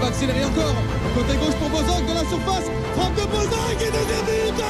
Va 0.00 0.06
accélérer 0.08 0.44
encore. 0.44 0.74
Côté 1.14 1.36
gauche 1.36 1.56
pour 1.56 1.68
Bozok 1.68 2.06
de 2.06 2.14
la 2.14 2.24
surface. 2.24 2.66
Frappe 2.96 3.14
de 3.14 3.26
Bozok 3.28 3.76
et 3.80 3.90
deuxième 3.92 4.24
but 4.24 4.64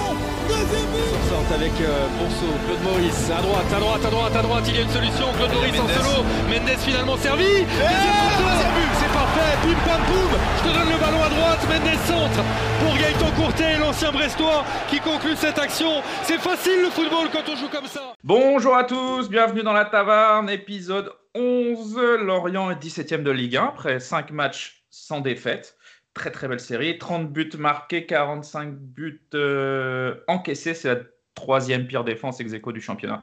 Deuxième 0.48 0.90
but. 0.90 1.10
Sorte 1.30 1.52
avec 1.54 1.72
euh, 1.80 2.06
Bonso, 2.18 2.50
Claude 2.66 2.82
Maurice, 2.82 3.30
à 3.30 3.40
droite, 3.40 3.70
à 3.74 3.80
droite, 3.80 4.04
à 4.04 4.10
droite, 4.10 4.36
à 4.36 4.42
droite, 4.42 4.64
il 4.66 4.74
y 4.74 4.78
a 4.78 4.82
une 4.82 4.90
solution, 4.90 5.26
Claude 5.36 5.52
Maurice 5.52 5.78
en 5.78 5.88
solo, 5.88 6.24
Mendes 6.50 6.78
finalement 6.78 7.16
servi, 7.16 7.44
deuxième 7.44 8.74
but, 8.74 8.92
c'est 8.98 9.12
parfait, 9.12 9.52
bim 9.62 9.78
pam 9.86 10.02
poum, 10.10 10.32
je 10.58 10.68
te 10.68 10.74
donne 10.74 10.90
le 10.90 10.98
ballon 10.98 11.22
à 11.22 11.28
droite, 11.28 11.60
Mendes 11.70 11.98
centre 12.06 12.42
pour 12.80 12.94
Gaëtan 12.98 13.30
Courtet, 13.40 13.78
l'ancien 13.78 14.10
Brestois 14.10 14.64
qui 14.90 14.98
conclut 14.98 15.36
cette 15.36 15.58
action, 15.58 16.02
c'est 16.24 16.38
facile 16.38 16.82
le 16.82 16.90
football 16.90 17.28
quand 17.32 17.48
on 17.48 17.56
joue 17.56 17.68
comme 17.68 17.86
ça. 17.86 18.14
Bonjour 18.24 18.76
à 18.76 18.82
tous, 18.82 19.28
bienvenue 19.28 19.62
dans 19.62 19.72
la 19.72 19.84
Taverne, 19.84 20.50
épisode 20.50 21.12
11, 21.36 21.96
Lorient 22.22 22.72
est 22.72 22.82
17ème 22.82 23.22
de 23.22 23.30
Ligue 23.30 23.56
1 23.56 23.66
après 23.66 24.00
5 24.00 24.32
matchs 24.32 24.79
sans 24.90 25.20
défaite. 25.20 25.76
Très 26.12 26.30
très 26.32 26.48
belle 26.48 26.60
série, 26.60 26.98
30 26.98 27.32
buts 27.32 27.50
marqués, 27.56 28.04
45 28.04 28.74
buts 28.74 29.22
euh, 29.34 30.16
encaissés, 30.26 30.74
c'est 30.74 30.92
la 30.92 31.00
troisième 31.34 31.86
pire 31.86 32.02
défense 32.02 32.40
ex 32.40 32.52
du 32.52 32.80
championnat. 32.80 33.22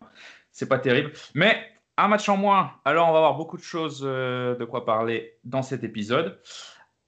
C'est 0.52 0.70
pas 0.70 0.80
terrible, 0.80 1.12
mais 1.36 1.58
un 1.98 2.08
match 2.08 2.30
en 2.30 2.38
moins. 2.38 2.72
Alors 2.86 3.10
on 3.10 3.12
va 3.12 3.18
avoir 3.18 3.36
beaucoup 3.36 3.58
de 3.58 3.64
choses 3.64 4.04
euh, 4.06 4.56
de 4.56 4.64
quoi 4.64 4.86
parler 4.86 5.38
dans 5.44 5.62
cet 5.62 5.84
épisode. 5.84 6.40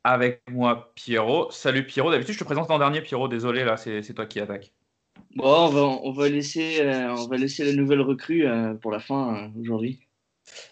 Avec 0.03 0.41
moi 0.49 0.91
Pierrot. 0.95 1.49
Salut 1.51 1.85
Pierrot. 1.85 2.11
D'habitude 2.11 2.33
je 2.33 2.39
te 2.39 2.44
présente 2.44 2.67
l'an 2.69 2.79
dernier 2.79 3.01
Pierrot. 3.01 3.29
Désolé 3.29 3.63
là, 3.63 3.77
c'est 3.77 4.13
toi 4.13 4.25
qui 4.25 4.41
attaque. 4.41 4.73
Bon, 5.35 5.45
on 5.45 5.69
va, 5.69 5.81
on 5.81 6.11
va 6.11 6.27
laisser, 6.27 6.81
euh, 6.81 7.16
on 7.16 7.27
va 7.27 7.38
laisser 7.38 7.63
la 7.63 7.73
nouvelle 7.73 8.01
recrue 8.01 8.45
pour 8.81 8.91
la 8.91 8.99
fin 8.99 9.51
aujourd'hui. 9.59 10.07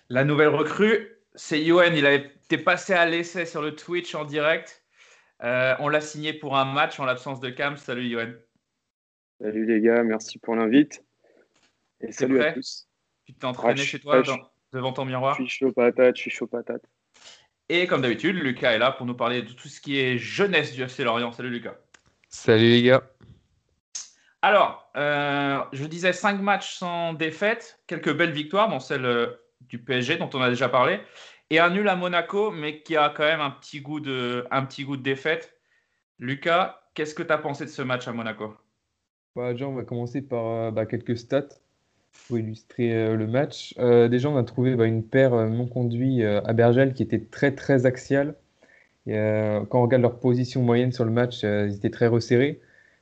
La 0.10 0.24
nouvelle 0.24 0.50
recrue, 0.50 1.17
c'est 1.38 1.62
Yoann. 1.62 1.96
Il 1.96 2.06
a 2.06 2.14
été 2.14 2.58
passé 2.58 2.94
à 2.94 3.06
l'essai 3.06 3.46
sur 3.46 3.62
le 3.62 3.76
Twitch 3.76 4.14
en 4.16 4.26
direct. 4.26 4.84
Euh, 5.44 5.76
on 5.80 5.88
l'a 5.88 6.02
signé 6.02 6.34
pour 6.34 6.58
un 6.58 6.66
match 6.66 7.00
en 7.00 7.06
l'absence 7.06 7.40
de 7.40 7.50
Cam. 7.50 7.78
Salut 7.78 8.08
Yoann. 8.08 8.38
Salut 9.40 9.66
les 9.66 9.80
gars, 9.80 10.04
merci 10.04 10.40
pour 10.40 10.56
l'invite. 10.56 11.06
Et 12.02 12.12
salut 12.12 12.42
à 12.42 12.54
tous. 12.54 12.88
Tu 13.26 13.34
t'es 13.34 13.46
entraîné 13.46 13.82
chez 13.82 14.00
toi 14.00 14.24
devant 14.74 14.94
ton 14.94 15.06
miroir? 15.06 15.36
Je 15.36 15.44
suis 15.44 15.60
chaud 15.60 15.72
patate, 15.72 16.16
je 16.16 16.22
suis 16.22 16.32
chaud 16.32 16.48
patate. 16.48 16.84
Et 17.70 17.86
comme 17.86 18.02
d'habitude, 18.02 18.36
Lucas 18.36 18.72
est 18.72 18.80
là 18.80 18.92
pour 18.92 19.06
nous 19.06 19.16
parler 19.16 19.44
de 19.44 19.52
tout 19.52 19.68
ce 19.68 19.80
qui 19.80 20.00
est 20.00 20.18
jeunesse 20.18 20.74
du 20.74 20.82
FC 20.82 21.04
Lorient. 21.04 21.32
Salut 21.32 21.50
Lucas. 21.50 21.76
Salut 22.30 22.70
les 22.70 22.82
gars. 22.82 23.04
Alors, 24.42 24.90
euh, 24.96 25.60
je 25.74 25.86
disais 25.86 26.14
5 26.14 26.42
matchs 26.42 26.76
sans 26.76 27.14
défaite, 27.14 27.80
quelques 27.86 28.16
belles 28.16 28.32
victoires, 28.32 28.70
dont 28.70 28.80
celle 28.80 29.06
euh, 29.06 29.28
du 29.62 29.80
PSG 29.80 30.18
dont 30.18 30.30
on 30.34 30.42
a 30.42 30.50
déjà 30.50 30.70
parlé 30.70 31.00
et 31.50 31.60
un 31.60 31.70
nul 31.70 31.88
à 31.88 31.96
Monaco, 31.96 32.52
mais 32.52 32.82
qui 32.82 32.96
a 32.98 33.10
quand 33.10 33.24
même 33.24 33.42
un 33.42 33.52
petit 33.52 33.82
goût 33.82 34.00
de, 34.00 34.46
un 34.52 34.66
petit 34.66 34.84
goût 34.84 34.98
de 34.98 35.04
défaite. 35.04 35.54
Lucas, 36.20 36.82
qu'est-ce 36.94 37.16
que 37.16 37.24
tu 37.24 37.32
as 37.32 37.38
pensé 37.38 37.64
de 37.66 37.70
ce 37.70 37.82
match 37.82 38.08
à 38.08 38.14
Monaco? 38.14 38.54
Bah, 39.36 39.54
Déjà, 39.54 39.68
on 39.68 39.74
va 39.74 39.84
commencer 39.84 40.22
par 40.22 40.46
euh, 40.46 40.72
bah, 40.72 40.86
quelques 40.86 41.18
stats 41.18 41.48
pour 42.28 42.40
illustrer 42.40 42.94
euh, 42.94 43.16
le 43.16 43.28
match. 43.28 43.76
Euh, 43.78 44.08
déjà, 44.08 44.30
on 44.30 44.38
a 44.38 44.44
trouvé 44.44 44.76
bah, 44.76 44.86
une 44.86 45.04
paire 45.04 45.32
non 45.50 45.68
conduite 45.68 46.24
à 46.24 46.54
Bergel 46.54 46.94
qui 46.94 47.04
était 47.04 47.22
très 47.22 47.54
très 47.54 47.86
axiale. 47.86 48.36
quand 49.06 49.80
on 49.80 49.82
regarde 49.84 50.02
leur 50.02 50.20
position 50.20 50.62
moyenne 50.64 50.92
sur 50.92 51.06
le 51.06 51.12
match, 51.12 51.44
ils 51.44 51.76
étaient 51.76 51.90
très 51.90 52.08
resserrés. 52.08 52.60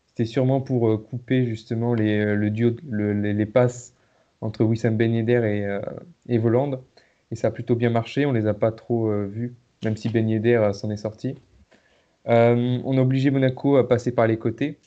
C'était 0.07 0.25
sûrement 0.25 0.61
pour 0.61 1.03
couper 1.09 1.45
justement 1.45 1.93
les, 1.93 2.35
le 2.35 2.49
duo, 2.51 2.71
les, 2.91 3.45
passes 3.45 3.94
entre 4.41 4.63
Wissam 4.63 4.97
Ben 4.97 5.13
Yedder 5.13 5.41
et, 5.45 6.33
et 6.33 6.37
Voland 6.37 6.81
et 7.31 7.35
ça 7.35 7.47
a 7.47 7.51
plutôt 7.51 7.75
bien 7.75 7.89
marché. 7.89 8.25
On 8.25 8.31
les 8.31 8.47
a 8.47 8.53
pas 8.53 8.71
trop 8.71 9.09
euh, 9.09 9.25
vus, 9.25 9.55
même 9.83 9.97
si 9.97 10.09
Ben 10.09 10.27
Yedder 10.27 10.55
euh, 10.55 10.73
s'en 10.73 10.89
est 10.91 10.97
sorti. 10.97 11.35
Euh, 12.27 12.79
on 12.83 12.97
a 12.97 13.01
obligé 13.01 13.31
Monaco 13.31 13.77
à 13.77 13.87
passer 13.87 14.13
par 14.13 14.27
les 14.27 14.37
côtés. 14.37 14.79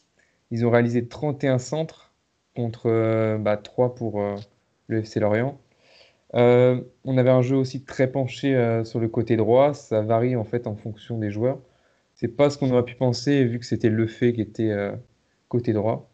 Ils 0.50 0.66
ont 0.66 0.70
réalisé 0.70 1.06
31 1.06 1.58
centres 1.58 2.12
contre 2.56 3.36
bah, 3.38 3.56
3 3.56 3.94
pour 3.94 4.20
le 4.88 4.98
FC 4.98 5.20
Lorient. 5.20 5.60
on 6.32 7.18
avait 7.18 7.30
un 7.30 7.42
jeu 7.42 7.56
aussi 7.56 7.84
très 7.84 8.10
penché 8.10 8.82
sur 8.84 8.98
le 8.98 9.08
côté 9.08 9.36
droit. 9.36 9.74
Ça 9.74 10.00
varie 10.00 10.34
en 10.34 10.44
fait 10.44 10.66
en 10.66 10.74
fonction 10.74 11.18
des 11.18 11.30
joueurs. 11.30 11.60
C'est 12.14 12.28
pas 12.28 12.50
ce 12.50 12.58
qu'on 12.58 12.70
aurait 12.72 12.84
pu 12.84 12.96
penser 12.96 13.44
vu 13.44 13.60
que 13.60 13.66
c'était 13.66 13.90
le 13.90 14.06
fait 14.08 14.32
qui 14.32 14.40
était 14.40 14.74
côté 15.48 15.72
droit. 15.72 16.10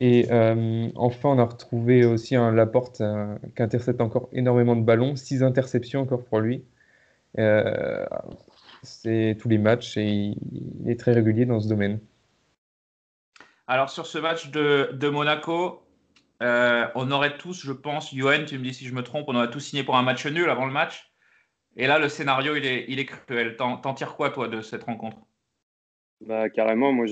Et 0.00 0.30
euh, 0.30 0.88
enfin, 0.94 1.30
on 1.30 1.38
a 1.38 1.44
retrouvé 1.44 2.04
aussi 2.04 2.36
un 2.36 2.52
Laporte 2.52 3.00
euh, 3.00 3.36
qui 3.56 3.62
intercepte 3.62 4.00
encore 4.00 4.28
énormément 4.32 4.76
de 4.76 4.82
ballons, 4.82 5.16
six 5.16 5.42
interceptions 5.42 6.02
encore 6.02 6.24
pour 6.24 6.38
lui. 6.40 6.64
Euh, 7.38 8.06
c'est 8.82 9.36
tous 9.40 9.48
les 9.48 9.58
matchs 9.58 9.96
et 9.96 10.34
il 10.52 10.84
est 10.88 10.98
très 10.98 11.12
régulier 11.12 11.46
dans 11.46 11.60
ce 11.60 11.68
domaine. 11.68 11.98
Alors 13.66 13.90
sur 13.90 14.06
ce 14.06 14.18
match 14.18 14.50
de, 14.50 14.90
de 14.92 15.08
Monaco, 15.08 15.82
on 16.40 17.10
aurait 17.10 17.36
tous, 17.36 17.64
je 17.64 17.72
pense, 17.72 18.14
Johan, 18.14 18.44
tu 18.46 18.56
me 18.58 18.62
dis 18.62 18.74
si 18.74 18.86
je 18.86 18.94
me 18.94 19.02
trompe, 19.02 19.24
on 19.28 19.34
aurait 19.34 19.50
tous 19.50 19.60
signé 19.60 19.82
pour 19.82 19.96
un 19.96 20.02
match 20.02 20.24
nul 20.26 20.48
avant 20.48 20.64
le 20.64 20.72
match. 20.72 21.12
Et 21.76 21.86
là, 21.86 21.98
le 21.98 22.08
scénario, 22.08 22.56
il 22.56 22.66
est, 22.66 22.86
il 22.88 22.98
est 22.98 23.04
cruel. 23.04 23.56
T'en 23.56 23.94
tires 23.94 24.16
quoi, 24.16 24.30
toi, 24.30 24.48
de 24.48 24.60
cette 24.60 24.84
rencontre? 24.84 25.18
Bah, 26.20 26.48
carrément, 26.50 26.92
moi 26.92 27.06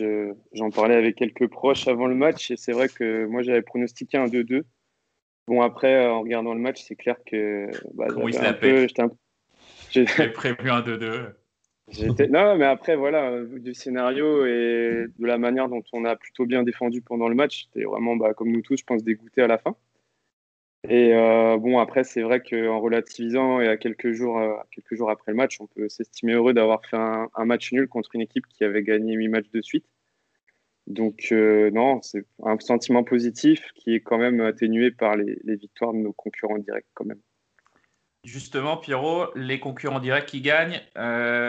j'en 0.53 0.71
parlais 0.71 0.97
avec 0.97 1.17
quelques 1.17 1.49
proches 1.49 1.87
avant 1.89 2.07
le 2.07 2.15
match 2.15 2.51
et 2.51 2.57
c'est 2.57 2.73
vrai 2.73 2.89
que 2.89 3.25
moi 3.27 3.43
j'avais 3.43 3.63
pronostiqué 3.63 4.19
un 4.19 4.27
2-2. 4.27 4.65
Bon, 5.49 5.63
après, 5.63 5.95
euh, 5.95 6.13
en 6.13 6.23
regardant 6.23 6.55
le 6.55 6.61
match, 6.61 6.83
c'est 6.83 6.97
clair 6.97 7.17
que. 7.25 7.71
Bah, 7.95 8.07
oui, 8.17 8.37
un 8.37 8.53
peu, 8.53 8.87
J'ai 9.91 10.05
prévu 10.05 10.71
un 10.71 10.81
2-2. 10.81 11.33
Non, 12.31 12.57
mais 12.57 12.65
après, 12.65 12.97
voilà, 12.97 13.43
vu 13.43 13.61
du 13.61 13.73
scénario 13.73 14.45
et 14.45 15.07
de 15.17 15.25
la 15.25 15.39
manière 15.39 15.69
dont 15.69 15.85
on 15.93 16.05
a 16.05 16.17
plutôt 16.17 16.45
bien 16.45 16.65
défendu 16.65 17.01
pendant 17.01 17.29
le 17.29 17.37
match, 17.37 17.67
c'était 17.67 17.85
vraiment, 17.85 18.17
bah, 18.17 18.35
comme 18.35 18.51
nous 18.51 18.61
tous, 18.61 18.77
je 18.77 18.85
pense, 18.85 19.05
dégoûté 19.05 19.41
à 19.41 19.47
la 19.47 19.59
fin. 19.59 19.77
Et 20.89 21.15
euh, 21.15 21.57
bon, 21.59 21.79
après, 21.79 22.05
c'est 22.05 22.23
vrai 22.23 22.41
qu'en 22.41 22.81
relativisant 22.81 23.61
et 23.61 23.69
à 23.69 23.77
quelques 23.77 24.13
jours, 24.13 24.39
euh, 24.39 24.55
quelques 24.71 24.95
jours 24.95 25.11
après 25.11 25.33
le 25.33 25.37
match, 25.37 25.61
on 25.61 25.67
peut 25.67 25.89
s'estimer 25.89 26.35
heureux 26.35 26.55
d'avoir 26.55 26.85
fait 26.85 26.97
un, 26.97 27.45
match 27.45 27.73
nul 27.73 27.89
contre 27.89 28.11
une 28.15 28.21
équipe 28.21 28.47
qui 28.47 28.63
avait 28.63 28.83
gagné 28.83 29.15
huit 29.15 29.29
matchs 29.29 29.51
de 29.53 29.63
suite. 29.63 29.87
Donc, 30.87 31.29
euh, 31.33 31.71
non, 31.73 32.01
c'est 32.03 32.25
un 32.45 32.57
sentiment 32.61 33.03
positif 33.03 33.73
qui 33.75 33.95
est 33.95 34.01
quand 34.01 34.19
même 34.19 34.41
atténué 34.41 34.93
par 34.93 35.17
les, 35.17 35.37
victoires 35.45 35.93
de 35.93 35.99
nos 35.99 36.13
concurrents 36.13 36.59
directs, 36.59 36.87
quand 36.95 37.05
même. 37.05 37.21
Justement, 38.23 38.77
Pierrot, 38.77 39.27
les 39.35 39.59
concurrents 39.59 40.01
directs 40.01 40.27
qui 40.27 40.41
gagnent, 40.41 40.81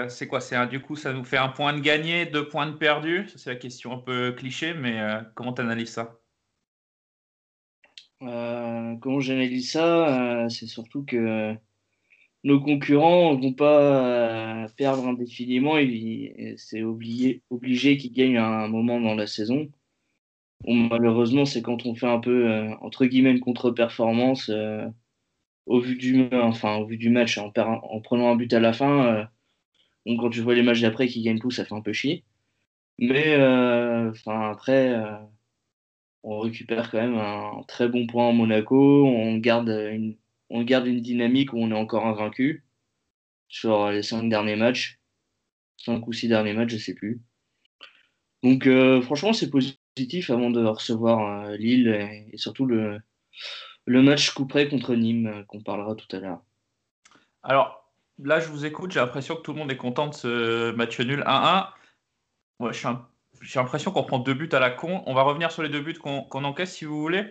c'est 0.10 0.28
quoi? 0.28 0.42
C'est 0.42 0.68
Du 0.68 0.80
coup, 0.80 0.96
ça 0.96 1.14
nous 1.14 1.24
fait 1.24 1.38
un 1.38 1.50
point 1.50 1.74
de 1.74 1.82
gagné, 1.82 2.26
deux 2.26 2.48
points 2.48 2.68
de 2.68 2.76
perdu? 2.76 3.28
C'est 3.36 3.50
la 3.50 3.56
question 3.56 3.94
un 3.94 3.98
peu 3.98 4.32
cliché, 4.32 4.74
mais 4.74 5.00
comment 5.36 5.54
tu 5.54 5.62
analyses 5.62 5.90
ça? 5.90 6.20
Comment 8.20 9.20
j'analyse 9.20 9.72
ça 9.72 10.44
euh, 10.46 10.50
C'est 10.50 10.68
surtout 10.68 11.04
que 11.04 11.58
nos 12.44 12.62
concurrents 12.62 13.36
vont 13.36 13.54
pas 13.54 14.64
euh, 14.64 14.68
perdre 14.78 15.08
indéfiniment. 15.08 15.76
C'est 16.58 16.84
obligé, 16.84 17.42
qu'ils 17.98 18.14
gagnent 18.14 18.38
un 18.38 18.68
moment 18.68 19.00
dans 19.02 19.16
la 19.16 19.28
saison. 19.28 19.70
malheureusement, 20.68 21.46
c'est 21.46 21.62
quand 21.62 21.86
on 21.86 21.96
fait 21.96 22.08
un 22.08 22.20
peu, 22.20 22.50
euh, 22.50 22.70
entre 22.82 23.06
guillemets, 23.06 23.32
une 23.32 23.40
contre-performance 23.40 24.50
euh, 24.50 24.88
au, 25.66 25.80
vu 25.80 25.96
du, 25.98 26.14
match, 27.10 27.38
en, 27.38 27.52
en 27.56 28.02
prenant 28.02 28.32
un 28.32 28.36
but 28.36 28.54
à 28.54 28.60
la 28.60 28.74
fin. 28.74 29.30
quand 30.06 30.30
tu 30.30 30.42
vois 30.42 30.56
les 30.56 30.64
matchs 30.64 30.82
d'après 30.82 31.08
qui 31.08 31.22
gagnent 31.24 31.40
tout, 31.40 31.52
ça 31.52 31.66
fait 31.66 31.76
un 31.76 31.82
peu 31.82 31.94
chier. 31.94 32.24
Mais 33.00 33.36
après, 34.26 34.96
on 36.28 36.40
récupère 36.42 36.92
quand 36.92 37.00
même 37.00 37.18
un 37.18 37.64
très 37.68 37.88
bon 37.88 38.06
point 38.06 38.26
en 38.26 38.34
Monaco. 38.34 39.06
On 39.06 39.38
garde 39.38 39.70
une 39.70 41.02
dynamique 41.02 41.54
où 41.54 41.58
on 41.58 41.72
est 41.72 41.74
encore 41.74 42.06
invaincu 42.06 42.66
sur 43.48 43.90
les 43.92 44.04
cinq 44.04 44.28
derniers 44.30 44.58
matchs. 44.58 45.00
Cinq 45.78 46.06
ou 46.08 46.12
six 46.14 46.28
derniers 46.28 46.54
matchs, 46.54 46.72
je 46.72 46.78
sais 46.78 46.96
plus. 46.96 47.22
Donc 48.44 48.68
euh, 48.68 49.02
franchement, 49.02 49.32
c'est 49.32 49.50
positif 49.50 50.30
avant 50.30 50.50
de 50.50 50.64
recevoir 50.64 51.46
euh, 51.46 51.58
Lille 51.58 51.88
et, 52.34 52.38
surtout 52.38 52.66
le, 52.66 53.02
match 53.88 54.32
couperet 54.32 54.68
contre 54.68 54.96
Nîmes 54.96 55.28
euh, 55.28 55.44
qu'on 55.44 55.62
parlera 55.62 55.96
tout 55.96 56.14
à 56.16 56.20
l'heure. 56.20 56.42
Alors 57.42 57.90
là, 58.20 58.42
je 58.42 58.50
vous 58.50 58.66
écoute, 58.66 58.92
j'ai 58.92 59.00
l'impression 59.00 59.36
que 59.36 59.42
tout 59.42 59.54
le 59.54 59.60
monde 59.60 59.72
est 59.72 59.78
content 59.78 60.08
de 60.08 60.14
ce 60.14 60.72
match 60.72 61.00
nul 61.00 61.24
1-1. 61.26 61.70
Ouais, 62.60 62.74
je 62.74 62.80
suis 62.80 62.88
un 62.88 63.08
j'ai 63.42 63.60
l'impression 63.60 63.92
qu'on 63.92 64.04
prend 64.04 64.20
deux 64.20 64.34
buts 64.34 64.50
à 64.52 64.60
la 64.60 64.70
con. 64.70 65.04
On 65.06 65.14
va 65.14 65.24
revenir 65.24 65.52
sur 65.52 65.64
les 65.64 65.70
deux 65.70 65.82
buts 65.82 65.98
qu'on 65.98 66.44
encaisse 66.44 66.74
si 66.74 66.86
vous 66.86 67.00
voulez. 67.00 67.26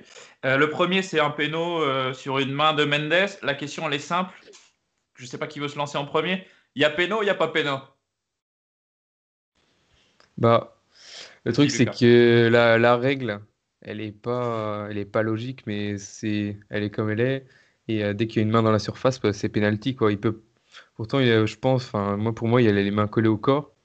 Euh, 0.44 0.56
le 0.56 0.70
premier, 0.70 1.03
c'est 1.03 1.20
un 1.20 1.31
péno 1.31 1.82
euh, 1.82 2.12
sur 2.12 2.38
une 2.38 2.53
main 2.53 2.75
de 2.75 2.85
Mendes. 2.85 3.29
La 3.43 3.55
question, 3.55 3.87
elle 3.87 3.94
est 3.94 3.99
simple. 3.99 4.35
Je 5.14 5.25
ne 5.25 5.29
sais 5.29 5.38
pas 5.38 5.47
qui 5.47 5.61
veut 5.61 5.69
se 5.69 5.76
lancer 5.76 5.99
en 5.99 6.05
premier. 6.05 6.47
Il 6.75 6.82
y 6.82 6.85
a 6.85 6.91
péno 6.91 7.19
ou 7.19 7.23
il 7.23 7.26
n'y 7.26 7.31
a 7.31 7.35
pas 7.35 7.49
péno? 7.49 7.79
Bah, 10.38 10.76
le 11.44 11.53
truc, 11.53 11.70
c'est 11.70 11.87
que 11.87 12.49
la, 12.50 12.76
la, 12.79 12.97
règle, 12.97 13.41
elle 13.81 13.99
n'est 13.99 14.12
pas, 14.12 14.87
elle 14.91 14.99
est 14.99 15.06
pas 15.06 15.23
logique, 15.23 15.67
mais 15.67 15.97
c'est, 15.97 16.58
elle 16.69 16.82
est 16.82 16.91
comme 16.91 17.11
elle 17.11 17.20
est. 17.20 17.47
Et 17.88 18.05
euh, 18.05 18.12
dès 18.12 18.26
qu'il 18.26 18.37
y 18.37 18.41
a 18.41 18.43
une 18.43 18.50
main 18.50 18.62
dans 18.62 18.73
la 18.73 18.79
surface, 18.79 19.20
bah, 19.20 19.32
c'est 19.32 19.49
pénalty. 19.49 19.94
Quoi. 19.94 20.12
Il 20.12 20.20
peut... 20.20 20.43
Pourtant, 20.97 21.20
il 21.20 21.47
je 21.47 21.56
pense, 21.56 21.93
moi, 21.94 22.35
pour 22.35 22.49
moi, 22.49 22.61
il 22.61 22.67
y 22.67 22.69
a 22.69 22.73
les 22.73 22.91
mains 22.91 23.06
collées 23.06 23.29
au 23.29 23.38
corps. 23.38 23.75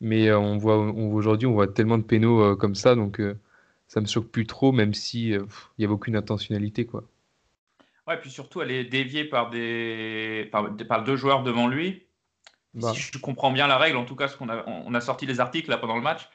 Mais 0.00 0.28
euh, 0.28 0.38
on 0.38 0.56
voit, 0.56 0.78
aujourd'hui, 0.78 1.46
on 1.46 1.52
voit 1.52 1.68
tellement 1.68 1.98
de 1.98 2.02
pénaux 2.02 2.40
euh, 2.42 2.56
comme 2.56 2.74
ça, 2.74 2.94
donc 2.94 3.20
euh, 3.20 3.38
ça 3.86 4.00
me 4.00 4.06
choque 4.06 4.28
plus 4.28 4.46
trop, 4.46 4.72
même 4.72 4.94
si 4.94 5.30
il 5.30 5.46
n'y 5.78 5.84
avait 5.84 5.94
aucune 5.94 6.16
intentionnalité, 6.16 6.86
quoi. 6.86 7.04
Ouais, 8.06 8.18
puis 8.18 8.30
surtout, 8.30 8.62
elle 8.62 8.70
est 8.70 8.84
déviée 8.84 9.24
par 9.24 9.50
des 9.50 10.48
par, 10.50 11.04
deux 11.04 11.16
joueurs 11.16 11.42
devant 11.42 11.68
lui. 11.68 12.06
Bah. 12.74 12.92
Si 12.94 13.00
je 13.00 13.18
comprends 13.18 13.52
bien 13.52 13.66
la 13.66 13.78
règle, 13.78 13.98
en 13.98 14.04
tout 14.04 14.16
cas, 14.16 14.28
ce 14.28 14.36
qu'on 14.36 14.48
a, 14.48 14.64
on 14.66 14.94
a 14.94 15.00
sorti 15.00 15.26
les 15.26 15.38
articles 15.38 15.70
là 15.70 15.76
pendant 15.76 15.96
le 15.96 16.02
match, 16.02 16.28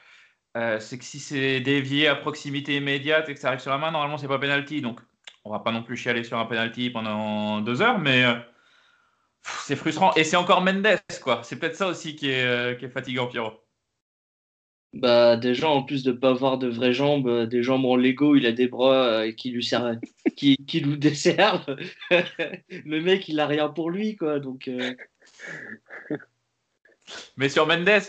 c'est 0.54 0.98
que 0.98 1.04
si 1.04 1.18
c'est 1.18 1.60
dévié 1.60 2.08
à 2.08 2.14
proximité 2.14 2.76
immédiate 2.76 3.28
et 3.28 3.34
que 3.34 3.40
ça 3.40 3.48
arrive 3.48 3.60
sur 3.60 3.70
la 3.70 3.78
main, 3.78 3.90
normalement, 3.90 4.16
c'est 4.16 4.28
pas 4.28 4.38
penalty. 4.38 4.80
Donc, 4.80 5.00
on 5.44 5.50
va 5.50 5.58
pas 5.58 5.72
non 5.72 5.82
plus 5.82 5.96
chialer 5.96 6.24
sur 6.24 6.38
un 6.38 6.46
penalty 6.46 6.88
pendant 6.88 7.60
deux 7.60 7.82
heures, 7.82 7.98
mais 7.98 8.24
c'est 9.46 9.76
frustrant. 9.76 10.12
Et 10.14 10.24
c'est 10.24 10.36
encore 10.36 10.60
Mendes, 10.60 11.00
quoi. 11.22 11.42
C'est 11.44 11.58
peut-être 11.58 11.76
ça 11.76 11.86
aussi 11.86 12.16
qui 12.16 12.30
est, 12.30 12.44
euh, 12.44 12.74
qui 12.74 12.84
est 12.84 12.90
fatigant, 12.90 13.26
Pierrot. 13.26 13.52
Bah, 14.92 15.36
déjà, 15.36 15.68
en 15.68 15.82
plus 15.82 16.02
de 16.02 16.12
ne 16.12 16.16
pas 16.16 16.30
avoir 16.30 16.58
de 16.58 16.68
vraies 16.68 16.92
jambes, 16.92 17.28
euh, 17.28 17.46
des 17.46 17.62
jambes 17.62 17.84
en 17.84 17.96
Lego, 17.96 18.34
il 18.34 18.46
a 18.46 18.52
des 18.52 18.66
bras 18.66 19.04
euh, 19.04 19.32
qui 19.32 19.50
lui 19.50 19.64
servent, 19.64 19.98
qui, 20.36 20.56
qui 20.56 20.82
nous 20.82 20.96
desservent. 20.96 21.76
le 22.10 23.00
mec, 23.00 23.28
il 23.28 23.38
a 23.40 23.46
rien 23.46 23.68
pour 23.68 23.90
lui, 23.90 24.16
quoi. 24.16 24.40
Donc. 24.40 24.70
Mais 27.36 27.48
sur 27.48 27.66
Mendes, 27.66 28.02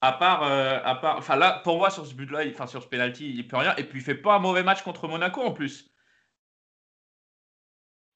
à 0.00 0.12
part, 0.12 0.42
à 0.42 0.94
part, 0.96 1.18
enfin 1.18 1.36
là, 1.36 1.60
pour 1.62 1.76
moi, 1.76 1.90
sur 1.90 2.06
ce 2.06 2.14
but-là, 2.14 2.44
enfin 2.48 2.66
sur 2.66 2.82
ce 2.82 2.88
penalty, 2.88 3.30
il 3.30 3.46
peut 3.46 3.56
rien. 3.56 3.76
Et 3.76 3.84
puis, 3.84 4.00
il 4.00 4.04
fait 4.04 4.14
pas 4.14 4.34
un 4.36 4.38
mauvais 4.38 4.62
match 4.62 4.82
contre 4.82 5.06
Monaco 5.06 5.40
en 5.40 5.52
plus. 5.52 5.92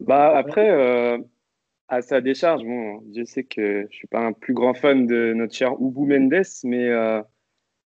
Bah 0.01 0.37
après, 0.37 1.21
à 1.93 2.01
sa 2.01 2.23
décharge, 2.23 2.65
bon, 2.65 3.03
je 3.15 3.23
sais 3.23 3.45
que 3.45 3.87
je 3.91 3.95
suis 3.95 4.09
pas 4.09 4.21
un 4.21 4.33
plus 4.33 4.55
grand 4.55 4.73
fan 4.73 5.07
de 5.07 5.35
notre 5.35 5.55
cher 5.55 5.75
Ubu 5.79 6.07
Mendes, 6.07 6.43
mais 6.65 6.89
euh, 6.89 7.21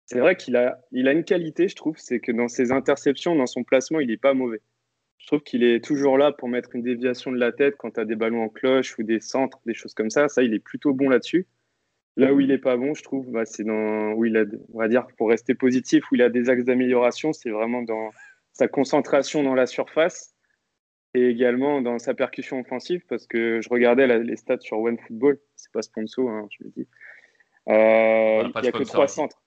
c'est 0.06 0.20
vrai 0.20 0.36
qu'il 0.36 0.58
a, 0.58 0.82
il 0.92 1.08
a 1.08 1.14
une 1.14 1.24
qualité, 1.24 1.70
je 1.70 1.78
trouve, 1.78 1.96
c'est 1.98 2.20
que 2.20 2.34
dans 2.34 2.50
ses 2.50 2.74
interceptions, 2.74 3.38
dans 3.38 3.46
son 3.46 3.64
placement, 3.64 4.02
il 4.02 4.10
n'est 4.10 4.18
pas 4.18 4.34
mauvais. 4.34 4.60
Je 5.18 5.28
trouve 5.28 5.44
qu'il 5.44 5.64
est 5.64 5.82
toujours 5.82 6.18
là 6.18 6.34
pour 6.34 6.50
mettre 6.50 6.76
une 6.76 6.82
déviation 6.82 7.32
de 7.32 7.38
la 7.38 7.54
tête 7.54 7.76
quand 7.78 7.92
tu 7.92 8.02
as 8.02 8.04
des 8.04 8.18
ballons 8.18 8.44
en 8.44 8.50
cloche 8.50 9.00
ou 9.00 9.04
des 9.04 9.22
centres, 9.22 9.62
des 9.66 9.74
choses 9.74 9.94
comme 9.94 10.10
ça. 10.10 10.28
Ça, 10.28 10.44
il 10.44 10.54
est 10.54 10.60
plutôt 10.60 10.94
bon 10.94 11.08
là-dessus. 11.08 11.48
Là 12.18 12.34
où 12.34 12.42
il 12.42 12.50
n'est 12.50 12.58
pas 12.58 12.76
bon, 12.76 12.96
je 12.96 13.04
trouve, 13.04 13.32
bah, 13.32 13.46
c'est 13.46 13.64
dans 13.64 14.12
où 14.12 14.26
il 14.26 14.36
a, 14.36 14.44
on 14.74 14.80
va 14.80 14.90
dire, 14.90 15.08
pour 15.18 15.30
rester 15.30 15.56
positif, 15.56 16.04
où 16.12 16.16
il 16.16 16.22
a 16.22 16.30
des 16.30 16.50
axes 16.50 16.66
d'amélioration, 16.66 17.32
c'est 17.32 17.50
vraiment 17.50 17.82
dans 17.82 18.10
sa 18.52 18.68
concentration 18.68 19.42
dans 19.42 19.56
la 19.56 19.68
surface 19.68 20.35
et 21.16 21.30
également 21.30 21.82
dans 21.82 21.98
sa 21.98 22.14
percussion 22.14 22.60
offensive, 22.60 23.02
parce 23.08 23.26
que 23.26 23.62
je 23.62 23.70
regardais 23.70 24.06
les 24.20 24.36
stats 24.36 24.60
sur 24.60 24.80
OneFootball, 24.80 25.40
c'est 25.56 25.72
pas 25.72 25.82
sponsor, 25.82 26.30
hein, 26.30 26.48
je 26.52 26.66
le 26.66 26.72
dis. 26.72 26.88
Euh, 27.70 28.44
il 28.44 28.62
n'y 28.62 28.68
a 28.68 28.72
que 28.72 28.84
trois 28.84 29.08
centres. 29.08 29.42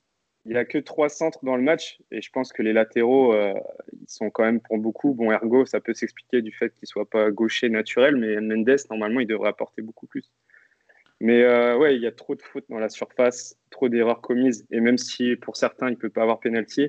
Il 0.47 0.53
n'y 0.53 0.59
a 0.59 0.65
que 0.65 0.79
trois 0.79 1.11
centres 1.11 1.45
dans 1.45 1.57
le 1.57 1.63
match, 1.63 2.01
et 2.11 2.23
je 2.23 2.31
pense 2.31 2.55
que 2.55 2.63
les 2.63 2.73
latéraux, 2.73 3.35
euh, 3.35 3.53
ils 3.93 4.09
sont 4.09 4.31
quand 4.31 4.45
même 4.45 4.61
pour 4.61 4.79
beaucoup. 4.79 5.13
Bon, 5.13 5.31
ergo, 5.31 5.67
ça 5.67 5.81
peut 5.81 5.93
s'expliquer 5.93 6.41
du 6.41 6.53
fait 6.53 6.71
qu'il 6.71 6.85
ne 6.85 6.89
soit 6.89 7.11
pas 7.11 7.31
gaucher 7.31 7.69
naturel, 7.69 8.17
mais 8.17 8.41
Mendes, 8.41 8.79
normalement, 8.89 9.21
il 9.21 9.27
devrait 9.27 9.51
apporter 9.51 9.83
beaucoup 9.83 10.07
plus. 10.07 10.33
Mais 11.21 11.43
euh, 11.43 11.77
ouais, 11.77 11.97
il 11.97 12.03
y 12.03 12.07
a 12.07 12.13
trop 12.13 12.35
de 12.35 12.41
fautes 12.41 12.65
dans 12.71 12.79
la 12.79 12.89
surface, 12.89 13.59
trop 13.69 13.91
d'erreurs 13.91 14.23
commises, 14.23 14.67
et 14.71 14.81
même 14.81 14.97
si 14.97 15.37
pour 15.37 15.57
certains, 15.57 15.89
il 15.89 15.93
ne 15.93 15.97
peut 15.97 16.09
pas 16.09 16.23
avoir 16.23 16.41
pénalty, 16.41 16.89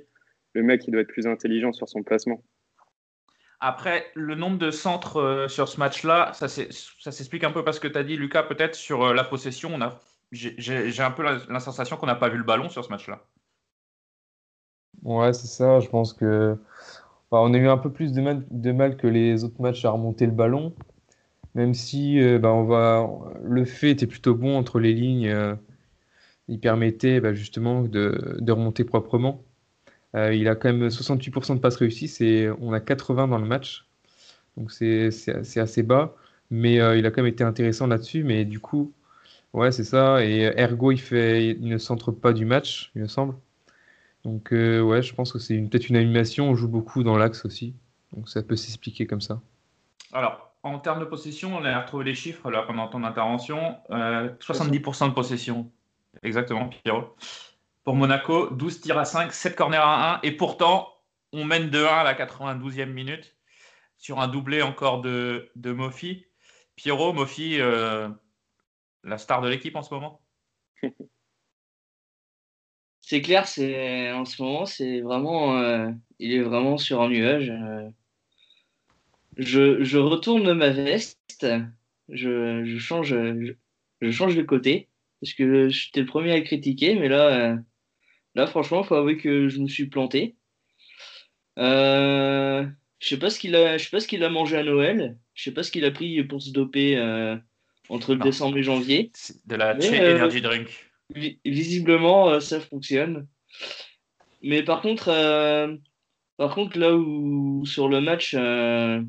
le 0.54 0.64
mec, 0.64 0.88
il 0.88 0.92
doit 0.92 1.02
être 1.02 1.10
plus 1.10 1.28
intelligent 1.28 1.74
sur 1.74 1.90
son 1.90 2.02
placement. 2.02 2.42
Après, 3.62 4.06
le 4.16 4.36
nombre 4.36 4.58
de 4.58 4.72
centres 4.72 5.20
euh, 5.20 5.48
sur 5.50 5.68
ce 5.68 5.80
match-là, 5.80 6.32
ça 6.34 6.48
s'explique 6.48 7.44
un 7.44 7.52
peu 7.52 7.64
parce 7.64 7.80
que 7.80 7.90
tu 7.90 7.98
as 7.98 8.04
dit, 8.04 8.16
Lucas, 8.16 8.44
peut-être 8.44 8.76
sur 8.76 9.04
euh, 9.04 9.14
la 9.14 9.26
possession. 9.26 9.78
J'ai 10.32 11.02
un 11.02 11.12
peu 11.12 11.24
la, 11.24 11.60
sensation 11.60 11.98
qu'on 11.98 12.06
n'a 12.06 12.16
pas 12.16 12.30
vu 12.30 12.38
le 12.38 12.44
ballon 12.44 12.70
sur 12.70 12.86
ce 12.86 12.90
match-là. 12.90 13.22
Ouais, 15.04 15.34
c'est 15.34 15.48
ça. 15.48 15.80
Je 15.82 15.90
pense 15.90 16.14
que 16.14 16.58
on 17.32 17.54
a 17.54 17.58
eu 17.58 17.68
un 17.68 17.78
peu 17.78 17.92
plus 17.92 18.14
de 18.14 18.72
mal, 18.72 18.98
que 18.98 19.08
les 19.08 19.44
autres 19.44 19.62
matchs 19.62 19.84
à 19.84 19.92
remonter 19.92 20.26
le 20.26 20.32
ballon. 20.32 20.74
Même 21.54 21.74
si 21.74 22.22
euh, 22.22 22.40
bah, 22.40 22.54
on 22.54 22.64
va... 22.64 23.10
le 23.44 23.66
fait 23.66 23.92
était 23.92 24.08
plutôt 24.08 24.36
bon 24.36 24.58
entre 24.58 24.80
les 24.80 24.94
lignes. 24.94 25.58
il 26.48 26.60
permettait 26.62 27.20
bah, 27.20 27.34
justement 27.34 27.82
de 27.84 28.52
remonter 28.52 28.86
proprement. 28.86 29.44
Euh, 30.16 30.34
il 30.34 30.48
a 30.48 30.56
quand 30.56 30.72
même 30.74 30.88
68% 30.88 31.56
de 31.56 31.60
passes 31.60 31.76
réussies, 31.76 32.48
on 32.60 32.74
a 32.74 32.80
80% 32.80 33.30
dans 33.30 33.38
le 33.38 33.46
match. 33.46 33.86
Donc 34.58 34.72
c'est 34.72 35.10
assez 35.58 35.84
bas, 35.84 36.16
mais 36.50 36.80
euh, 36.80 36.98
il 36.98 37.06
a 37.06 37.12
quand 37.12 37.22
même 37.22 37.32
été 37.32 37.44
intéressant 37.44 37.88
là-dessus. 37.88 38.24
Mais 38.24 38.46
du 38.46 38.60
coup, 38.60 38.94
ouais, 39.54 39.72
c'est 39.72 39.84
ça. 39.84 40.26
Et 40.26 40.52
Ergo, 40.58 40.92
il, 40.92 41.00
fait, 41.00 41.48
il 41.48 41.68
ne 41.68 41.78
centre 41.78 42.12
pas 42.12 42.34
du 42.34 42.46
match, 42.46 42.92
il 42.96 43.04
me 43.04 43.08
semble. 43.08 43.36
Donc 44.26 44.52
euh, 44.52 44.82
ouais, 44.82 45.02
je 45.02 45.14
pense 45.14 45.32
que 45.32 45.40
c'est 45.40 45.58
peut-être 45.58 45.90
une 45.90 45.96
animation. 45.96 46.50
On 46.50 46.56
joue 46.56 46.68
beaucoup 46.68 47.04
dans 47.04 47.18
l'axe 47.18 47.46
aussi. 47.46 47.74
Donc 48.14 48.28
ça 48.28 48.42
peut 48.42 48.56
s'expliquer 48.56 49.06
comme 49.06 49.22
ça. 49.22 49.40
Alors, 50.12 50.52
en 50.64 50.80
termes 50.80 51.00
de 51.00 51.06
possession, 51.06 51.56
on 51.56 51.64
a 51.64 51.80
retrouvé 51.80 52.04
les 52.06 52.16
chiffres 52.16 52.50
là 52.50 52.64
pendant 52.64 52.88
ton 52.88 53.04
intervention. 53.04 53.78
70% 53.90 55.10
de 55.10 55.14
possession. 55.14 55.72
Exactement, 56.24 56.70
Pierrot 56.84 57.16
pour 57.84 57.96
Monaco, 57.96 58.50
12 58.52 58.82
tirs 58.82 58.98
à 58.98 59.06
5, 59.06 59.34
7 59.34 59.56
corners 59.56 59.78
à 59.78 60.16
1. 60.18 60.22
Et 60.24 60.32
pourtant, 60.32 60.94
on 61.32 61.46
mène 61.46 61.70
2-1 61.70 61.86
à 61.86 62.04
la 62.04 62.14
92e 62.14 62.86
minute 62.86 63.36
sur 63.98 64.20
un 64.20 64.28
doublé 64.28 64.62
encore 64.62 65.02
de, 65.02 65.52
de 65.56 65.72
Mofi. 65.72 66.26
Pierrot, 66.76 67.14
Mofi, 67.14 67.60
euh, 67.60 68.10
la 69.04 69.18
star 69.18 69.42
de 69.42 69.50
l'équipe 69.50 69.76
en 69.76 69.84
ce 69.84 69.94
moment 69.94 70.22
C'est 73.02 73.22
clair, 73.22 73.48
c'est 73.48 74.12
en 74.12 74.24
ce 74.24 74.42
moment, 75.02 75.58
euh, 75.58 75.90
il 76.20 76.32
est 76.32 76.44
vraiment 76.44 76.78
sur 76.78 77.02
un 77.02 77.10
nuage. 77.10 77.50
Euh. 77.50 77.90
Je, 79.38 79.98
retourne 79.98 80.54
ma 80.54 80.70
veste, 80.70 81.48
je, 82.08 82.78
change, 82.78 83.16
je, 84.02 84.12
change 84.12 84.36
de 84.36 84.44
côté 84.44 84.90
parce 85.20 85.34
que 85.34 85.70
j'étais 85.70 86.02
le 86.02 86.06
premier 86.06 86.34
à 86.34 86.42
critiquer, 86.42 86.94
mais 86.96 87.08
là, 87.10 87.58
Là, 88.36 88.48
franchement, 88.48 88.84
il 88.84 88.88
faut 88.88 88.96
avouer 88.96 89.18
que 89.18 89.50
je 89.50 89.60
me 89.60 89.68
suis 89.68 89.88
planté. 89.88 90.36
Euh, 91.58 92.66
je 93.00 93.08
sais 93.08 93.18
pas 93.18 93.30
ce 93.30 93.40
qu'il 93.40 93.56
a, 93.56 93.78
je 93.78 93.84
sais 93.84 93.90
pas 93.90 94.00
ce 94.00 94.08
qu'il 94.08 94.24
a 94.24 94.30
mangé 94.30 94.58
à 94.58 94.64
Noël. 94.64 95.18
Je 95.34 95.44
sais 95.44 95.54
pas 95.54 95.64
ce 95.64 95.72
qu'il 95.72 95.86
a 95.86 95.92
pris 95.92 96.24
pour 96.24 96.42
se 96.42 96.52
doper 96.52 96.98
euh, 96.98 97.36
entre 97.90 98.14
le 98.14 98.20
décembre 98.20 98.58
et 98.58 98.64
janvier. 98.64 99.12
De 99.46 99.56
la 99.56 99.76
euh, 99.76 100.16
Energy 100.16 100.42
Drink. 100.42 100.68
visiblement, 101.46 102.40
ça 102.40 102.60
fonctionne. 102.60 103.28
Mais 104.42 104.64
par 104.64 104.82
contre, 104.82 105.06
par 106.38 106.56
contre, 106.56 106.78
là 106.78 106.96
où 106.96 107.66
sur 107.66 107.90
le 107.90 108.00
match, 108.00 108.36
un 108.36 109.06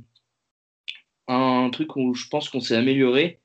truc 1.71 1.95
où 1.97 2.15
je 2.15 2.27
pense 2.29 2.49
qu'on 2.49 2.61
s'est 2.61 2.77
amélioré, 2.77 3.41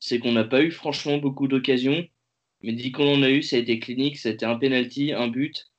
c'est 0.00 0.18
qu'on 0.18 0.32
n'a 0.32 0.44
pas 0.44 0.62
eu 0.62 0.70
franchement 0.70 1.18
beaucoup 1.18 1.48
d'occasions. 1.48 2.06
Mais 2.62 2.72
dès 2.72 2.90
qu'on 2.90 3.14
en 3.14 3.22
a 3.22 3.30
eu, 3.30 3.42
ça 3.42 3.56
a 3.56 3.58
été 3.58 3.78
clinique. 3.78 4.18
C'était 4.18 4.46
un 4.46 4.56
penalty, 4.56 5.12
un 5.12 5.28
but 5.28 5.70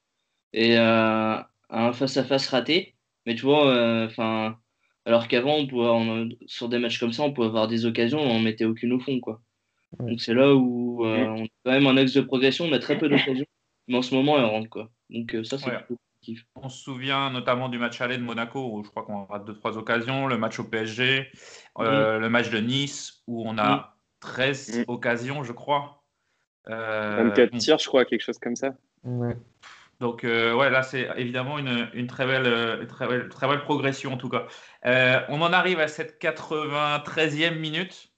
et 0.54 0.78
euh, 0.78 1.38
un 1.70 1.94
face-à-face 1.94 2.48
raté. 2.48 2.96
Mais 3.26 3.36
tu 3.36 3.44
vois, 3.44 3.68
euh, 3.68 4.08
enfin, 4.08 4.58
alors 5.06 5.28
qu'avant, 5.28 5.58
on 5.58 5.68
pouvait, 5.68 6.38
sur 6.48 6.70
des 6.70 6.80
matchs 6.80 7.00
comme 7.00 7.14
ça, 7.14 7.24
on 7.24 7.34
pouvait 7.34 7.48
avoir 7.48 7.68
des 7.68 7.86
occasions, 7.86 8.20
on 8.20 8.34
n'en 8.34 8.40
mettait 8.40 8.66
aucune 8.66 8.94
au 8.94 9.00
fond. 9.00 9.20
Quoi. 9.20 9.42
Donc 10.00 10.22
c'est 10.22 10.34
là 10.34 10.56
où 10.56 11.06
euh, 11.06 11.26
on 11.26 11.44
a 11.44 11.48
quand 11.66 11.72
même 11.72 11.88
un 11.88 11.98
axe 11.98 12.14
de 12.14 12.22
progression, 12.22 12.66
on 12.66 12.74
a 12.74 12.80
très 12.80 12.98
peu 12.98 13.10
d'occasions, 13.10 13.46
mais 13.88 13.98
en 13.98 14.02
ce 14.02 14.16
moment, 14.16 14.38
elle 14.38 14.46
rentre. 14.46 14.70
Quoi. 14.70 14.90
Donc 15.10 15.36
ça, 15.44 15.58
c'est 15.58 15.70
ouais. 15.70 16.38
On 16.56 16.70
se 16.70 16.84
souvient 16.84 17.32
notamment 17.32 17.68
du 17.68 17.80
match 17.80 18.00
aller 18.00 18.18
de 18.18 18.24
Monaco 18.24 18.70
où 18.72 18.84
je 18.84 18.90
crois 18.90 19.04
qu'on 19.04 19.26
rate 19.26 19.46
deux 19.46 19.56
trois 19.56 19.78
occasions, 19.80 20.28
le 20.28 20.38
match 20.38 20.60
au 20.60 20.64
PSG, 20.64 21.28
le 21.80 22.28
match 22.28 22.52
de 22.52 22.60
Nice 22.60 23.24
où 23.26 23.48
on 23.48 23.58
a 23.58 23.98
13 24.20 24.86
occasions, 24.88 25.44
je 25.44 25.52
crois. 25.52 26.00
24 26.68 27.58
tirs, 27.58 27.80
je 27.80 27.88
crois, 27.88 28.06
quelque 28.06 28.22
chose 28.22 28.39
comme 28.39 28.56
ça. 28.56 28.74
Ouais. 29.03 29.36
Donc, 30.01 30.24
euh, 30.24 30.56
ouais, 30.56 30.72
là, 30.72 30.82
c'est 30.82 31.08
évidemment 31.15 31.60
une, 31.60 31.88
une, 31.94 32.08
très 32.08 32.25
belle, 32.25 32.88
très, 32.88 33.08
belle, 33.08 33.30
très 33.30 33.48
belle 33.48 33.62
progression, 33.62 34.13
en 34.13 34.18
tout 34.18 34.30
cas. 34.30 34.48
Euh, 34.88 35.22
on 35.30 35.41
en 35.41 35.53
arrive 35.53 35.80
à 35.80 35.88
cette 35.88 36.20
93e 36.20 37.60
minute. 37.60 38.12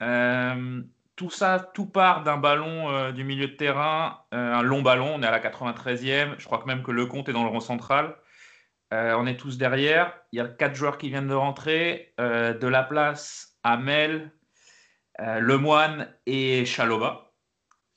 Euh, 0.00 0.82
tout 1.16 1.30
ça, 1.30 1.72
tout 1.74 1.86
part 1.86 2.22
d'un 2.22 2.36
ballon 2.36 3.10
du 3.10 3.24
milieu 3.24 3.48
de 3.48 3.54
terrain, 3.54 4.20
un 4.30 4.62
long 4.62 4.82
ballon. 4.82 5.14
On 5.16 5.22
est 5.22 5.26
à 5.26 5.32
la 5.32 5.40
93e. 5.40 6.36
Je 6.38 6.44
crois 6.44 6.58
que 6.58 6.66
même 6.66 6.84
que 6.84 6.92
le 6.92 7.06
compte 7.06 7.28
est 7.28 7.32
dans 7.32 7.42
le 7.42 7.50
rond 7.50 7.60
central. 7.60 8.16
on 8.92 9.26
est 9.26 9.36
tous 9.36 9.58
derrière. 9.58 10.14
Il 10.30 10.36
y 10.36 10.40
a 10.40 10.46
quatre 10.46 10.76
joueurs 10.76 10.98
qui 10.98 11.08
viennent 11.08 11.28
de 11.28 11.34
rentrer. 11.34 12.14
de 12.18 12.66
la 12.66 12.82
place, 12.84 13.56
Amel, 13.64 14.30
Lemoine 15.18 16.14
et 16.26 16.64
Chalova 16.66 17.25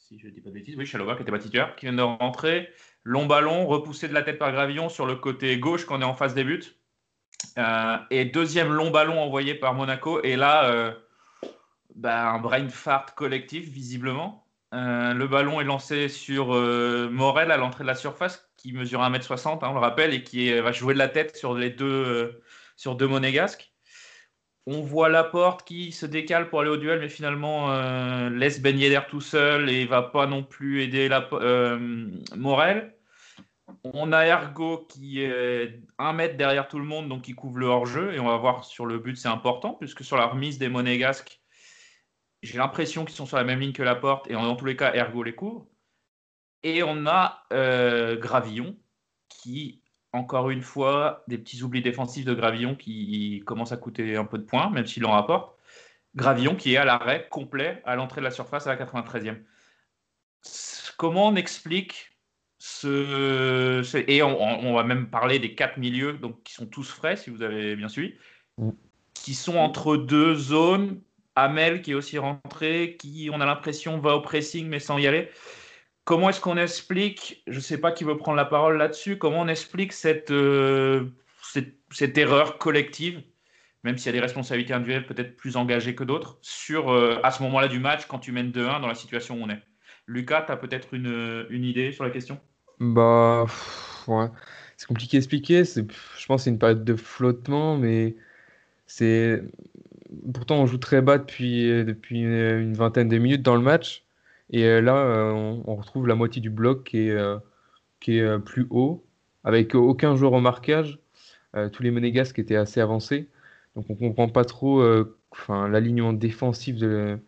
si 0.10 0.18
je 0.18 0.26
ne 0.26 0.32
dis 0.32 0.42
pas 0.42 0.50
de 0.50 0.56
bêtises, 0.56 0.76
oui, 0.76 0.88
Chalova 0.88 1.16
qui 1.16 1.22
était 1.22 1.32
pas 1.32 1.38
titulaire, 1.38 1.76
qui 1.76 1.86
vient 1.86 1.94
de 1.94 2.02
rentrer. 2.02 2.70
Long 3.04 3.28
ballon, 3.28 3.68
repoussé 3.68 4.08
de 4.08 4.14
la 4.14 4.24
tête 4.24 4.40
par 4.40 4.52
Gravillon 4.52 4.90
sur 4.90 5.06
le 5.06 5.16
côté 5.16 5.60
gauche 5.60 5.86
quand 5.86 6.00
on 6.00 6.02
est 6.02 6.06
en 6.06 6.16
face 6.16 6.34
des 6.34 6.44
buts. 6.44 6.64
Euh, 7.60 7.98
et 8.10 8.26
deuxième 8.26 8.74
long 8.74 8.90
ballon 8.90 9.22
envoyé 9.22 9.54
par 9.54 9.76
Monaco. 9.76 10.20
Et 10.24 10.36
là, 10.36 10.66
euh, 10.66 10.92
bah, 11.94 12.32
un 12.32 12.40
brain 12.40 12.68
fart 12.70 13.14
collectif, 13.14 13.70
visiblement. 13.70 14.48
Euh, 14.74 15.14
le 15.14 15.28
ballon 15.28 15.62
est 15.62 15.64
lancé 15.64 16.10
sur 16.10 16.48
Morel 17.12 17.52
à 17.52 17.58
l'entrée 17.58 17.84
de 17.84 17.88
la 17.90 17.96
surface, 17.96 18.50
qui 18.58 18.74
mesure 18.74 19.02
1m60, 19.02 19.64
hein, 19.64 19.70
on 19.70 19.74
le 19.74 19.80
rappelle, 19.80 20.16
et 20.16 20.24
qui 20.24 20.52
va 20.60 20.72
jouer 20.72 20.96
de 20.96 21.00
la 21.00 21.08
tête 21.08 21.38
sur 21.38 21.54
deux, 21.54 22.42
sur 22.78 22.96
deux 22.96 23.08
monégasques. 23.08 23.69
On 24.72 24.82
voit 24.82 25.10
Laporte 25.10 25.64
qui 25.64 25.92
se 25.92 26.06
décale 26.06 26.48
pour 26.48 26.62
aller 26.62 26.70
au 26.70 26.78
duel, 26.78 27.00
mais 27.00 27.10
finalement 27.10 27.72
euh, 27.72 28.30
laisse 28.30 28.62
Ben 28.62 28.78
tout 29.10 29.20
seul 29.20 29.68
et 29.68 29.88
va 29.88 30.04
pas 30.04 30.28
non 30.28 30.44
plus 30.44 30.84
aider 30.84 31.08
la, 31.08 31.28
euh, 31.34 32.08
Morel. 32.36 32.96
On 33.84 34.12
a 34.12 34.28
Ergo 34.28 34.86
qui 34.88 35.24
est 35.24 35.82
un 35.98 36.14
mètre 36.14 36.38
derrière 36.38 36.68
tout 36.68 36.78
le 36.78 36.86
monde, 36.86 37.10
donc 37.10 37.24
qui 37.24 37.34
couvre 37.34 37.58
le 37.58 37.66
hors-jeu. 37.66 38.14
Et 38.14 38.20
on 38.20 38.28
va 38.28 38.38
voir 38.38 38.64
sur 38.64 38.86
le 38.86 39.00
but, 39.00 39.18
c'est 39.18 39.28
important, 39.28 39.74
puisque 39.74 40.04
sur 40.04 40.18
la 40.18 40.28
remise 40.28 40.60
des 40.60 40.70
Monégasques, 40.70 41.42
j'ai 42.44 42.60
l'impression 42.60 43.06
qu'ils 43.06 43.16
sont 43.16 43.26
sur 43.26 43.38
la 43.38 43.44
même 43.44 43.60
ligne 43.60 43.74
que 43.74 43.82
Laporte, 43.82 44.30
et 44.30 44.34
dans 44.34 44.56
tous 44.56 44.66
les 44.66 44.76
cas, 44.76 44.94
Ergo 44.94 45.24
les 45.24 45.34
couvre. 45.34 45.68
Et 46.62 46.84
on 46.84 47.08
a 47.08 47.44
euh, 47.54 48.18
Gravillon 48.18 48.78
qui 49.30 49.79
encore 50.14 50.50
une 50.50 50.62
fois, 50.62 51.24
des 51.28 51.38
petits 51.38 51.62
oublis 51.62 51.82
défensifs 51.82 52.26
de 52.26 52.34
Gravillon 52.34 52.76
qui 52.76 53.44
commencent 53.46 53.72
à 53.72 53.78
coûter 53.78 54.16
un 54.16 54.26
peu 54.26 54.38
de 54.38 54.44
points, 54.44 54.70
même 54.70 54.86
s'il 54.86 55.06
en 55.06 55.12
rapporte. 55.12 55.56
Gravillon 56.16 56.56
qui 56.56 56.74
est 56.74 56.78
à 56.78 56.86
l'arrêt 56.86 57.28
complet 57.30 57.82
à 57.86 57.96
l'entrée 57.96 58.22
de 58.22 58.26
la 58.26 58.32
surface 58.32 58.66
à 58.68 58.76
la 58.76 58.84
93e. 58.84 59.38
Comment 60.98 61.28
on 61.28 61.36
explique 61.36 62.12
ce. 62.58 63.82
Et 64.10 64.24
on, 64.24 64.74
va 64.74 64.84
même 64.84 65.10
parler 65.10 65.40
des 65.40 65.56
quatre 65.56 65.78
milieux, 65.78 66.14
donc 66.14 66.44
qui 66.44 66.54
sont 66.54 66.66
tous 66.66 66.90
frais, 66.90 67.16
si 67.16 67.30
vous 67.30 67.42
avez 67.42 67.76
bien 67.76 67.88
suivi, 67.88 68.16
mm. 68.58 68.70
qui 69.14 69.34
sont 69.34 69.58
entre 69.58 69.98
deux 69.98 70.36
zones. 70.36 71.02
Amel 71.36 71.82
qui 71.82 71.92
est 71.92 71.94
aussi 71.94 72.18
rentré, 72.18 72.98
qui, 73.00 73.30
on 73.32 73.40
a 73.40 73.46
l'impression, 73.46 73.98
va 74.00 74.16
au 74.16 74.22
pressing 74.22 74.68
mais 74.68 74.80
sans 74.80 74.98
y 74.98 75.08
aller. 75.08 75.30
Comment 76.10 76.30
est-ce 76.30 76.42
qu'on 76.42 76.58
explique, 76.58 77.44
je 77.46 77.58
ne 77.58 77.60
sais 77.60 77.78
pas 77.78 77.92
qui 77.92 78.04
veut 78.04 78.18
prendre 78.18 78.36
la 78.36 78.46
parole 78.46 78.78
là-dessus, 78.78 79.20
comment 79.20 79.42
on 79.42 79.48
explique 79.48 79.94
cette, 79.94 80.32
euh, 80.32 81.06
cette, 81.92 82.18
erreur 82.18 82.58
collective, 82.58 83.22
même 83.84 83.96
s'il 83.96 84.08
y 84.08 84.10
a 84.10 84.14
des 84.14 84.20
responsabilités 84.20 84.74
individuelles 84.74 85.06
peut-être 85.06 85.38
plus 85.38 85.56
engagées 85.56 85.94
que 85.94 86.04
d'autres, 86.04 86.40
sur 86.42 86.90
euh, 86.90 87.20
à 87.22 87.30
ce 87.30 87.44
moment-là 87.44 87.68
du 87.68 87.78
match, 87.78 88.08
quand 88.08 88.18
tu 88.18 88.32
mènes 88.32 88.50
2-1 88.50 88.82
dans 88.82 88.88
la 88.88 88.96
situation 88.96 89.36
où 89.36 89.44
on 89.44 89.50
est? 89.52 89.62
Lucas, 90.08 90.42
tu 90.48 90.52
as 90.52 90.58
peut-être 90.58 90.96
une, 90.96 91.46
une, 91.52 91.64
idée 91.64 91.92
sur 91.92 92.04
la 92.04 92.10
question? 92.10 92.40
Bah. 92.80 93.46
C'est 94.78 94.88
compliqué 94.88 95.18
à 95.18 95.20
expliquer. 95.20 95.64
Je 95.64 96.26
pense 96.26 96.42
que 96.42 96.44
c'est 96.46 96.50
une 96.50 96.58
période 96.58 96.84
de 96.84 96.96
flottement, 96.96 97.78
mais 97.78 98.16
c'est. 98.88 99.44
Pourtant, 100.34 100.56
on 100.56 100.66
joue 100.66 100.80
très 100.80 101.04
bas 101.04 101.20
depuis, 101.20 101.68
depuis 101.86 102.22
une 102.22 102.74
vingtaine 102.74 103.10
de 103.10 103.18
minutes 103.20 103.44
dans 103.44 103.56
le 103.56 103.62
match. 103.62 104.09
Et 104.52 104.66
euh, 104.66 104.82
là, 104.82 104.96
euh, 104.98 105.32
on, 105.66 105.76
retrouve 105.76 106.08
la 106.08 106.16
moitié 106.16 106.42
du 106.42 106.50
bloc 106.50 106.84
qui 106.86 107.08
est, 107.08 107.12
euh, 107.12 107.38
qui 108.00 108.18
est 108.20 108.40
plus 108.40 108.68
haut, 108.70 109.06
avec 109.44 109.76
aucun 109.76 110.16
joueur 110.16 110.34
au 110.34 110.42
marquage. 110.42 111.00
tous 111.74 111.84
les 111.84 111.92
monégasques 111.92 112.40
étaient 112.40 112.56
assez 112.56 112.82
avancés. 112.82 113.28
Donc 113.76 113.86
on 113.90 113.96
comprend 113.96 114.30
pas 114.30 114.46
trop 114.46 114.84
l'alignement 115.50 116.14
défensif 116.14 116.78
de. 116.78 117.20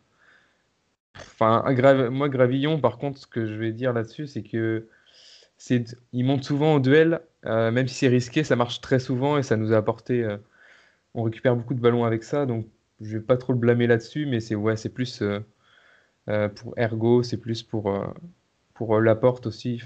Enfin, 1.16 1.64
moi, 2.10 2.30
Gravillon, 2.30 2.80
par 2.80 2.98
contre, 2.98 3.20
ce 3.20 3.28
que 3.28 3.46
je 3.46 3.54
vais 3.56 3.72
dire 3.74 3.94
là-dessus, 3.94 4.28
c'est 4.28 4.44
que 4.44 4.88
c'est, 5.58 5.98
il 6.14 6.26
monte 6.26 6.44
souvent 6.44 6.76
au 6.76 6.80
duel, 6.80 7.22
même 7.46 7.88
si 7.88 7.96
c'est 7.96 8.08
risqué, 8.08 8.44
ça 8.44 8.56
marche 8.56 8.82
très 8.82 9.00
souvent 9.00 9.38
et 9.38 9.44
ça 9.44 9.58
nous 9.58 9.74
a 9.74 9.78
apporté. 9.78 10.28
on 11.16 11.24
récupère 11.24 11.56
beaucoup 11.56 11.74
de 11.76 11.82
ballons 11.82 12.06
avec 12.06 12.24
ça, 12.24 12.46
donc 12.46 12.68
je 13.02 13.18
vais 13.18 13.24
pas 13.24 13.38
trop 13.38 13.54
le 13.54 13.60
blâmer 13.60 13.88
là-dessus, 13.88 14.26
mais 14.26 14.40
c'est 14.40 14.56
ouais, 14.56 14.78
c'est 14.78 14.90
plus 14.90 15.24
pour 16.56 16.78
Ergo, 16.78 17.24
c'est 17.24 17.38
plus 17.38 17.64
pour, 17.64 17.94
euh, 17.94 18.08
pour 18.74 18.96
euh, 18.96 19.02
Laporte 19.02 19.48
aussi, 19.48 19.82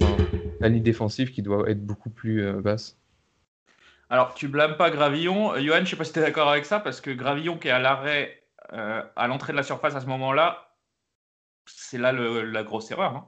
la 0.60 0.70
ligne 0.70 0.84
défensive 0.84 1.32
qui 1.32 1.42
doit 1.42 1.70
être 1.70 1.86
beaucoup 1.86 2.10
plus 2.10 2.52
basse. 2.62 2.98
Alors, 4.10 4.34
tu 4.36 4.48
blâmes 4.48 4.78
pas 4.78 4.92
Gravillon. 4.92 5.56
Johan, 5.58 5.78
je 5.78 5.82
ne 5.82 5.86
sais 5.86 5.96
pas 5.96 6.04
si 6.04 6.14
tu 6.14 6.20
es 6.20 6.22
d'accord 6.22 6.50
avec 6.50 6.66
ça, 6.66 6.80
parce 6.80 7.02
que 7.02 7.12
Gravillon 7.12 7.58
qui 7.58 7.68
est 7.68 7.72
à 7.72 7.80
l'arrêt 7.80 8.42
à 8.70 9.28
l'entrée 9.28 9.54
de 9.54 9.58
la 9.58 9.64
surface 9.64 9.96
à 9.96 10.02
ce 10.02 10.08
moment-là, 10.08 10.76
c'est 11.66 11.98
là 11.98 12.12
la 12.12 12.64
grosse 12.64 12.92
erreur. 12.92 13.16
Hein. 13.16 13.28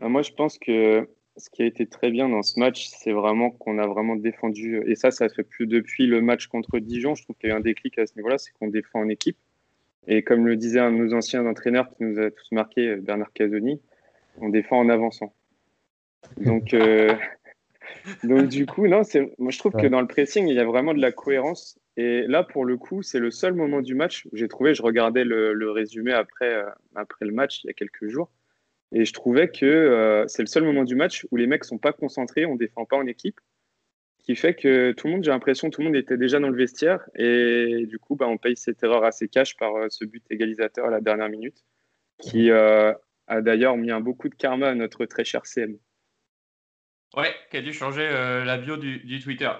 Ah, 0.00 0.08
moi, 0.08 0.22
je 0.22 0.32
pense 0.32 0.58
que 0.58 1.08
ce 1.36 1.50
qui 1.50 1.62
a 1.62 1.66
été 1.66 1.86
très 1.86 2.10
bien 2.10 2.28
dans 2.28 2.42
ce 2.42 2.58
match, 2.58 2.88
c'est 2.88 3.12
vraiment 3.12 3.50
qu'on 3.50 3.78
a 3.78 3.86
vraiment 3.86 4.16
défendu. 4.16 4.82
Et 4.86 4.94
ça, 4.94 5.10
ça 5.10 5.28
fait 5.28 5.42
plus 5.42 5.66
depuis 5.66 6.06
le 6.06 6.20
match 6.20 6.46
contre 6.46 6.78
Dijon. 6.78 7.14
Je 7.14 7.24
trouve 7.24 7.36
qu'il 7.36 7.48
y 7.48 7.52
a 7.52 7.54
eu 7.54 7.58
un 7.58 7.62
déclic 7.62 7.98
à 7.98 8.06
ce 8.06 8.14
niveau-là, 8.16 8.38
c'est 8.38 8.52
qu'on 8.52 8.68
défend 8.68 9.00
en 9.00 9.08
équipe. 9.08 9.38
Et 10.06 10.22
comme 10.22 10.46
le 10.46 10.56
disait 10.56 10.80
un 10.80 10.92
de 10.92 10.96
nos 10.96 11.14
anciens 11.14 11.46
entraîneurs 11.46 11.88
qui 11.90 12.04
nous 12.04 12.18
a 12.20 12.30
tous 12.30 12.52
marqué, 12.52 12.96
Bernard 12.96 13.32
Casoni, 13.32 13.80
on 14.40 14.48
défend 14.48 14.78
en 14.78 14.88
avançant. 14.88 15.34
Donc, 16.38 16.74
euh, 16.74 17.14
donc 18.24 18.48
du 18.48 18.66
coup, 18.66 18.86
non, 18.86 19.02
moi 19.38 19.50
je 19.50 19.58
trouve 19.58 19.72
que 19.72 19.86
dans 19.86 20.00
le 20.00 20.06
pressing, 20.06 20.46
il 20.46 20.54
y 20.54 20.60
a 20.60 20.64
vraiment 20.64 20.94
de 20.94 21.00
la 21.00 21.12
cohérence. 21.12 21.78
Et 21.96 22.22
là, 22.26 22.42
pour 22.42 22.64
le 22.64 22.76
coup, 22.76 23.02
c'est 23.02 23.20
le 23.20 23.30
seul 23.30 23.54
moment 23.54 23.80
du 23.80 23.94
match 23.94 24.26
où 24.26 24.36
j'ai 24.36 24.48
trouvé, 24.48 24.74
je 24.74 24.82
regardais 24.82 25.24
le, 25.24 25.70
résumé 25.70 26.12
après, 26.12 26.52
euh, 26.52 26.68
après 26.94 27.24
le 27.24 27.32
match 27.32 27.62
il 27.62 27.68
y 27.68 27.70
a 27.70 27.72
quelques 27.72 28.08
jours, 28.08 28.30
et 28.92 29.04
je 29.04 29.12
trouvais 29.12 29.48
que 29.48 29.64
euh, 29.64 30.24
c'est 30.26 30.42
le 30.42 30.46
seul 30.46 30.64
moment 30.64 30.84
du 30.84 30.96
match 30.96 31.26
où 31.30 31.36
les 31.36 31.46
mecs 31.46 31.64
sont 31.64 31.78
pas 31.78 31.92
concentrés, 31.92 32.46
on 32.46 32.56
défend 32.56 32.84
pas 32.84 32.96
en 32.96 33.06
équipe 33.06 33.40
qui 34.24 34.36
fait 34.36 34.54
que 34.54 34.92
tout 34.92 35.06
le 35.06 35.14
monde, 35.14 35.24
j'ai 35.24 35.30
l'impression, 35.30 35.70
tout 35.70 35.82
le 35.82 35.88
monde 35.88 35.96
était 35.96 36.16
déjà 36.16 36.40
dans 36.40 36.48
le 36.48 36.56
vestiaire 36.56 37.00
et 37.14 37.86
du 37.86 37.98
coup, 37.98 38.16
bah, 38.16 38.26
on 38.26 38.38
paye 38.38 38.56
cette 38.56 38.82
erreur 38.82 39.04
assez 39.04 39.28
cash 39.28 39.56
par 39.56 39.76
euh, 39.76 39.86
ce 39.90 40.04
but 40.04 40.24
égalisateur 40.30 40.86
à 40.86 40.90
la 40.90 41.00
dernière 41.00 41.28
minute, 41.28 41.62
qui 42.18 42.50
euh, 42.50 42.92
a 43.26 43.42
d'ailleurs 43.42 43.76
mis 43.76 43.90
un 43.90 44.00
beaucoup 44.00 44.30
de 44.30 44.34
karma 44.34 44.68
à 44.68 44.74
notre 44.74 45.04
très 45.04 45.24
cher 45.24 45.44
CM. 45.44 45.76
Ouais, 47.14 47.34
qui 47.50 47.58
a 47.58 47.62
dû 47.62 47.72
changer 47.72 48.08
euh, 48.10 48.44
la 48.44 48.56
bio 48.56 48.76
du, 48.76 49.20
Twitter. 49.20 49.50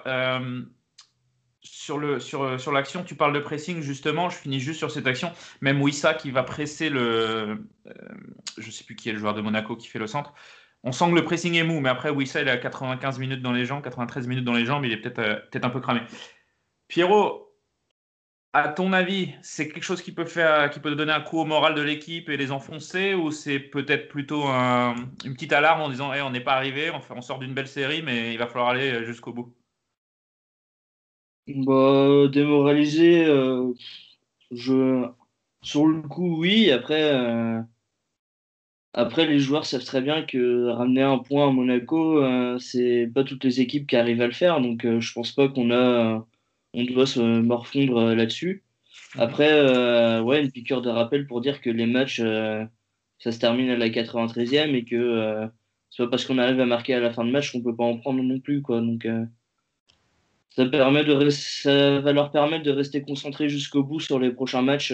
sur 1.61 2.21
sur, 2.21 2.71
l'action, 2.71 3.03
tu 3.03 3.15
parles 3.15 3.33
de 3.33 3.39
pressing 3.39 3.81
justement. 3.81 4.29
Je 4.29 4.37
finis 4.37 4.59
juste 4.59 4.79
sur 4.79 4.89
cette 4.89 5.05
action. 5.05 5.31
Même 5.61 5.79
Wissa 5.79 6.15
qui 6.15 6.31
va 6.31 6.41
presser 6.41 6.89
le, 6.89 7.59
je 8.57 8.71
sais 8.71 8.83
plus 8.83 8.95
qui 8.95 9.09
est 9.09 9.13
le 9.13 9.19
joueur 9.19 9.35
de 9.35 9.41
Monaco 9.41 9.75
qui 9.75 9.87
fait 9.87 9.99
le 9.99 10.07
centre 10.07 10.33
on 10.85 10.91
sent 10.91 11.09
que 11.09 11.15
le 11.15 11.25
pressing 11.25 11.55
est 11.55 11.63
mou, 11.63 11.79
mais 11.81 11.89
après, 11.89 12.11
Wissa, 12.11 12.41
il 12.41 12.49
a 12.49 12.57
95 12.57 13.19
minutes 13.19 13.41
dans 13.41 13.51
les 13.51 13.65
jambes, 13.65 13.83
93 13.83 14.27
minutes 14.27 14.45
dans 14.45 14.53
les 14.53 14.65
jambes, 14.65 14.85
il 14.85 14.91
est 14.93 14.97
peut-être 14.97 15.19
euh, 15.19 15.39
peut 15.51 15.59
un 15.63 15.69
peu 15.69 15.81
cramé. 15.81 16.01
Pierrot, 16.87 17.51
à 18.53 18.69
ton 18.69 18.93
avis, 18.93 19.33
c'est 19.41 19.67
quelque 19.67 19.83
chose 19.83 20.01
qui 20.01 20.13
peut, 20.13 20.25
faire, 20.25 20.69
qui 20.69 20.79
peut 20.79 20.95
donner 20.95 21.11
un 21.11 21.21
coup 21.21 21.39
au 21.39 21.45
moral 21.45 21.75
de 21.75 21.81
l'équipe 21.81 22.29
et 22.29 22.37
les 22.37 22.51
enfoncer, 22.51 23.15
ou 23.15 23.31
c'est 23.31 23.59
peut-être 23.59 24.07
plutôt 24.07 24.45
une 24.45 25.33
petite 25.33 25.53
alarme 25.53 25.81
en 25.81 25.89
disant 25.89 26.11
on 26.23 26.29
n'est 26.29 26.39
pas 26.39 26.53
arrivé, 26.53 26.91
on, 26.91 27.21
sort 27.21 27.39
d'une 27.39 27.53
belle 27.53 27.67
série, 27.67 28.01
mais 28.03 28.33
il 28.33 28.37
va 28.37 28.47
falloir 28.47 28.69
aller 28.69 29.03
jusqu'au 29.05 29.33
bout? 29.33 29.53
Bah, 31.47 32.27
Démoraliser, 32.31 33.25
euh, 33.25 33.73
je 34.51 35.07
Sur 35.61 35.87
le 35.87 36.01
coup, 36.03 36.39
oui. 36.39 36.71
Après, 36.71 37.03
euh, 37.13 37.61
après, 38.97 39.25
les 39.27 39.39
joueurs 39.39 39.65
savent 39.65 39.83
très 39.83 40.01
bien 40.01 40.23
que 40.23 40.69
ramener 40.69 41.01
un 41.01 41.17
point 41.17 41.49
à 41.49 41.51
Monaco, 41.51 42.23
euh, 42.23 42.57
c'est 42.59 43.11
pas 43.13 43.25
toutes 43.25 43.43
les 43.43 43.59
équipes 43.59 43.87
qui 43.87 43.97
arrivent 43.97 44.21
à 44.21 44.27
le 44.27 44.31
faire. 44.33 44.61
Donc, 44.61 44.85
euh, 44.85 45.01
je 45.01 45.11
pense 45.13 45.33
pas 45.33 45.49
qu'on 45.49 45.69
a, 45.71 46.25
on 46.73 46.83
doit 46.85 47.05
se 47.05 47.19
morfondre 47.19 47.97
euh, 47.97 48.15
là-dessus. 48.15 48.63
Après, 49.17 49.51
euh, 49.51 50.21
ouais, 50.21 50.41
une 50.41 50.51
piqûre 50.51 50.81
de 50.81 50.89
rappel 50.89 51.27
pour 51.27 51.41
dire 51.41 51.59
que 51.59 51.69
les 51.69 51.87
matchs, 51.87 52.21
euh, 52.23 52.65
ça 53.19 53.33
se 53.33 53.39
termine 53.39 53.69
à 53.69 53.75
la 53.77 53.89
93e 53.89 54.73
et 54.75 54.85
que 54.85 54.95
euh, 54.95 55.47
c'est 55.89 56.03
pas 56.03 56.09
parce 56.09 56.25
qu'on 56.25 56.37
arrive 56.37 56.61
à 56.61 56.65
marquer 56.65 56.93
à 56.93 57.01
la 57.01 57.11
fin 57.11 57.25
de 57.25 57.31
match 57.31 57.51
qu'on 57.51 57.61
peut 57.61 57.75
pas 57.75 57.83
en 57.83 57.97
prendre 57.97 58.23
non 58.23 58.39
plus, 58.39 58.61
quoi. 58.61 58.79
Donc, 58.79 59.05
euh, 59.05 59.25
ça 60.51 60.65
permet 60.67 61.03
de, 61.03 61.29
ça 61.29 61.99
va 61.99 62.13
leur 62.13 62.31
permettre 62.31 62.63
de 62.63 62.71
rester 62.71 63.01
concentrés 63.01 63.49
jusqu'au 63.49 63.83
bout 63.83 63.99
sur 63.99 64.19
les 64.19 64.31
prochains 64.31 64.61
matchs. 64.61 64.93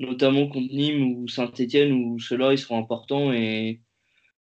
Notamment 0.00 0.46
contre 0.48 0.72
Nîmes 0.74 1.02
ou 1.16 1.28
Saint-Etienne, 1.28 1.92
où 1.92 2.18
ceux-là, 2.18 2.52
ils 2.52 2.58
seront 2.58 2.78
importants 2.78 3.32
et 3.32 3.80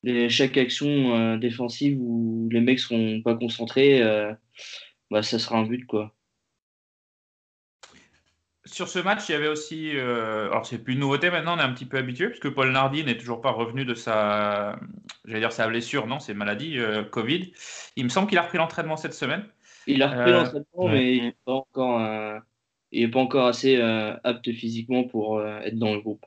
les- 0.02 0.28
chaque 0.28 0.56
action 0.56 1.16
euh, 1.16 1.36
défensive 1.38 1.98
où 2.00 2.48
les 2.52 2.60
mecs 2.60 2.78
seront 2.80 3.22
pas 3.22 3.34
concentrés, 3.36 4.02
euh, 4.02 4.32
bah, 5.10 5.22
ça 5.22 5.38
sera 5.38 5.58
un 5.58 5.64
but, 5.66 5.84
quoi. 5.86 6.14
Sur 8.66 8.88
ce 8.88 8.98
match, 8.98 9.28
il 9.28 9.32
y 9.32 9.34
avait 9.34 9.48
aussi, 9.48 9.94
euh, 9.94 10.46
alors 10.50 10.64
c'est 10.64 10.78
plus 10.82 10.94
une 10.94 11.00
nouveauté 11.00 11.30
maintenant, 11.30 11.54
on 11.56 11.58
est 11.58 11.62
un 11.62 11.72
petit 11.74 11.84
peu 11.84 11.98
habitué, 11.98 12.28
puisque 12.28 12.48
Paul 12.48 12.72
Nardi 12.72 13.04
n'est 13.04 13.18
toujours 13.18 13.42
pas 13.42 13.50
revenu 13.50 13.84
de 13.84 13.92
sa, 13.92 14.80
j'allais 15.26 15.40
dire 15.40 15.52
sa 15.52 15.68
blessure, 15.68 16.06
non, 16.06 16.18
c'est 16.18 16.32
maladie, 16.32 16.78
euh, 16.78 17.04
Covid. 17.04 17.52
Il 17.96 18.04
me 18.04 18.08
semble 18.08 18.26
qu'il 18.26 18.38
a 18.38 18.42
repris 18.42 18.56
l'entraînement 18.56 18.96
cette 18.96 19.12
semaine. 19.12 19.44
Il 19.86 20.02
a 20.02 20.08
repris 20.08 20.30
Euh, 20.32 20.38
l'entraînement, 20.38 20.66
ouais. 20.86 20.92
mais 20.92 21.16
il 21.16 21.22
n'est 21.24 21.36
pas 21.44 21.52
encore, 21.52 22.00
euh, 22.00 22.38
il 22.94 23.02
est 23.04 23.08
pas 23.08 23.20
encore 23.20 23.46
assez 23.46 23.76
euh, 23.76 24.14
apte 24.24 24.52
physiquement 24.52 25.04
pour 25.04 25.38
euh, 25.38 25.60
être 25.60 25.78
dans 25.78 25.92
le 25.94 26.00
groupe. 26.00 26.24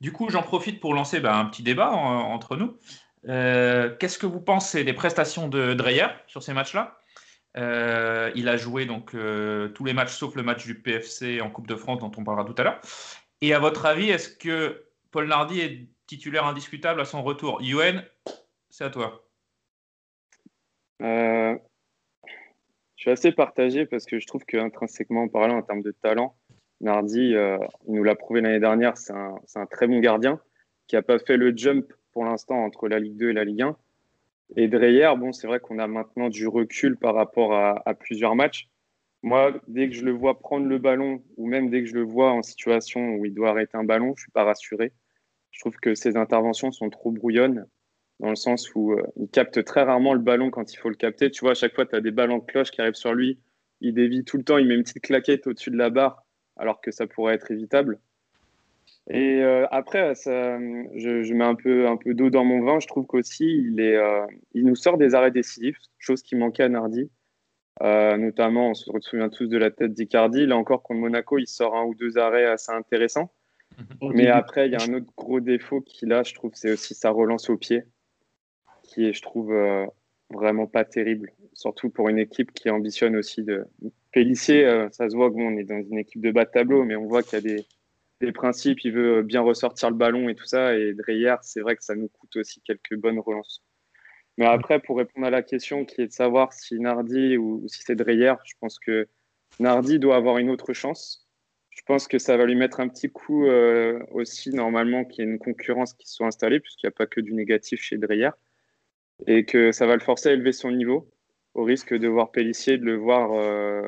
Du 0.00 0.12
coup, 0.12 0.28
j'en 0.30 0.42
profite 0.42 0.80
pour 0.80 0.94
lancer 0.94 1.20
bah, 1.20 1.36
un 1.36 1.44
petit 1.46 1.62
débat 1.62 1.92
en- 1.92 2.32
entre 2.32 2.56
nous. 2.56 2.76
Euh, 3.28 3.94
Qu'est-ce 3.98 4.18
que 4.18 4.26
vous 4.26 4.40
pensez 4.40 4.84
des 4.84 4.92
prestations 4.92 5.48
de 5.48 5.74
Dreyer 5.74 6.06
sur 6.26 6.42
ces 6.42 6.52
matchs-là? 6.52 6.98
Euh, 7.56 8.30
Il 8.34 8.48
a 8.48 8.56
joué 8.56 8.84
donc 8.86 9.14
euh, 9.14 9.68
tous 9.68 9.84
les 9.84 9.92
matchs 9.92 10.12
sauf 10.12 10.34
le 10.34 10.42
match 10.42 10.64
du 10.66 10.80
PFC 10.80 11.40
en 11.40 11.50
Coupe 11.50 11.66
de 11.68 11.76
France 11.76 12.00
dont 12.00 12.10
on 12.16 12.24
parlera 12.24 12.44
tout 12.44 12.54
à 12.58 12.64
l'heure. 12.64 12.80
Et 13.40 13.54
à 13.54 13.58
votre 13.58 13.86
avis, 13.86 14.10
est-ce 14.10 14.28
que 14.28 14.86
Paul 15.10 15.28
Nardi 15.28 15.60
est 15.60 15.88
titulaire 16.06 16.46
indiscutable 16.46 17.00
à 17.00 17.04
son 17.04 17.22
retour? 17.22 17.62
Yuen, 17.62 18.04
c'est 18.70 18.84
à 18.84 18.90
toi. 18.90 19.28
Je 23.04 23.10
suis 23.10 23.12
assez 23.12 23.32
partagé 23.32 23.84
parce 23.84 24.06
que 24.06 24.18
je 24.18 24.26
trouve 24.26 24.46
qu'intrinsèquement 24.46 25.28
parlant, 25.28 25.58
en 25.58 25.62
termes 25.62 25.82
de 25.82 25.90
talent, 25.90 26.34
Nardi, 26.80 27.34
euh, 27.34 27.58
nous 27.86 28.02
l'a 28.02 28.14
prouvé 28.14 28.40
l'année 28.40 28.60
dernière, 28.60 28.96
c'est 28.96 29.12
un, 29.12 29.66
très 29.70 29.86
bon 29.86 30.00
gardien 30.00 30.40
qui 30.86 30.96
n'a 30.96 31.02
pas 31.02 31.18
fait 31.18 31.36
le 31.36 31.54
jump 31.54 31.92
pour 32.12 32.24
l'instant 32.24 32.64
entre 32.64 32.88
la 32.88 32.98
Ligue 32.98 33.18
2 33.18 33.28
et 33.28 33.32
la 33.34 33.44
Ligue 33.44 33.60
1. 33.60 33.76
Et 34.56 34.68
Dreyer, 34.68 35.10
bon, 35.18 35.32
c'est 35.32 35.46
vrai 35.46 35.60
qu'on 35.60 35.78
a 35.80 35.86
maintenant 35.86 36.30
du 36.30 36.48
recul 36.48 36.96
par 36.96 37.14
rapport 37.14 37.52
à, 37.52 37.82
à 37.84 37.92
plusieurs 37.92 38.36
matchs. 38.36 38.70
Moi, 39.22 39.52
dès 39.68 39.90
que 39.90 39.94
je 39.94 40.06
le 40.06 40.12
vois 40.12 40.38
prendre 40.38 40.66
le 40.66 40.78
ballon, 40.78 41.22
ou 41.36 41.46
même 41.46 41.68
dès 41.68 41.82
que 41.82 41.86
je 41.90 41.94
le 41.94 42.04
vois 42.04 42.32
en 42.32 42.40
situation 42.40 43.16
où 43.16 43.26
il 43.26 43.34
doit 43.34 43.50
arrêter 43.50 43.76
un 43.76 43.84
ballon, 43.84 44.14
je 44.16 44.22
suis 44.22 44.32
pas 44.32 44.44
rassuré. 44.44 44.94
Je 45.50 45.60
trouve 45.60 45.76
que 45.76 45.94
ses 45.94 46.16
interventions 46.16 46.72
sont 46.72 46.88
trop 46.88 47.10
brouillonnes, 47.10 47.66
dans 48.20 48.30
le 48.30 48.36
sens 48.36 48.74
où 48.74 48.92
euh, 48.92 49.02
il 49.16 49.28
capte 49.28 49.64
très 49.64 49.82
rarement 49.82 50.14
le 50.14 50.20
ballon 50.20 50.50
quand 50.50 50.72
il 50.72 50.76
faut 50.76 50.88
le 50.88 50.94
capter. 50.94 51.30
Tu 51.30 51.40
vois, 51.40 51.52
à 51.52 51.54
chaque 51.54 51.74
fois, 51.74 51.86
tu 51.86 51.96
as 51.96 52.00
des 52.00 52.10
ballons 52.10 52.38
de 52.38 52.44
cloche 52.44 52.70
qui 52.70 52.80
arrivent 52.80 52.94
sur 52.94 53.14
lui. 53.14 53.38
Il 53.80 53.94
dévie 53.94 54.24
tout 54.24 54.36
le 54.36 54.44
temps, 54.44 54.58
il 54.58 54.66
met 54.66 54.74
une 54.74 54.82
petite 54.82 55.02
claquette 55.02 55.46
au-dessus 55.46 55.70
de 55.70 55.76
la 55.76 55.90
barre, 55.90 56.24
alors 56.56 56.80
que 56.80 56.90
ça 56.90 57.06
pourrait 57.06 57.34
être 57.34 57.50
évitable. 57.50 57.98
Et 59.10 59.42
euh, 59.42 59.66
après, 59.70 60.14
ça, 60.14 60.58
je, 60.94 61.22
je 61.22 61.34
mets 61.34 61.44
un 61.44 61.54
peu, 61.54 61.86
un 61.88 61.96
peu 61.96 62.14
d'eau 62.14 62.30
dans 62.30 62.44
mon 62.44 62.64
vin. 62.64 62.80
Je 62.80 62.86
trouve 62.86 63.06
qu'aussi, 63.06 63.44
il, 63.44 63.80
est, 63.80 63.96
euh, 63.96 64.24
il 64.54 64.64
nous 64.64 64.76
sort 64.76 64.96
des 64.96 65.14
arrêts 65.14 65.30
décisifs, 65.30 65.76
chose 65.98 66.22
qui 66.22 66.36
manquait 66.36 66.62
à 66.62 66.68
Nardi. 66.68 67.10
Euh, 67.82 68.16
notamment, 68.16 68.70
on 68.70 68.74
se 68.74 68.90
souvient 69.00 69.28
tous 69.28 69.46
de 69.46 69.58
la 69.58 69.70
tête 69.70 69.92
d'Icardi. 69.92 70.46
Là 70.46 70.56
encore, 70.56 70.82
contre 70.82 71.00
Monaco, 71.00 71.38
il 71.38 71.46
sort 71.46 71.76
un 71.76 71.84
ou 71.84 71.94
deux 71.94 72.16
arrêts 72.16 72.46
assez 72.46 72.72
intéressants. 72.72 73.30
Mais 74.00 74.28
après, 74.28 74.68
il 74.68 74.72
y 74.72 74.76
a 74.76 74.82
un 74.88 74.94
autre 74.94 75.10
gros 75.16 75.40
défaut 75.40 75.80
qu'il 75.80 76.12
a, 76.12 76.22
je 76.22 76.32
trouve, 76.32 76.52
c'est 76.54 76.72
aussi 76.72 76.94
sa 76.94 77.10
relance 77.10 77.50
au 77.50 77.56
pied, 77.56 77.82
qui 78.94 79.06
est, 79.06 79.12
je 79.12 79.22
trouve, 79.22 79.52
euh, 79.52 79.86
vraiment 80.30 80.66
pas 80.66 80.84
terrible. 80.84 81.32
Surtout 81.54 81.90
pour 81.90 82.08
une 82.08 82.18
équipe 82.18 82.52
qui 82.52 82.70
ambitionne 82.70 83.16
aussi 83.16 83.42
de. 83.42 83.64
Pélissier, 84.12 84.64
euh, 84.64 84.88
ça 84.92 85.10
se 85.10 85.16
voit 85.16 85.28
que 85.28 85.34
bon, 85.34 85.52
on 85.52 85.56
est 85.56 85.64
dans 85.64 85.82
une 85.82 85.98
équipe 85.98 86.20
de 86.20 86.30
bas 86.30 86.44
de 86.44 86.50
tableau, 86.50 86.84
mais 86.84 86.94
on 86.94 87.06
voit 87.06 87.22
qu'il 87.22 87.34
y 87.34 87.36
a 87.36 87.40
des, 87.40 87.66
des 88.20 88.32
principes, 88.32 88.84
il 88.84 88.92
veut 88.92 89.22
bien 89.22 89.40
ressortir 89.40 89.90
le 89.90 89.96
ballon 89.96 90.28
et 90.28 90.36
tout 90.36 90.46
ça. 90.46 90.76
Et 90.78 90.94
Dreyer, 90.94 91.34
c'est 91.42 91.60
vrai 91.60 91.76
que 91.76 91.82
ça 91.82 91.96
nous 91.96 92.08
coûte 92.08 92.36
aussi 92.36 92.60
quelques 92.60 92.96
bonnes 92.96 93.18
relances. 93.18 93.64
Mais 94.38 94.46
après, 94.46 94.80
pour 94.80 94.98
répondre 94.98 95.26
à 95.26 95.30
la 95.30 95.42
question 95.42 95.84
qui 95.84 96.00
est 96.02 96.06
de 96.08 96.12
savoir 96.12 96.52
si 96.52 96.78
Nardi 96.78 97.36
ou, 97.36 97.62
ou 97.64 97.68
si 97.68 97.82
c'est 97.82 97.96
Dreyer, 97.96 98.34
je 98.44 98.54
pense 98.60 98.78
que 98.78 99.08
Nardi 99.60 99.98
doit 99.98 100.16
avoir 100.16 100.38
une 100.38 100.50
autre 100.50 100.72
chance. 100.72 101.28
Je 101.70 101.82
pense 101.82 102.08
que 102.08 102.18
ça 102.18 102.36
va 102.36 102.44
lui 102.44 102.54
mettre 102.54 102.80
un 102.80 102.88
petit 102.88 103.10
coup 103.10 103.46
euh, 103.46 103.98
aussi, 104.12 104.50
normalement, 104.50 105.04
qu'il 105.04 105.24
y 105.24 105.28
ait 105.28 105.30
une 105.30 105.38
concurrence 105.38 105.92
qui 105.94 106.08
soit 106.08 106.26
installée, 106.26 106.60
puisqu'il 106.60 106.86
n'y 106.86 106.88
a 106.88 106.92
pas 106.92 107.06
que 107.06 107.20
du 107.20 107.34
négatif 107.34 107.80
chez 107.82 107.98
Dreyer. 107.98 108.30
Et 109.26 109.44
que 109.44 109.72
ça 109.72 109.86
va 109.86 109.94
le 109.94 110.00
forcer 110.00 110.30
à 110.30 110.32
élever 110.32 110.52
son 110.52 110.70
niveau, 110.70 111.10
au 111.54 111.64
risque 111.64 111.94
de 111.94 112.08
voir 112.08 112.32
Pellissier, 112.32 112.78
de 112.78 112.84
le 112.84 112.96
voir, 112.96 113.32
euh, 113.32 113.82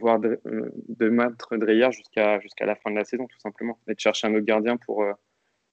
voir 0.00 0.20
de, 0.20 0.40
de 0.44 1.08
mettre 1.08 1.56
Dreyer 1.56 1.90
jusqu'à 1.92 2.38
jusqu'à 2.40 2.66
la 2.66 2.76
fin 2.76 2.90
de 2.90 2.96
la 2.96 3.04
saison, 3.04 3.26
tout 3.26 3.40
simplement. 3.40 3.78
Et 3.88 3.94
de 3.94 4.00
chercher 4.00 4.26
un 4.26 4.34
autre 4.34 4.44
gardien 4.44 4.76
pour, 4.76 5.02
euh, 5.02 5.12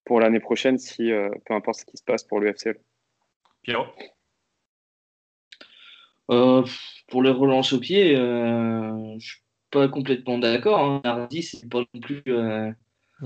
pour 0.05 0.19
l'année 0.19 0.39
prochaine, 0.39 0.77
si, 0.77 1.11
euh, 1.11 1.29
peu 1.45 1.53
importe 1.53 1.79
ce 1.79 1.85
qui 1.85 1.97
se 1.97 2.03
passe 2.03 2.23
pour 2.23 2.39
le 2.39 2.47
FCL. 2.53 2.77
Pierrot? 3.61 3.87
Euh, 6.31 6.63
pour 7.09 7.23
les 7.23 7.29
relances 7.29 7.73
au 7.73 7.79
pied, 7.79 8.15
euh, 8.15 9.19
je 9.19 9.27
suis 9.33 9.41
pas 9.69 9.87
complètement 9.89 10.37
d'accord. 10.37 10.79
Hein. 10.79 11.01
Nardi, 11.03 11.43
c'est 11.43 11.69
pas 11.69 11.79
non 11.93 11.99
plus, 11.99 12.23
euh, 12.27 12.71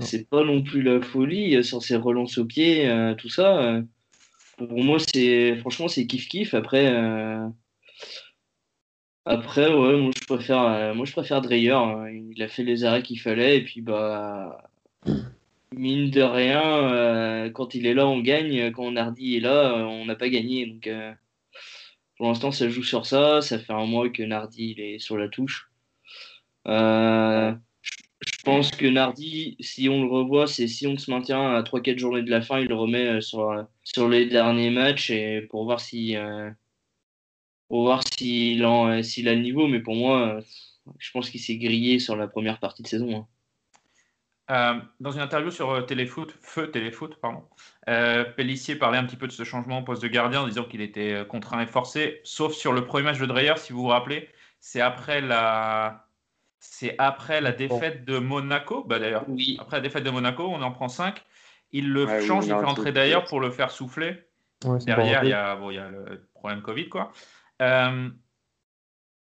c'est 0.00 0.28
pas 0.28 0.42
non 0.44 0.62
plus 0.62 0.82
la 0.82 1.00
folie 1.00 1.56
euh, 1.56 1.62
sur 1.62 1.82
ses 1.82 1.96
relances 1.96 2.38
au 2.38 2.44
pied, 2.44 2.88
euh, 2.88 3.14
tout 3.14 3.28
ça. 3.28 3.80
Pour 4.56 4.82
moi, 4.84 4.98
c'est 4.98 5.56
franchement, 5.58 5.88
c'est 5.88 6.06
kiff 6.06 6.28
kiff. 6.28 6.54
Après, 6.54 6.86
euh, 6.92 7.46
après, 9.24 9.72
ouais, 9.72 9.96
moi 10.00 10.10
je 10.18 10.24
préfère, 10.26 10.62
euh, 10.62 10.94
moi 10.94 11.04
je 11.04 11.12
préfère 11.12 11.40
Dreyer. 11.42 11.72
hein. 11.72 12.08
Il 12.08 12.42
a 12.42 12.48
fait 12.48 12.62
les 12.64 12.84
arrêts 12.84 13.02
qu'il 13.02 13.20
fallait 13.20 13.58
et 13.58 13.64
puis 13.64 13.80
bah. 13.80 14.70
Mine 15.72 16.10
de 16.10 16.22
rien, 16.22 16.62
euh, 16.92 17.50
quand 17.50 17.74
il 17.74 17.86
est 17.86 17.94
là, 17.94 18.06
on 18.06 18.20
gagne. 18.20 18.72
Quand 18.72 18.90
Nardi 18.92 19.36
est 19.36 19.40
là, 19.40 19.74
on 19.86 20.04
n'a 20.06 20.14
pas 20.16 20.28
gagné. 20.28 20.66
Donc, 20.66 20.88
pour 22.16 22.28
l'instant, 22.28 22.50
ça 22.52 22.68
joue 22.68 22.82
sur 22.82 23.06
ça. 23.06 23.42
Ça 23.42 23.58
fait 23.58 23.72
un 23.72 23.86
mois 23.86 24.08
que 24.08 24.22
Nardi 24.22 24.74
il 24.76 24.80
est 24.80 24.98
sur 24.98 25.18
la 25.18 25.28
touche. 25.28 25.70
Euh, 26.66 27.54
je 28.26 28.42
pense 28.44 28.70
que 28.72 28.86
Nardi, 28.86 29.56
si 29.60 29.88
on 29.88 30.02
le 30.02 30.08
revoit, 30.10 30.46
c'est 30.48 30.66
si 30.66 30.86
on 30.86 30.98
se 30.98 31.10
maintient 31.10 31.54
à 31.54 31.62
3-4 31.62 31.98
journées 31.98 32.22
de 32.22 32.30
la 32.30 32.42
fin, 32.42 32.58
il 32.58 32.68
le 32.68 32.74
remet 32.74 33.06
euh, 33.06 33.20
sur, 33.20 33.50
euh, 33.50 33.62
sur 33.84 34.08
les 34.08 34.26
derniers 34.26 34.70
matchs 34.70 35.10
et 35.10 35.42
pour 35.42 35.64
voir 35.64 35.80
si 35.80 36.16
euh, 36.16 36.50
pour 37.68 37.82
voir 37.82 38.02
s'il 38.06 38.64
euh, 38.64 39.02
s'il 39.02 39.28
a 39.28 39.34
le 39.34 39.40
niveau. 39.42 39.68
Mais 39.68 39.80
pour 39.80 39.94
moi, 39.94 40.40
je 40.98 41.10
pense 41.12 41.30
qu'il 41.30 41.40
s'est 41.40 41.56
grillé 41.56 41.98
sur 42.00 42.16
la 42.16 42.26
première 42.28 42.58
partie 42.58 42.82
de 42.82 42.88
saison. 42.88 43.26
hein. 44.48 44.82
Dans 45.00 45.10
une 45.12 45.20
interview 45.20 45.50
sur 45.50 45.86
Téléfoot, 45.86 46.32
Feu 46.40 46.70
Téléfoot, 46.70 47.16
pardon, 47.20 47.42
Pellissier 47.86 48.76
parlait 48.76 48.98
un 48.98 49.04
petit 49.04 49.16
peu 49.16 49.26
de 49.26 49.32
ce 49.32 49.42
changement 49.44 49.80
au 49.80 49.82
poste 49.82 50.02
de 50.02 50.08
gardien 50.08 50.42
en 50.42 50.46
disant 50.48 50.64
qu'il 50.64 50.80
était 50.80 51.24
contraint 51.28 51.60
et 51.60 51.66
forcé, 51.66 52.20
sauf 52.22 52.52
sur 52.54 52.72
le 52.72 52.84
premier 52.84 53.04
match 53.04 53.18
de 53.18 53.26
Dreyer, 53.26 53.54
si 53.56 53.72
vous 53.72 53.82
vous 53.82 53.88
rappelez, 53.88 54.28
c'est 54.60 54.80
après 54.80 55.20
la, 55.20 56.05
c'est 56.70 56.94
après 56.98 57.40
la 57.40 57.52
défaite 57.52 58.04
de 58.04 58.18
Monaco, 58.18 58.84
bah 58.84 58.98
d'ailleurs, 58.98 59.24
Oui. 59.28 59.56
après 59.60 59.76
la 59.78 59.80
défaite 59.80 60.04
de 60.04 60.10
Monaco, 60.10 60.44
on 60.46 60.62
en 60.62 60.70
prend 60.72 60.88
5. 60.88 61.22
Il 61.72 61.92
le 61.92 62.04
Ouais, 62.06 62.20
oui, 62.20 62.26
change, 62.26 62.44
il 62.44 62.48
fait 62.48 62.54
Nardi, 62.54 62.66
rentrer 62.66 62.92
d'ailleurs 62.92 63.24
pour 63.24 63.40
le 63.40 63.50
faire 63.50 63.70
souffler. 63.70 64.22
Ouais, 64.64 64.78
Derrière, 64.86 65.24
il 65.24 65.30
y, 65.30 65.32
a, 65.32 65.56
bon, 65.56 65.70
il 65.70 65.74
y 65.74 65.78
a 65.78 65.88
le 65.90 66.28
problème 66.34 66.62
Covid, 66.62 66.88
quoi. 66.88 67.12
Euh, 67.62 68.08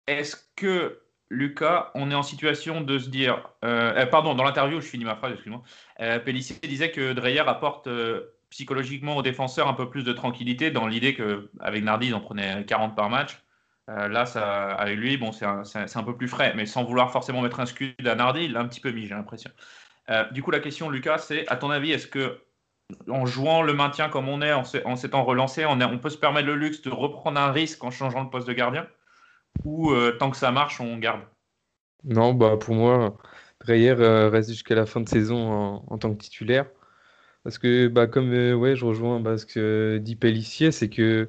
Est-ce 0.06 0.36
que, 0.56 1.00
Lucas, 1.30 1.90
on 1.94 2.10
est 2.10 2.14
en 2.14 2.22
situation 2.22 2.80
de 2.80 2.98
se 2.98 3.10
dire. 3.10 3.50
euh, 3.64 3.92
euh, 3.96 4.06
pardon, 4.06 4.34
dans 4.34 4.44
l'interview, 4.44 4.80
je 4.80 4.86
finis 4.86 5.04
ma 5.04 5.16
phrase, 5.16 5.32
excuse-moi. 5.32 5.62
Euh, 6.00 6.18
Pellissier 6.18 6.56
disait 6.62 6.90
que 6.90 7.12
Dreyer 7.12 7.40
apporte 7.40 7.86
euh, 7.88 8.22
psychologiquement 8.50 9.16
aux 9.16 9.22
défenseurs 9.22 9.68
un 9.68 9.74
peu 9.74 9.90
plus 9.90 10.04
de 10.04 10.12
tranquillité 10.12 10.70
dans 10.70 10.86
l'idée 10.86 11.14
qu'avec 11.14 11.84
Nardi, 11.84 12.06
ils 12.08 12.14
en 12.14 12.20
prenaient 12.20 12.64
40 12.64 12.96
par 12.96 13.10
match. 13.10 13.38
Euh, 13.88 14.08
là, 14.08 14.26
ça, 14.26 14.72
avec 14.72 14.98
lui, 14.98 15.16
bon, 15.16 15.32
c'est 15.32 15.46
un, 15.46 16.02
peu 16.02 16.14
plus 16.16 16.28
frais, 16.28 16.52
mais 16.54 16.66
sans 16.66 16.84
vouloir 16.84 17.10
forcément 17.10 17.40
mettre 17.40 17.60
un 17.60 17.66
scud 17.66 18.06
à 18.06 18.14
Nardi, 18.14 18.44
il 18.44 18.52
l'a 18.52 18.60
un 18.60 18.68
petit 18.68 18.80
peu 18.80 18.90
mis, 18.90 19.06
j'ai 19.06 19.14
l'impression. 19.14 19.50
Euh, 20.10 20.24
du 20.30 20.42
coup, 20.42 20.50
la 20.50 20.60
question, 20.60 20.90
Lucas, 20.90 21.18
c'est 21.18 21.48
à 21.48 21.56
ton 21.56 21.70
avis, 21.70 21.92
est-ce 21.92 22.06
que 22.06 22.38
en 23.08 23.26
jouant 23.26 23.62
le 23.62 23.74
maintien 23.74 24.08
comme 24.08 24.28
on 24.28 24.42
est, 24.42 24.52
en 24.52 24.64
s'é- 24.64 24.84
en 24.84 24.96
s'étant 24.96 25.24
relancé, 25.24 25.64
on, 25.66 25.98
peut 25.98 26.10
se 26.10 26.18
permettre 26.18 26.46
le 26.46 26.56
luxe 26.56 26.82
de 26.82 26.90
reprendre 26.90 27.38
un 27.40 27.52
risque 27.52 27.82
en 27.84 27.90
changeant 27.90 28.22
le 28.22 28.30
poste 28.30 28.48
de 28.48 28.52
gardien? 28.52 28.86
Ou 29.64 29.92
euh, 29.92 30.16
tant 30.18 30.30
que 30.30 30.36
ça 30.36 30.50
marche, 30.50 30.80
on 30.80 30.98
garde? 30.98 31.22
Non, 32.04 32.32
bah 32.32 32.56
pour 32.58 32.74
moi, 32.74 33.16
Dreyer 33.60 33.94
reste 33.94 34.50
jusqu'à 34.50 34.74
la 34.74 34.86
fin 34.86 35.00
de 35.00 35.08
saison 35.08 35.82
en, 35.88 35.98
tant 35.98 36.14
que 36.14 36.18
titulaire. 36.18 36.66
Parce 37.42 37.58
que, 37.58 37.88
bah, 37.88 38.06
comme 38.06 38.30
ouais, 38.30 38.76
je 38.76 38.84
rejoins 38.84 39.20
bah, 39.20 39.38
ce 39.38 39.46
que 39.46 39.98
dit 39.98 40.16
Pellissier, 40.16 40.72
c'est 40.72 40.88
que 40.88 41.28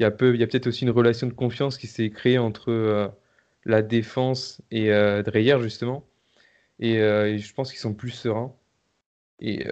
il 0.00 0.02
y 0.02 0.06
a, 0.06 0.10
peut-être 0.10 0.66
aussi 0.66 0.84
une 0.84 0.90
relation 0.90 1.26
de 1.26 1.32
confiance 1.32 1.78
qui 1.78 1.86
s'est 1.86 2.10
créée 2.10 2.38
entre 2.38 2.70
euh, 2.70 3.08
la 3.64 3.82
défense 3.82 4.62
et 4.70 4.92
euh, 4.92 5.22
Dreyer, 5.22 5.58
justement. 5.62 6.04
Et, 6.80 6.94
et 6.94 7.38
je 7.38 7.54
pense 7.54 7.70
qu'ils 7.70 7.80
sont 7.80 7.94
plus 7.94 8.10
sereins. 8.10 8.54
Et 9.40 9.66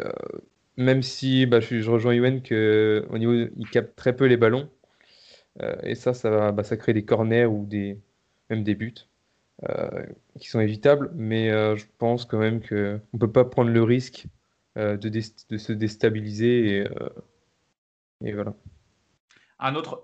même 0.77 1.03
si 1.03 1.47
bah, 1.47 1.61
je, 1.61 1.89
rejoins 1.91 2.15
Yuen 2.15 2.43
qu'au 2.43 3.19
niveau, 3.19 3.33
il 3.57 3.71
capte 3.71 3.97
très 3.97 4.15
peu 4.17 4.27
les 4.27 4.37
ballons. 4.37 4.69
et 5.85 5.95
ça, 5.95 6.15
ça, 6.15 6.53
bah, 6.53 6.65
ça 6.65 6.77
crée 6.77 6.93
des 6.93 7.05
corners 7.05 7.47
ou 7.47 7.67
des, 7.67 7.99
même 8.51 8.65
des 8.65 8.75
buts. 8.75 9.09
Euh, 9.69 10.07
qui 10.39 10.49
sont 10.49 10.61
évitables, 10.61 11.11
mais 11.17 11.51
euh, 11.51 11.75
je 11.75 11.85
pense 11.99 12.25
quand 12.25 12.39
même 12.39 12.61
qu'on 12.61 13.01
ne 13.13 13.19
peut 13.19 13.33
pas 13.33 13.45
prendre 13.45 13.71
le 13.71 13.83
risque 13.83 14.27
euh, 14.77 14.97
de, 14.97 15.21
se 15.59 15.73
déstabiliser 15.73 16.87
et 18.25 18.33
voilà. 18.33 18.55
Un 19.61 19.75
autre, 19.75 20.03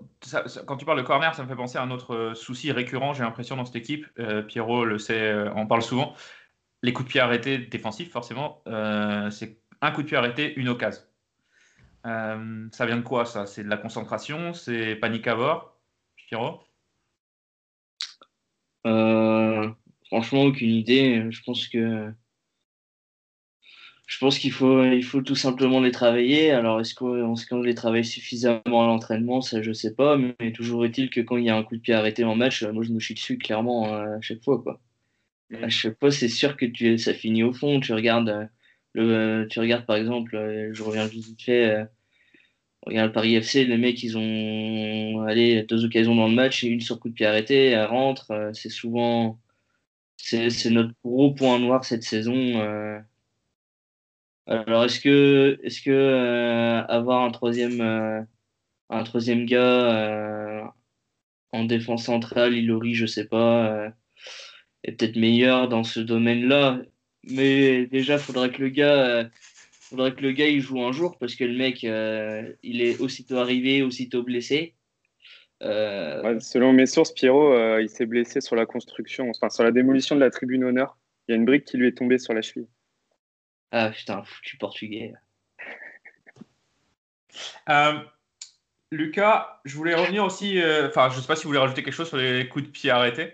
quand 0.65 0.75
tu 0.75 0.85
parles 0.85 0.97
de 0.97 1.03
corner, 1.05 1.33
ça 1.33 1.43
me 1.43 1.47
fait 1.47 1.55
penser 1.55 1.77
à 1.77 1.81
un 1.81 1.91
autre 1.91 2.33
souci 2.35 2.71
récurrent, 2.71 3.13
j'ai 3.13 3.23
l'impression, 3.23 3.55
dans 3.55 3.65
cette 3.65 3.77
équipe. 3.77 4.05
Euh, 4.19 4.41
Pierrot 4.41 4.83
le 4.83 4.97
sait, 4.97 5.33
on 5.55 5.65
parle 5.65 5.81
souvent. 5.81 6.13
Les 6.83 6.93
coups 6.93 7.07
de 7.07 7.11
pied 7.11 7.21
arrêtés 7.21 7.57
défensifs, 7.57 8.11
forcément, 8.11 8.61
euh, 8.67 9.29
c'est 9.31 9.57
un 9.81 9.91
coup 9.91 10.03
de 10.03 10.07
pied 10.07 10.17
arrêté, 10.17 10.53
une 10.59 10.67
occasion. 10.67 11.01
Euh, 12.05 12.67
ça 12.71 12.85
vient 12.85 12.97
de 12.97 13.01
quoi, 13.01 13.25
ça? 13.25 13.47
C'est 13.47 13.63
de 13.63 13.69
la 13.69 13.77
concentration 13.77 14.53
C'est 14.53 14.95
panique 14.95 15.25
à 15.25 15.35
bord? 15.35 15.79
Pierrot? 16.27 16.61
Euh, 18.85 19.71
franchement, 20.07 20.43
aucune 20.43 20.69
idée. 20.69 21.25
Je 21.31 21.41
pense 21.43 21.67
que 21.67 22.13
je 24.07 24.17
pense 24.19 24.37
qu'il 24.39 24.51
faut, 24.51 24.83
il 24.83 25.03
faut 25.03 25.21
tout 25.21 25.35
simplement 25.35 25.79
les 25.79 25.91
travailler. 25.91 26.51
Alors, 26.51 26.79
est-ce 26.79 26.95
qu'on 26.95 27.33
qu 27.35 27.65
les 27.65 27.75
travaille 27.75 28.05
suffisamment 28.05 28.83
à 28.83 28.87
l'entraînement? 28.87 29.41
Ça, 29.41 29.61
je 29.61 29.71
sais 29.73 29.95
pas. 29.95 30.17
Mais 30.17 30.51
toujours 30.53 30.85
est-il 30.85 31.09
que 31.09 31.21
quand 31.21 31.37
il 31.37 31.45
y 31.45 31.49
a 31.49 31.57
un 31.57 31.63
coup 31.63 31.75
de 31.75 31.81
pied 31.81 31.93
arrêté 31.93 32.23
en 32.23 32.35
match, 32.35 32.63
moi, 32.63 32.83
je 32.83 32.91
me 32.91 32.99
chie 32.99 33.15
dessus 33.15 33.37
clairement 33.37 33.93
à 33.93 34.21
chaque 34.21 34.43
fois. 34.43 34.61
Quoi. 34.61 34.79
À 35.61 35.69
chaque 35.69 35.99
fois, 35.99 36.11
c'est 36.11 36.29
sûr 36.29 36.57
que 36.57 36.65
tu, 36.65 36.97
ça 36.97 37.13
finit 37.13 37.43
au 37.43 37.53
fond. 37.53 37.79
Tu 37.79 37.93
regardes, 37.93 38.49
le, 38.93 39.47
tu 39.49 39.59
regardes 39.59 39.85
par 39.85 39.95
exemple, 39.95 40.69
je 40.71 40.83
reviens 40.83 41.07
vite 41.07 41.41
fait, 41.41 41.87
Regarde 42.85 43.13
Paris 43.13 43.35
FC, 43.35 43.65
les 43.65 43.77
mecs, 43.77 44.03
ils 44.03 44.15
ont 44.17 45.21
allé 45.23 45.63
deux 45.63 45.85
occasions 45.85 46.13
dans 46.15 46.27
le 46.27 46.35
match 46.35 46.63
et 46.63 46.67
une 46.67 46.81
sur 46.81 46.99
coup 46.99 47.09
de 47.09 47.15
pied 47.15 47.25
arrêté, 47.25 47.69
elle 47.69 47.85
rentre. 47.85 48.29
Euh, 48.31 48.51
c'est 48.53 48.69
souvent. 48.69 49.39
C'est 50.17 50.69
notre 50.69 50.93
gros 51.03 51.33
point 51.33 51.59
noir 51.59 51.83
cette 51.83 52.03
saison. 52.03 52.33
Euh. 54.49 54.63
Alors, 54.67 54.85
est-ce 54.85 54.99
que, 54.99 55.59
est 55.63 55.69
-ce 55.69 55.81
que 55.83 55.91
euh, 55.91 56.83
avoir 56.87 57.23
un 57.23 57.31
troisième, 57.31 57.77
gars 59.45 60.73
en 61.51 61.63
défense 61.65 62.05
centrale, 62.05 62.53
Ilori, 62.55 62.93
je 62.93 63.05
sais 63.05 63.25
pas, 63.25 63.93
est 64.83 64.91
peut-être 64.93 65.15
meilleur 65.17 65.69
dans 65.69 65.83
ce 65.83 65.99
domaine-là 65.99 66.81
Mais 67.23 67.87
déjà, 67.87 68.17
faudrait 68.17 68.51
que 68.51 68.61
le 68.61 68.69
gars 68.69 69.29
faudrait 69.85 70.13
que 70.13 70.21
le 70.21 70.31
gars 70.31 70.47
il 70.47 70.61
joue 70.61 70.81
un 70.81 70.91
jour 70.91 71.17
parce 71.17 71.35
que 71.35 71.43
le 71.43 71.55
mec 71.55 71.83
euh, 71.83 72.51
il 72.63 72.81
est 72.81 72.99
aussitôt 72.99 73.37
arrivé, 73.37 73.81
aussitôt 73.83 74.23
blessé. 74.23 74.75
Euh... 75.63 76.39
Selon 76.39 76.73
mes 76.73 76.85
sources, 76.85 77.13
Pierrot, 77.13 77.53
euh, 77.53 77.81
il 77.81 77.89
s'est 77.89 78.05
blessé 78.05 78.41
sur 78.41 78.55
la 78.55 78.65
construction, 78.65 79.29
enfin 79.29 79.49
sur 79.49 79.63
la 79.63 79.71
démolition 79.71 80.15
de 80.15 80.19
la 80.19 80.29
tribune 80.31 80.63
honneur. 80.63 80.97
Il 81.27 81.31
y 81.31 81.33
a 81.35 81.37
une 81.37 81.45
brique 81.45 81.65
qui 81.65 81.77
lui 81.77 81.87
est 81.87 81.97
tombée 81.97 82.17
sur 82.17 82.33
la 82.33 82.41
cheville. 82.41 82.67
Ah 83.71 83.89
putain, 83.89 84.23
foutu 84.23 84.57
portugais. 84.57 85.13
Euh, 87.69 87.99
Lucas, 88.91 89.59
je 89.65 89.75
voulais 89.75 89.95
revenir 89.95 90.23
aussi, 90.23 90.61
enfin 90.87 91.09
je 91.09 91.19
sais 91.19 91.27
pas 91.27 91.35
si 91.35 91.43
vous 91.43 91.49
voulez 91.49 91.59
rajouter 91.59 91.83
quelque 91.83 91.93
chose 91.93 92.07
sur 92.07 92.17
les 92.17 92.47
coups 92.47 92.65
de 92.65 92.69
pied 92.69 92.91
arrêtés. 92.91 93.33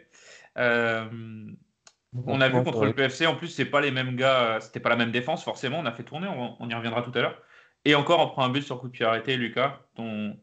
On 2.13 2.41
a 2.41 2.49
vu 2.49 2.63
contre 2.63 2.85
le 2.85 2.93
PFC, 2.93 3.25
en 3.25 3.35
plus, 3.35 3.47
c'est 3.47 3.65
pas 3.65 3.79
les 3.79 3.91
mêmes 3.91 4.15
gars, 4.15 4.59
c'était 4.59 4.81
pas 4.81 4.89
la 4.89 4.97
même 4.97 5.11
défense, 5.11 5.43
forcément. 5.43 5.79
On 5.79 5.85
a 5.85 5.93
fait 5.93 6.03
tourner, 6.03 6.27
on, 6.27 6.69
y 6.69 6.73
reviendra 6.73 7.03
tout 7.03 7.11
à 7.15 7.21
l'heure. 7.21 7.41
Et 7.85 7.95
encore, 7.95 8.19
on 8.19 8.27
prend 8.27 8.43
un 8.43 8.49
but 8.49 8.63
sur 8.63 8.79
coup 8.79 8.87
de 8.87 8.91
pied 8.91 9.05
arrêté. 9.05 9.37
Lucas, 9.37 9.79
ton, 9.95 10.37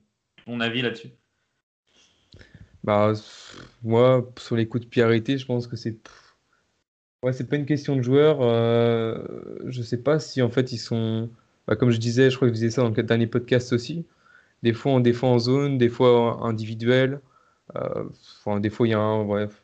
ton 0.47 0.61
avis 0.61 0.81
là-dessus? 0.81 1.11
Bah, 2.85 3.13
moi, 3.83 4.27
sur 4.39 4.57
les 4.57 4.67
coups 4.67 4.85
de 4.85 4.89
pied 4.89 5.03
arrêtés, 5.03 5.37
je 5.37 5.45
pense 5.45 5.67
que 5.67 5.77
c'est. 5.77 5.99
Ouais, 7.23 7.33
c'est 7.33 7.49
pas 7.49 7.57
une 7.57 7.67
question 7.67 7.97
de 7.97 8.03
joueurs. 8.03 8.39
Euh... 8.43 9.19
Je 9.67 9.83
sais 9.83 9.99
pas 9.99 10.21
si 10.21 10.43
en 10.43 10.51
fait 10.51 10.73
ils 10.73 10.79
sont. 10.79 11.31
Bah, 11.67 11.77
comme 11.77 11.91
je 11.91 11.99
disais, 11.99 12.31
je 12.31 12.37
crois 12.37 12.49
que 12.49 12.55
je 12.55 12.61
disais 12.61 12.71
ça 12.71 12.83
dans 12.83 12.91
le 12.91 13.03
dernier 13.03 13.27
podcast 13.27 13.73
aussi. 13.73 14.07
Des 14.63 14.73
fois, 14.73 14.93
on 14.93 15.01
défend 15.01 15.33
en 15.35 15.39
zone, 15.39 15.79
des 15.79 15.89
fois 15.89 16.41
individuel. 16.43 17.21
Euh... 17.77 18.05
Enfin, 18.45 18.61
des 18.61 18.71
fois, 18.71 18.87
il 18.89 18.91
y 18.91 18.95
a 18.95 19.01
un. 19.01 19.25
Bref 19.25 19.63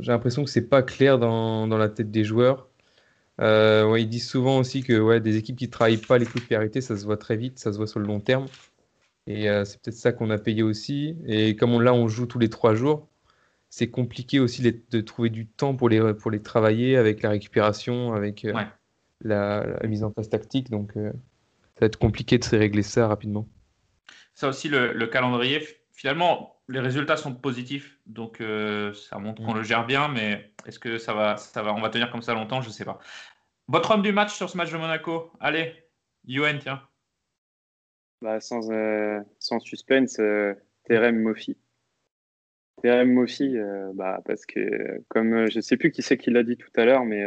j'ai 0.00 0.12
l'impression 0.12 0.44
que 0.44 0.50
c'est 0.50 0.68
pas 0.68 0.82
clair 0.82 1.18
dans, 1.18 1.66
dans, 1.66 1.78
la 1.78 1.88
tête 1.88 2.10
des 2.10 2.24
joueurs. 2.24 2.68
Euh, 3.40 3.96
ils 3.98 4.08
disent 4.08 4.28
souvent 4.28 4.58
aussi 4.58 4.82
que 4.82 4.98
ouais, 4.98 5.20
des 5.20 5.36
équipes 5.36 5.56
qui 5.56 5.68
travaillent 5.70 5.96
pas 5.98 6.18
les 6.18 6.24
coups 6.26 6.42
de 6.42 6.46
priorité, 6.46 6.80
ça 6.80 6.96
se 6.96 7.04
voit 7.04 7.16
très 7.16 7.36
vite, 7.36 7.58
ça 7.58 7.72
se 7.72 7.78
voit 7.78 7.86
sur 7.86 8.00
le 8.00 8.06
long 8.06 8.20
terme. 8.20 8.46
Et 9.26 9.48
euh, 9.50 9.64
c'est 9.64 9.80
peut-être 9.80 9.96
ça 9.96 10.12
qu'on 10.12 10.30
a 10.30 10.38
payé 10.38 10.62
aussi. 10.62 11.16
Et 11.26 11.56
comme 11.56 11.72
on, 11.72 11.80
là, 11.80 11.94
on 11.94 12.08
joue 12.08 12.26
tous 12.26 12.38
les 12.38 12.50
trois 12.50 12.74
jours, 12.74 13.08
c'est 13.76 13.90
compliqué 13.90 14.38
aussi 14.38 14.62
les, 14.62 14.70
de 14.70 15.00
trouver 15.00 15.30
du 15.30 15.48
temps 15.48 15.74
pour 15.74 15.88
les, 15.88 16.14
pour 16.14 16.30
les 16.30 16.40
travailler 16.40 16.96
avec 16.96 17.22
la 17.22 17.30
récupération, 17.30 18.12
avec 18.12 18.44
euh, 18.44 18.52
ouais. 18.52 18.68
la, 19.20 19.66
la, 19.66 19.88
mise 19.88 20.04
en 20.04 20.12
place 20.12 20.28
tactique. 20.28 20.70
Donc, 20.70 20.96
euh, 20.96 21.10
ça 21.10 21.80
va 21.80 21.86
être 21.88 21.98
compliqué 21.98 22.38
de 22.38 22.44
se 22.44 22.54
régler 22.54 22.84
ça 22.84 23.08
rapidement. 23.08 23.48
Ça 24.32 24.46
aussi, 24.46 24.68
le, 24.68 24.92
le 24.92 25.06
calendrier, 25.08 25.60
finalement, 25.92 26.60
les 26.68 26.78
résultats 26.78 27.16
sont 27.16 27.34
positifs, 27.34 27.98
donc 28.06 28.40
euh, 28.40 28.94
ça 28.94 29.18
montre 29.18 29.42
qu'on 29.44 29.54
le 29.54 29.64
gère 29.64 29.86
bien, 29.86 30.06
mais 30.06 30.52
est-ce 30.66 30.78
que 30.78 30.96
ça 30.96 31.12
va, 31.12 31.36
ça 31.36 31.64
va, 31.64 31.74
on 31.74 31.80
va 31.80 31.90
tenir 31.90 32.12
comme 32.12 32.22
ça 32.22 32.32
longtemps? 32.32 32.60
Je 32.60 32.68
ne 32.68 32.72
sais 32.72 32.84
pas. 32.84 33.00
Votre 33.66 33.90
homme 33.90 34.02
du 34.02 34.12
match 34.12 34.32
sur 34.32 34.48
ce 34.48 34.56
match 34.56 34.70
de 34.70 34.76
Monaco? 34.76 35.32
Allez, 35.40 35.74
Yuen, 36.26 36.60
tiens. 36.60 36.80
Bah, 38.22 38.38
sans, 38.38 38.70
euh, 38.70 39.18
sans 39.40 39.58
suspense, 39.58 40.20
euh, 40.20 40.54
Terem 40.84 41.20
Mofi. 41.20 41.56
Terem 42.84 43.14
Mofi, 43.14 43.56
euh, 43.56 43.92
bah, 43.94 44.20
parce 44.26 44.44
que, 44.44 45.00
comme 45.08 45.48
je 45.48 45.56
ne 45.56 45.62
sais 45.62 45.78
plus 45.78 45.90
qui 45.90 46.02
c'est 46.02 46.18
qui 46.18 46.30
l'a 46.30 46.42
dit 46.42 46.58
tout 46.58 46.68
à 46.76 46.84
l'heure, 46.84 47.06
mais 47.06 47.24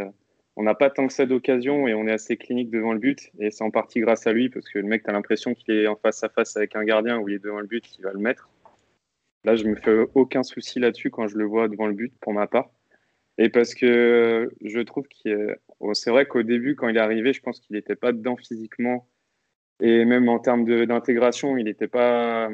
on 0.55 0.61
n'a 0.61 0.75
pas 0.75 0.91
tant 0.91 1.07
que 1.07 1.13
ça 1.13 1.25
d'occasion 1.25 1.87
et 1.87 1.95
on 1.95 2.07
est 2.07 2.11
assez 2.11 2.37
clinique 2.37 2.69
devant 2.69 2.93
le 2.93 2.99
but. 2.99 3.31
Et 3.39 3.49
c'est 3.49 3.63
en 3.63 3.71
partie 3.71 3.99
grâce 3.99 4.27
à 4.27 4.33
lui, 4.33 4.49
parce 4.49 4.69
que 4.69 4.77
le 4.77 4.85
mec, 4.85 5.03
tu 5.03 5.09
as 5.09 5.13
l'impression 5.13 5.55
qu'il 5.55 5.73
est 5.73 5.87
en 5.87 5.95
face 5.95 6.23
à 6.23 6.29
face 6.29 6.55
avec 6.57 6.75
un 6.75 6.83
gardien 6.83 7.17
ou 7.17 7.27
il 7.27 7.33
est 7.33 7.39
devant 7.39 7.59
le 7.59 7.65
but, 7.65 7.83
il 7.97 8.03
va 8.03 8.13
le 8.13 8.19
mettre. 8.19 8.51
Là, 9.45 9.55
je 9.55 9.63
me 9.63 9.73
fais 9.73 9.97
aucun 10.13 10.43
souci 10.43 10.77
là-dessus 10.77 11.09
quand 11.09 11.27
je 11.27 11.39
le 11.39 11.45
vois 11.45 11.67
devant 11.67 11.87
le 11.87 11.93
but, 11.93 12.13
pour 12.21 12.33
ma 12.33 12.45
part. 12.45 12.69
Et 13.39 13.49
parce 13.49 13.73
que 13.73 14.51
je 14.63 14.79
trouve 14.81 15.07
que 15.07 15.57
c'est 15.93 16.11
vrai 16.11 16.27
qu'au 16.27 16.43
début, 16.43 16.75
quand 16.75 16.87
il 16.87 16.97
est 16.97 16.99
arrivé, 16.99 17.33
je 17.33 17.41
pense 17.41 17.59
qu'il 17.59 17.75
n'était 17.75 17.95
pas 17.95 18.11
dedans 18.11 18.35
physiquement. 18.35 19.07
Et 19.79 20.05
même 20.05 20.29
en 20.29 20.37
termes 20.37 20.65
d'intégration, 20.85 21.57
il 21.57 21.63
n'était 21.63 21.87
pas 21.87 22.51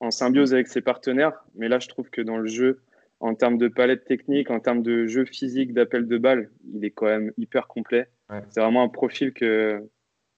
en 0.00 0.10
symbiose 0.10 0.52
avec 0.54 0.68
ses 0.68 0.80
partenaires. 0.80 1.44
Mais 1.54 1.68
là, 1.68 1.78
je 1.78 1.88
trouve 1.88 2.10
que 2.10 2.20
dans 2.20 2.38
le 2.38 2.48
jeu, 2.48 2.80
en 3.20 3.34
termes 3.34 3.58
de 3.58 3.68
palette 3.68 4.04
technique, 4.04 4.50
en 4.50 4.60
termes 4.60 4.82
de 4.82 5.06
jeu 5.06 5.24
physique, 5.24 5.72
d'appel 5.74 6.06
de 6.06 6.18
balle, 6.18 6.50
il 6.74 6.84
est 6.84 6.90
quand 6.90 7.06
même 7.06 7.32
hyper 7.36 7.68
complet. 7.68 8.08
Ouais. 8.30 8.40
C'est 8.48 8.60
vraiment 8.60 8.82
un 8.82 8.88
profil 8.88 9.32
que 9.32 9.82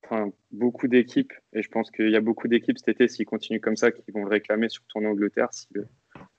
enfin, 0.05 0.33
beaucoup 0.51 0.89
d'équipes, 0.89 1.33
et 1.53 1.63
je 1.63 1.69
pense 1.69 1.91
qu'il 1.91 2.11
y 2.11 2.17
a 2.17 2.21
beaucoup 2.21 2.49
d'équipes 2.49 2.79
cet 2.79 2.89
été, 2.89 3.09
s'ils 3.09 3.25
continuent 3.25 3.61
comme 3.61 3.77
ça, 3.77 3.93
qui 3.93 4.11
vont 4.11 4.25
le 4.25 4.31
réclamer, 4.31 4.69
surtout 4.69 4.99
en 4.99 5.05
Angleterre, 5.05 5.49
si 5.53 5.67
le, 5.73 5.87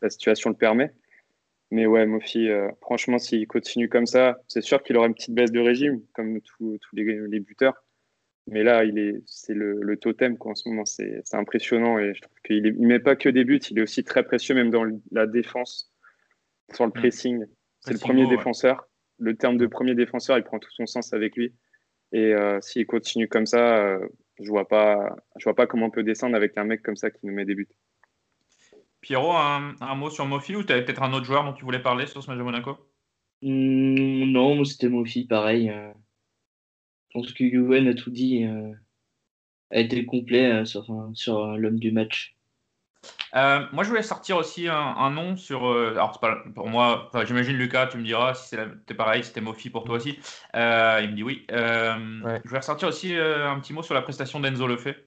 la 0.02 0.10
situation 0.10 0.50
le 0.50 0.56
permet. 0.56 0.94
Mais 1.72 1.88
ouais, 1.88 2.06
Mofi, 2.06 2.50
euh, 2.50 2.70
franchement, 2.82 3.18
s'il 3.18 3.48
continue 3.48 3.90
comme 3.90 4.06
ça, 4.06 4.38
c'est 4.48 4.62
sûr 4.62 4.84
qu'il 4.84 4.96
aura 4.96 5.08
une 5.08 5.16
petite 5.16 5.34
baisse 5.34 5.52
de 5.52 5.60
régime, 5.60 6.02
comme 6.14 6.40
tous 6.42 6.78
les, 6.94 7.04
les, 7.04 7.40
buteurs. 7.40 7.83
Mais 8.48 8.64
là, 8.64 8.84
il 8.84 8.98
est, 9.00 9.22
c'est 9.26 9.54
le, 9.54 9.82
le, 9.82 9.98
totem 9.98 10.38
quoi, 10.38 10.52
en 10.52 10.56
ce 10.56 10.68
moment. 10.68 10.86
C'est, 10.86 11.22
c'est 11.24 11.38
impressionnant 11.38 11.98
et 11.98 12.14
je 12.14 12.22
trouve 12.22 12.38
qu'il 12.46 12.64
ne 12.64 12.88
met 12.88 13.00
pas 13.00 13.16
que 13.16 13.30
des 13.30 13.46
buts, 13.46 13.60
il 13.70 13.80
est 13.80 13.82
aussi 13.82 14.04
très 14.04 14.24
précieux, 14.24 14.54
même 14.54 14.70
dans 14.70 14.86
la 15.12 15.28
défense, 15.28 15.94
sur 16.74 16.86
le 16.86 16.90
mmh. 16.90 16.94
pressing. 16.94 17.40
Mmh. 17.40 17.48
C'est 17.82 17.94
le 17.94 18.00
premier 18.00 18.26
ouais. 18.26 18.36
défenseur. 18.36 18.88
Le 19.20 19.36
terme 19.36 19.58
de 19.58 19.68
premier 19.68 19.96
défenseur, 19.96 20.38
il 20.38 20.44
prend 20.44 20.60
tout 20.60 20.72
son 20.72 20.86
sens 20.86 21.14
avec 21.14 21.36
lui. 21.36 21.54
Et 22.12 22.34
euh, 22.34 22.60
s'il 22.62 22.86
continue 22.86 23.28
comme 23.28 23.46
ça, 23.46 23.78
euh, 23.78 24.08
je 24.40 24.50
vois 24.50 24.68
pas, 24.68 25.16
je 25.38 25.44
vois 25.46 25.56
pas 25.56 25.68
comment 25.68 25.88
on 25.88 25.92
peut 25.92 26.04
descendre 26.04 26.36
avec 26.36 26.58
un 26.58 26.64
mec 26.64 26.82
comme 26.82 26.96
ça 26.98 27.12
qui 27.12 27.26
nous 27.26 27.34
met 27.34 27.46
des 27.46 27.56
buts. 27.56 27.70
Pierrot, 29.02 29.34
un, 29.34 29.76
un 29.82 29.96
mot 29.96 30.10
sur 30.10 30.26
Mofi 30.26 30.56
ou 30.56 30.64
tu 30.64 30.72
avais 30.72 30.86
peut-être 30.86 31.04
un 31.04 31.14
autre 31.14 31.26
joueur 31.26 31.44
dont 31.44 31.54
tu 31.54 31.66
voulais 31.66 31.82
parler 31.82 32.08
sur 32.08 32.24
ce 32.24 32.30
match 32.30 32.38
de 32.38 32.44
Monaco? 32.44 32.78
Mmh, 33.42 34.32
Non, 34.32 34.64
c'était 34.64 34.90
Mofi, 34.90 35.26
pareil. 35.26 35.70
Euh, 35.70 35.92
je 37.14 37.20
pense 37.20 37.34
que 37.34 37.48
Juven 37.48 37.88
a 37.88 37.94
tout 37.94 38.10
dit, 38.10 38.44
euh, 38.44 38.74
a 39.72 39.80
été 39.80 40.04
complet 40.06 40.52
euh, 40.52 40.66
sur, 40.66 40.88
sur 41.14 41.58
l'homme 41.58 41.80
du 41.80 41.92
match. 41.92 42.36
Euh, 43.36 43.66
moi, 43.72 43.84
je 43.84 43.90
voulais 43.90 44.04
sortir 44.04 44.38
aussi 44.38 44.68
un, 44.70 45.10
nom 45.12 45.36
sur. 45.36 45.68
Euh, 45.68 45.92
alors, 45.92 46.20
pas, 46.20 46.38
pour 46.56 46.70
moi, 46.70 47.10
j'imagine 47.26 47.56
Lucas, 47.56 47.88
tu 47.88 47.98
me 47.98 48.04
diras 48.04 48.34
si 48.34 48.56
c'est 48.88 48.94
pareil, 48.94 49.24
c'était 49.24 49.42
Mofi 49.42 49.70
pour 49.70 49.84
toi 49.84 49.96
aussi. 49.96 50.18
Euh, 50.56 51.02
il 51.04 51.12
me 51.12 51.16
dit 51.16 51.24
oui. 51.24 51.46
Je 51.50 52.48
voulais 52.48 52.60
ressortir 52.60 52.88
aussi 52.88 53.16
un 53.16 53.60
petit 53.60 53.74
mot 53.74 53.84
sur 53.84 53.94
la 53.94 54.02
prestation 54.02 54.40
d'Enzo 54.40 54.68
Lefebvre, 54.68 55.00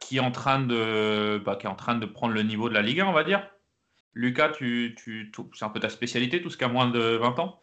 qui, 0.00 0.16
est 0.16 0.20
en 0.20 0.30
train 0.30 0.60
de, 0.60 1.40
bah, 1.44 1.56
qui 1.56 1.66
est 1.66 1.70
en 1.70 1.76
train 1.76 1.94
de 1.94 2.06
prendre 2.06 2.34
le 2.34 2.42
niveau 2.42 2.68
de 2.68 2.74
la 2.74 2.82
Ligue 2.82 3.00
1, 3.00 3.06
on 3.06 3.12
va 3.12 3.24
dire. 3.24 3.48
Lucas, 4.14 4.50
tu, 4.50 4.94
tu, 4.96 5.32
c'est 5.54 5.64
un 5.64 5.70
peu 5.70 5.80
ta 5.80 5.88
spécialité, 5.88 6.40
tout 6.40 6.50
ce 6.50 6.56
qui 6.56 6.64
a 6.64 6.68
moins 6.68 6.88
de 6.88 7.16
20 7.16 7.38
ans. 7.40 7.60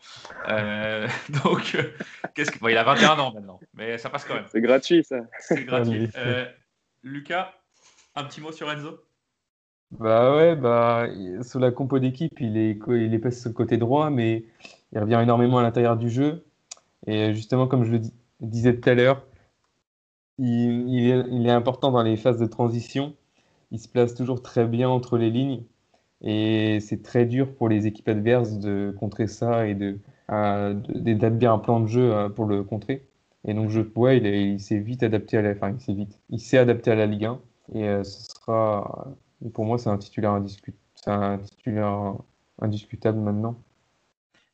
donc, 1.44 1.78
qu'est-ce 2.36 2.52
que... 2.52 2.70
il 2.70 2.78
a 2.78 2.84
21 2.84 3.20
ans 3.20 3.34
maintenant, 3.34 3.60
mais 3.74 3.98
ça 3.98 4.10
passe 4.10 4.26
quand 4.26 4.36
même. 4.36 4.46
C'est 4.52 4.62
gratuit, 4.62 5.04
ça. 5.04 5.22
C'est 5.40 5.64
gratuit. 5.64 6.10
Lucas, 7.04 7.54
un 8.16 8.24
petit 8.26 8.42
mot 8.42 8.52
sur 8.52 8.70
Enzo? 8.70 9.00
Bah 9.92 10.36
ouais, 10.36 10.56
bah, 10.56 11.08
sur 11.42 11.60
la 11.60 11.72
compo 11.72 12.00
d'équipe, 12.00 12.40
il 12.40 12.58
est, 12.58 12.80
il 12.88 13.14
est 13.14 13.20
pas 13.20 13.32
sur 13.32 13.50
le 13.50 13.54
côté 13.54 13.78
droit, 13.78 14.10
mais 14.10 14.46
il 14.94 15.00
revient 15.00 15.20
énormément 15.22 15.60
à 15.60 15.64
l'intérieur 15.64 15.98
du 15.98 16.10
jeu. 16.10 16.46
Et 17.08 17.34
justement, 17.34 17.68
comme 17.68 17.84
je 17.84 17.92
le 17.92 18.02
disais 18.40 18.80
tout 18.80 18.90
à 18.90 18.94
l'heure, 18.94 19.26
il, 20.38 21.48
est, 21.48 21.52
important 21.52 21.92
dans 21.92 22.04
les 22.04 22.18
phases 22.18 22.40
de 22.40 22.46
transition. 22.46 23.16
Il 23.72 23.80
se 23.80 23.88
place 23.88 24.16
toujours 24.16 24.42
très 24.42 24.66
bien 24.66 24.90
entre 24.90 25.18
les 25.18 25.30
lignes. 25.30 25.64
Et 26.24 26.80
c'est 26.82 27.02
très 27.02 27.26
dur 27.26 27.54
pour 27.56 27.68
les 27.68 27.88
équipes 27.88 28.10
adverses 28.10 28.60
de 28.60 28.96
contrer 29.00 29.28
ça 29.28 29.68
et 29.68 29.74
de, 29.74 29.98
d'établir 30.94 31.52
un 31.52 31.60
plan 31.60 31.80
de 31.80 31.88
jeu 31.88 32.14
euh, 32.14 32.30
pour 32.30 32.46
le 32.46 32.64
contrer. 32.64 33.06
Et 33.46 33.54
donc, 33.54 33.70
je, 33.70 33.82
il, 33.82 34.60
s'est 34.60 34.80
vite 34.80 35.02
adapté 35.04 35.38
à 35.38 35.42
la, 35.42 35.52
enfin, 35.52 35.76
il 35.88 35.96
vite, 35.96 36.20
il 36.30 36.40
s'est 36.40 36.60
adapté 36.60 36.92
à 36.92 36.96
la 36.96 37.08
Ligue 37.08 37.26
1. 37.26 37.42
Et 37.74 37.90
euh, 37.90 38.04
ce 38.04 38.24
sera, 38.24 39.08
pour 39.54 39.66
moi, 39.66 39.80
c'est 39.80 39.90
un 39.90 39.98
titulaire, 39.98 40.40
indiscutable 42.60 43.20
maintenant. 43.20 43.60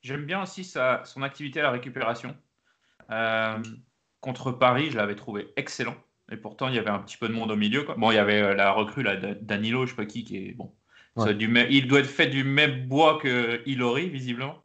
J'aime 0.01 0.25
bien 0.25 0.41
aussi 0.41 0.63
sa, 0.63 1.01
son 1.03 1.21
activité 1.21 1.59
à 1.59 1.63
la 1.63 1.71
récupération. 1.71 2.33
Euh, 3.11 3.57
contre 4.21 4.51
Paris, 4.53 4.89
je 4.91 4.97
l'avais 4.97 5.15
trouvé 5.15 5.49
excellent. 5.57 5.95
Et 6.31 6.37
pourtant, 6.37 6.69
il 6.69 6.75
y 6.75 6.79
avait 6.79 6.89
un 6.89 6.99
petit 6.99 7.17
peu 7.17 7.27
de 7.27 7.33
monde 7.33 7.51
au 7.51 7.55
milieu. 7.57 7.83
Quoi. 7.83 7.95
Bon, 7.97 8.11
il 8.11 8.15
y 8.15 8.19
avait 8.19 8.55
la 8.55 8.71
recrue, 8.71 9.03
là, 9.03 9.17
Danilo, 9.41 9.85
je 9.85 9.91
sais 9.91 9.95
pas 9.97 10.05
qui, 10.05 10.23
qui 10.23 10.37
est 10.37 10.53
bon. 10.53 10.71
Il 11.69 11.87
doit 11.87 11.99
être 11.99 12.05
fait 12.07 12.27
du 12.27 12.43
même 12.43 12.87
bois 12.87 13.19
que 13.21 13.61
Ilori, 13.65 14.09
visiblement. 14.09 14.61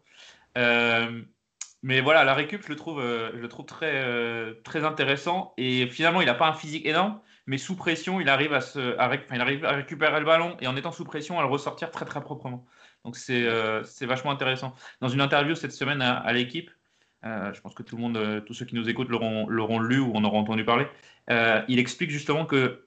mais 0.57 2.01
voilà, 2.01 2.25
la 2.25 2.35
récup, 2.35 2.63
je 2.63 2.69
le 2.69 2.77
trouve, 2.77 3.01
le 3.03 3.49
trouve 3.49 3.67
très, 3.67 4.85
intéressant. 4.85 5.55
Et 5.57 5.87
finalement, 5.89 6.21
il 6.21 6.27
n'a 6.27 6.35
pas 6.35 6.49
un 6.49 6.55
physique 6.55 6.87
énorme, 6.87 7.21
mais 7.47 7.59
sous 7.59 7.77
pression, 7.77 8.21
il 8.21 8.29
arrive 8.29 8.53
à, 8.53 8.61
se, 8.61 8.79
récupérer 9.75 10.21
le 10.21 10.27
ballon 10.27 10.57
et 10.61 10.67
en 10.67 10.77
étant 10.77 10.93
sous 10.93 11.05
pression, 11.05 11.39
à 11.39 11.43
le 11.43 11.49
ressortir 11.49 11.91
très 11.91 12.05
très 12.05 12.21
proprement. 12.21 12.67
Donc 13.05 13.17
c'est 13.17 13.45
euh, 13.47 13.83
vachement 14.03 14.31
intéressant. 14.31 14.75
Dans 15.01 15.09
une 15.09 15.21
interview 15.21 15.55
cette 15.55 15.73
semaine 15.73 16.03
à, 16.03 16.33
l'équipe, 16.33 16.71
euh, 17.25 17.53
je 17.53 17.61
pense 17.61 17.75
que 17.75 17.83
tout 17.83 17.97
le 17.97 18.03
monde, 18.03 18.17
euh, 18.17 18.41
tous 18.41 18.55
ceux 18.55 18.65
qui 18.65 18.75
nous 18.75 18.89
écoutent 18.89 19.09
l'auront 19.09 19.81
lu 19.81 19.99
ou 19.99 20.15
en 20.15 20.25
auront 20.25 20.41
entendu 20.41 20.65
parler, 20.65 20.87
il 21.69 21.79
explique 21.79 22.11
justement 22.11 22.47
que 22.47 22.87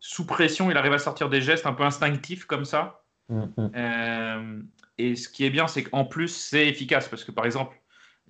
sous 0.00 0.26
pression, 0.26 0.70
il 0.70 0.76
arrive 0.76 0.92
à 0.92 0.98
sortir 0.98 1.28
des 1.28 1.40
gestes 1.40 1.66
un 1.66 1.74
peu 1.74 1.84
instinctifs 1.84 2.44
comme 2.44 2.64
ça. 2.64 3.01
Mm, 3.32 3.48
mm. 3.56 4.68
et 4.98 5.16
ce 5.16 5.28
qui 5.28 5.44
est 5.44 5.50
bien, 5.50 5.66
c'est 5.66 5.84
qu'en 5.84 6.04
plus, 6.04 6.28
c'est 6.28 6.68
efficace 6.68 7.08
parce 7.08 7.24
que 7.24 7.30
par 7.32 7.46
exemple, 7.46 7.76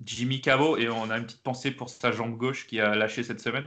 Jimmy 0.05 0.41
Cabo, 0.41 0.77
et 0.77 0.89
on 0.89 1.11
a 1.11 1.19
une 1.19 1.25
petite 1.25 1.43
pensée 1.43 1.71
pour 1.71 1.89
sa 1.91 2.13
jambe 2.13 2.37
gauche 2.37 2.67
qui 2.67 2.81
a 2.81 2.95
lâché 2.95 3.23
cette 3.23 3.41
semaine. 3.41 3.65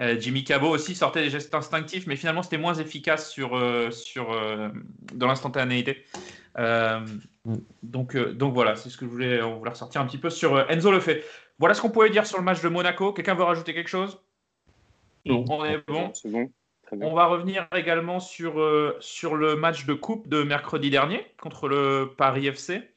Euh, 0.00 0.18
Jimmy 0.18 0.44
Cabo 0.44 0.68
aussi 0.68 0.94
sortait 0.94 1.22
des 1.22 1.30
gestes 1.30 1.54
instinctifs, 1.54 2.06
mais 2.06 2.16
finalement 2.16 2.42
c'était 2.42 2.58
moins 2.58 2.74
efficace 2.74 3.30
sur, 3.30 3.56
euh, 3.56 3.90
sur, 3.90 4.32
euh, 4.32 4.68
dans 5.14 5.26
l'instantanéité. 5.26 6.04
donc, 7.82 8.16
donc 8.16 8.54
voilà, 8.54 8.76
c'est 8.76 8.90
ce 8.90 8.96
que 8.96 9.06
je 9.06 9.10
voulais, 9.10 9.42
on 9.42 9.58
voulait 9.58 9.70
ressortir 9.70 10.00
un 10.00 10.06
petit 10.06 10.18
peu 10.18 10.30
sur 10.30 10.70
Enzo 10.70 10.90
le 10.90 11.00
fait. 11.00 11.24
Voilà 11.58 11.74
ce 11.74 11.80
qu'on 11.80 11.90
pouvait 11.90 12.10
dire 12.10 12.26
sur 12.26 12.38
le 12.38 12.44
match 12.44 12.60
de 12.60 12.68
Monaco. 12.68 13.12
Quelqu'un 13.12 13.34
veut 13.34 13.44
rajouter 13.44 13.74
quelque 13.74 13.90
chose? 13.90 14.20
Non. 15.24 15.44
On 15.48 15.64
est 15.64 15.84
bon? 15.86 16.10
C'est 16.14 16.30
bon. 16.30 16.50
On 16.92 17.14
va 17.14 17.26
revenir 17.26 17.66
également 17.74 18.20
sur, 18.20 18.54
sur 19.00 19.36
le 19.36 19.56
match 19.56 19.84
de 19.86 19.94
coupe 19.94 20.28
de 20.28 20.42
mercredi 20.42 20.90
dernier 20.90 21.26
contre 21.40 21.68
le 21.68 22.14
Paris 22.16 22.46
FC. 22.46 22.94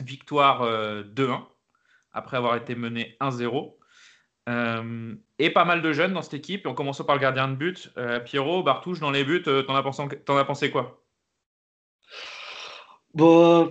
Victoire 0.00 0.64
2-1 0.64 1.42
après 2.12 2.36
avoir 2.36 2.56
été 2.56 2.74
mené 2.74 3.16
1-0. 3.20 3.74
Euh, 4.48 5.14
et 5.38 5.50
pas 5.50 5.64
mal 5.64 5.82
de 5.82 5.92
jeunes 5.92 6.14
dans 6.14 6.22
cette 6.22 6.34
équipe. 6.34 6.66
en 6.66 6.74
commençant 6.74 7.04
par 7.04 7.16
le 7.16 7.20
gardien 7.20 7.48
de 7.48 7.54
but. 7.54 7.90
Euh, 7.96 8.20
Pierrot, 8.20 8.62
Bartouche, 8.62 9.00
dans 9.00 9.10
les 9.10 9.24
buts, 9.24 9.42
euh, 9.46 9.62
t'en 9.62 9.74
as, 9.74 9.82
pensé, 9.82 10.02
as 10.02 10.44
pensé 10.44 10.70
quoi? 10.70 11.02
Bon, 13.14 13.70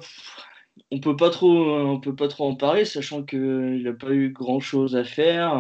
on 0.91 0.99
peut 0.99 1.15
pas 1.15 1.29
trop, 1.29 1.49
on 1.49 1.99
peut 1.99 2.15
pas 2.15 2.27
trop 2.27 2.47
en 2.47 2.55
parler, 2.55 2.85
sachant 2.85 3.23
qu'il 3.23 3.83
n'a 3.83 3.93
pas 3.93 4.11
eu 4.11 4.29
grand 4.29 4.59
chose 4.59 4.95
à 4.95 5.03
faire, 5.03 5.53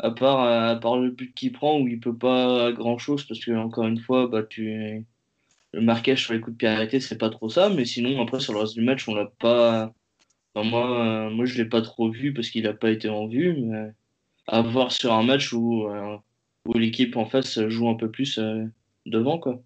à 0.00 0.10
part, 0.10 0.40
à 0.40 0.76
part 0.76 0.98
le 0.98 1.10
but 1.10 1.34
qu'il 1.34 1.52
prend 1.52 1.78
où 1.78 1.88
il 1.88 2.00
peut 2.00 2.16
pas 2.16 2.72
grand 2.72 2.98
chose 2.98 3.24
parce 3.24 3.40
que 3.44 3.52
encore 3.52 3.86
une 3.86 4.00
fois, 4.00 4.28
bah 4.28 4.42
le 5.72 5.80
marquage 5.80 6.24
sur 6.24 6.32
les 6.32 6.40
coups 6.40 6.54
de 6.54 6.58
pied 6.58 6.68
arrêtés, 6.68 7.00
c'est 7.00 7.18
pas 7.18 7.30
trop 7.30 7.48
ça, 7.48 7.68
mais 7.68 7.84
sinon 7.84 8.20
après 8.20 8.40
sur 8.40 8.52
le 8.52 8.60
reste 8.60 8.74
du 8.74 8.82
match, 8.82 9.08
on 9.08 9.14
l'a 9.14 9.26
pas, 9.38 9.92
moi, 10.56 11.00
euh, 11.00 11.30
moi, 11.30 11.44
je 11.44 11.56
l'ai 11.56 11.64
pas 11.64 11.82
trop 11.82 12.10
vu 12.10 12.32
parce 12.32 12.50
qu'il 12.50 12.64
n'a 12.64 12.72
pas 12.72 12.90
été 12.90 13.08
en 13.08 13.26
vue, 13.26 13.54
mais 13.56 13.92
à 14.46 14.62
voir 14.62 14.92
sur 14.92 15.12
un 15.12 15.22
match 15.22 15.52
où, 15.52 15.86
euh, 15.88 16.16
l'équipe 16.74 17.16
en 17.16 17.24
face 17.24 17.66
joue 17.68 17.88
un 17.88 17.94
peu 17.94 18.10
plus 18.10 18.38
euh, 18.38 18.64
devant. 19.06 19.38
Quoi. 19.38 19.60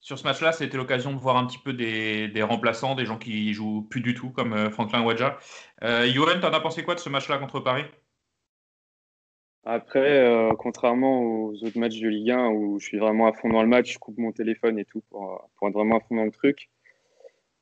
Sur 0.00 0.18
ce 0.18 0.24
match-là, 0.24 0.52
c'était 0.52 0.76
l'occasion 0.76 1.12
de 1.12 1.18
voir 1.18 1.36
un 1.36 1.46
petit 1.46 1.58
peu 1.58 1.72
des, 1.72 2.28
des, 2.28 2.42
remplaçants, 2.42 2.94
des 2.94 3.06
gens 3.06 3.18
qui 3.18 3.54
jouent 3.54 3.86
plus 3.88 4.02
du 4.02 4.14
tout, 4.14 4.30
comme 4.30 4.70
Franklin 4.70 5.02
Wadja. 5.02 5.38
Euh, 5.82 6.06
Yoann, 6.06 6.40
t'en 6.40 6.52
as 6.52 6.60
pensé 6.60 6.82
quoi 6.82 6.94
de 6.94 7.00
ce 7.00 7.08
match-là 7.08 7.38
contre 7.38 7.60
Paris? 7.60 7.84
Après, 9.64 10.50
contrairement 10.58 11.22
aux 11.22 11.64
autres 11.64 11.78
matchs 11.78 12.00
de 12.00 12.08
Ligue 12.08 12.32
1 12.32 12.50
où 12.50 12.78
je 12.78 12.86
suis 12.86 12.98
vraiment 12.98 13.26
à 13.26 13.32
fond 13.32 13.48
dans 13.48 13.62
le 13.62 13.68
match, 13.68 13.94
je 13.94 13.98
coupe 13.98 14.18
mon 14.18 14.30
téléphone 14.30 14.78
et 14.78 14.84
tout 14.84 15.02
pour, 15.10 15.48
pour 15.56 15.68
être 15.68 15.74
vraiment 15.74 15.96
à 15.96 16.00
fond 16.00 16.16
dans 16.16 16.24
le 16.24 16.30
truc, 16.30 16.68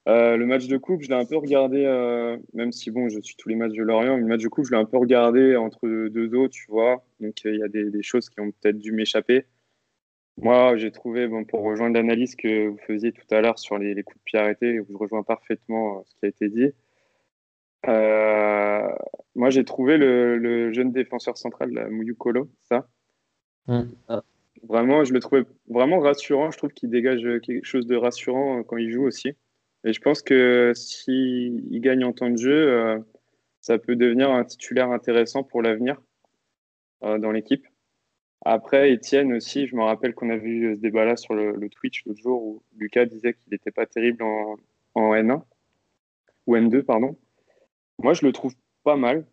euh, 0.08 0.36
le 0.36 0.46
match 0.46 0.66
de 0.66 0.76
coupe, 0.78 1.02
je 1.02 1.08
l'ai 1.08 1.14
un 1.14 1.24
peu 1.24 1.36
regardé, 1.36 1.84
euh, 1.84 2.36
même 2.54 2.72
si 2.72 2.90
bon, 2.90 3.08
je 3.08 3.20
suis 3.20 3.36
tous 3.36 3.48
les 3.48 3.54
matchs 3.54 3.74
de 3.74 3.82
Lorient, 3.82 4.16
le 4.16 4.26
match 4.26 4.42
de 4.42 4.48
coupe, 4.48 4.64
je 4.66 4.72
l'ai 4.72 4.76
un 4.76 4.84
peu 4.84 4.98
regardé 4.98 5.54
entre 5.56 5.88
deux 6.08 6.34
autres, 6.34 6.54
tu 6.54 6.66
vois. 6.68 7.04
Donc 7.20 7.36
euh, 7.46 7.54
il 7.54 7.60
y 7.60 7.62
a 7.62 7.68
des, 7.68 8.02
choses 8.02 8.28
qui 8.28 8.40
ont 8.40 8.50
peut-être 8.50 8.78
dû 8.78 8.90
m'échapper. 8.92 9.46
Moi, 10.38 10.76
j'ai 10.76 10.90
trouvé, 10.90 11.28
bon, 11.28 11.44
pour 11.44 11.62
rejoindre 11.62 11.94
l'analyse 11.94 12.34
que 12.34 12.68
vous 12.68 12.78
faisiez 12.86 13.12
tout 13.12 13.26
à 13.30 13.40
l'heure 13.40 13.58
sur 13.58 13.78
les, 13.78 14.02
coups 14.02 14.18
de 14.18 14.24
pied 14.24 14.38
arrêtés, 14.40 14.80
où 14.80 14.86
je 14.90 14.96
rejoins 14.96 15.22
parfaitement 15.22 16.02
ce 16.06 16.14
qui 16.16 16.26
a 16.26 16.28
été 16.28 16.48
dit. 16.48 16.72
Moi, 17.86 19.50
j'ai 19.50 19.64
trouvé 19.64 19.96
le, 19.96 20.72
jeune 20.72 20.92
défenseur 20.92 21.36
central, 21.36 21.88
Mouyukolo, 21.90 22.50
ça. 22.68 22.86
Mm. 23.66 23.82
Vraiment, 24.68 25.04
je 25.04 25.12
le 25.12 25.20
trouvais 25.20 25.44
vraiment 25.68 25.98
rassurant. 26.00 26.50
Je 26.50 26.58
trouve 26.58 26.70
qu'il 26.70 26.90
dégage 26.90 27.22
quelque 27.42 27.64
chose 27.64 27.86
de 27.86 27.96
rassurant 27.96 28.62
quand 28.62 28.76
il 28.76 28.90
joue 28.92 29.04
aussi. 29.04 29.34
Et 29.84 29.92
je 29.92 30.00
pense 30.00 30.22
que 30.22 30.72
s'il 30.74 31.80
gagne 31.80 32.04
en 32.04 32.12
temps 32.12 32.30
de 32.30 32.36
jeu, 32.36 32.72
euh, 32.72 32.98
ça 33.60 33.78
peut 33.78 33.96
devenir 33.96 34.30
un 34.30 34.44
titulaire 34.44 34.90
intéressant 34.90 35.42
pour 35.42 35.62
l'avenir 35.62 36.00
euh, 37.02 37.18
dans 37.18 37.32
l'équipe. 37.32 37.66
Après, 38.44 38.92
Étienne 38.92 39.32
aussi, 39.32 39.66
je 39.66 39.76
me 39.76 39.82
rappelle 39.82 40.14
qu'on 40.14 40.30
a 40.30 40.36
vu 40.36 40.74
ce 40.74 40.80
débat-là 40.80 41.16
sur 41.16 41.34
le, 41.34 41.68
Twitch 41.68 42.04
l'autre 42.06 42.20
jour 42.20 42.42
où 42.42 42.62
Lucas 42.76 43.06
disait 43.06 43.34
qu'il 43.34 43.52
n'était 43.52 43.70
pas 43.70 43.86
terrible 43.86 44.22
en, 44.22 44.56
N1 44.96 45.42
ou 46.46 46.56
N2, 46.56 46.82
pardon. 46.82 47.16
Moi, 48.02 48.14
je 48.14 48.26
le 48.26 48.32
trouve 48.32 48.54
pas 48.84 48.96
mal, 48.96 49.24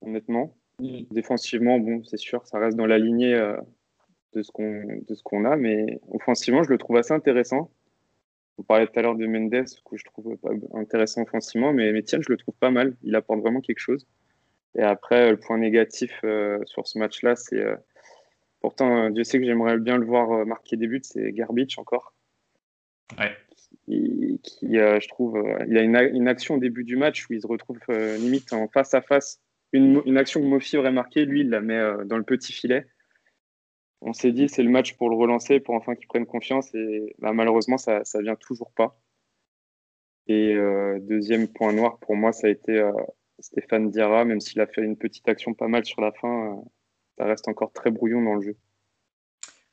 honnêtement. 0.00 0.56
Mm. 0.80 1.02
Défensivement, 1.10 1.78
bon, 1.78 2.02
c'est 2.04 2.16
sûr, 2.16 2.46
ça 2.46 2.58
reste 2.58 2.76
dans 2.76 2.86
la 2.86 2.98
lignée 2.98 3.34
euh, 3.34 3.56
de 4.34 4.42
ce 4.42 4.50
qu'on 5.22 5.44
a, 5.44 5.56
mais 5.56 6.00
offensivement, 6.10 6.62
je 6.62 6.70
le 6.70 6.78
trouve 6.78 6.96
assez 6.96 7.12
intéressant. 7.12 7.70
On 8.58 8.62
parlait 8.62 8.86
tout 8.86 8.98
à 8.98 9.02
l'heure 9.02 9.16
de 9.16 9.26
Mendes, 9.26 9.64
que 9.84 9.96
je 9.96 10.04
trouve 10.04 10.36
pas 10.36 10.50
intéressant 10.74 11.22
offensivement, 11.22 11.72
mais, 11.72 12.02
tiens, 12.02 12.20
je 12.20 12.30
le 12.30 12.36
trouve 12.36 12.54
pas 12.54 12.70
mal. 12.70 12.96
Il 13.02 13.14
apporte 13.14 13.40
vraiment 13.40 13.60
quelque 13.60 13.78
chose. 13.78 14.06
Et 14.74 14.82
après, 14.82 15.30
le 15.30 15.36
point 15.36 15.58
négatif 15.58 16.20
euh, 16.24 16.58
sur 16.64 16.86
ce 16.86 16.98
match-là, 16.98 17.36
c'est. 17.36 17.60
Euh, 17.60 17.76
pourtant, 18.60 19.10
Dieu 19.10 19.24
sait 19.24 19.38
que 19.38 19.44
j'aimerais 19.44 19.78
bien 19.78 19.98
le 19.98 20.06
voir 20.06 20.46
marquer 20.46 20.76
des 20.76 20.86
buts, 20.86 21.00
c'est 21.02 21.32
Garbage 21.32 21.78
encore. 21.78 22.14
Ouais. 23.18 23.32
Qui, 23.86 24.40
je 24.62 25.08
trouve, 25.08 25.42
il 25.68 25.76
a 25.76 25.82
une, 25.82 26.28
action 26.28 26.54
au 26.54 26.58
début 26.58 26.84
du 26.84 26.96
match 26.96 27.28
où 27.28 27.32
il 27.32 27.42
se 27.42 27.46
retrouve 27.46 27.78
limite 27.88 28.52
en 28.52 28.68
face 28.68 28.94
à 28.94 29.02
face. 29.02 29.40
Une, 29.72 30.02
une 30.06 30.18
action 30.18 30.40
que 30.40 30.46
Mofi 30.46 30.76
aurait 30.76 30.92
marqué, 30.92 31.24
lui, 31.24 31.40
il 31.40 31.50
la 31.50 31.60
met 31.60 31.80
dans 32.04 32.16
le 32.16 32.22
petit 32.22 32.52
filet 32.52 32.86
on 34.02 34.12
s'est 34.12 34.32
dit 34.32 34.48
c'est 34.48 34.62
le 34.62 34.70
match 34.70 34.96
pour 34.96 35.08
le 35.08 35.16
relancer, 35.16 35.60
pour 35.60 35.74
enfin 35.74 35.94
qu'il 35.94 36.08
prenne 36.08 36.26
confiance. 36.26 36.74
Et 36.74 37.14
bah, 37.18 37.32
malheureusement, 37.32 37.78
ça 37.78 38.00
ne 38.00 38.22
vient 38.22 38.36
toujours 38.36 38.72
pas. 38.72 38.98
Et 40.26 40.54
euh, 40.54 40.98
deuxième 41.00 41.48
point 41.48 41.72
noir 41.72 41.98
pour 41.98 42.16
moi, 42.16 42.32
ça 42.32 42.48
a 42.48 42.50
été 42.50 42.78
euh, 42.78 42.92
Stéphane 43.38 43.90
Diarra, 43.90 44.24
même 44.24 44.40
s'il 44.40 44.60
a 44.60 44.66
fait 44.66 44.82
une 44.82 44.96
petite 44.96 45.28
action 45.28 45.54
pas 45.54 45.68
mal 45.68 45.84
sur 45.84 46.00
la 46.00 46.12
fin, 46.12 46.52
euh, 46.52 46.62
ça 47.18 47.24
reste 47.24 47.48
encore 47.48 47.72
très 47.72 47.90
brouillon 47.90 48.22
dans 48.22 48.34
le 48.34 48.42
jeu. 48.42 48.56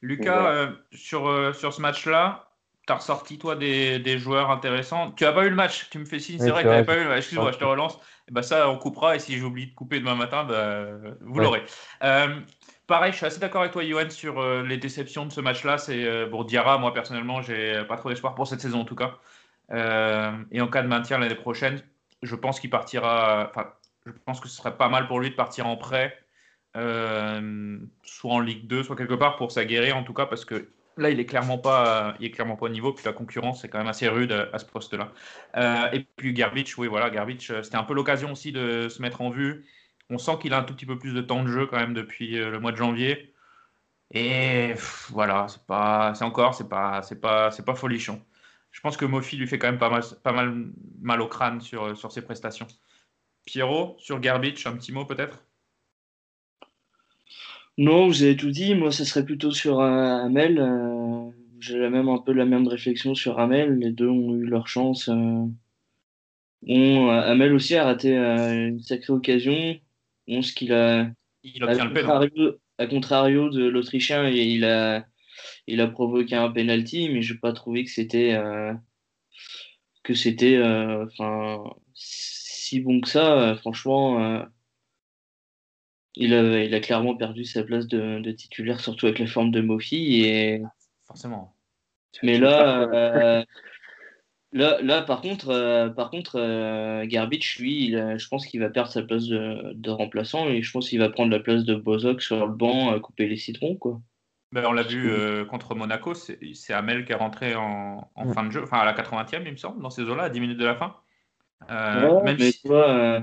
Lucas, 0.02 0.42
Voilà. 0.42 0.62
euh, 0.62 0.72
sur, 0.92 1.28
euh, 1.28 1.54
sur 1.54 1.74
ce 1.74 1.82
match-là, 1.82 2.49
tu 2.90 2.94
as 2.94 2.96
ressorti, 2.96 3.38
toi, 3.38 3.56
des, 3.56 4.00
des 4.00 4.18
joueurs 4.18 4.50
intéressants. 4.50 5.12
Tu 5.12 5.24
n'as 5.24 5.32
pas 5.32 5.46
eu 5.46 5.50
le 5.50 5.56
match, 5.56 5.90
tu 5.92 6.00
me 6.00 6.06
fais 6.06 6.18
signe, 6.18 6.40
c'est 6.40 6.46
Oui, 6.46 6.52
vrai 6.52 6.64
que 6.64 6.70
tu 6.70 6.74
n'avais 6.74 6.86
pas 6.86 6.98
eu 6.98 7.04
le 7.04 7.10
match. 7.10 7.20
Excuse-moi, 7.20 7.52
je 7.52 7.58
te 7.60 7.64
relance. 7.64 8.00
Et 8.28 8.32
bah, 8.32 8.42
ça, 8.42 8.68
on 8.70 8.78
coupera, 8.78 9.16
et 9.16 9.20
si 9.20 9.38
j'ai 9.38 9.44
oublié 9.44 9.68
de 9.68 9.76
couper 9.76 10.00
demain 10.00 10.16
matin, 10.16 10.44
bah, 10.44 10.86
vous 11.22 11.36
Ouais. 11.38 11.44
l'aurez. 11.44 11.64
Euh, 12.04 12.40
pareil, 12.88 13.12
je 13.12 13.18
suis 13.18 13.26
assez 13.28 13.40
d'accord 13.40 13.62
avec 13.62 13.74
toi, 13.74 13.84
Yoann, 13.84 14.10
sur 14.10 14.40
euh, 14.40 14.64
les 14.64 14.78
déceptions 14.78 15.26
de 15.28 15.32
ce 15.32 15.40
match-là. 15.40 15.78
C'est 15.78 16.04
euh, 16.04 16.26
bon, 16.26 16.44
Diarra, 16.44 16.80
moi, 16.80 16.94
personnellement, 16.94 17.42
j'ai 17.44 17.84
pas 17.88 17.96
trop 17.96 18.10
d'espoir 18.10 18.34
pour 18.34 18.48
cette 18.48 18.62
saison, 18.62 18.82
en 18.82 18.86
tout 18.86 18.96
cas. 18.96 19.20
Euh, 19.72 20.32
et 20.52 20.60
en 20.62 20.68
cas 20.68 20.82
de 20.82 20.88
maintien 20.88 21.20
l'année 21.20 21.36
prochaine, 21.36 21.82
je 22.24 22.36
pense 22.36 22.60
qu'il 22.60 22.72
partira. 22.72 23.48
Enfin, 23.50 23.68
je 24.08 24.12
pense 24.26 24.40
que 24.40 24.48
ce 24.48 24.58
serait 24.58 24.78
pas 24.78 24.90
mal 24.90 25.08
pour 25.08 25.20
lui 25.20 25.30
de 25.30 25.36
partir 25.36 25.68
en 25.68 25.78
prêt, 25.78 26.18
soit 26.74 28.34
en 28.34 28.40
Ligue 28.40 28.66
2, 28.66 28.82
soit 28.82 28.96
quelque 28.96 29.14
part 29.14 29.36
pour 29.36 29.52
s'aguerrir 29.52 29.96
en 29.96 30.04
tout 30.04 30.14
cas, 30.14 30.26
parce 30.26 30.44
que 30.46 30.72
là, 30.98 31.10
il 31.10 31.20
est 31.20 31.26
clairement 31.26 31.58
pas, 31.58 32.16
il 32.20 32.28
est 32.28 32.32
clairement 32.32 32.56
pas 32.56 32.66
au 32.66 32.70
niveau. 32.70 32.94
Puis 32.94 33.06
la 33.06 33.14
concurrence 33.14 33.64
est 33.64 33.70
quand 33.70 33.78
même 33.78 33.88
assez 33.88 34.08
rude 34.08 34.32
à, 34.32 34.60
ce 34.60 34.66
poste-là. 34.66 35.12
Euh, 35.58 35.92
et 35.92 36.02
puis 36.16 36.34
Garbage, 36.34 36.78
oui, 36.78 36.88
voilà, 36.88 37.10
Garbage, 37.10 37.52
euh, 37.52 37.64
c'était 37.64 37.78
un 37.78 37.84
peu 37.84 37.94
l'occasion 37.94 38.32
aussi 38.32 38.52
de 38.52 38.90
se 38.90 39.02
mettre 39.02 39.22
en 39.22 39.30
vue. 39.30 39.66
On 40.10 40.18
sent 40.18 40.34
qu'il 40.42 40.54
a 40.54 40.60
un 40.60 40.64
tout 40.64 40.76
petit 40.76 40.86
peu 40.86 40.98
plus 41.00 41.14
de 41.14 41.22
temps 41.22 41.44
de 41.44 41.50
jeu 41.50 41.68
quand 41.68 41.78
même 41.78 41.94
depuis 41.94 42.40
euh, 42.40 42.50
le 42.52 42.60
mois 42.60 42.72
de 42.72 42.78
janvier. 42.78 43.34
Et 44.12 44.74
voilà, 45.10 45.48
c'est 45.50 45.66
pas, 45.66 46.14
c'est 46.16 46.26
encore, 46.26 46.56
c'est 46.56 46.70
pas, 46.70 47.02
c'est 47.04 47.22
pas, 47.22 47.52
c'est 47.52 47.66
pas 47.66 47.76
folichon. 47.76 48.24
Je 48.72 48.82
pense 48.82 48.98
que 48.98 49.06
Mofi 49.06 49.38
lui 49.38 49.48
fait 49.48 49.60
quand 49.60 49.68
même 49.68 49.80
pas 49.80 49.90
mal, 49.90 50.04
pas 50.24 50.32
mal, 50.34 50.72
mal 51.02 51.22
au 51.22 51.28
crâne 51.28 51.62
sur, 51.62 51.98
sur 51.98 52.12
ses 52.12 52.22
prestations. 52.24 52.68
Pierrot, 53.46 53.96
sur 54.00 54.20
Garbage, 54.20 54.66
un 54.68 54.74
petit 54.78 54.92
mot 54.92 55.06
peut-être? 55.06 55.44
Non, 57.80 58.08
vous 58.08 58.24
avez 58.24 58.36
tout 58.36 58.52
dit. 58.52 58.76
Moi, 58.76 58.92
ce 58.92 59.06
serait 59.06 59.24
plutôt 59.24 59.52
sur 59.52 59.80
euh, 59.80 60.18
Hamel. 60.26 60.60
euh, 60.60 61.32
J'ai 61.62 61.78
la 61.80 61.90
même, 61.90 62.10
un 62.10 62.18
peu 62.18 62.34
la 62.34 62.44
même 62.46 62.68
réflexion 62.68 63.16
sur 63.16 63.40
Hamel. 63.40 63.80
Les 63.80 63.92
deux 63.92 64.10
ont 64.10 64.36
eu 64.36 64.46
leur 64.46 64.68
chance. 64.68 65.08
euh. 65.08 65.46
Hamel 66.68 67.54
aussi 67.54 67.76
a 67.76 67.86
raté 67.86 68.18
une 68.18 68.82
sacrée 68.82 69.14
occasion. 69.14 69.78
Bon, 70.28 70.42
ce 70.42 70.52
qu'il 70.52 70.74
a. 70.74 71.10
Il 71.44 71.64
obtient 71.64 71.86
à 71.86 71.88
le 71.88 71.94
péno. 71.94 72.08
contrario, 72.08 72.56
à 72.78 72.88
contrario 72.88 73.50
de 73.50 73.66
l'Autrichien, 73.66 74.28
il 74.28 74.66
a, 74.66 75.06
il 75.68 75.80
a 75.80 75.88
provoqué 75.88 76.36
un 76.36 76.52
penalty, 76.52 77.10
mais 77.10 77.22
je 77.22 77.34
n'ai 77.34 77.40
pas 77.40 77.54
trouvé 77.54 77.86
que 77.86 77.90
c'était 77.92 78.38
que 80.04 80.14
c'était 80.14 80.62
enfin 80.62 81.64
si 81.94 82.82
bon 82.82 83.00
que 83.00 83.08
ça. 83.08 83.56
franchement, 83.62 84.44
il 86.16 86.34
a, 86.34 86.64
il 86.64 86.74
a 86.76 86.80
clairement 86.80 87.16
perdu 87.16 87.46
sa 87.46 87.64
place 87.64 87.88
de, 87.88 88.20
de 88.20 88.32
titulaire, 88.32 88.80
surtout 88.80 89.06
avec 89.08 89.20
la 89.20 89.28
forme 89.28 89.52
de 89.52 89.62
Mofi. 89.62 90.24
Et... 90.26 90.62
Forcément. 91.08 91.56
Mais 92.24 92.38
là, 92.40 92.90
euh, 92.94 93.44
là, 94.52 94.82
là, 94.82 95.02
par 95.02 95.22
contre, 95.22 95.50
euh, 95.50 95.90
par 95.90 96.10
contre 96.10 96.38
euh, 96.40 97.06
Garbage, 97.06 97.58
lui, 97.60 97.86
il 97.86 97.98
a- 97.98 98.18
je 98.18 98.28
pense 98.28 98.46
qu'il 98.48 98.60
va 98.60 98.70
perdre 98.70 98.92
sa 98.92 99.04
place 99.04 99.26
de, 99.28 99.74
de 99.74 99.90
remplaçant 99.90 100.48
et 100.50 100.62
je 100.62 100.72
pense 100.72 100.90
qu'il 100.90 101.00
va 101.00 101.10
prendre 101.10 101.32
la 101.32 101.40
place 101.40 101.64
de 101.66 101.76
Bozok 101.76 102.22
sur 102.22 102.46
le 102.48 102.54
banc, 102.54 102.92
à 102.92 103.00
couper 103.00 103.28
les 103.28 103.38
citrons, 103.38 103.76
quoi. 103.76 104.02
Ben, 104.52 104.66
on 104.66 104.72
l'a 104.72 104.82
vu 104.82 105.12
euh, 105.12 105.46
contre 105.46 105.76
Monaco, 105.76 106.16
c'est 106.16 106.74
Hamel 106.74 107.06
qui 107.06 107.12
est 107.12 107.16
rentré 107.16 107.54
en, 107.54 108.10
en 108.16 108.28
Ouais. 108.28 108.34
fin 108.34 108.44
de 108.44 108.50
jeu, 108.52 108.64
enfin 108.64 108.80
à 108.80 108.86
la 108.86 108.94
80e, 108.94 109.44
il 109.46 109.52
me 109.52 109.58
semble, 109.58 109.82
dans 109.82 109.92
ces 109.92 110.02
eaux-là, 110.04 110.24
à 110.24 110.30
10 110.30 110.40
minutes 110.40 110.58
de 110.58 110.66
la 110.66 110.76
fin. 110.76 110.96
Euh, 111.70 112.16
Ouais, 112.16 112.24
même 112.24 112.38
mais 112.40 112.52
si- 112.52 112.62
tu 112.62 112.68
vois, 112.68 112.90
euh, 112.90 113.22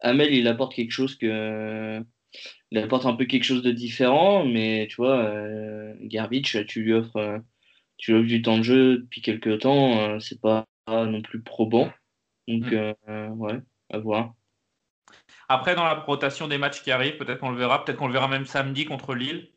Hamel, 0.00 0.34
il 0.34 0.46
apporte 0.48 0.74
quelque 0.74 0.90
chose 0.90 1.16
que. 1.16 2.04
Il 2.70 2.78
apporte 2.78 3.06
un 3.06 3.14
peu 3.14 3.24
quelque 3.24 3.44
chose 3.44 3.62
de 3.62 3.70
différent, 3.70 4.44
mais 4.44 4.88
tu 4.90 4.96
vois, 4.96 5.18
euh, 5.18 5.94
Garbage, 6.00 6.64
tu 6.66 6.82
lui 6.82 6.92
offres, 6.92 7.16
euh, 7.16 7.38
tu 7.96 8.12
lui 8.12 8.18
offres 8.18 8.28
du 8.28 8.42
temps 8.42 8.58
de 8.58 8.62
jeu 8.64 8.98
depuis 8.98 9.22
quelques 9.22 9.60
temps, 9.60 9.98
euh, 10.00 10.18
c'est 10.18 10.40
pas 10.40 10.66
non 10.88 11.22
plus 11.22 11.40
probant. 11.40 11.90
Donc, 12.48 12.72
Mm. 12.72 12.94
euh, 13.08 13.28
ouais, 13.28 13.60
à 13.92 13.98
voir. 13.98 14.34
Après, 15.48 15.74
dans 15.74 15.84
la 15.84 15.94
rotation 15.94 16.48
des 16.48 16.58
matchs 16.58 16.82
qui 16.82 16.90
arrivent, 16.90 17.16
peut-être 17.16 17.38
qu'on 17.38 17.50
le 17.50 17.58
verra, 17.58 17.84
peut-être 17.84 17.98
qu'on 17.98 18.08
le 18.08 18.12
verra 18.12 18.28
même 18.28 18.46
samedi 18.46 18.84
contre 18.84 19.14
Lille. 19.14 19.50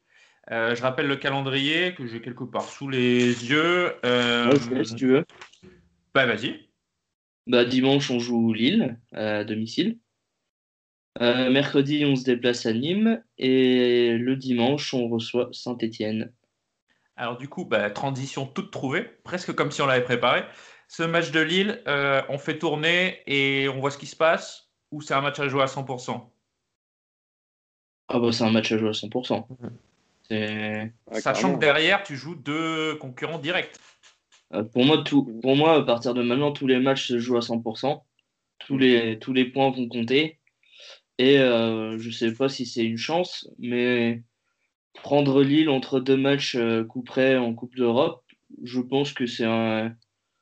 Je 0.49 0.81
rappelle 0.81 1.07
le 1.07 1.15
calendrier 1.15 1.93
que 1.93 2.07
j'ai 2.07 2.21
quelque 2.21 2.43
part 2.43 2.63
sous 2.63 2.89
les 2.89 3.49
yeux. 3.49 3.93
Ouais, 4.03 4.83
si 4.83 4.95
tu 4.95 5.07
veux. 5.07 5.25
Bah 6.15 6.25
vas-y. 6.25 6.69
Bah, 7.45 7.65
dimanche, 7.65 8.09
on 8.11 8.19
joue 8.19 8.53
Lille 8.53 8.97
à 9.11 9.43
domicile. 9.43 9.97
Euh, 11.21 11.49
mercredi, 11.49 12.05
on 12.05 12.15
se 12.15 12.23
déplace 12.23 12.65
à 12.65 12.73
Nîmes. 12.73 13.21
Et 13.37 14.17
le 14.17 14.35
dimanche, 14.35 14.93
on 14.93 15.09
reçoit 15.09 15.49
Saint-Étienne. 15.51 16.31
Alors 17.19 17.35
du 17.35 17.49
coup, 17.49 17.65
bah, 17.65 17.89
transition 17.89 18.45
toute 18.45 18.71
trouvée, 18.71 19.03
presque 19.25 19.53
comme 19.53 19.71
si 19.71 19.81
on 19.81 19.85
l'avait 19.85 20.05
préparé. 20.05 20.43
Ce 20.87 21.03
match 21.03 21.31
de 21.31 21.41
Lille, 21.41 21.83
euh, 21.85 22.21
on 22.29 22.37
fait 22.37 22.57
tourner 22.57 23.19
et 23.27 23.67
on 23.67 23.81
voit 23.81 23.91
ce 23.91 23.97
qui 23.97 24.05
se 24.05 24.15
passe, 24.15 24.69
ou 24.91 25.01
c'est 25.01 25.13
un 25.13 25.19
match 25.19 25.37
à 25.39 25.49
jouer 25.49 25.61
à 25.61 25.65
100% 25.65 26.31
Ah 28.07 28.19
bah 28.19 28.31
c'est 28.31 28.45
un 28.45 28.51
match 28.51 28.71
à 28.71 28.77
jouer 28.77 28.87
à 28.87 28.93
100%. 28.93 29.45
C'est... 30.29 30.93
Sachant 31.19 31.55
que 31.55 31.59
derrière, 31.59 32.03
tu 32.03 32.15
joues 32.15 32.35
deux 32.35 32.95
concurrents 32.95 33.37
directs. 33.37 33.75
Euh, 34.53 34.63
Pour 34.63 34.85
moi, 34.85 35.03
tout, 35.03 35.25
pour 35.41 35.57
moi, 35.57 35.75
à 35.75 35.81
partir 35.83 36.13
de 36.13 36.23
maintenant, 36.23 36.53
tous 36.53 36.67
les 36.67 36.79
matchs 36.79 37.07
se 37.07 37.19
jouent 37.19 37.37
à 37.37 37.41
100%. 37.41 38.01
Tous 38.59 38.77
les, 38.77 39.19
tous 39.19 39.33
les 39.33 39.45
points 39.45 39.71
vont 39.71 39.89
compter. 39.89 40.38
Et 41.19 41.37
euh, 41.37 41.97
je 41.99 42.09
sais 42.11 42.33
pas 42.33 42.47
si 42.47 42.65
c'est 42.65 42.85
une 42.85 42.97
chance, 42.97 43.47
mais 43.59 44.23
prendre 44.93 45.43
Lille 45.43 45.69
entre 45.69 45.99
deux 45.99 46.15
matchs 46.15 46.55
euh, 46.55 46.85
coup 46.85 47.03
près 47.03 47.35
en 47.35 47.53
Coupe 47.53 47.75
d'Europe, 47.75 48.23
je 48.63 48.79
pense 48.79 49.11
que 49.13 49.27
c'est 49.27 49.45
un. 49.45 49.93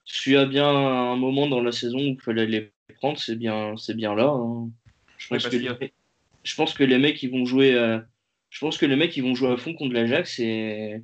S'il 0.05 0.33
y 0.33 0.37
a 0.37 0.45
bien 0.45 0.69
un 0.69 1.15
moment 1.17 1.47
dans 1.47 1.61
la 1.61 1.71
saison 1.71 1.97
où 1.97 2.01
il 2.01 2.21
fallait 2.21 2.45
les 2.45 2.71
prendre, 2.99 3.19
c'est 3.19 3.35
bien, 3.35 3.75
c'est 3.75 3.95
bien 3.95 4.13
là. 4.13 4.29
hein. 4.29 4.69
Je, 5.17 5.27
pense 5.27 5.47
que 5.47 5.55
les, 5.57 5.67
a- 5.67 5.77
mecs- 5.79 5.93
je 6.43 6.55
pense 6.55 6.73
que 6.75 6.83
les 6.83 6.99
mecs 6.99 7.21
ils 7.23 7.31
vont 7.31 7.45
jouer. 7.45 7.73
euh, 7.73 7.99
je 8.51 8.59
pense 8.59 8.77
que 8.77 8.85
les 8.85 8.95
mecs 8.95 9.17
ils 9.17 9.23
vont 9.23 9.33
jouer 9.33 9.49
à 9.49 9.57
fond 9.57 9.73
contre 9.73 9.93
l'Ajax 9.93 10.39
et 10.39 11.01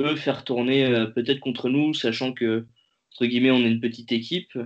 eux 0.00 0.16
faire 0.16 0.44
tourner 0.44 1.06
peut-être 1.14 1.40
contre 1.40 1.68
nous, 1.68 1.92
sachant 1.92 2.32
que 2.32 2.66
entre 3.12 3.26
guillemets 3.26 3.50
on 3.50 3.58
est 3.58 3.70
une 3.70 3.80
petite 3.80 4.12
équipe. 4.12 4.58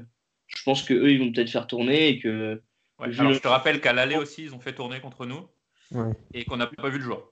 Je 0.46 0.62
pense 0.62 0.84
que 0.84 0.94
eux 0.94 1.10
ils 1.10 1.18
vont 1.18 1.32
peut-être 1.32 1.50
faire 1.50 1.66
tourner 1.66 2.08
et 2.08 2.18
que 2.20 2.62
Ouais, 2.98 3.08
vu 3.10 3.18
alors 3.20 3.30
le- 3.30 3.36
je 3.36 3.42
te 3.42 3.48
rappelle 3.48 3.80
qu'à 3.80 3.92
l'aller 3.92 4.16
aussi, 4.16 4.42
ils 4.44 4.54
ont 4.54 4.60
fait 4.60 4.74
tourner 4.74 5.00
contre 5.00 5.26
nous 5.26 5.48
Ouais. 5.90 6.12
et 6.32 6.44
qu'on 6.44 6.56
n'a 6.56 6.66
pas 6.66 6.88
vu 6.88 6.98
le 6.98 7.04
joueur. 7.04 7.30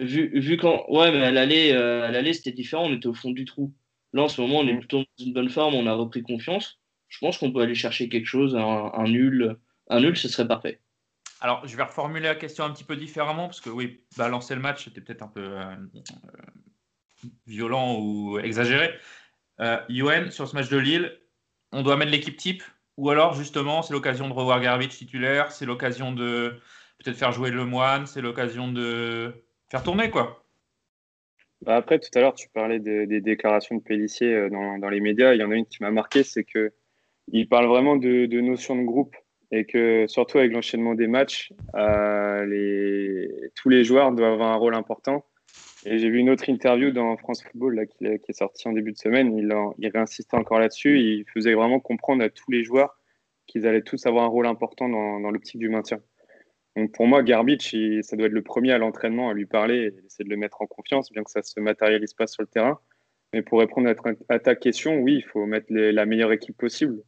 Vu, 0.00 0.38
vu 0.40 0.56
quand. 0.56 0.84
Ouais, 0.88 1.12
mais 1.12 1.24
à 1.24 1.30
l'aller, 1.30 1.72
euh, 1.72 2.02
à 2.04 2.10
l'aller, 2.10 2.32
c'était 2.32 2.52
différent, 2.52 2.86
on 2.86 2.92
était 2.92 3.06
au 3.06 3.14
fond 3.14 3.30
du 3.30 3.44
trou. 3.44 3.72
Là, 4.12 4.22
en 4.22 4.28
ce 4.28 4.40
moment, 4.40 4.58
on 4.58 4.66
est 4.66 4.76
plutôt 4.76 4.98
dans 4.98 5.24
une 5.24 5.32
bonne 5.32 5.48
forme, 5.50 5.74
on 5.74 5.86
a 5.86 5.94
repris 5.94 6.22
confiance. 6.22 6.80
Je 7.08 7.18
pense 7.20 7.38
qu'on 7.38 7.52
peut 7.52 7.60
aller 7.60 7.74
chercher 7.76 8.08
quelque 8.08 8.26
chose, 8.26 8.56
un, 8.56 8.90
un 8.92 9.04
nul. 9.04 9.56
Un 9.88 10.00
nul, 10.00 10.16
ce 10.16 10.28
serait 10.28 10.48
parfait. 10.48 10.80
Alors, 11.40 11.66
je 11.66 11.76
vais 11.76 11.82
reformuler 11.82 12.26
la 12.26 12.34
question 12.34 12.64
un 12.64 12.70
petit 12.70 12.84
peu 12.84 12.96
différemment, 12.96 13.46
parce 13.46 13.60
que 13.60 13.70
oui, 13.70 14.02
balancer 14.16 14.54
le 14.54 14.60
match, 14.60 14.84
c'était 14.84 15.00
peut-être 15.00 15.22
un 15.22 15.28
peu 15.28 15.42
euh, 15.42 15.62
euh, 15.96 17.30
violent 17.46 17.98
ou 18.00 18.38
exagéré. 18.38 18.94
Euh, 19.60 19.78
Yoann, 19.88 20.30
sur 20.30 20.48
ce 20.48 20.54
match 20.56 20.68
de 20.68 20.78
Lille, 20.78 21.16
on 21.72 21.82
doit 21.82 21.96
mettre 21.96 22.10
l'équipe 22.10 22.36
type, 22.36 22.62
ou 22.96 23.10
alors 23.10 23.34
justement, 23.34 23.82
c'est 23.82 23.92
l'occasion 23.92 24.28
de 24.28 24.32
revoir 24.32 24.60
Garbage 24.60 24.88
titulaire, 24.88 25.50
c'est 25.52 25.66
l'occasion 25.66 26.12
de 26.12 26.54
peut-être 26.98 27.16
faire 27.16 27.32
jouer 27.32 27.50
Le 27.50 27.64
Moine, 27.64 28.06
c'est 28.06 28.20
l'occasion 28.20 28.70
de 28.70 29.32
faire 29.68 29.82
tourner, 29.82 30.10
quoi. 30.10 30.44
Bah 31.62 31.76
après, 31.76 31.98
tout 31.98 32.10
à 32.14 32.20
l'heure, 32.20 32.34
tu 32.34 32.48
parlais 32.50 32.78
de- 32.78 33.06
des 33.06 33.20
déclarations 33.20 33.76
de 33.76 33.82
Pellissier 33.82 34.34
euh, 34.34 34.50
dans, 34.50 34.88
les 34.88 35.00
médias. 35.00 35.34
Il 35.34 35.40
y 35.40 35.44
en 35.44 35.50
a 35.50 35.54
une 35.54 35.66
qui 35.66 35.82
m'a 35.82 35.90
marqué, 35.90 36.22
c'est 36.22 36.44
que 36.44 36.72
il 37.32 37.48
parle 37.48 37.66
vraiment 37.66 37.96
de, 37.96 38.26
notion 38.40 38.76
de 38.76 38.82
groupe 38.82 39.16
et 39.50 39.64
que 39.64 40.06
surtout 40.08 40.38
avec 40.38 40.52
l'enchaînement 40.52 40.94
des 40.94 41.06
matchs, 41.06 41.52
euh, 41.74 43.26
tous 43.54 43.68
les 43.70 43.82
joueurs 43.82 44.12
doivent 44.12 44.34
avoir 44.34 44.52
un 44.52 44.56
rôle 44.56 44.74
important. 44.74 45.24
Et 45.86 45.98
j'ai 45.98 46.08
vu 46.08 46.18
une 46.18 46.30
autre 46.30 46.48
interview 46.48 46.90
dans 46.90 47.16
France 47.16 47.42
Football 47.42 47.74
là, 47.74 47.86
qui, 47.86 48.06
est- 48.06 48.32
sortie 48.32 48.68
en 48.68 48.72
début 48.72 48.92
de 48.92 48.96
semaine. 48.98 49.36
Il, 49.36 49.52
en- 49.52 49.74
réinsistait 49.82 50.36
encore 50.36 50.58
là-dessus. 50.58 50.98
Il 51.00 51.24
faisait 51.32 51.54
vraiment 51.54 51.80
comprendre 51.80 52.22
à 52.24 52.30
tous 52.30 52.50
les 52.50 52.64
joueurs 52.64 52.96
qu'ils 53.46 53.66
allaient 53.66 53.82
tous 53.82 54.06
avoir 54.06 54.24
un 54.24 54.28
rôle 54.28 54.46
important 54.46 54.88
dans, 54.88 55.20
dans 55.20 55.30
l'optique 55.30 55.58
du 55.58 55.68
maintien. 55.68 56.00
Donc 56.76 56.92
pour 56.92 57.06
moi, 57.06 57.22
Garbage, 57.22 57.72
il- 57.74 58.02
ça 58.02 58.16
doit 58.16 58.26
être 58.26 58.32
le 58.32 58.42
premier 58.42 58.72
à 58.72 58.78
l'entraînement 58.78 59.28
à 59.28 59.34
lui 59.34 59.46
parler 59.46 59.76
et 59.94 60.06
essayer 60.06 60.24
de 60.24 60.30
le 60.30 60.36
mettre 60.36 60.62
en 60.62 60.66
confiance, 60.66 61.12
bien 61.12 61.22
que 61.22 61.30
ça 61.30 61.40
ne 61.40 61.44
se 61.44 61.60
matérialise 61.60 62.14
pas 62.14 62.26
sur 62.26 62.42
le 62.42 62.48
terrain. 62.48 62.80
Mais 63.32 63.42
pour 63.42 63.58
répondre 63.60 63.92
à, 64.28 64.38
ta- 64.38 64.54
question, 64.54 64.96
oui, 65.00 65.16
il 65.16 65.24
faut 65.24 65.44
mettre 65.44 65.66
la 65.70 66.06
meilleure 66.06 66.32
équipe 66.32 66.56
possible. 66.56 67.02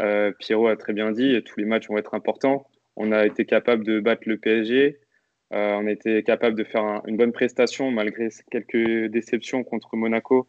Euh, 0.00 0.32
Pierrot 0.38 0.68
a 0.68 0.76
très 0.76 0.92
bien 0.92 1.10
dit, 1.12 1.42
tous 1.44 1.58
les 1.60 1.66
matchs 1.66 1.88
vont 1.88 1.98
être 1.98 2.14
importants. 2.14 2.66
On 2.96 3.12
a 3.12 3.26
été 3.26 3.44
capable 3.44 3.84
de 3.84 4.00
battre 4.00 4.22
le 4.26 4.38
PSG. 4.38 4.98
Euh, 5.52 5.74
on 5.74 5.86
été 5.86 6.22
capable 6.22 6.56
de 6.56 6.64
faire 6.64 6.82
un- 6.82 7.02
une 7.06 7.16
bonne 7.16 7.32
prestation 7.32 7.90
malgré 7.90 8.28
quelques 8.50 9.06
déceptions 9.10 9.64
contre 9.64 9.96
Monaco. 9.96 10.48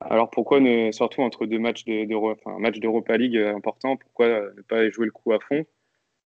Alors 0.00 0.30
pourquoi 0.30 0.60
ne, 0.60 0.92
surtout 0.92 1.22
entre 1.22 1.46
deux 1.46 1.58
matchs 1.58 1.84
de, 1.84 2.14
enfin, 2.14 2.56
un 2.56 2.58
match 2.58 2.78
d'Europa 2.78 3.16
League 3.16 3.36
euh, 3.36 3.54
important, 3.54 3.96
pourquoi 3.96 4.26
euh, 4.26 4.52
ne 4.56 4.62
pas 4.62 4.90
jouer 4.90 5.06
le 5.06 5.12
coup 5.12 5.32
à 5.32 5.40
fond 5.40 5.64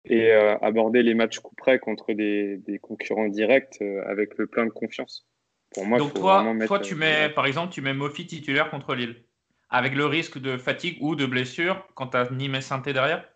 et 0.05 0.31
euh, 0.31 0.57
aborder 0.59 1.01
les 1.01 1.13
matchs 1.15 1.39
coup 1.39 1.55
près 1.55 1.79
contre 1.79 2.13
des, 2.13 2.57
des 2.57 2.77
concurrents 2.77 3.29
directs 3.29 3.77
euh, 3.81 4.03
avec 4.05 4.37
le 4.37 4.47
plein 4.47 4.65
de 4.65 4.71
confiance? 4.71 5.25
Pour 5.71 5.85
moi, 5.85 5.97
Donc 5.97 6.13
toi, 6.13 6.53
mettre, 6.53 6.67
toi 6.67 6.79
tu 6.79 6.93
mets, 6.93 7.29
par 7.29 7.47
exemple, 7.47 7.73
tu 7.73 7.81
mets 7.81 7.93
Mofi 7.95 8.27
titulaire 8.27 8.69
contre 8.69 8.93
Lille, 8.93 9.15
avec 9.69 9.95
le 9.95 10.05
risque 10.05 10.37
de 10.39 10.57
fatigue 10.57 10.97
ou 11.01 11.15
de 11.15 11.25
blessure 11.25 11.87
quand 11.95 12.07
tu 12.07 12.17
as 12.17 12.29
Nîmes 12.29 12.61
Sainté 12.61 12.93
derrière? 12.93 13.27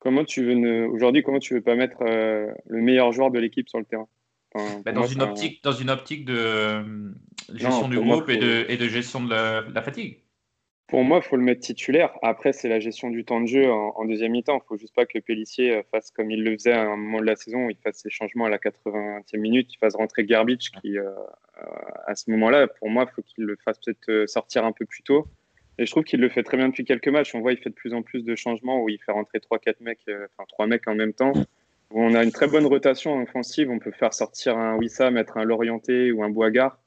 Comment 0.00 0.24
tu 0.24 0.44
veux 0.44 0.54
ne- 0.54 0.86
aujourd'hui, 0.86 1.22
comment 1.22 1.38
tu 1.38 1.54
veux 1.54 1.60
pas 1.60 1.76
mettre 1.76 2.02
euh, 2.02 2.50
le 2.66 2.80
meilleur 2.80 3.12
joueur 3.12 3.30
de 3.30 3.38
l'équipe 3.38 3.68
sur 3.68 3.78
le 3.78 3.84
terrain? 3.84 4.08
Enfin, 4.54 4.80
Bah, 4.84 4.92
dans, 4.92 5.00
moi, 5.02 5.08
une 5.12 5.20
un- 5.20 5.24
optique, 5.30 5.62
dans 5.62 5.72
une 5.72 5.90
optique 5.90 6.24
de 6.24 6.34
euh, 6.36 6.82
gestion 7.52 7.82
Non, 7.82 7.88
du 7.88 7.98
moi, 7.98 8.16
groupe 8.16 8.30
et, 8.30 8.36
de, 8.38 8.64
et 8.68 8.76
de 8.76 8.88
gestion 8.88 9.22
de 9.22 9.30
la, 9.30 9.62
de 9.62 9.74
la 9.74 9.82
fatigue. 9.82 10.22
Pour 10.88 11.04
moi, 11.04 11.18
il 11.18 11.22
faut 11.22 11.36
le 11.36 11.42
mettre 11.44 11.60
titulaire. 11.60 12.10
Après, 12.22 12.52
c'est 12.52 12.68
la 12.68 12.80
gestion 12.80 13.10
du 13.10 13.24
temps 13.24 13.40
de 13.40 13.46
jeu 13.46 13.70
en, 13.70 13.90
en 13.94 14.04
deuxième 14.06 14.32
mi-temps. 14.32 14.56
Il 14.64 14.66
faut 14.66 14.76
juste 14.76 14.92
pas 14.94 15.06
que 15.06 15.20
Pellissier 15.20 15.76
euh, 15.76 15.82
fasse 15.92 16.10
comme 16.10 16.30
il 16.32 16.42
le 16.42 16.52
faisait 16.54 16.72
à 16.72 16.82
un 16.82 16.96
moment 16.96 17.20
de 17.20 17.26
la 17.26 17.36
saison, 17.36 17.68
il 17.70 17.76
fasse 17.76 17.98
ses 17.98 18.10
changements 18.10 18.46
à 18.46 18.50
la 18.50 18.58
80e 18.58 19.36
minute, 19.36 19.68
qu'il 19.68 19.78
fasse 19.78 19.94
rentrer 19.94 20.24
Garbage, 20.24 20.70
qui, 20.80 20.98
euh, 20.98 21.10
à 22.06 22.14
ce 22.16 22.30
moment-là, 22.30 22.66
pour 22.66 22.88
moi, 22.88 23.06
il 23.08 23.14
faut 23.14 23.22
qu'il 23.22 23.44
le 23.44 23.56
fasse 23.64 23.78
peut-être 23.78 24.26
sortir 24.28 24.64
un 24.64 24.72
peu 24.72 24.86
plus 24.86 25.02
tôt. 25.02 25.26
Et 25.80 25.86
je 25.86 25.90
trouve 25.92 26.04
qu'il 26.04 26.20
le 26.20 26.28
fait 26.28 26.42
très 26.42 26.58
bien 26.58 26.68
depuis 26.68 26.84
quelques 26.84 27.08
matchs. 27.08 27.34
On 27.34 27.40
voit 27.40 27.54
qu'il 27.54 27.62
fait 27.62 27.70
de 27.70 27.74
plus 27.74 27.94
en 27.94 28.02
plus 28.02 28.22
de 28.22 28.34
changements 28.36 28.82
où 28.82 28.90
il 28.90 28.98
fait 28.98 29.12
rentrer 29.12 29.38
3-4 29.38 29.76
mecs, 29.80 30.00
euh, 30.10 30.26
enfin 30.36 30.44
3 30.46 30.66
mecs 30.66 30.86
en 30.86 30.94
même 30.94 31.14
temps. 31.14 31.32
On 31.90 32.14
a 32.14 32.22
une 32.22 32.32
très 32.32 32.48
bonne 32.48 32.66
rotation 32.66 33.14
en 33.14 33.22
offensive. 33.22 33.70
On 33.70 33.78
peut 33.78 33.90
faire 33.90 34.12
sortir 34.12 34.58
un 34.58 34.76
Wissa, 34.76 35.10
mettre 35.10 35.38
un 35.38 35.44
Lorienté 35.44 36.12
ou 36.12 36.22
un 36.22 36.28
Boigard. 36.28 36.78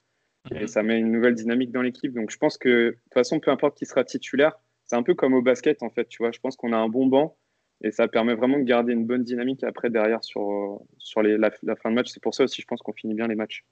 Et 0.53 0.67
ça 0.67 0.83
met 0.83 0.99
une 0.99 1.11
nouvelle 1.11 1.33
dynamique 1.33 1.71
dans 1.71 1.81
l'équipe. 1.81 2.13
Donc 2.13 2.29
je 2.29 2.37
pense 2.37 2.59
que 2.59 2.69
de 2.69 2.91
toute 2.91 3.13
façon, 3.15 3.39
peu 3.39 3.49
importe 3.49 3.75
qui 3.75 3.87
sera 3.87 4.03
titulaire, 4.03 4.59
c'est 4.85 4.95
un 4.95 5.01
peu 5.01 5.15
comme 5.15 5.33
au 5.33 5.41
basket 5.41 5.81
en 5.81 5.89
fait. 5.89 6.07
Tu 6.07 6.19
vois, 6.19 6.31
je 6.31 6.39
pense 6.39 6.55
qu'on 6.55 6.71
a 6.71 6.77
un 6.77 6.87
bon 6.87 7.07
banc 7.07 7.35
et 7.81 7.89
ça 7.89 8.07
permet 8.07 8.35
vraiment 8.35 8.59
de 8.59 8.63
garder 8.63 8.93
une 8.93 9.07
bonne 9.07 9.23
dynamique 9.23 9.63
après 9.63 9.89
derrière 9.89 10.23
sur, 10.23 10.83
sur 10.99 11.23
la, 11.23 11.49
fin 11.49 11.89
de 11.89 11.95
match. 11.95 12.09
C'est 12.11 12.21
pour 12.21 12.35
ça 12.35 12.43
aussi, 12.43 12.61
je 12.61 12.67
pense 12.67 12.83
qu'on 12.83 12.93
finit 12.93 13.15
bien 13.15 13.27
les 13.27 13.35
matchs. 13.35 13.65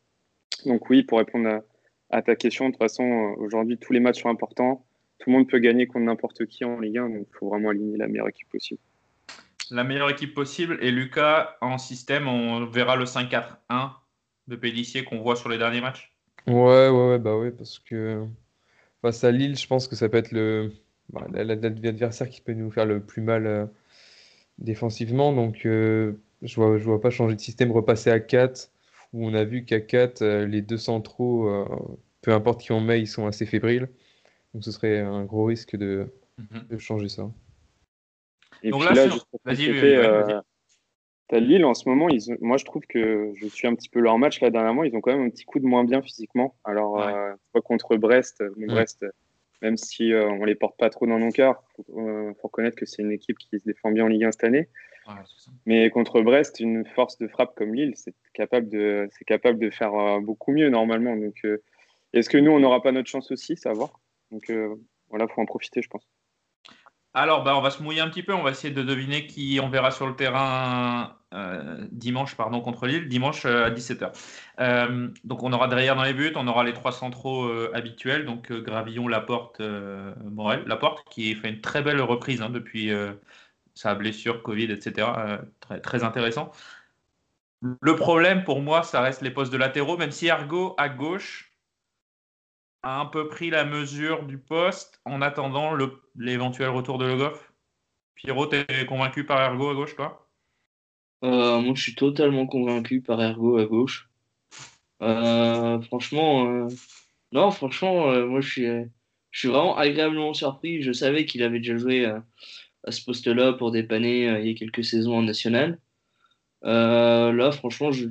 Donc 0.66 0.90
oui, 0.90 1.04
pour 1.04 1.20
répondre 1.20 1.48
à, 1.48 1.62
à 2.10 2.24
ta 2.24 2.36
question, 2.36 2.66
de 2.66 2.72
toute 2.72 2.82
façon, 2.82 3.04
euh, 3.04 3.36
aujourd'hui, 3.38 3.78
tous 3.78 3.94
les 3.94 4.00
matchs 4.00 4.24
sont 4.24 4.30
importants. 4.30 4.84
Tout 5.22 5.30
le 5.30 5.38
monde 5.38 5.48
peut 5.48 5.60
gagner 5.60 5.86
contre 5.86 6.06
n'importe 6.06 6.48
qui 6.48 6.66
en 6.66 6.80
Ligue 6.80 6.98
1, 6.98 7.10
donc 7.10 7.28
il 7.32 7.38
faut 7.38 7.50
vraiment 7.50 7.70
aligner 7.70 7.96
la 7.96 8.08
meilleure 8.08 8.28
équipe 8.28 8.50
possible. 8.50 8.80
La 9.70 9.84
meilleure 9.84 10.10
équipe 10.10 10.34
possible. 10.34 10.80
Et 10.82 10.92
Lucas, 10.92 11.58
en 11.62 11.78
système, 11.78 12.28
on 12.28 12.66
verra 12.66 12.96
le 12.96 13.06
5-4-1 13.06 13.94
de 14.48 14.56
Pellissier 14.56 15.04
qu'on 15.04 15.20
voit 15.22 15.36
sur 15.36 15.48
les 15.48 15.60
derniers 15.60 15.80
matchs. 15.80 16.12
Ouais, 16.48 16.90
ouais, 16.90 17.10
ouais, 17.10 17.20
bah 17.20 17.38
ouais, 17.38 17.52
parce 17.52 17.78
que 17.78 18.26
face 19.02 19.24
à 19.24 19.32
Lille, 19.32 19.56
je 19.58 19.68
pense 19.68 19.88
que 19.88 19.96
ça 19.96 20.10
peut 20.10 20.18
être 20.18 20.32
le 20.32 20.72
bah, 21.10 21.28
la- 21.32 21.44
la- 21.44 21.56
l'adversaire 21.56 22.30
qui 22.30 22.42
peut 22.42 22.54
nous 22.54 22.72
faire 22.72 22.86
le 22.88 23.00
plus 23.00 23.22
mal 23.22 23.46
euh, 23.46 23.66
défensivement. 24.58 25.34
Donc, 25.34 25.66
euh, 25.66 26.14
je 26.42 26.56
vois, 26.56 26.78
je 26.78 26.84
vois 26.84 27.02
pas 27.02 27.10
changer 27.10 27.36
de 27.36 27.42
système, 27.42 27.72
repasser 27.72 28.10
à 28.10 28.20
4, 28.20 28.72
où 29.14 29.26
on 29.28 29.34
a 29.34 29.44
vu 29.44 29.66
qu'à 29.66 29.80
4, 29.82 30.22
euh, 30.22 30.46
les 30.48 30.62
deux 30.62 30.78
centraux, 30.78 31.48
euh, 31.50 31.66
peu 32.22 32.34
importe 32.34 32.62
qui 32.62 32.72
on 32.72 32.82
met, 32.82 33.00
ils 33.02 33.08
sont 33.08 33.28
assez 33.28 33.46
fébriles. 33.46 33.90
Donc, 34.54 34.64
ce 34.64 34.72
serait 34.72 35.00
un 35.00 35.24
gros 35.26 35.46
risque 35.46 35.76
de, 35.76 36.12
Mhm. 36.38 36.68
de 36.70 36.78
changer 36.78 37.10
ça. 37.10 37.30
Et 38.64 38.70
Donc 38.70 38.82
puis 38.86 38.96
là, 38.96 39.06
là, 39.06 39.12
sur- 39.12 39.26
vas-y, 39.46 39.70
euh, 39.70 40.40
t'as 41.28 41.40
Lille 41.40 41.66
en 41.66 41.74
ce 41.74 41.88
moment, 41.90 42.10
ils 42.10 42.32
ont- 42.32 42.38
moi 42.42 42.58
je 42.58 42.66
trouve 42.66 42.84
que 42.88 43.32
je 43.36 43.48
suis 43.48 43.68
un 43.68 43.74
petit 43.74 43.90
peu 43.90 44.00
leur 44.00 44.18
match 44.20 44.40
là 44.42 44.50
dernièrement, 44.50 44.84
ils 44.84 44.96
ont 44.96 45.02
quand 45.02 45.14
même 45.16 45.26
un 45.26 45.30
petit 45.30 45.46
coup 45.46 45.60
de 45.60 45.66
moins 45.66 45.84
bien 45.84 46.02
physiquement. 46.02 46.56
Alors, 46.64 46.94
Ouais. 46.94 47.14
euh, 47.56 47.62
contre 47.62 47.96
Brest. 47.98 48.44
Brest, 48.58 49.06
même 49.62 49.78
si 49.78 50.12
euh, 50.14 50.28
on 50.30 50.44
les 50.46 50.56
porte 50.56 50.78
pas 50.78 50.90
trop 50.90 51.08
dans 51.08 51.18
nos 51.20 51.32
cœurs, 51.32 51.64
faut, 51.76 51.86
euh, 52.00 52.34
faut 52.36 52.48
reconnaître 52.50 52.76
que 52.78 52.86
c'est 52.86 53.02
une 53.02 53.12
équipe 53.12 53.38
qui 53.38 53.60
se 53.60 53.66
défend 53.66 53.92
bien 53.92 54.04
en 54.06 54.08
Ligue 54.08 54.26
1 54.26 54.32
cette 54.32 54.44
année. 54.44 54.68
Ouais, 55.08 55.14
c'est 55.26 55.46
ça. 55.46 55.52
Mais 55.66 55.90
contre 55.90 56.22
Brest, 56.22 56.60
une 56.60 56.86
force 56.86 57.18
de 57.18 57.28
frappe 57.28 57.56
comme 57.56 57.74
Lille, 57.74 57.94
c'est 57.96 58.14
capable 58.34 58.70
de, 58.70 59.08
c'est 59.18 59.26
capable 59.26 59.58
de 59.60 59.70
faire 59.70 59.94
euh, 59.96 60.20
beaucoup 60.20 60.52
mieux 60.52 60.70
normalement. 60.70 61.16
Donc, 61.16 61.40
euh, 61.46 61.64
est-ce 62.14 62.30
que 62.30 62.38
nous, 62.38 62.52
on 62.52 62.60
n'aura 62.60 62.82
pas 62.84 62.92
notre 62.92 63.10
chance 63.10 63.32
aussi, 63.32 63.56
ça 63.58 63.70
à 63.72 63.74
voir. 63.74 64.00
Donc 64.32 64.50
euh, 64.50 64.76
voilà, 65.10 65.28
faut 65.28 65.42
en 65.42 65.46
profiter, 65.46 65.82
je 65.82 65.90
pense. 65.90 66.08
Alors, 67.14 67.44
bah, 67.44 67.58
on 67.58 67.62
va 67.62 67.72
se 67.72 67.84
mouiller 67.84 68.00
un 68.00 68.10
petit 68.10 68.24
peu. 68.24 68.34
On 68.34 68.42
va 68.42 68.52
essayer 68.52 68.74
de 68.74 68.84
deviner 68.84 69.28
qui 69.28 69.60
on 69.62 69.70
verra 69.70 69.92
sur 69.92 70.08
le 70.08 70.16
terrain 70.16 71.18
euh, 71.34 71.86
dimanche 71.92 72.36
pardon, 72.36 72.62
contre 72.62 72.88
Lille, 72.88 73.10
dimanche 73.10 73.46
euh, 73.46 73.66
à 73.66 73.70
17h. 73.70 74.14
Euh, 74.60 75.10
donc, 75.26 75.44
on 75.44 75.52
aura 75.52 75.68
derrière 75.68 75.96
dans 75.98 76.04
les 76.04 76.14
buts, 76.14 76.32
on 76.36 76.48
aura 76.48 76.64
les 76.64 76.74
trois 76.74 76.94
centraux 76.94 77.50
habituels. 77.74 78.26
Donc, 78.26 78.52
Gravillon, 78.52 79.08
Laporte, 79.10 79.60
Morel. 79.60 80.64
Laporte 80.68 81.08
qui 81.10 81.36
fait 81.36 81.50
une 81.50 81.62
très 81.62 81.82
belle 81.82 82.02
reprise 82.02 82.42
hein, 82.42 82.50
depuis 82.50 82.92
sa 83.74 83.94
blessure, 83.96 84.42
Covid, 84.42 84.72
etc. 84.72 85.08
Très, 85.60 85.82
très 85.82 86.04
intéressant. 86.04 86.52
Le 87.62 87.96
problème 87.96 88.44
pour 88.44 88.62
moi, 88.62 88.84
ça 88.84 89.02
reste 89.02 89.22
les 89.22 89.32
postes 89.32 89.52
de 89.52 89.58
latéraux, 89.58 89.98
même 89.98 90.12
si 90.12 90.30
Argo 90.30 90.74
à 90.78 90.90
gauche 90.90 91.51
a 92.84 93.00
un 93.00 93.06
peu 93.06 93.28
pris 93.28 93.50
la 93.50 93.66
mesure 93.66 94.24
du 94.24 94.38
poste 94.38 95.02
en 95.06 95.22
attendant 95.22 95.76
l'éventuel 96.16 96.70
retour 96.70 96.98
de 96.98 97.06
Le 97.06 97.18
Goff. 97.18 97.54
Pierrot, 98.16 98.48
t'es 98.48 98.66
convaincu 98.88 99.26
par 99.26 99.42
Ergo 99.42 99.70
à 99.70 99.74
gauche, 99.74 99.96
toi? 99.96 100.30
Euh, 101.24 101.60
moi, 101.60 101.74
je 101.76 101.82
suis 101.82 101.96
totalement 101.96 102.48
convaincu 102.48 103.02
par 103.02 103.22
Ergo 103.22 103.58
à 103.58 103.66
gauche. 103.66 104.10
Euh, 105.02 105.80
franchement, 105.82 106.48
euh, 106.48 106.68
non, 107.32 107.52
franchement, 107.52 108.12
moi, 108.28 108.42
je 108.42 108.50
suis, 108.50 108.68
je 109.32 109.48
vraiment 109.48 109.78
agréablement 109.78 110.34
surpris. 110.34 110.82
Je 110.82 110.92
savais 110.92 111.26
qu'il 111.26 111.44
avait 111.44 111.60
déjà 111.60 111.78
joué 111.78 112.06
à 112.06 112.92
ce 112.92 113.04
poste-là 113.04 113.54
pour 113.54 113.72
dépanner 113.72 114.26
il 114.42 114.48
y 114.48 114.52
a 114.52 114.56
quelques 114.56 114.84
saisons 114.84 115.18
en 115.18 115.24
national. 115.24 115.80
Là, 116.64 117.52
franchement, 117.52 117.92
je 117.92 118.08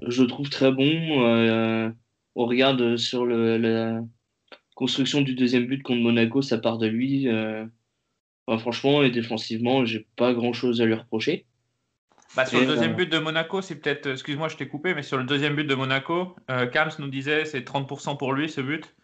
je 0.00 0.22
le 0.22 0.26
trouve 0.26 0.50
très 0.50 0.72
bon. 0.72 1.94
Euh, 2.36 2.42
on 2.42 2.46
regarde 2.46 2.96
sur 2.96 3.24
le, 3.26 3.58
la 3.58 4.00
construction 4.74 5.20
du 5.22 5.34
deuxième 5.34 5.66
but 5.66 5.82
contre 5.82 6.00
Monaco, 6.00 6.42
ça 6.42 6.58
part 6.58 6.78
de 6.78 6.86
lui. 6.86 7.28
Euh, 7.28 7.66
enfin, 8.46 8.58
franchement, 8.58 9.02
et 9.02 9.10
défensivement, 9.10 9.84
j'ai 9.84 10.08
pas 10.16 10.34
grand-chose 10.34 10.80
à 10.80 10.86
lui 10.86 10.94
reprocher. 10.94 11.46
bah, 12.34 12.46
Sur 12.46 12.58
Et, 12.58 12.60
le 12.60 12.66
deuxième 12.66 12.92
euh, 12.92 12.94
but 12.94 13.10
de 13.10 13.18
Monaco, 13.18 13.62
c'est 13.62 13.76
peut-être, 13.80 14.06
excuse-moi, 14.08 14.48
je 14.48 14.56
t'ai 14.56 14.68
coupé, 14.68 14.94
mais 14.94 15.02
sur 15.02 15.18
le 15.18 15.24
deuxième 15.24 15.54
but 15.56 15.64
de 15.66 15.74
Monaco, 15.74 16.36
euh, 16.50 16.66
Kams 16.66 16.90
nous 16.98 17.08
disait 17.08 17.44
c'est 17.44 17.60
30% 17.62 18.16
pour 18.18 18.32
lui 18.32 18.48
ce 18.48 18.60
but. 18.60 18.94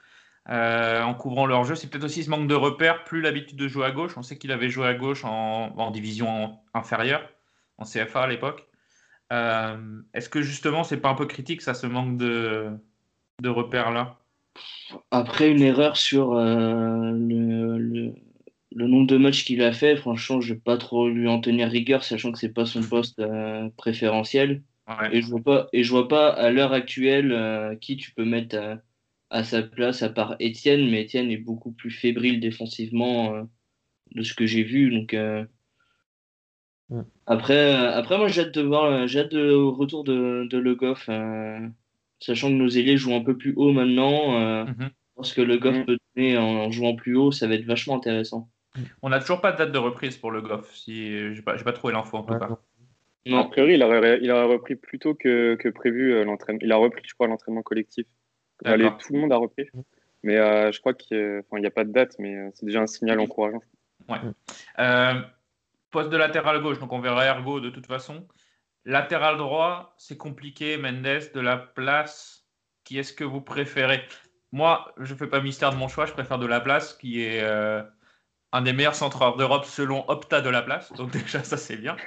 euh, 0.50 1.02
en 1.02 1.14
couvrant 1.14 1.46
leur 1.46 1.64
jeu, 1.64 1.74
c'est 1.74 1.88
peut-être 1.90 2.04
aussi 2.04 2.24
ce 2.24 2.30
manque 2.30 2.48
de 2.48 2.54
repères, 2.54 3.04
plus 3.04 3.20
l'habitude 3.20 3.58
de 3.58 3.68
jouer 3.68 3.86
à 3.86 3.90
gauche. 3.92 4.16
On 4.16 4.22
sait 4.22 4.38
qu'il 4.38 4.52
avait 4.52 4.70
joué 4.70 4.86
à 4.86 4.94
gauche 4.94 5.24
en, 5.24 5.74
en 5.76 5.90
division 5.90 6.58
inférieure, 6.74 7.28
en 7.78 7.84
CFA 7.84 8.22
à 8.22 8.26
l'époque. 8.28 8.66
Euh, 9.32 10.02
Est-ce 10.14 10.28
que 10.30 10.42
justement, 10.42 10.84
c'est 10.84 10.98
pas 11.00 11.10
un 11.10 11.14
peu 11.14 11.26
critique 11.26 11.62
ça, 11.62 11.74
ce 11.74 11.86
manque 11.86 12.16
de, 12.18 12.70
de 13.42 13.48
repères 13.48 13.90
là 13.90 14.18
Après 15.10 15.50
une 15.50 15.62
erreur 15.62 15.96
sur 15.96 16.32
euh, 16.34 17.10
le, 17.12 17.78
le, 17.78 18.14
le 18.72 18.86
nombre 18.86 19.06
de 19.06 19.16
matchs 19.18 19.44
qu'il 19.44 19.62
a 19.62 19.72
fait, 19.72 19.96
franchement, 19.96 20.40
je 20.40 20.54
vais 20.54 20.60
pas 20.60 20.76
trop 20.78 21.08
lui 21.08 21.28
en 21.28 21.40
tenir 21.40 21.68
rigueur, 21.68 22.04
sachant 22.04 22.32
que 22.32 22.38
c'est 22.38 22.52
pas 22.52 22.66
son 22.66 22.82
poste 22.86 23.18
euh, 23.20 23.68
préférentiel. 23.76 24.62
Ouais. 24.88 25.10
Et 25.10 25.20
je 25.22 25.28
vois 25.28 25.42
pas, 25.42 25.68
et 25.72 25.84
je 25.84 25.90
vois 25.90 26.08
pas 26.08 26.28
à 26.30 26.50
l'heure 26.50 26.72
actuelle 26.72 27.32
euh, 27.32 27.76
qui 27.76 27.96
tu 27.96 28.12
peux 28.14 28.24
mettre 28.24 28.56
à, 28.56 28.82
à 29.30 29.44
sa 29.44 29.62
place 29.62 30.02
à 30.02 30.10
part 30.10 30.36
Étienne, 30.40 30.90
mais 30.90 31.02
Étienne 31.02 31.30
est 31.30 31.36
beaucoup 31.38 31.72
plus 31.72 31.90
fébrile 31.90 32.40
défensivement 32.40 33.34
euh, 33.34 33.44
de 34.14 34.22
ce 34.22 34.34
que 34.34 34.46
j'ai 34.46 34.64
vu. 34.64 34.90
Donc 34.92 35.14
euh, 35.14 35.44
Ouais. 36.88 37.04
après, 37.26 37.74
après 37.74 38.18
moi 38.18 38.28
j'ai 38.28 38.42
hâte 38.42 38.54
de 38.54 38.62
voir, 38.62 39.06
j'ai 39.06 39.20
hâte 39.20 39.32
de, 39.32 39.50
au 39.52 39.72
retour 39.74 40.04
de, 40.04 40.46
de 40.50 40.58
Le 40.58 40.74
Goff, 40.74 41.08
euh, 41.08 41.68
sachant 42.20 42.48
que 42.48 42.54
nos 42.54 42.68
ailiers 42.68 42.96
jouent 42.96 43.14
un 43.14 43.22
peu 43.24 43.36
plus 43.36 43.54
haut 43.56 43.72
maintenant. 43.72 44.40
euh, 44.40 44.64
Mhm. 44.64 44.90
parce 45.16 45.32
que 45.32 45.40
le 45.40 45.56
Goff 45.58 45.76
Mhm. 45.76 45.84
peut 45.86 45.98
donner 46.16 46.36
en, 46.38 46.42
en 46.44 46.70
jouant 46.70 46.94
plus 46.94 47.16
haut, 47.16 47.32
ça 47.32 47.46
va 47.48 47.54
être 47.54 47.64
vachement 47.64 47.96
intéressant. 47.96 48.48
On 49.02 49.08
n'a 49.08 49.18
toujours 49.20 49.40
pas 49.40 49.50
de 49.52 49.58
date 49.58 49.72
de 49.72 49.78
reprise 49.78 50.16
pour 50.16 50.30
le 50.30 50.40
Goff. 50.40 50.72
Si 50.76 51.34
j'ai 51.34 51.42
pas, 51.42 51.56
trouvé 51.72 51.92
l'info 51.92 52.18
en 52.18 52.22
tout 52.22 52.32
Ouais, 52.34 52.38
cas. 52.38 52.48
non. 53.26 53.38
A 53.40 53.44
priori, 53.48 53.74
il 53.74 53.82
aurait, 53.82 54.20
il 54.22 54.30
aurait 54.30 54.44
repris 54.44 54.76
plus 54.76 54.98
tôt 55.00 55.14
que, 55.14 55.56
que 55.56 55.68
prévu 55.68 56.12
euh, 56.12 56.24
l'entraînement. 56.24 56.60
Il 56.62 56.70
a 56.70 56.76
repris, 56.76 57.02
je 57.06 57.14
crois, 57.14 57.26
l'entraînement 57.26 57.62
collectif. 57.62 58.06
Allez, 58.64 58.84
D'accord. 58.84 58.98
tout 58.98 59.12
le 59.12 59.20
monde 59.20 59.32
a 59.32 59.36
repris. 59.36 59.66
Mais 60.22 60.36
euh, 60.36 60.70
je 60.72 60.78
crois 60.80 60.94
qu'il 60.94 61.42
n'y 61.52 61.66
a 61.66 61.70
pas 61.70 61.84
de 61.84 61.92
date, 61.92 62.14
mais 62.18 62.36
euh, 62.36 62.50
c'est 62.54 62.66
déjà 62.66 62.80
un 62.80 62.86
signal 62.86 63.18
encourageant. 63.20 63.62
Euh, 64.78 65.14
poste 65.90 66.10
de 66.10 66.16
latéral 66.16 66.60
gauche, 66.62 66.78
donc 66.78 66.92
on 66.92 67.00
verra 67.00 67.24
Ergo 67.26 67.60
de 67.60 67.70
toute 67.70 67.86
façon. 67.86 68.26
Latéral 68.88 69.36
droit, 69.36 69.94
c'est 69.98 70.16
compliqué. 70.16 70.78
Mendes, 70.78 71.30
de 71.34 71.40
la 71.40 71.58
place. 71.58 72.46
Qui 72.84 72.98
est-ce 72.98 73.12
que 73.12 73.22
vous 73.22 73.42
préférez? 73.42 74.00
Moi, 74.50 74.94
je 74.96 75.12
ne 75.12 75.18
fais 75.18 75.26
pas 75.26 75.42
mystère 75.42 75.72
de 75.72 75.76
mon 75.76 75.88
choix. 75.88 76.06
Je 76.06 76.14
préfère 76.14 76.38
de 76.38 76.46
la 76.46 76.58
place, 76.58 76.94
qui 76.94 77.22
est 77.22 77.42
euh, 77.42 77.82
un 78.52 78.62
des 78.62 78.72
meilleurs 78.72 78.94
centreurs 78.94 79.36
d'Europe 79.36 79.66
selon 79.66 80.08
Opta 80.08 80.40
de 80.40 80.48
la 80.48 80.62
place. 80.62 80.90
Donc 80.94 81.10
déjà, 81.12 81.44
ça 81.44 81.58
c'est 81.58 81.76
bien. 81.76 81.98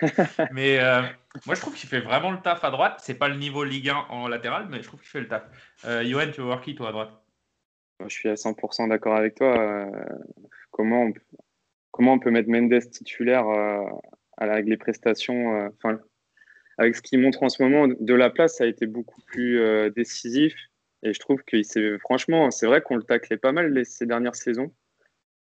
Mais 0.51 0.79
euh, 0.79 1.03
moi, 1.45 1.53
je 1.53 1.61
trouve 1.61 1.75
qu'il 1.75 1.87
fait 1.87 1.99
vraiment 1.99 2.31
le 2.31 2.41
taf 2.41 2.63
à 2.63 2.71
droite. 2.71 2.95
C'est 3.03 3.13
pas 3.13 3.27
le 3.27 3.35
niveau 3.35 3.63
Ligue 3.63 3.89
1 3.89 3.95
en 4.09 4.27
latéral, 4.27 4.65
mais 4.67 4.81
je 4.81 4.87
trouve 4.87 5.01
qu'il 5.01 5.09
fait 5.09 5.21
le 5.21 5.27
taf. 5.27 5.43
Euh, 5.85 6.03
Johan, 6.03 6.31
tu 6.33 6.41
veux 6.41 6.47
voir 6.47 6.61
qui 6.61 6.73
toi 6.73 6.89
à 6.89 6.91
droite? 6.93 7.11
Je 7.99 8.09
suis 8.09 8.29
à 8.29 8.33
100% 8.33 8.89
d'accord 8.89 9.15
avec 9.15 9.35
toi. 9.35 9.55
euh, 9.55 9.85
comment, 10.71 11.03
on, 11.03 11.13
comment 11.91 12.13
on 12.13 12.19
peut 12.19 12.31
mettre 12.31 12.49
Mendes 12.49 12.89
titulaire 12.89 13.45
avec 14.37 14.65
les 14.65 14.77
prestations, 14.77 15.71
avec 16.81 16.95
ce 16.95 17.01
qu'il 17.03 17.19
montre 17.19 17.43
en 17.43 17.49
ce 17.49 17.61
moment, 17.61 17.87
de 17.87 18.13
la 18.15 18.31
place, 18.31 18.57
ça 18.57 18.63
a 18.63 18.67
été 18.67 18.87
beaucoup 18.87 19.21
plus 19.21 19.59
euh, 19.59 19.91
décisif. 19.91 20.55
Et 21.03 21.13
je 21.13 21.19
trouve 21.19 21.43
que 21.43 21.97
franchement, 21.99 22.49
c'est 22.49 22.65
vrai 22.65 22.81
qu'on 22.81 22.95
le 22.95 23.03
taclait 23.03 23.37
pas 23.37 23.51
mal 23.51 23.85
ces 23.85 24.07
dernières 24.07 24.35
saisons. 24.35 24.73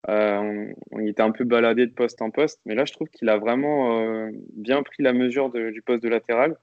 Euh, 0.07 0.71
on, 0.91 0.99
était 0.99 1.21
un 1.21 1.31
peu 1.31 1.43
baladé 1.43 1.88
de 1.88 1.91
poste 1.91 2.21
en 2.21 2.31
poste, 2.31 2.61
mais 2.65 2.73
là, 2.73 2.86
je 2.86 2.93
trouve 2.93 3.09
qu'il 3.09 3.27
a 3.27 3.38
vraiment 3.38 3.99
euh, 3.99 4.31
bien 4.53 4.81
pris 4.81 5.03
la 5.03 5.11
mesure 5.11 5.49
du 5.51 5.81
poste 5.81 6.03
de 6.03 6.09
latéral. 6.09 6.55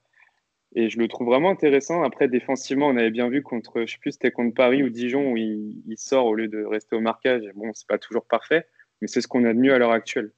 Et 0.75 0.89
je 0.89 0.99
le 0.99 1.07
trouve 1.07 1.27
vraiment 1.27 1.51
intéressant. 1.51 2.03
Après, 2.03 2.29
défensivement, 2.29 2.87
on 2.87 2.97
avait 2.97 3.11
bien 3.11 3.29
vu 3.29 3.43
contre, 3.43 3.83
je 3.85 3.93
sais 3.93 3.99
plus, 3.99 4.13
c'était 4.13 4.31
contre 4.31 4.55
Paris 4.55 4.83
ou 4.83 4.89
Dijon 4.89 5.33
où 5.33 5.37
il, 5.37 5.83
sort 5.99 6.25
au 6.25 6.35
lieu 6.35 6.49
de 6.49 6.65
rester 6.65 6.97
au 6.97 7.01
marquage. 7.01 7.43
Bon, 7.57 7.73
c'est 7.75 7.87
pas 7.87 7.99
toujours 7.99 8.25
parfait, 8.25 8.67
mais 9.03 9.09
c'est 9.09 9.21
ce 9.21 9.29
qu'on 9.29 9.45
a 9.45 9.53
de 9.53 9.59
mieux 9.59 9.75
à 9.75 9.79
l'heure 9.79 9.93
actuelle. 9.93 10.33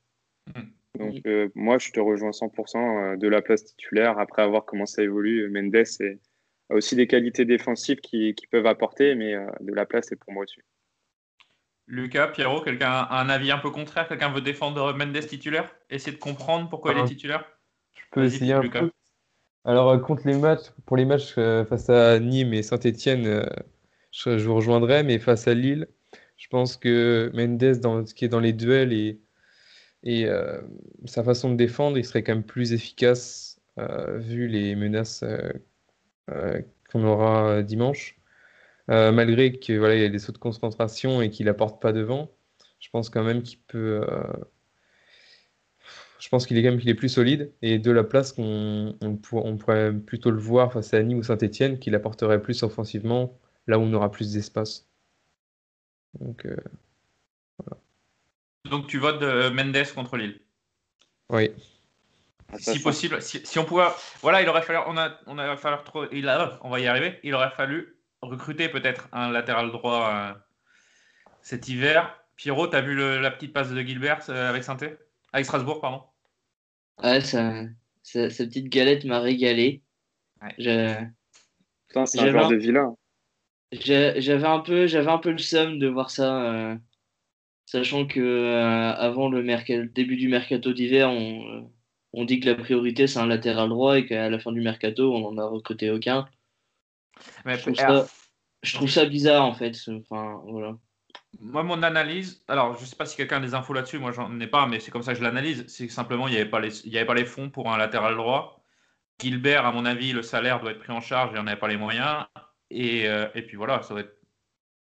Mmh. 0.48 0.62
Donc, 0.98 1.20
euh, 1.26 1.48
moi, 1.54 1.78
je 1.78 1.90
te 1.90 2.00
rejoins 2.00 2.30
100% 2.30 3.16
de 3.16 3.28
la 3.28 3.42
place 3.42 3.64
titulaire. 3.64 4.18
Après 4.18 4.42
avoir 4.42 4.64
comment 4.64 4.86
ça 4.86 5.02
évolue, 5.02 5.50
Mendes 5.50 5.74
est, 5.74 6.20
a 6.70 6.74
aussi 6.74 6.96
des 6.96 7.06
qualités 7.06 7.44
défensives 7.44 8.00
qui, 8.00 8.34
qui 8.34 8.46
peuvent 8.46 8.66
apporter, 8.66 9.14
mais 9.14 9.34
euh, 9.34 9.46
de 9.60 9.72
la 9.72 9.86
place, 9.86 10.06
c'est 10.08 10.16
pour 10.16 10.32
moi 10.32 10.44
aussi. 10.44 10.60
Lucas, 11.86 12.28
Pierrot, 12.28 12.62
quelqu'un 12.62 12.90
a 12.90 13.20
un 13.20 13.28
avis 13.28 13.50
un 13.50 13.58
peu 13.58 13.70
contraire? 13.70 14.08
Quelqu'un 14.08 14.32
veut 14.32 14.40
défendre 14.40 14.94
Mendes 14.94 15.26
titulaire? 15.26 15.74
Essayer 15.90 16.12
de 16.12 16.20
comprendre 16.20 16.68
pourquoi 16.70 16.92
ah, 16.92 16.98
il 16.98 17.04
est 17.04 17.08
titulaire? 17.08 17.44
Je 17.94 18.02
peux 18.10 18.24
essayer 18.24 18.54
un 18.54 18.62
Lucas. 18.62 18.80
peu. 18.80 18.90
Alors, 19.64 19.90
euh, 19.90 19.98
contre 19.98 20.26
les 20.26 20.36
matchs, 20.36 20.70
pour 20.86 20.96
les 20.96 21.04
matchs 21.04 21.34
euh, 21.38 21.64
face 21.64 21.90
à 21.90 22.18
Nîmes 22.20 22.54
et 22.54 22.62
Saint-Etienne, 22.62 23.26
euh, 23.26 23.46
je, 24.12 24.38
je, 24.38 24.46
vous 24.46 24.54
rejoindrai, 24.54 25.02
mais 25.02 25.18
face 25.18 25.48
à 25.48 25.54
Lille, 25.54 25.88
je 26.36 26.48
pense 26.48 26.76
que 26.76 27.30
Mendes, 27.34 27.80
dans 27.80 28.04
ce 28.06 28.14
qui 28.14 28.24
est 28.24 28.28
dans 28.28 28.40
les 28.40 28.52
duels 28.52 28.92
et, 28.92 29.20
et 30.04 30.26
euh, 30.26 30.60
sa 31.06 31.24
façon 31.24 31.50
de 31.50 31.56
défendre, 31.56 31.98
il 31.98 32.04
serait 32.04 32.22
quand 32.22 32.34
même 32.34 32.44
plus 32.44 32.72
efficace 32.72 33.60
euh, 33.78 34.18
vu 34.18 34.46
les 34.48 34.76
menaces 34.76 35.24
qu'on 36.90 37.04
aura 37.04 37.62
dimanche. 37.62 38.18
malgré 38.88 39.52
qu'il 39.52 39.78
voilà, 39.78 39.96
y 39.96 40.04
a 40.04 40.08
des 40.08 40.18
sauts 40.18 40.32
de 40.32 40.38
concentration 40.38 41.22
et 41.22 41.30
qu'il 41.30 41.48
apporte 41.48 41.80
pas 41.82 41.92
devant, 41.92 42.30
je 42.80 42.90
pense 42.90 43.10
quand 43.10 43.24
même 43.24 43.42
qu'il 43.42 43.58
peut 43.60 44.04
je 46.24 46.28
pense 46.30 46.46
qu'il 46.46 46.56
est 46.56 46.62
quand 46.62 46.70
même 46.74 46.96
plus 46.96 47.08
solide 47.10 47.52
et 47.60 47.78
de 47.78 47.90
la 47.90 48.02
place 48.04 48.32
qu'on 48.32 48.96
on, 49.02 49.18
on 49.32 49.56
pourrait 49.58 49.92
plutôt 49.92 50.30
le 50.30 50.38
voir 50.38 50.72
face 50.72 50.94
à 50.94 51.02
Nîmes 51.02 51.18
ou 51.18 51.22
Saint-Etienne 51.22 51.78
qu'il 51.78 51.94
apporterait 51.94 52.40
plus 52.40 52.62
offensivement 52.62 53.38
là 53.66 53.78
où 53.78 53.82
on 53.82 53.92
aura 53.92 54.10
plus 54.10 54.32
d'espace. 54.32 54.88
Donc, 56.20 56.46
euh, 56.46 56.56
voilà. 57.58 57.80
Donc 58.70 58.86
tu 58.86 58.98
votes 58.98 59.20
de 59.20 59.48
Mendes 59.50 59.86
contre 59.94 60.16
Lille 60.16 60.40
Oui. 61.30 61.50
Si 62.58 62.80
possible, 62.80 63.20
si, 63.20 63.44
si, 63.44 63.58
on 63.58 63.64
pouvait, 63.64 63.86
voilà, 64.20 64.40
il 64.40 64.48
aurait 64.48 64.62
fallu, 64.62 64.78
on 64.86 64.96
a, 64.96 65.18
on 65.26 65.38
a 65.38 65.56
fallu 65.56 65.82
trop, 65.84 66.04
il 66.12 66.28
a, 66.28 66.58
on 66.62 66.70
va 66.70 66.78
y 66.78 66.86
arriver. 66.86 67.18
Il 67.24 67.34
aurait 67.34 67.50
fallu 67.50 67.96
recruter 68.22 68.68
peut-être 68.68 69.08
un 69.12 69.30
latéral 69.30 69.72
droit 69.72 70.10
euh, 70.12 70.32
cet 71.42 71.68
hiver. 71.68 72.16
Pierrot, 72.36 72.68
t'as 72.68 72.80
vu 72.80 72.94
le, 72.94 73.20
la 73.20 73.30
petite 73.30 73.52
passe 73.52 73.70
de 73.70 73.80
Gilbert 73.80 74.22
euh, 74.28 74.48
avec 74.48 74.62
saint 74.62 74.76
avec 75.32 75.46
Strasbourg, 75.46 75.80
pardon. 75.80 76.02
Ouais, 77.02 77.20
ça, 77.20 77.64
ça, 78.02 78.30
cette 78.30 78.50
petite 78.50 78.68
galette 78.68 79.04
m'a 79.04 79.18
régalé. 79.18 79.82
Ouais. 80.40 80.54
Je... 80.58 81.04
Putain, 81.88 82.06
c'est 82.06 82.20
un 82.20 82.30
joueur 82.30 82.48
de 82.48 82.56
vilain. 82.56 82.96
J'avais 83.72 84.46
un 84.46 84.60
peu, 84.60 84.86
j'avais 84.86 85.10
un 85.10 85.18
peu 85.18 85.32
le 85.32 85.38
seum 85.38 85.78
de 85.80 85.88
voir 85.88 86.10
ça, 86.10 86.42
euh, 86.42 86.76
sachant 87.66 88.06
que 88.06 88.20
euh, 88.20 88.92
avant 88.94 89.28
le, 89.28 89.42
le, 89.42 89.86
début 89.86 90.16
du 90.16 90.28
mercato 90.28 90.72
d'hiver, 90.72 91.10
on, 91.10 91.48
euh, 91.48 91.60
on, 92.12 92.24
dit 92.24 92.40
que 92.40 92.46
la 92.46 92.54
priorité 92.54 93.06
c'est 93.06 93.18
un 93.18 93.26
latéral 93.26 93.68
droit 93.68 93.98
et 93.98 94.06
qu'à 94.06 94.30
la 94.30 94.38
fin 94.38 94.52
du 94.52 94.60
mercato, 94.60 95.14
on 95.14 95.32
n'en 95.32 95.42
a 95.42 95.46
recruté 95.46 95.90
aucun. 95.90 96.26
Mais 97.44 97.56
je, 97.56 97.62
trouve 97.62 97.76
ça, 97.76 98.06
je 98.62 98.74
trouve 98.74 98.90
ça 98.90 99.04
bizarre 99.06 99.44
en 99.44 99.54
fait. 99.54 99.76
Enfin, 99.88 100.40
voilà. 100.46 100.76
Moi, 101.40 101.62
mon 101.62 101.82
analyse, 101.82 102.44
alors 102.48 102.74
je 102.76 102.82
ne 102.82 102.86
sais 102.86 102.96
pas 102.96 103.06
si 103.06 103.16
quelqu'un 103.16 103.38
a 103.38 103.40
des 103.40 103.54
infos 103.54 103.72
là-dessus, 103.72 103.98
moi 103.98 104.12
j'en 104.12 104.38
ai 104.40 104.46
pas, 104.46 104.66
mais 104.66 104.80
c'est 104.80 104.90
comme 104.90 105.02
ça 105.02 105.12
que 105.12 105.18
je 105.18 105.24
l'analyse. 105.24 105.64
C'est 105.68 105.86
que 105.86 105.92
simplement, 105.92 106.28
il 106.28 106.32
n'y 106.32 106.40
avait, 106.40 106.50
pas 106.50 106.60
les, 106.60 106.86
il 106.86 106.92
y 106.92 106.96
avait 106.96 107.06
pas 107.06 107.14
les 107.14 107.24
fonds 107.24 107.50
pour 107.50 107.72
un 107.72 107.76
latéral 107.76 108.16
droit. 108.16 108.64
Gilbert, 109.20 109.64
à 109.64 109.72
mon 109.72 109.84
avis, 109.84 110.12
le 110.12 110.22
salaire 110.22 110.60
doit 110.60 110.72
être 110.72 110.80
pris 110.80 110.92
en 110.92 111.00
charge 111.00 111.34
et 111.34 111.38
on 111.38 111.44
n'avait 111.44 111.58
pas 111.58 111.68
les 111.68 111.76
moyens. 111.76 112.24
Et, 112.70 113.08
euh, 113.08 113.28
et, 113.34 113.42
puis 113.42 113.56
voilà, 113.56 113.82
ça 113.82 113.94
doit 113.94 114.02
être, 114.02 114.16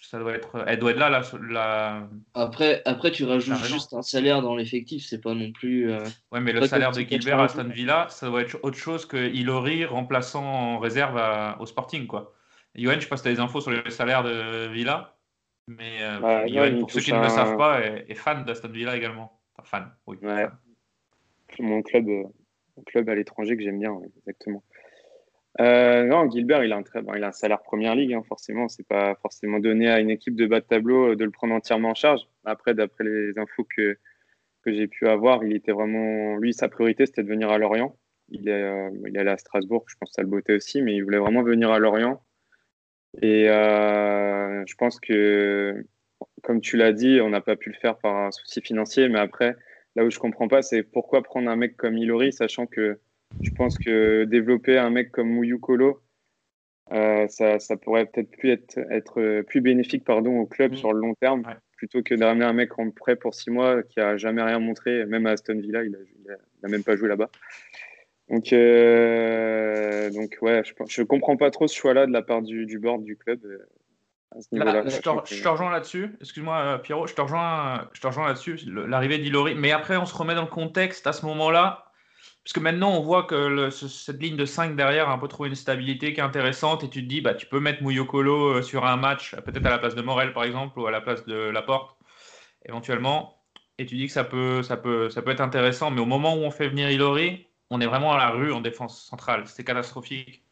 ça 0.03 0.19
doit 0.19 0.35
être, 0.35 0.65
elle 0.67 0.79
doit 0.79 0.91
être 0.91 0.99
là. 0.99 1.09
La, 1.09 1.23
la... 1.49 2.09
Après, 2.35 2.83
après, 2.85 3.11
tu 3.11 3.25
rajoutes 3.25 3.65
juste 3.65 3.95
un 3.95 4.03
salaire 4.03 4.43
dans 4.43 4.55
l'effectif, 4.55 5.07
c'est 5.07 5.21
pas 5.21 5.33
non 5.33 5.53
plus. 5.53 5.91
Euh... 5.91 6.05
Ouais, 6.31 6.41
mais 6.41 6.53
le 6.53 6.67
salaire 6.67 6.93
de 6.93 7.01
Gilbert 7.01 7.41
à 7.41 7.45
Aston 7.45 7.69
Villa, 7.69 8.07
ça 8.11 8.29
doit 8.29 8.43
être 8.43 8.59
autre 8.63 8.77
chose 8.77 9.07
que 9.07 9.17
Ilori 9.17 9.85
remplaçant 9.85 10.45
en 10.45 10.79
réserve 10.79 11.17
à, 11.17 11.57
au 11.61 11.67
Sporting. 11.67 12.07
Quoi. 12.07 12.35
Yoann, 12.75 12.97
je 12.97 13.05
sais 13.05 13.09
pas 13.09 13.17
si 13.17 13.23
tu 13.23 13.29
as 13.29 13.33
des 13.33 13.41
infos 13.41 13.61
sur 13.61 13.71
le 13.71 13.89
salaire 13.91 14.23
de 14.23 14.69
Villa. 14.69 15.17
Mais 15.69 16.03
euh, 16.03 16.19
bah, 16.19 16.47
Yoann, 16.47 16.81
pour 16.81 16.91
ceux 16.91 17.01
qui 17.01 17.13
ne 17.13 17.19
un... 17.19 17.23
le 17.23 17.29
savent 17.29 17.57
pas, 17.57 17.81
est, 17.81 18.05
est 18.09 18.15
fan 18.15 18.45
d'Aston 18.45 18.69
Villa 18.69 18.97
également. 18.97 19.41
Enfin, 19.57 19.79
fan, 19.79 19.93
oui. 20.07 20.19
Ouais. 20.23 20.49
Mon 21.61 21.83
club, 21.83 22.09
euh, 22.09 22.25
mon 22.77 22.83
club 22.83 23.09
à 23.09 23.15
l'étranger 23.15 23.57
que 23.57 23.63
j'aime 23.63 23.79
bien, 23.79 23.93
exactement. 24.19 24.65
Euh, 25.61 26.05
non, 26.05 26.31
Gilbert, 26.31 26.65
il 26.65 26.73
a 26.73 26.77
un, 26.77 26.83
très, 26.83 27.03
bon, 27.03 27.15
il 27.15 27.23
a 27.25 27.29
un 27.29 27.33
salaire 27.33 27.63
première 27.63 27.95
ligue, 27.95 28.15
hein, 28.15 28.23
forcément. 28.27 28.69
C'est 28.69 28.87
pas 28.87 29.15
forcément 29.17 29.59
donné 29.59 29.91
à 29.91 30.01
une 30.01 30.11
équipe 30.11 30.35
de 30.35 30.47
bas 30.47 30.61
de 30.61 30.65
tableau 30.67 31.11
euh, 31.13 31.17
de 31.17 31.25
le 31.25 31.31
prendre 31.31 31.55
entièrement 31.55 31.91
en 31.91 31.95
charge. 31.95 32.23
Après, 32.45 32.75
d'après 32.75 33.05
les 33.05 33.39
infos 33.39 33.65
que, 33.65 33.99
que 34.63 34.73
j'ai 34.73 34.87
pu 34.89 35.07
avoir, 35.09 35.45
il 35.45 35.55
était 35.55 35.73
vraiment. 35.73 36.37
Lui, 36.37 36.55
sa 36.55 36.69
priorité, 36.69 37.07
c'était 37.07 37.23
de 37.23 37.29
venir 37.29 37.51
à 37.51 37.59
Lorient. 37.59 37.97
Il 38.31 38.49
est, 38.49 38.53
euh, 38.63 38.91
il 39.07 39.17
est 39.17 39.21
allé 39.21 39.31
à 39.31 39.37
Strasbourg, 39.37 39.85
je 39.89 39.97
pense 40.01 40.11
que 40.11 40.15
ça 40.15 40.23
le 40.23 40.29
bottait 40.29 40.55
aussi, 40.55 40.81
mais 40.81 40.95
il 40.95 41.03
voulait 41.03 41.19
vraiment 41.19 41.43
venir 41.43 41.71
à 41.71 41.79
Lorient. 41.79 42.23
Et 43.21 43.45
je 43.45 44.75
pense 44.77 44.99
que, 44.99 45.85
comme 46.43 46.63
tu 46.63 46.79
l'as 46.79 46.93
dit, 46.93 47.21
on 47.21 47.29
n'a 47.29 47.43
pas 47.43 47.57
pu 47.57 47.69
le 47.69 47.75
faire 47.75 47.99
par 47.99 48.17
un 48.17 48.31
souci 48.31 48.63
financier, 48.63 49.11
mais 49.11 49.19
après, 49.19 49.55
là 49.97 50.05
où 50.05 50.11
je 50.11 50.19
comprends 50.19 50.49
pas, 50.49 50.63
c'est 50.63 50.83
pourquoi 50.83 51.23
prendre 51.23 51.51
un 51.51 51.57
mec 51.57 51.77
comme 51.77 51.99
Ilori, 51.99 52.33
sachant 52.33 52.67
que 52.67 53.01
je 53.41 53.51
pense 53.51 53.79
que 53.79 54.25
développer 54.25 54.79
un 54.79 54.91
mec 54.91 55.11
comme 55.11 55.31
Mouyukolo, 55.31 56.01
euh, 56.93 57.27
ça, 57.29 57.59
ça, 57.59 57.77
pourrait 57.77 58.07
peut-être 58.07 58.31
plus 58.31 58.51
être, 58.51 58.79
être, 58.91 59.43
plus 59.43 59.61
bénéfique 59.61 60.05
pardon, 60.05 60.39
au 60.39 60.47
club 60.47 60.73
mmh. 60.73 60.77
sur 60.77 60.93
le 60.93 61.01
long 61.01 61.15
terme, 61.15 61.43
ouais. 61.47 61.57
plutôt 61.77 62.03
que 62.03 62.15
de 62.15 62.25
ramener 62.25 62.45
un 62.45 62.53
mec 62.53 62.79
en 62.79 62.91
prêt 62.91 63.17
pour 63.17 63.35
six 63.35 63.51
mois 63.51 63.83
qui 63.83 64.01
a 64.01 64.17
jamais 64.17 64.43
rien 64.43 64.59
montré, 64.59 65.07
même 65.07 65.27
à 65.27 65.31
Aston 65.31 65.59
Villa, 65.59 65.85
il 65.85 65.93
n'a 65.93 66.69
même 66.69 66.85
pas 66.85 66.97
joué 66.97 67.09
là-bas. 67.09 67.31
Donc, 68.29 68.53
euh, 68.53 70.11
donc 70.11 70.39
ouais, 70.41 70.63
je, 70.65 70.73
je 70.89 71.03
comprends 71.03 71.37
pas 71.37 71.51
trop 71.51 71.69
ce 71.69 71.77
choix-là 71.77 72.07
de 72.07 72.13
la 72.13 72.23
part 72.23 72.43
du, 72.43 72.67
du 72.67 72.79
board 72.79 73.05
du 73.05 73.17
club. 73.17 73.41
euh, 73.45 73.59
Là, 74.53 74.83
je, 74.87 74.97
te, 74.97 75.35
je, 75.35 75.43
te, 75.43 75.49
rejoins 75.49 75.71
là-dessus. 75.71 76.17
Excuse-moi, 76.21 76.57
euh, 76.57 76.79
Pierrot, 76.79 77.07
je 77.07 77.15
te 77.15 77.21
rejoins, 77.21 77.89
je 77.93 78.01
te 78.01 78.07
rejoins 78.07 78.27
là-dessus, 78.29 78.59
l'arrivée 78.67 79.19
d'Ilori. 79.19 79.55
Mais 79.55 79.73
après, 79.73 79.99
on 79.99 80.07
se 80.07 80.15
remet 80.15 80.35
dans 80.35 80.43
le 80.43 80.49
contexte 80.49 81.07
à 81.07 81.13
ce 81.13 81.27
moment-là. 81.27 81.92
Parce 82.45 82.55
que 82.55 82.61
maintenant, 82.61 82.91
on 82.91 83.01
voit 83.03 83.23
que 83.25 83.71
cette 83.71 84.21
ligne 84.21 84.37
de 84.37 84.45
5 84.45 84.75
derrière 84.75 85.09
a 85.09 85.13
un 85.13 85.19
peu 85.19 85.29
trouvé 85.29 85.49
une 85.49 85.55
stabilité 85.55 86.13
qui 86.13 86.21
est 86.21 86.25
intéressante 86.25 86.83
et 86.83 86.91
tu 86.91 87.03
te 87.03 87.09
dis, 87.09 87.21
bah, 87.21 87.35
tu 87.35 87.47
peux 87.47 87.61
mettre 87.61 87.83
Mouyokolo 87.83 88.59
euh, 88.59 88.63
sur 88.63 88.85
un 88.85 88.97
match, 88.97 89.37
peut-être 89.45 89.65
à 89.67 89.71
la 89.71 89.79
place 89.79 89.95
de 89.95 90.03
Morel 90.03 90.33
par 90.33 90.43
exemple, 90.45 90.81
ou 90.81 90.87
à 90.87 90.91
la 90.91 91.01
place 91.01 91.25
de 91.25 91.37
Laporte, 91.37 91.97
éventuellement. 92.67 93.39
Et 93.79 93.87
tu 93.87 93.97
dis 93.97 94.07
que 94.07 94.13
ça 94.13 94.25
peut, 94.25 94.63
ça, 94.63 94.77
peut, 94.77 95.09
peut 95.15 95.31
être 95.31 95.41
intéressant. 95.41 95.91
Mais 95.93 96.01
au 96.01 96.07
moment 96.07 96.35
où 96.35 96.41
on 96.41 96.51
fait 96.51 96.69
venir 96.69 96.91
Ilori, 96.91 97.47
on 97.71 97.81
est 97.81 97.87
vraiment 97.87 98.13
à 98.13 98.19
la 98.19 98.31
rue 98.31 98.53
en 98.53 98.61
défense 98.61 99.05
centrale. 99.05 99.45
C'est 99.47 99.65
catastrophique. 99.65 100.45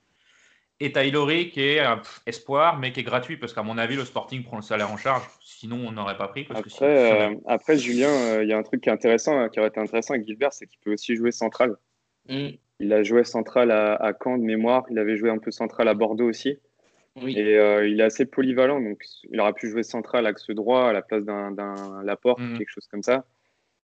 Et 0.82 0.92
t'as 0.92 1.04
Ilori 1.04 1.50
qui 1.50 1.60
est 1.60 1.80
un 1.80 2.00
espoir, 2.26 2.78
mais 2.78 2.92
qui 2.92 3.00
est 3.00 3.04
gratuit, 3.04 3.36
parce 3.36 3.52
qu'à 3.52 3.62
mon 3.62 3.76
avis, 3.76 3.96
le 3.96 4.04
Sporting 4.06 4.42
prend 4.42 4.56
le 4.56 4.62
salaire 4.62 4.90
en 4.90 4.96
charge. 4.96 5.22
Sinon, 5.42 5.76
on 5.86 5.92
n'aurait 5.92 6.16
pas 6.16 6.28
pris. 6.28 6.44
Parce 6.44 6.60
après, 6.60 6.70
que 6.70 6.84
euh, 6.84 7.34
après, 7.46 7.76
Julien, 7.76 8.08
il 8.08 8.38
euh, 8.38 8.44
y 8.44 8.52
a 8.54 8.58
un 8.58 8.62
truc 8.62 8.80
qui 8.82 8.88
est 8.88 8.92
intéressant, 8.92 9.48
qui 9.50 9.60
aurait 9.60 9.68
été 9.68 9.78
intéressant 9.78 10.14
avec 10.14 10.26
Gilbert, 10.26 10.54
c'est 10.54 10.66
qu'il 10.66 10.80
peut 10.80 10.94
aussi 10.94 11.16
jouer 11.16 11.32
central. 11.32 11.76
Mm. 12.28 12.48
Il 12.80 12.92
a 12.94 13.02
joué 13.02 13.24
central 13.24 13.70
à, 13.70 13.94
à, 13.94 14.14
Caen 14.14 14.38
de 14.38 14.42
mémoire. 14.42 14.84
Il 14.90 14.98
avait 14.98 15.18
joué 15.18 15.28
un 15.28 15.36
peu 15.36 15.50
central 15.50 15.86
à 15.86 15.92
Bordeaux 15.92 16.28
aussi. 16.28 16.58
Oui. 17.20 17.36
Et 17.36 17.58
euh, 17.58 17.86
il 17.86 18.00
est 18.00 18.04
assez 18.04 18.24
polyvalent, 18.24 18.80
donc 18.80 19.02
il 19.30 19.38
aurait 19.40 19.52
pu 19.52 19.68
jouer 19.68 19.82
central 19.82 20.26
axe 20.26 20.48
droit 20.50 20.88
à 20.88 20.92
la 20.92 21.02
place 21.02 21.24
d'un 21.24 22.02
Laporte, 22.04 22.40
mm. 22.40 22.56
quelque 22.56 22.70
chose 22.70 22.86
comme 22.90 23.02
ça. 23.02 23.26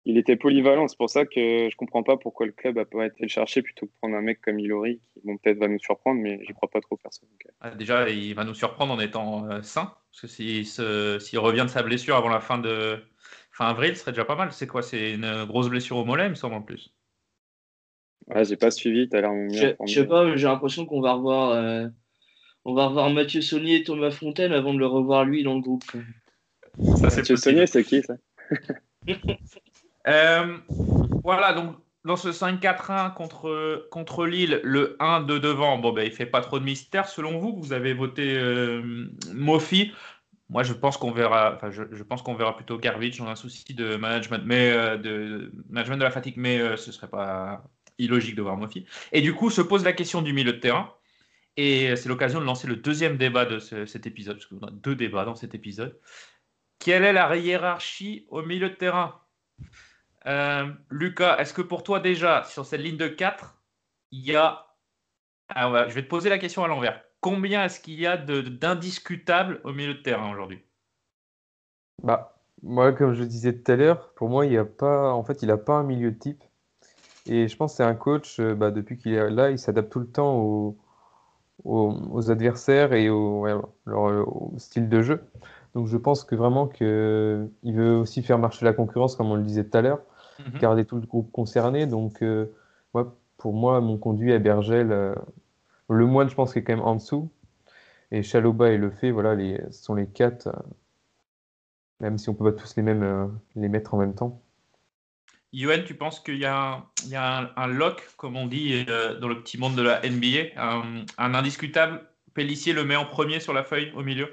Il 0.06 0.18
était 0.20 0.36
polyvalent, 0.36 0.88
c'est 0.88 0.98
pour 0.98 1.10
ça 1.10 1.26
que 1.26 1.70
je 1.70 1.76
comprends 1.76 2.04
pas 2.04 2.16
pourquoi 2.18 2.46
le 2.46 2.52
club 2.52 2.78
a 2.78 2.86
pas 2.86 3.08
été 3.08 3.24
le 3.24 3.28
chercher 3.30 3.64
plutôt 3.64 3.88
que 3.88 3.92
prendre 4.00 4.16
un 4.16 4.22
mec 4.22 4.40
comme 4.42 4.60
Ilori 4.60 5.00
qui 5.00 5.22
bon, 5.24 5.38
peut-être 5.38 5.58
va 5.58 5.68
nous 5.68 5.80
surprendre, 5.80 6.22
mais 6.22 6.44
j'y 6.46 6.54
crois 6.54 6.70
pas 6.70 6.82
trop 6.82 6.98
personne. 6.98 7.30
Ah, 7.60 7.72
Déjà, 7.76 8.10
il 8.10 8.34
va 8.36 8.44
nous 8.44 8.54
surprendre 8.56 8.94
en 8.94 9.00
étant 9.00 9.50
euh, 9.50 9.62
sain, 9.62 9.96
parce 10.12 10.22
que 10.22 10.28
s'il 10.28 10.66
se- 10.68 11.38
revient 11.38 11.62
de 11.64 11.68
sa 11.68 11.84
blessure 11.84 12.16
avant 12.16 12.30
la 12.30 12.40
fin 12.42 12.58
de 12.58 13.04
fin 13.52 13.68
avril, 13.68 13.96
ce 13.96 14.02
serait 14.02 14.12
déjà 14.12 14.26
pas 14.26 14.36
mal. 14.36 14.52
C'est 14.52 14.68
quoi? 14.68 14.82
C'est 14.82 15.12
une 15.14 15.46
grosse 15.46 15.70
blessure 15.70 15.98
au 15.98 16.06
mollet, 16.06 16.26
il 16.26 16.30
me 16.32 16.36
semble 16.36 16.56
en 16.56 16.62
plus. 16.62 16.94
Ouais, 18.28 18.46
j'ai 18.46 18.56
pas 18.58 18.72
suivi, 18.72 19.10
t'as 19.10 19.22
l'air 19.22 19.32
mieux 19.34 19.76
Je, 19.82 19.86
je 19.86 19.94
sais 19.94 20.08
pas, 20.08 20.36
j'ai 20.38 20.48
l'impression 20.48 20.86
qu'on 20.86 21.02
va 21.02 21.14
revoir, 21.14 21.52
euh, 21.52 21.88
on 22.66 22.74
va 22.76 22.88
revoir 22.88 23.10
Mathieu 23.12 23.42
Saunier 23.42 23.78
et 23.78 23.84
Thomas 23.84 24.12
Fontaine 24.12 24.54
avant 24.54 24.74
de 24.74 24.80
le 24.80 24.88
revoir 24.88 25.26
lui 25.26 25.44
dans 25.44 25.56
le 25.56 25.62
groupe. 25.62 25.84
Ça, 26.94 27.10
c'est 27.10 27.26
Mathieu. 27.26 27.36
Saunier, 27.36 27.68
c'est 27.68 27.84
qui 27.86 28.02
ça? 28.04 28.16
Euh, 30.08 30.58
voilà, 31.24 31.54
donc 31.54 31.76
dans 32.04 32.16
ce 32.16 32.32
5-4-1 32.32 33.14
contre, 33.14 33.88
contre 33.92 34.26
Lille, 34.26 34.60
le 34.64 34.96
1 35.00 35.22
de 35.22 35.38
devant, 35.38 35.78
bon, 35.78 35.94
ben, 35.94 36.06
il 36.06 36.12
fait 36.12 36.26
pas 36.26 36.42
trop 36.42 36.60
de 36.60 36.66
mystère. 36.66 37.08
Selon 37.08 37.38
vous, 37.40 37.56
vous 37.62 37.74
avez 37.74 37.94
voté 37.94 38.36
euh, 38.38 39.08
Mofi. 39.34 39.92
Moi, 40.50 40.64
je 40.64 40.74
pense 40.74 40.98
qu'on 40.98 41.12
verra, 41.12 41.54
enfin, 41.56 41.72
je, 41.72 41.84
je 41.92 42.04
pense 42.04 42.22
qu'on 42.24 42.36
verra 42.36 42.56
plutôt 42.56 42.78
Garbage. 42.78 43.22
On 43.22 43.28
a 43.28 43.32
un 43.32 43.36
souci 43.36 43.74
de 43.74 43.96
management, 43.96 44.44
mais 44.46 44.72
euh, 44.72 44.98
de 44.98 45.52
de 45.70 46.04
la 46.04 46.12
fatigue, 46.12 46.36
mais 46.38 46.60
euh, 46.60 46.76
ce 46.78 46.92
serait 46.92 47.10
pas 47.10 47.64
illogique 47.98 48.36
de 48.36 48.42
voir 48.42 48.58
Mofi. 48.58 48.86
Et 49.12 49.22
du 49.22 49.34
coup, 49.34 49.50
se 49.50 49.62
pose 49.62 49.84
la 49.86 49.94
question 49.94 50.22
du 50.22 50.34
milieu 50.34 50.54
de 50.54 50.60
terrain. 50.60 50.94
Et 51.58 51.96
c'est 51.96 52.10
l'occasion 52.10 52.40
de 52.40 52.46
lancer 52.46 52.68
le 52.68 52.78
deuxième 52.78 53.18
débat 53.18 53.46
de 53.46 53.60
ce- 53.60 53.86
cet 53.86 54.08
épisode, 54.08 54.38
parce 54.38 54.46
qu'on 54.48 54.60
a 54.66 54.72
deux 54.72 54.96
débats 54.96 55.26
dans 55.26 55.36
cet 55.36 55.54
épisode. 55.56 56.00
Quelle 56.80 57.04
est 57.04 57.14
la 57.14 57.36
hiérarchie 57.38 58.26
au 58.30 58.42
milieu 58.44 58.70
de 58.70 58.76
terrain? 58.76 59.22
Euh, 60.28 60.68
Lucas, 60.90 61.38
est-ce 61.38 61.54
que 61.54 61.62
pour 61.62 61.84
toi 61.84 62.00
déjà, 62.00 62.44
sur 62.44 62.66
cette 62.66 62.82
ligne 62.82 62.98
de 62.98 63.08
4, 63.08 63.58
il 64.12 64.26
y 64.26 64.36
a... 64.36 64.68
Ah, 65.50 65.88
je 65.88 65.94
vais 65.94 66.04
te 66.04 66.08
poser 66.08 66.30
la 66.30 66.38
question 66.38 66.64
à 66.64 66.68
l'envers. 66.68 67.02
Combien 67.20 67.66
est-ce 67.66 67.80
qu'il 67.80 68.00
y 68.00 68.08
a 68.08 68.18
d'indiscutables 68.18 69.62
au 69.64 69.74
milieu 69.74 69.94
de 69.94 70.02
terrain 70.02 70.32
aujourd'hui? 70.32 70.64
Bah, 72.04 72.38
moi, 72.64 72.94
comme 72.94 73.14
je 73.14 73.24
disais 73.24 73.54
tout 73.54 73.72
à 73.72 73.76
l'heure, 73.76 74.14
pour 74.14 74.30
moi, 74.30 74.46
il 74.46 74.54
y 74.54 74.58
a 74.58 74.66
pas, 74.66 75.12
en 75.12 75.24
fait, 75.24 75.42
il 75.42 75.48
n'a 75.48 75.58
pas 75.58 75.74
un 75.74 75.84
milieu 75.84 76.12
de 76.12 76.18
type. 76.18 76.44
Et 77.28 77.48
je 77.48 77.56
pense 77.56 77.74
que 77.74 77.78
c'est 77.78 77.84
un 77.84 77.96
coach, 77.96 78.40
euh, 78.40 78.56
bah, 78.56 78.72
depuis 78.72 78.98
qu'il 78.98 79.14
est 79.14 79.30
là, 79.30 79.52
il 79.52 79.60
s'adapte 79.60 79.92
tout 79.92 80.00
le 80.00 80.08
temps 80.08 80.38
aux, 80.38 80.78
aux, 81.64 82.32
adversaires 82.32 82.94
et 82.94 83.10
au, 83.10 83.46
leur, 83.86 84.10
euh, 84.10 84.26
style 84.58 84.90
de 84.90 85.02
jeu. 85.02 85.24
Donc 85.76 85.88
je 85.88 85.98
pense 85.98 86.24
que 86.24 86.36
vraiment 86.36 86.68
que 86.68 87.48
il 87.64 87.76
veut 87.76 87.96
aussi 87.96 88.24
faire 88.24 88.40
marcher 88.40 88.66
la 88.66 88.74
concurrence, 88.74 89.16
comme 89.16 89.32
on 89.32 89.36
le 89.36 89.44
disait 89.44 89.64
tout 89.64 89.78
à 89.78 89.82
l'heure, 89.82 90.02
Mhm. 90.40 90.60
garder 90.60 90.86
tout 90.86 90.96
le 90.96 91.06
groupe 91.06 91.32
concerné. 91.32 91.86
Donc 91.86 92.22
euh, 92.22 92.52
ouais, 92.94 93.04
pour 93.38 93.54
moi, 93.54 93.82
mon 93.82 93.98
conduit 93.98 94.34
à 94.34 94.40
Bergel, 94.40 94.92
euh, 94.92 95.16
le 95.90 96.06
moine, 96.06 96.30
je 96.30 96.36
pense 96.36 96.54
qu'il 96.54 96.62
est 96.62 96.66
quand 96.66 96.76
même 96.76 96.86
en 96.86 96.96
dessous. 96.96 97.30
Et 98.12 98.24
Chaloba 98.24 98.72
et 98.72 98.78
Le 98.78 98.92
Fait, 98.92 99.12
voilà, 99.12 99.36
les, 99.36 99.62
ce 99.72 99.84
sont 99.84 99.96
les 99.96 100.08
quatre, 100.08 100.48
euh, 100.48 100.60
même 102.00 102.18
si 102.18 102.30
on 102.30 102.34
peut 102.34 102.54
pas 102.54 102.62
tous 102.62 102.76
les 102.76 102.84
mêmes 102.84 103.04
euh, 103.04 103.28
les 103.56 103.70
mettre 103.70 103.94
en 103.94 103.98
même 103.98 104.16
temps. 104.16 104.42
Yoann, 105.54 105.84
tu 105.84 105.96
penses 105.96 106.20
qu'il 106.22 106.38
y 106.38 106.46
a, 106.46 106.58
un, 106.58 106.86
il 107.04 107.10
y 107.10 107.16
a 107.16 107.40
un, 107.40 107.50
un 107.58 107.68
lock, 107.68 108.08
comme 108.18 108.38
on 108.38 108.48
dit 108.48 108.86
euh, 108.88 109.20
dans 109.20 109.28
le 109.28 109.42
petit 109.42 109.58
monde 109.58 109.76
de 109.76 109.82
la 109.82 110.02
NBA, 110.02 110.58
un, 110.58 111.06
un 111.18 111.34
indiscutable? 111.34 112.02
Pellissier 112.34 112.72
le 112.72 112.86
met 112.86 112.96
en 112.96 113.06
premier 113.06 113.42
sur 113.42 113.52
la 113.54 113.64
feuille 113.64 113.92
au 113.96 114.04
milieu? 114.04 114.30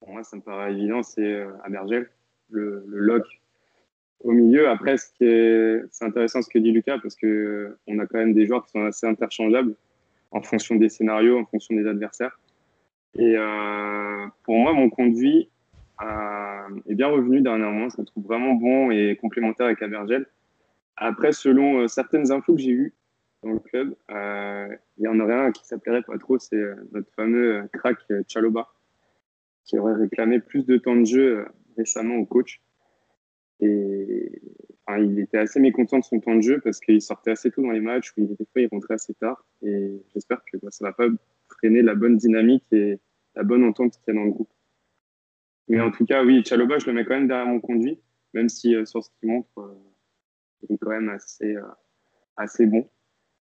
Pour 0.00 0.10
moi, 0.10 0.24
ça 0.24 0.36
me 0.36 0.42
paraît 0.42 0.72
évident, 0.72 1.02
c'est 1.02 1.22
euh, 1.22 1.52
Abergel, 1.64 2.10
le, 2.50 2.84
le 2.86 2.98
lock 2.98 3.41
au 4.24 4.32
milieu. 4.32 4.68
Après, 4.68 4.96
c'est 4.96 5.82
intéressant 6.00 6.42
ce 6.42 6.48
que 6.48 6.58
dit 6.58 6.72
Lucas 6.72 6.98
parce 7.02 7.16
que 7.16 7.26
euh, 7.26 7.78
on 7.86 7.98
a 7.98 8.06
quand 8.06 8.18
même 8.18 8.34
des 8.34 8.46
joueurs 8.46 8.64
qui 8.64 8.70
sont 8.72 8.84
assez 8.84 9.06
interchangeables 9.06 9.74
en 10.30 10.42
fonction 10.42 10.76
des 10.76 10.88
scénarios, 10.88 11.38
en 11.38 11.44
fonction 11.44 11.74
des 11.74 11.86
adversaires. 11.86 12.38
Et 13.18 13.36
euh, 13.36 14.26
pour 14.44 14.56
moi, 14.56 14.72
mon 14.72 14.88
conduit 14.88 15.50
euh, 16.02 16.80
est 16.88 16.94
bien 16.94 17.08
revenu 17.08 17.40
dernièrement. 17.42 17.88
Je 17.90 17.96
le 17.98 18.04
trouve 18.04 18.24
vraiment 18.24 18.54
bon 18.54 18.90
et 18.90 19.16
complémentaire 19.16 19.66
avec 19.66 19.82
Abergel. 19.82 20.26
Après, 20.96 21.32
selon 21.32 21.86
certaines 21.88 22.30
infos 22.32 22.54
que 22.54 22.60
j'ai 22.60 22.70
eues 22.70 22.94
dans 23.42 23.50
le 23.50 23.58
club, 23.58 23.94
il 24.08 25.04
y 25.04 25.08
en 25.08 25.18
aurait 25.18 25.34
un 25.34 25.50
qui 25.50 25.66
s'appellerait 25.66 26.02
pas 26.02 26.16
trop, 26.18 26.38
c'est 26.38 26.62
notre 26.92 27.10
fameux 27.14 27.68
crack 27.72 27.98
Chaloba 28.28 28.68
qui 29.64 29.78
aurait 29.78 29.94
réclamé 29.94 30.38
plus 30.38 30.64
de 30.64 30.76
temps 30.76 30.96
de 30.96 31.04
jeu 31.04 31.46
récemment 31.76 32.16
au 32.16 32.26
coach. 32.26 32.60
Et 33.62 34.42
il 34.98 35.18
était 35.20 35.38
assez 35.38 35.60
mécontent 35.60 35.98
de 35.98 36.04
son 36.04 36.20
temps 36.20 36.34
de 36.34 36.40
jeu 36.40 36.60
parce 36.60 36.80
qu'il 36.80 37.00
sortait 37.00 37.30
assez 37.30 37.50
tôt 37.50 37.62
dans 37.62 37.70
les 37.70 37.80
matchs, 37.80 38.12
où 38.16 38.22
il, 38.22 38.28
des 38.28 38.44
fois 38.44 38.62
il 38.62 38.68
rentrait 38.68 38.94
assez 38.94 39.14
tard. 39.14 39.46
Et 39.62 40.02
j'espère 40.12 40.42
que 40.44 40.56
bah, 40.58 40.70
ça 40.70 40.84
va 40.84 40.92
pas 40.92 41.06
freiner 41.48 41.82
la 41.82 41.94
bonne 41.94 42.16
dynamique 42.16 42.64
et 42.72 42.98
la 43.34 43.44
bonne 43.44 43.64
entente 43.64 43.92
qu'il 43.92 44.14
y 44.14 44.16
a 44.16 44.20
dans 44.20 44.26
le 44.26 44.32
groupe. 44.32 44.50
Mais 45.68 45.80
en 45.80 45.90
tout 45.90 46.04
cas, 46.04 46.24
oui, 46.24 46.42
Chaloba, 46.44 46.78
je 46.78 46.86
le 46.86 46.92
mets 46.92 47.04
quand 47.04 47.14
même 47.14 47.28
derrière 47.28 47.46
mon 47.46 47.60
conduit, 47.60 47.98
même 48.34 48.48
si 48.48 48.74
euh, 48.74 48.84
sur 48.84 49.04
ce 49.04 49.10
qu'il 49.18 49.30
montre, 49.30 49.58
euh, 49.58 49.74
il 50.62 50.74
est 50.74 50.78
quand 50.78 50.90
même 50.90 51.08
assez, 51.08 51.56
euh, 51.56 51.62
assez 52.36 52.66
bon. 52.66 52.88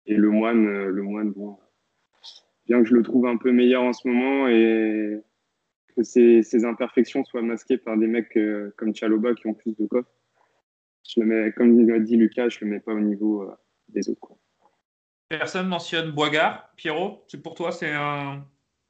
Et 0.08 0.16
le 0.16 0.30
moine, 0.30 0.66
le 0.66 1.02
moine, 1.04 1.32
bon, 1.32 1.58
bien 2.66 2.82
que 2.82 2.90
je 2.90 2.96
le 2.96 3.04
trouve 3.04 3.28
un 3.28 3.38
peu 3.38 3.52
meilleur 3.52 3.84
en 3.84 3.94
ce 3.94 4.08
moment 4.08 4.48
et 4.48 5.22
que 6.04 6.42
ses 6.42 6.66
imperfections 6.66 7.24
soient 7.26 7.42
masquées 7.42 7.78
par 7.78 7.98
des 7.98 8.08
mecs 8.08 8.36
euh, 8.38 8.74
comme 8.78 8.96
Chaloba 8.96 9.34
qui 9.34 9.48
ont 9.48 9.54
plus 9.54 9.76
de 9.76 9.86
coffre. 9.86 10.10
Je 11.08 11.22
le 11.22 11.26
mets, 11.26 11.52
comme 11.54 11.88
l'a 11.88 12.00
dit 12.00 12.18
Lucas, 12.18 12.50
je 12.50 12.60
le 12.62 12.68
mets 12.68 12.80
pas 12.80 12.94
au 12.94 13.00
niveau 13.00 13.44
euh, 13.44 13.56
des 13.90 14.10
autres. 14.10 14.20
Quoi. 14.20 14.38
Personne 15.30 15.68
mentionne 15.68 16.12
Boigard. 16.12 16.72
Pierrot, 16.76 17.24
c'est 17.28 17.42
pour 17.42 17.56
toi, 17.56 17.72
c'est 17.72 17.92
un. 17.92 18.46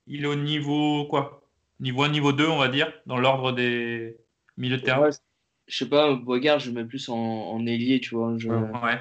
Il 0.08 0.24
est 0.24 0.28
au 0.28 0.36
niveau 0.36 1.06
quoi? 1.08 1.44
Niveau 1.80 2.04
1, 2.04 2.10
niveau 2.10 2.34
2, 2.34 2.48
on 2.48 2.58
va 2.58 2.70
dire, 2.70 2.92
dans 3.06 3.20
l'ordre 3.20 3.52
des 3.52 4.18
milieux 4.58 4.78
de 4.78 4.82
terrain. 4.82 5.04
Ouais, 5.04 5.12
je 5.68 5.78
sais 5.78 5.90
pas, 5.90 6.16
Boigard, 6.16 6.60
je 6.60 6.72
le 6.72 6.76
mets 6.76 6.88
plus 6.88 7.08
en, 7.10 7.16
en 7.16 7.66
ailier, 7.68 8.00
tu 8.00 8.16
vois. 8.16 8.36
Je... 8.38 8.50
Ouais. 8.50 9.00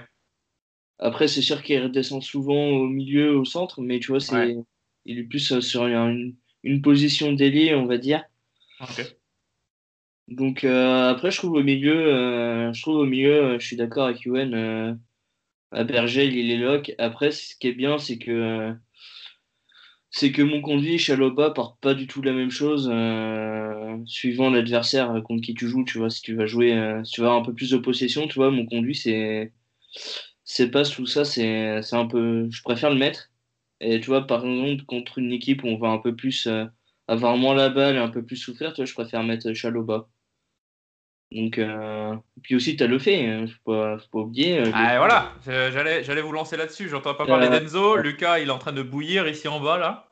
Après, 0.98 1.28
c'est 1.28 1.42
sûr 1.42 1.62
qu'il 1.62 1.82
redescend 1.82 2.22
souvent 2.22 2.68
au 2.68 2.86
milieu, 2.86 3.36
au 3.36 3.44
centre, 3.44 3.80
mais 3.80 3.98
tu 3.98 4.08
vois, 4.08 4.20
c'est 4.20 4.36
Ouais. 4.36 4.56
il 5.06 5.18
est 5.18 5.24
plus 5.24 5.52
euh, 5.52 5.60
sur 5.60 5.86
une, 5.86 6.34
une 6.66 6.82
position 6.82 7.32
d'ailier, 7.32 7.74
on 7.74 7.86
va 7.86 7.98
dire. 7.98 8.24
Donc 10.28 10.64
euh, 10.64 11.08
après, 11.10 11.30
je 11.30 11.38
trouve 11.38 11.52
au 11.52 11.62
milieu, 11.62 11.94
euh, 12.12 12.72
je 12.72 12.82
trouve 12.82 12.96
au 12.98 13.06
milieu, 13.06 13.34
euh, 13.34 13.58
je 13.60 13.66
suis 13.66 13.76
d'accord 13.76 14.06
avec 14.06 14.26
euh, 14.26 14.94
à 15.72 15.84
Bergel, 15.84 16.34
il 16.34 16.50
est 16.50 16.58
lock. 16.58 16.92
Après, 16.98 17.30
ce 17.30 17.54
qui 17.56 17.68
est 17.68 17.72
bien, 17.72 17.98
c'est 17.98 18.18
que 18.18 18.74
c'est 20.10 20.32
que 20.32 20.42
mon 20.42 20.62
conduit, 20.62 20.98
Chaloba, 20.98 21.50
porte 21.50 21.80
pas 21.80 21.94
du 21.94 22.06
tout 22.06 22.22
la 22.22 22.32
même 22.32 22.50
chose 22.50 22.90
suivant 24.06 24.50
l'adversaire 24.50 25.22
contre 25.24 25.42
qui 25.42 25.54
tu 25.54 25.68
joues. 25.68 25.84
Tu 25.84 25.98
vois, 25.98 26.10
si 26.10 26.22
tu 26.22 26.34
vas 26.34 26.46
jouer, 26.46 26.72
si 27.04 27.12
tu 27.12 27.20
vas 27.20 27.28
avoir 27.28 27.42
un 27.42 27.44
peu 27.44 27.54
plus 27.54 27.70
de 27.70 27.76
possession, 27.78 28.26
tu 28.26 28.34
vois, 28.36 28.50
mon 28.50 28.66
conduit, 28.66 28.94
c'est 28.94 29.52
c'est 30.44 30.70
pas 30.70 30.84
tout 30.84 31.06
ça, 31.06 31.24
c'est 31.24 31.94
un 31.94 32.06
peu, 32.06 32.48
je 32.50 32.62
préfère 32.62 32.90
le 32.90 32.96
mettre. 32.96 33.30
Et 33.80 34.00
tu 34.00 34.06
vois, 34.06 34.26
par 34.26 34.44
exemple, 34.46 34.84
contre 34.84 35.18
une 35.18 35.32
équipe 35.32 35.62
où 35.64 35.68
on 35.68 35.78
va 35.78 35.88
un 35.88 35.98
peu 35.98 36.14
plus 36.16 36.46
euh, 36.46 36.64
avoir 37.08 37.36
moins 37.36 37.54
la 37.54 37.68
balle 37.68 37.96
et 37.96 37.98
un 37.98 38.08
peu 38.08 38.24
plus 38.24 38.36
souffrir, 38.36 38.72
tu 38.72 38.76
vois, 38.76 38.86
je 38.86 38.94
préfère 38.94 39.22
mettre 39.22 39.52
Chaloba. 39.52 40.08
Donc, 41.32 41.58
euh... 41.58 42.14
puis 42.42 42.54
aussi, 42.54 42.76
tu 42.76 42.84
as 42.84 42.86
le 42.86 42.98
fait, 43.00 43.26
hein, 43.26 43.46
faut 43.48 43.72
pas, 43.72 43.98
faut 43.98 44.08
pas 44.12 44.18
oublier. 44.20 44.60
euh, 44.60 44.70
Ah, 44.72 44.96
voilà, 44.98 45.34
j'allais, 45.44 46.04
j'allais 46.04 46.22
vous 46.22 46.32
lancer 46.32 46.56
là-dessus. 46.56 46.88
J'entends 46.88 47.14
pas 47.14 47.26
parler 47.26 47.48
Euh, 47.48 47.60
d'Enzo. 47.60 47.96
Lucas, 47.96 48.38
il 48.38 48.48
est 48.48 48.52
en 48.52 48.58
train 48.58 48.72
de 48.72 48.82
bouillir 48.82 49.28
ici 49.28 49.48
en 49.48 49.60
bas, 49.60 49.76
là. 49.76 50.08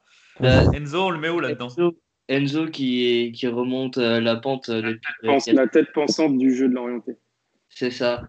Enzo, 0.75 1.05
on 1.07 1.11
le 1.11 1.21
met 1.21 1.29
où 1.29 1.39
là-dedans? 1.39 1.69
Enzo, 1.69 1.97
Enzo 2.29 2.67
qui, 2.67 3.31
qui 3.33 3.47
remonte 3.47 3.99
euh, 3.99 4.21
la 4.21 4.35
pente 4.37 4.69
euh, 4.69 4.83
depuis. 4.83 5.13
Pense 5.23 5.47
la 5.47 5.69
tête 5.69 5.93
pensante 5.93 6.37
du 6.37 6.55
jeu 6.55 6.69
de 6.69 6.75
l'orienté. 6.75 7.13
C'est 7.69 7.93
ça. 7.93 8.23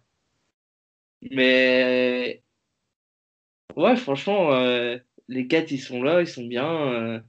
Mais 1.31 2.43
ouais, 3.75 3.95
franchement, 3.95 4.53
euh, 4.53 4.97
les 5.27 5.47
quatre 5.47 5.71
ils 5.71 5.79
sont 5.79 6.03
là, 6.03 6.21
ils 6.21 6.27
sont 6.27 6.45
bien. 6.45 6.93
euh, 6.93 7.19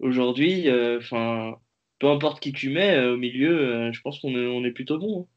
Aujourd'hui, 0.00 0.68
euh, 0.70 0.98
enfin, 1.00 1.56
peu 2.00 2.08
importe 2.10 2.40
qui 2.40 2.52
tu 2.52 2.70
mets 2.70 2.96
euh, 2.96 3.14
au 3.14 3.16
milieu, 3.18 3.88
euh, 3.88 3.92
je 3.92 4.00
pense 4.02 4.20
qu'on 4.20 4.30
est, 4.36 4.46
on 4.46 4.64
est 4.64 4.72
plutôt 4.72 4.98
bon. 4.98 5.28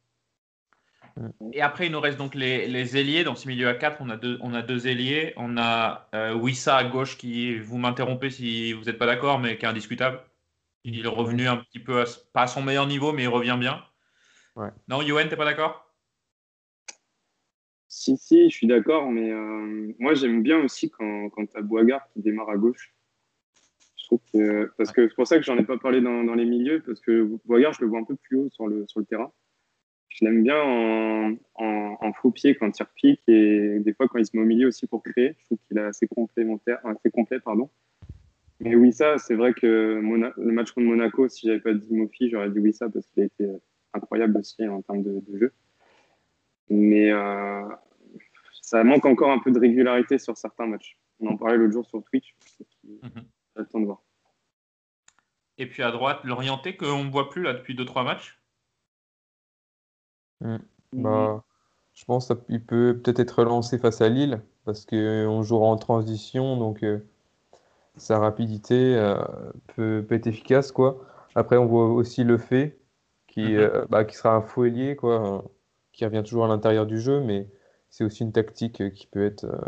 hein. 1.17 1.31
Et 1.53 1.61
après, 1.61 1.87
il 1.87 1.91
nous 1.91 1.99
reste 1.99 2.17
donc 2.17 2.35
les, 2.35 2.67
les 2.67 2.97
ailiers. 2.97 3.23
Dans 3.23 3.35
ce 3.35 3.47
milieu 3.47 3.67
à 3.67 3.73
4, 3.75 3.97
on 4.01 4.09
a 4.09 4.17
deux, 4.17 4.37
on 4.41 4.53
a 4.53 4.61
deux 4.61 4.87
ailiers. 4.87 5.33
On 5.37 5.57
a 5.57 6.09
euh, 6.15 6.33
Wissa 6.33 6.77
à 6.77 6.83
gauche 6.83 7.17
qui, 7.17 7.57
vous 7.59 7.77
m'interrompez 7.77 8.29
si 8.29 8.73
vous 8.73 8.83
n'êtes 8.85 8.97
pas 8.97 9.05
d'accord, 9.05 9.39
mais 9.39 9.57
qui 9.57 9.65
est 9.65 9.67
indiscutable. 9.69 10.21
Il 10.83 11.05
est 11.05 11.09
revenu 11.09 11.47
un 11.47 11.57
petit 11.57 11.79
peu, 11.79 12.01
à, 12.01 12.05
pas 12.33 12.43
à 12.43 12.47
son 12.47 12.63
meilleur 12.63 12.87
niveau, 12.87 13.13
mais 13.13 13.23
il 13.23 13.27
revient 13.29 13.57
bien. 13.59 13.85
Ouais. 14.55 14.69
Non, 14.87 15.01
Yoann, 15.01 15.29
t'es 15.29 15.37
pas 15.37 15.45
d'accord? 15.45 15.88
Si, 17.91 18.17
si, 18.17 18.51
je 18.51 18.55
suis 18.55 18.67
d'accord, 18.67 19.09
mais 19.09 19.31
euh, 19.31 19.93
moi 19.97 20.13
j'aime 20.13 20.43
bien 20.43 20.59
aussi 20.59 20.91
quand, 20.91 21.29
quand 21.31 21.47
tu 21.47 21.57
as 21.57 21.61
Boigard 21.63 22.07
qui 22.13 22.21
démarre 22.21 22.51
à 22.51 22.55
gauche. 22.55 22.93
Je 23.97 24.05
trouve 24.05 24.21
que, 24.31 24.71
parce 24.77 24.91
que 24.91 25.09
c'est 25.09 25.15
pour 25.15 25.25
ça 25.25 25.37
que 25.37 25.43
j'en 25.43 25.57
ai 25.57 25.63
pas 25.63 25.77
parlé 25.77 25.99
dans, 25.99 26.35
les 26.35 26.45
milieux, 26.45 26.83
parce 26.85 26.99
que 26.99 27.27
Boigard, 27.45 27.73
je 27.73 27.81
le 27.81 27.87
vois 27.87 27.99
un 27.99 28.03
peu 28.03 28.15
plus 28.15 28.37
haut 28.37 28.49
sur 28.51 28.67
le, 28.67 28.85
sur 28.87 28.99
le 28.99 29.07
terrain. 29.07 29.31
Je 30.09 30.23
l'aime 30.23 30.43
bien 30.43 30.61
en, 30.61 31.35
en, 31.55 32.13
faux 32.13 32.29
pied 32.29 32.55
quand 32.55 32.77
il 32.77 32.83
repique 32.83 33.21
et 33.27 33.79
des 33.79 33.93
fois 33.93 34.07
quand 34.07 34.19
il 34.19 34.25
se 34.25 34.37
met 34.37 34.43
au 34.43 34.45
milieu 34.45 34.67
aussi 34.67 34.85
pour 34.85 35.01
créer. 35.01 35.35
Je 35.39 35.45
trouve 35.45 35.57
qu'il 35.67 35.77
est 35.79 35.81
assez 35.81 36.07
complémentaire, 36.07 36.79
assez 36.85 37.09
complet, 37.09 37.39
pardon. 37.39 37.71
Mais 38.59 38.75
oui, 38.75 38.93
ça, 38.93 39.17
c'est 39.17 39.35
vrai 39.35 39.53
que 39.53 39.99
le 39.99 40.51
match 40.51 40.71
contre 40.73 40.87
Monaco, 40.87 41.27
si 41.27 41.47
j'avais 41.47 41.59
pas 41.59 41.73
dit 41.73 41.95
Mofi, 41.95 42.29
j'aurais 42.29 42.51
dit 42.51 42.59
oui, 42.59 42.73
ça 42.73 42.87
parce 42.89 43.07
qu'il 43.07 43.23
a 43.23 43.25
été 43.25 43.47
incroyable 43.93 44.37
aussi 44.37 44.67
en 44.67 44.81
termes 44.83 45.01
de 45.01 45.21
jeu. 45.39 45.51
Mais 46.69 47.11
euh, 47.11 47.67
ça 48.61 48.83
manque 48.83 49.05
encore 49.05 49.31
un 49.31 49.39
peu 49.39 49.51
de 49.51 49.59
régularité 49.59 50.19
sur 50.19 50.37
certains 50.37 50.67
matchs. 50.67 50.97
On 51.19 51.27
en 51.27 51.37
parlait 51.37 51.57
l'autre 51.57 51.73
jour 51.73 51.85
sur 51.85 52.03
Twitch. 52.03 52.35
J'attends 53.55 53.79
de 53.79 53.85
voir. 53.85 54.01
Et 55.57 55.67
puis 55.67 55.83
à 55.83 55.91
droite, 55.91 56.21
l'orienté 56.23 56.77
qu'on 56.77 57.03
ne 57.03 57.11
voit 57.11 57.29
plus 57.29 57.41
là 57.41 57.53
depuis 57.53 57.75
2-3 57.75 58.03
matchs? 58.05 58.39
Mm. 60.41 60.57
Bah, 60.93 61.43
je 61.93 62.05
pense 62.05 62.31
qu'il 62.47 62.63
peut 62.63 62.99
peut-être 63.03 63.19
être 63.19 63.39
relancé 63.39 63.77
face 63.77 64.01
à 64.01 64.09
Lille 64.09 64.41
parce 64.63 64.85
qu'on 64.85 65.43
jouera 65.43 65.67
en 65.67 65.75
transition, 65.75 66.55
donc 66.57 66.83
euh, 66.83 66.99
sa 67.97 68.19
rapidité 68.19 68.95
euh, 68.95 69.17
peut, 69.75 70.05
peut, 70.07 70.15
être 70.15 70.27
efficace. 70.27 70.71
Quoi. 70.71 71.05
Après, 71.35 71.57
on 71.57 71.65
voit 71.65 71.87
aussi 71.87 72.23
le 72.23 72.37
fait 72.37 72.79
qui, 73.27 73.41
Mhm. 73.41 73.59
euh, 73.59 73.85
bah, 73.89 74.05
qui 74.05 74.15
sera 74.15 74.35
un 74.35 74.41
faux 74.41 74.65
ailier, 74.65 74.95
quoi, 74.95 75.43
qui 75.99 76.05
revient 76.05 76.23
toujours 76.25 76.45
à 76.45 76.47
l'intérieur 76.47 76.85
du 76.85 76.97
jeu, 76.99 77.19
mais 77.19 77.49
c'est 77.89 78.05
aussi 78.05 78.23
une 78.23 78.31
tactique 78.31 78.93
qui 78.93 79.05
peut 79.05 79.25
être, 79.25 79.43
euh, 79.43 79.59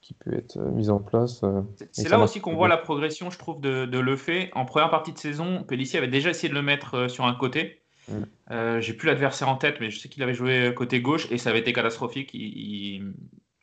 qui 0.00 0.14
peut 0.14 0.32
être 0.32 0.56
euh, 0.56 0.70
mise 0.70 0.88
en 0.88 0.98
place. 0.98 1.42
euh, 1.44 1.60
C'est 1.92 2.08
là 2.08 2.18
aussi 2.18 2.40
qu'on 2.40 2.54
voit 2.54 2.68
la 2.68 2.78
progression, 2.78 3.30
je 3.30 3.38
trouve, 3.38 3.60
de, 3.60 3.84
de 3.84 3.98
Lefebvre. 3.98 4.48
En 4.54 4.64
première 4.64 4.88
partie 4.88 5.12
de 5.12 5.18
saison, 5.18 5.62
Pellissier 5.62 5.98
avait 5.98 6.08
déjà 6.08 6.30
essayé 6.30 6.48
de 6.48 6.54
le 6.54 6.62
mettre 6.62 6.94
euh, 6.94 7.08
sur 7.08 7.26
un 7.26 7.34
côté. 7.34 7.82
Mm. 8.08 8.22
Euh, 8.50 8.80
J'ai 8.80 8.94
plus 8.94 9.08
l'adversaire 9.08 9.50
en 9.50 9.56
tête, 9.56 9.76
mais 9.78 9.90
je 9.90 9.98
sais 9.98 10.08
qu'il 10.08 10.22
avait 10.22 10.32
joué 10.32 10.72
côté 10.74 11.02
gauche 11.02 11.30
et 11.30 11.36
ça 11.36 11.50
avait 11.50 11.58
été 11.58 11.74
catastrophique. 11.74 12.30
Il, 12.32 12.40
il- 12.40 13.14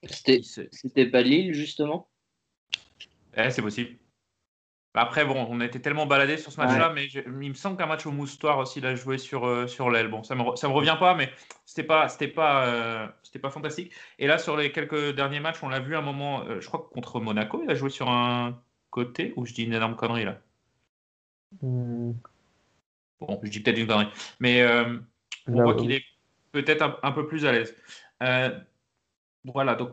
C'était 0.03 0.37
il 0.37 0.43
se- 0.43 0.67
c'était 0.69 1.07
pas 1.07 1.23
Lille, 1.23 1.55
justement? 1.55 2.07
Eh, 3.35 3.49
c'est 3.49 3.63
possible. 3.63 3.97
Après, 4.95 5.25
bon, 5.25 5.47
on 5.49 5.59
a 5.59 5.65
été 5.65 5.81
tellement 5.81 6.05
baladés 6.05 6.37
sur 6.37 6.51
ce 6.51 6.57
match-là, 6.59 6.91
mais 6.93 7.09
je- 7.09 7.19
il 7.21 7.49
me 7.49 7.53
semble 7.55 7.77
qu'un 7.77 7.87
match 7.87 8.05
au 8.05 8.11
Moustoir 8.11 8.59
aussi, 8.59 8.79
il 8.79 8.85
a 8.85 8.95
joué 8.95 9.17
sur, 9.17 9.45
euh, 9.47 9.67
sur 9.67 9.89
l'aile. 9.89 10.07
Bon, 10.09 10.21
ça 10.23 10.35
me, 10.35 10.41
re- 10.43 10.55
ça 10.55 10.67
me 10.67 10.73
revient 10.73 10.97
pas, 10.99 11.15
mais 11.15 11.31
c'était 11.65 11.83
pas, 11.83 12.09
c'était 12.09 12.27
pas, 12.27 12.67
euh, 12.67 13.07
c'était 13.23 13.39
pas 13.39 13.49
fantastique. 13.49 13.91
Et 14.19 14.27
là, 14.27 14.37
sur 14.37 14.55
les 14.55 14.71
quelques 14.71 15.15
derniers 15.15 15.39
matchs, 15.39 15.63
on 15.63 15.69
l'a 15.69 15.79
vu 15.79 15.95
à 15.95 15.99
un 15.99 16.01
moment, 16.01 16.43
euh, 16.45 16.59
je 16.61 16.67
crois 16.67 16.79
que 16.81 16.93
contre 16.93 17.19
Monaco, 17.19 17.61
il 17.63 17.71
a 17.71 17.75
joué 17.75 17.89
sur 17.89 18.09
un 18.09 18.61
côté, 18.91 19.33
ou 19.35 19.45
je 19.45 19.53
dis 19.53 19.63
une 19.63 19.73
énorme 19.73 19.95
connerie 19.95 20.25
là? 20.25 20.39
Hmm, 21.61 22.23
Bon, 23.19 23.39
je 23.43 23.49
dis 23.49 23.59
peut-être 23.61 23.77
une 23.79 23.87
connerie. 23.87 24.07
Mais 24.39 24.61
on 25.51 25.59
là, 25.59 25.61
voit 25.61 25.75
oui. 25.75 25.75
qu'il 25.75 25.91
est 25.91 26.03
peut-être 26.51 26.81
un, 26.83 26.99
un 27.03 27.11
peu 27.11 27.27
plus 27.27 27.45
à 27.45 27.51
l'aise. 27.51 27.75
Voilà, 29.45 29.75
donc 29.75 29.91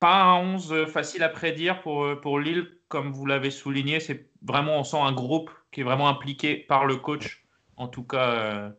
pas 0.00 0.22
un 0.22 0.36
11 0.54 0.86
facile 0.86 1.22
à 1.22 1.28
prédire 1.28 1.80
pour, 1.82 2.20
pour 2.20 2.38
Lille, 2.40 2.77
comme 2.88 3.12
vous 3.12 3.26
l'avez 3.26 3.50
souligné. 3.50 4.00
C'est 4.00 4.28
vraiment, 4.42 4.78
on 4.78 4.84
sent 4.84 4.98
un 5.00 5.12
groupe 5.12 5.50
qui 5.72 5.80
est 5.80 5.84
vraiment 5.84 6.08
impliqué 6.08 6.56
par 6.56 6.86
le 6.86 6.96
coach, 6.96 7.44
en 7.76 7.88
tout 7.88 8.04
cas, 8.04 8.30
euh, 8.30 8.70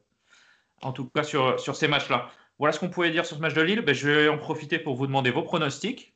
en 0.82 0.92
tout 0.94 1.10
cas 1.10 1.24
sur, 1.24 1.60
sur 1.60 1.76
ces 1.76 1.88
matchs-là. 1.88 2.30
Voilà 2.58 2.74
ce 2.74 2.80
qu'on 2.80 2.90
pouvait 2.90 3.12
dire 3.12 3.26
sur 3.26 3.38
ce 3.38 3.42
match 3.42 3.54
de 3.54 3.62
Lille. 3.62 3.82
Ben, 3.82 3.96
je 3.96 4.10
vais 4.10 4.28
en 4.28 4.38
profiter 4.38 4.80
pour 4.80 4.96
vous 4.96 5.08
demander 5.08 5.32
vos 5.32 5.44
pronostics. 5.44 6.14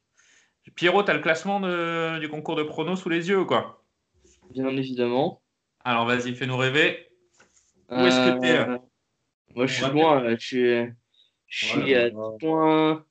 Pierrot, 0.76 1.04
tu 1.04 1.12
as 1.12 1.14
le 1.14 1.20
classement 1.22 1.60
de- 1.60 2.20
du 2.20 2.30
concours 2.30 2.56
de 2.56 2.64
pronos 2.64 2.96
sous 3.00 3.10
les 3.10 3.30
yeux 3.30 3.40
ou 3.42 3.46
quoi? 3.46 3.84
Bien 4.52 4.70
évidemment. 4.70 5.42
Alors 5.86 6.06
vas-y, 6.06 6.34
fais-nous 6.36 6.58
rêver. 6.58 7.08
Où 7.90 7.96
est-ce 8.00 8.18
que 8.36 8.40
tu 8.42 8.48
es 8.48 8.58
Euh, 8.58 8.78
Moi, 9.56 9.68
je 9.68 9.74
suis 9.74 9.92
loin. 9.92 10.36
Je 10.36 10.46
suis, 10.46 10.94
je 11.48 11.96
à 11.96 12.04
là. 12.04 12.10
10 12.10 12.16
points. 12.40 13.06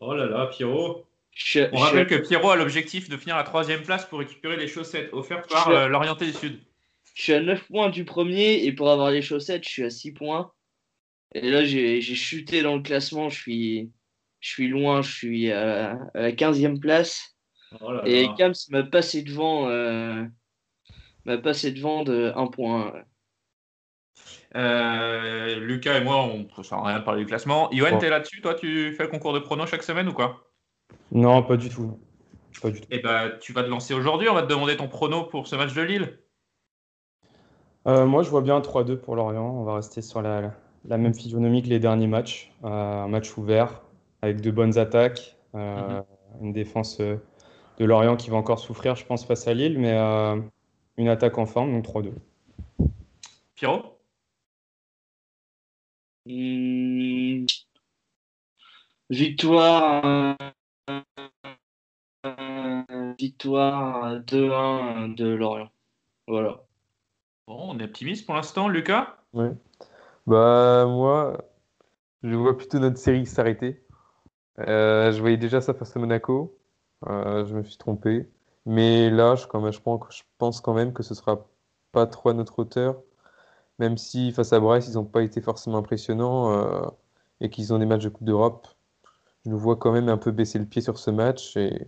Oh 0.00 0.14
là 0.14 0.26
là, 0.26 0.46
Pierrot. 0.46 1.06
Je 1.36 1.68
On 1.72 1.76
rappelle 1.76 2.06
que 2.06 2.14
Pierrot 2.14 2.50
a 2.52 2.56
l'objectif 2.56 3.10
de 3.10 3.16
finir 3.18 3.36
à 3.36 3.44
troisième 3.44 3.82
place 3.82 4.06
pour 4.06 4.20
récupérer 4.20 4.56
les 4.56 4.68
chaussettes 4.68 5.12
offertes 5.12 5.50
par 5.50 5.70
Je 5.70 5.76
euh, 5.76 5.86
l'Orienté 5.86 6.24
du 6.24 6.32
Sud. 6.32 6.58
Je 7.14 7.22
suis 7.22 7.32
à 7.34 7.40
9 7.40 7.62
points 7.68 7.90
du 7.90 8.06
premier 8.06 8.64
et 8.64 8.72
pour 8.72 8.90
avoir 8.90 9.10
les 9.10 9.20
chaussettes, 9.20 9.64
je 9.64 9.68
suis 9.68 9.84
à 9.84 9.90
6 9.90 10.12
points. 10.14 10.50
Et 11.34 11.50
là, 11.50 11.62
j'ai 11.62 12.00
chuté 12.00 12.62
dans 12.62 12.76
le 12.76 12.82
classement. 12.82 13.28
Je 13.28 13.38
suis, 13.38 13.90
je 14.40 14.48
suis 14.48 14.68
loin. 14.68 15.02
Je 15.02 15.12
suis 15.12 15.52
à, 15.52 15.98
à 16.14 16.20
la 16.22 16.32
15e 16.32 16.80
place. 16.80 17.36
Oh 17.82 17.92
là 17.92 18.02
Et 18.06 18.26
là. 18.26 18.34
Kams 18.38 18.54
m'a 18.70 18.82
passé 18.84 19.22
devant, 19.22 19.68
euh, 19.68 20.24
m'a 21.26 21.36
passé 21.36 21.70
devant 21.70 22.02
de 22.02 22.32
1 22.34 22.46
point. 22.46 22.94
Euh, 24.54 25.56
Lucas 25.56 25.98
et 25.98 26.00
moi, 26.02 26.22
on 26.24 26.48
ne 26.56 26.62
sert 26.62 26.78
à 26.78 26.86
rien 26.88 26.98
de 27.00 27.04
parler 27.04 27.20
du 27.20 27.26
classement. 27.26 27.70
Yoann, 27.72 27.94
Bon. 27.94 27.98
t'es 27.98 28.08
là-dessus? 28.08 28.40
Toi, 28.40 28.54
tu 28.54 28.94
fais 28.94 29.02
le 29.02 29.10
concours 29.10 29.34
de 29.34 29.38
pronos 29.40 29.66
chaque 29.68 29.82
semaine 29.82 30.08
ou 30.08 30.14
quoi? 30.14 30.42
Non, 31.12 31.42
pas 31.42 31.56
du 31.56 31.68
tout. 31.68 31.98
Pas 32.60 32.70
du 32.70 32.80
tout. 32.80 32.86
Eh 32.90 32.98
ben, 33.00 33.32
tu 33.40 33.52
vas 33.52 33.62
te 33.62 33.68
lancer 33.68 33.94
aujourd'hui. 33.94 34.28
On 34.28 34.34
va 34.34 34.42
te 34.42 34.48
demander 34.48 34.76
ton 34.76 34.88
prono 34.88 35.24
pour 35.24 35.46
ce 35.46 35.56
match 35.56 35.74
de 35.74 35.82
Lille. 35.82 36.18
Euh, 37.86 38.04
moi, 38.06 38.22
je 38.22 38.30
vois 38.30 38.40
bien 38.42 38.58
3-2 38.60 38.96
pour 38.96 39.14
Lorient. 39.14 39.44
On 39.48 39.64
va 39.64 39.76
rester 39.76 40.02
sur 40.02 40.20
la, 40.22 40.52
la 40.84 40.98
même 40.98 41.14
physionomie 41.14 41.62
que 41.62 41.68
les 41.68 41.78
derniers 41.78 42.08
matchs. 42.08 42.52
Euh, 42.64 42.68
un 42.68 43.08
match 43.08 43.36
ouvert 43.36 43.82
avec 44.22 44.40
de 44.40 44.50
bonnes 44.50 44.78
attaques. 44.78 45.36
euh, 45.54 46.02
Une 46.40 46.52
défense 46.52 46.98
de 46.98 47.20
Lorient 47.84 48.16
qui 48.16 48.30
va 48.30 48.36
encore 48.36 48.58
souffrir, 48.58 48.96
je 48.96 49.04
pense, 49.04 49.24
face 49.24 49.46
à 49.46 49.54
Lille, 49.54 49.78
mais 49.78 49.92
euh, 49.92 50.40
une 50.96 51.08
attaque 51.08 51.38
en 51.38 51.46
forme, 51.46 51.72
donc 51.72 51.84
3-2. 51.84 52.12
Pierrot? 53.54 53.98
Hmm, 56.26 57.46
Victoire, 59.08 60.36
victoire 63.18 64.20
2-1 64.20 65.14
de 65.14 65.26
Lorient. 65.26 65.70
Voilà. 66.28 66.64
Bon, 67.46 67.74
on 67.74 67.78
est 67.78 67.84
optimiste 67.84 68.26
pour 68.26 68.34
l'instant. 68.34 68.68
Lucas? 68.68 69.16
Ouais. 69.32 69.52
Bah, 70.26 70.86
moi, 70.86 71.38
je 72.22 72.34
vois 72.34 72.56
plutôt 72.56 72.78
notre 72.78 72.98
série 72.98 73.26
s'arrêter. 73.26 73.82
Euh, 74.58 75.12
je 75.12 75.20
voyais 75.20 75.36
déjà 75.36 75.60
ça 75.60 75.74
face 75.74 75.96
à 75.96 76.00
Monaco. 76.00 76.58
Euh, 77.08 77.46
je 77.46 77.54
me 77.54 77.62
suis 77.62 77.76
trompé. 77.76 78.28
Mais 78.66 79.10
là, 79.10 79.36
je, 79.36 79.46
quand 79.46 79.60
même, 79.60 79.72
je 79.72 79.80
pense, 79.80 80.00
je 80.10 80.22
pense 80.38 80.60
quand 80.60 80.74
même 80.74 80.92
que 80.92 81.02
ce 81.02 81.14
sera 81.14 81.46
pas 81.92 82.06
trop 82.06 82.30
à 82.30 82.34
notre 82.34 82.58
hauteur. 82.58 83.00
Même 83.78 83.96
si 83.98 84.32
face 84.32 84.52
à 84.52 84.60
Brest, 84.60 84.88
ils 84.88 84.94
n'ont 84.94 85.04
pas 85.04 85.22
été 85.22 85.40
forcément 85.40 85.78
impressionnants 85.78 86.52
euh, 86.52 86.88
et 87.40 87.50
qu'ils 87.50 87.72
ont 87.74 87.78
des 87.78 87.86
matchs 87.86 88.04
de 88.04 88.08
Coupe 88.08 88.24
d'Europe. 88.26 88.68
Je 89.46 89.50
nous 89.52 89.58
vois 89.60 89.76
quand 89.76 89.92
même 89.92 90.08
un 90.08 90.16
peu 90.16 90.32
baisser 90.32 90.58
le 90.58 90.66
pied 90.66 90.82
sur 90.82 90.98
ce 90.98 91.08
match 91.08 91.56
et, 91.56 91.86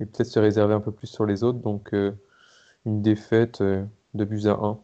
peut-être 0.00 0.26
se 0.26 0.40
réserver 0.40 0.74
un 0.74 0.80
peu 0.80 0.90
plus 0.90 1.06
sur 1.06 1.24
les 1.24 1.44
autres. 1.44 1.60
Donc, 1.60 1.94
euh, 1.94 2.10
une 2.84 3.00
défaite 3.00 3.60
euh, 3.60 3.84
de 4.14 4.24
buts 4.24 4.46
à 4.46 4.58
1. 4.60 4.80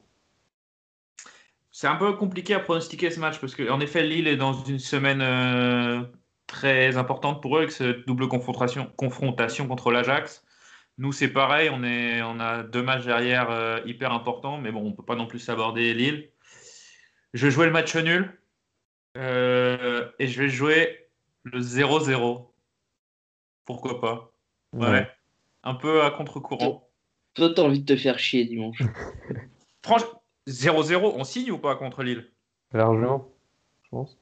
C'est 1.72 1.88
un 1.88 1.96
peu 1.96 2.12
compliqué 2.12 2.54
à 2.54 2.60
pronostiquer 2.60 3.10
ce 3.10 3.18
match 3.18 3.40
parce 3.40 3.56
qu'en 3.56 3.80
effet, 3.80 4.04
Lille 4.04 4.28
est 4.28 4.36
dans 4.36 4.52
une 4.52 4.78
semaine 4.78 5.20
euh, 5.20 6.02
très 6.46 6.96
importante 6.96 7.42
pour 7.42 7.56
eux 7.56 7.62
avec 7.62 7.72
cette 7.72 8.06
double 8.06 8.28
confrontation, 8.28 8.88
confrontation 8.96 9.66
contre 9.66 9.90
l'Ajax. 9.90 10.44
Nous, 10.98 11.10
c'est 11.10 11.28
pareil, 11.28 11.70
on, 11.72 11.82
est, 11.82 12.22
on 12.22 12.38
a 12.38 12.62
deux 12.62 12.84
matchs 12.84 13.04
derrière 13.04 13.80
hyper 13.84 14.12
importants, 14.12 14.58
mais 14.58 14.70
bon, 14.70 14.82
on 14.82 14.90
ne 14.90 14.94
peut 14.94 15.04
pas 15.04 15.16
non 15.16 15.26
plus 15.26 15.40
s'aborder 15.40 15.92
Lille. 15.92 16.28
Je 17.34 17.50
jouer 17.50 17.66
le 17.66 17.72
match 17.72 17.96
nul 17.96 18.38
et 19.16 20.26
je 20.26 20.42
vais 20.42 20.48
jouer 20.50 21.01
le 21.44 21.60
0-0. 21.60 22.46
Pourquoi 23.64 24.00
pas? 24.00 24.32
Ouais. 24.72 24.88
Ouais. 24.90 25.10
Un 25.64 25.74
peu 25.74 26.02
à 26.02 26.10
contre-courant. 26.10 26.88
Toi, 27.34 27.52
t'as 27.54 27.62
envie 27.62 27.80
de 27.80 27.94
te 27.94 27.98
faire 27.98 28.18
chier 28.18 28.44
dimanche. 28.44 28.78
Franchement, 29.84 30.22
0-0, 30.48 31.12
on 31.16 31.24
signe 31.24 31.50
ou 31.52 31.58
pas 31.58 31.76
contre 31.76 32.02
Lille? 32.02 32.30
Largement, 32.72 33.28
je 33.84 33.88
pense. 33.90 34.18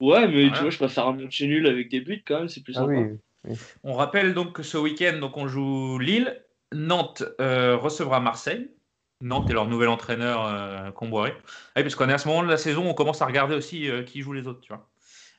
Ouais, 0.00 0.26
mais 0.28 0.44
Ouais. 0.46 0.52
tu 0.52 0.60
vois, 0.60 0.70
je 0.70 0.78
préfère 0.78 1.06
un 1.08 1.12
match 1.14 1.40
nul 1.42 1.66
avec 1.66 1.90
des 1.90 2.00
buts 2.00 2.22
quand 2.26 2.38
même, 2.40 2.48
c'est 2.48 2.62
plus 2.62 2.76
Ah 2.76 2.80
sympa. 2.80 2.92
oui, 2.92 3.18
oui. 3.44 3.56
On 3.82 3.94
rappelle 3.94 4.34
donc 4.34 4.52
que 4.54 4.62
ce 4.62 4.78
week-end, 4.78 5.18
donc 5.20 5.36
on 5.36 5.48
joue 5.48 5.98
Lille. 5.98 6.42
Nantes 6.72 7.22
euh, 7.40 7.76
recevra 7.76 8.20
Marseille. 8.20 8.70
Nantes 9.22 9.48
est 9.50 9.54
leur 9.54 9.66
nouvel 9.66 9.88
entraîneur 9.88 10.44
euh, 10.46 10.90
Comboiré. 10.92 11.32
Ah 11.74 11.78
oui, 11.78 11.82
parce 11.82 11.94
qu'on 11.94 12.08
est 12.08 12.12
à 12.12 12.18
ce 12.18 12.28
moment 12.28 12.42
de 12.42 12.48
la 12.48 12.58
saison, 12.58 12.88
on 12.88 12.94
commence 12.94 13.22
à 13.22 13.26
regarder 13.26 13.54
aussi 13.54 13.88
euh, 13.90 14.02
qui 14.02 14.20
joue 14.20 14.32
les 14.32 14.46
autres. 14.46 14.60
Tu 14.60 14.68
vois. 14.72 14.88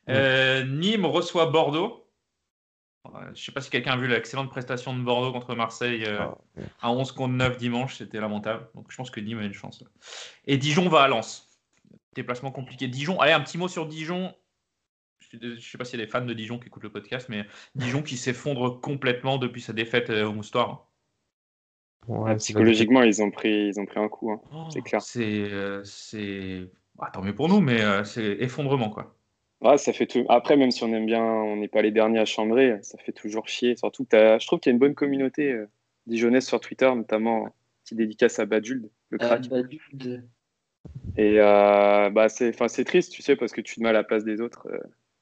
Euh, 0.10 0.66
Nîmes 0.66 1.06
reçoit 1.06 1.48
Bordeaux. 1.48 2.06
Euh, 3.06 3.10
Je 3.26 3.30
ne 3.30 3.36
sais 3.36 3.52
pas 3.52 3.62
si 3.62 3.70
quelqu'un 3.70 3.94
a 3.94 3.98
vu 3.98 4.08
l'excellente 4.08 4.50
prestation 4.50 4.96
de 4.96 5.02
Bordeaux 5.02 5.32
contre 5.32 5.56
Marseille 5.56 6.04
euh, 6.06 6.26
à 6.82 6.92
11 6.92 7.12
contre 7.12 7.34
9 7.34 7.58
dimanche. 7.58 7.98
C'était 7.98 8.20
lamentable. 8.20 8.68
Donc 8.76 8.92
je 8.92 8.98
pense 8.98 9.12
que 9.12 9.20
Nîmes 9.20 9.40
a 9.40 9.44
une 9.44 9.54
chance. 9.54 9.84
Et 10.46 10.58
Dijon 10.58 10.90
va 10.90 11.04
à 11.04 11.08
Lens. 11.08 11.60
Déplacement 12.16 12.52
compliqué. 12.52 12.88
Dijon, 12.88 13.20
allez, 13.20 13.34
un 13.34 13.42
petit 13.42 13.58
mot 13.58 13.68
sur 13.68 13.86
Dijon. 13.86 14.34
Je 15.32 15.38
ne 15.38 15.60
sais 15.60 15.78
pas 15.78 15.86
s'il 15.86 16.00
y 16.00 16.02
a 16.02 16.06
des 16.06 16.12
fans 16.12 16.26
de 16.26 16.34
Dijon 16.34 16.58
qui 16.58 16.68
écoutent 16.68 16.84
le 16.84 16.92
podcast, 16.92 17.28
mais 17.30 17.46
Dijon 17.76 18.02
qui 18.02 18.18
s'effondre 18.18 18.82
complètement 18.82 19.38
depuis 19.38 19.62
sa 19.62 19.74
défaite 19.74 20.10
au 20.10 20.34
Moustoir. 20.34 20.90
Ouais, 22.08 22.36
Psychologiquement, 22.38 23.04
ils 23.04 23.22
ont 23.22 23.30
pris, 23.30 23.68
ils 23.68 23.80
ont 23.80 23.86
pris 23.86 24.00
un 24.00 24.08
coup, 24.08 24.32
hein. 24.32 24.68
c'est 24.72 24.82
clair. 24.82 25.02
C'est, 25.02 25.52
euh, 25.52 25.84
bah, 26.96 27.10
tant 27.14 27.22
mieux 27.22 27.36
pour 27.36 27.50
nous, 27.50 27.62
mais 27.62 27.82
euh, 27.82 28.04
c'est 28.04 28.38
effondrement 28.40 28.90
quoi. 28.90 29.16
Ouais, 29.62 29.78
ça 29.78 29.92
fait 29.92 30.08
tout. 30.08 30.26
Après, 30.30 30.56
même 30.56 30.72
si 30.72 30.84
on 30.84 30.94
aime 30.94 31.06
bien, 31.06 31.22
on 31.24 31.58
n'est 31.58 31.68
pas 31.68 31.82
les 31.82 31.92
derniers 31.92 32.20
à 32.20 32.26
chambrer, 32.26 32.78
ça 32.82 32.98
fait 32.98 33.12
toujours 33.12 33.48
chier. 33.48 33.76
Surtout, 33.76 34.06
que 34.06 34.38
je 34.40 34.48
trouve 34.48 34.60
qu'il 34.60 34.70
y 34.70 34.74
a 34.74 34.76
une 34.76 34.80
bonne 34.80 34.96
communauté 34.96 35.52
euh, 35.52 35.68
dijonnaise 36.08 36.46
sur 36.46 36.62
Twitter, 36.62 36.90
notamment 36.96 37.54
qui 37.84 37.96
dédicace 37.96 38.40
à 38.40 38.46
Baduld, 38.46 38.90
le 39.10 39.18
Ah, 39.22 39.26
crack. 39.26 39.50
Baduld. 39.50 40.24
Et 41.18 41.42
euh, 41.42 42.10
bah, 42.10 42.30
c'est, 42.30 42.50
enfin, 42.50 42.70
c'est 42.70 42.86
triste, 42.86 43.12
tu 43.12 43.22
sais, 43.22 43.36
parce 43.36 43.52
que 43.52 43.60
tu 43.60 43.76
te 43.76 43.82
mets 43.82 43.90
à 43.90 43.94
la 43.94 44.04
place 44.04 44.24
des 44.24 44.40
autres. 44.40 44.68
euh, 44.72 44.80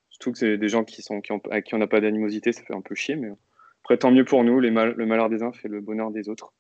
surtout 0.10 0.32
que 0.32 0.38
c'est 0.38 0.58
des 0.58 0.70
gens 0.70 0.84
qui 0.84 1.02
sont, 1.02 1.20
qui 1.22 1.32
ont, 1.32 1.42
à 1.50 1.62
qui 1.62 1.74
on 1.74 1.80
n'a 1.80 1.88
pas 1.88 2.02
d'animosité, 2.02 2.52
ça 2.52 2.62
fait 2.64 2.76
un 2.76 2.82
peu 2.82 2.94
chier. 2.94 3.16
Mais 3.16 3.32
après, 3.84 3.98
tant 3.98 4.12
mieux 4.12 4.26
pour 4.26 4.44
nous. 4.44 4.60
Les 4.60 4.70
mal- 4.70 4.94
le 4.96 5.06
malheur 5.08 5.30
des 5.30 5.42
uns 5.42 5.52
fait 5.52 5.68
le 5.68 5.82
bonheur 5.82 6.12
des 6.12 6.30
autres. 6.30 6.54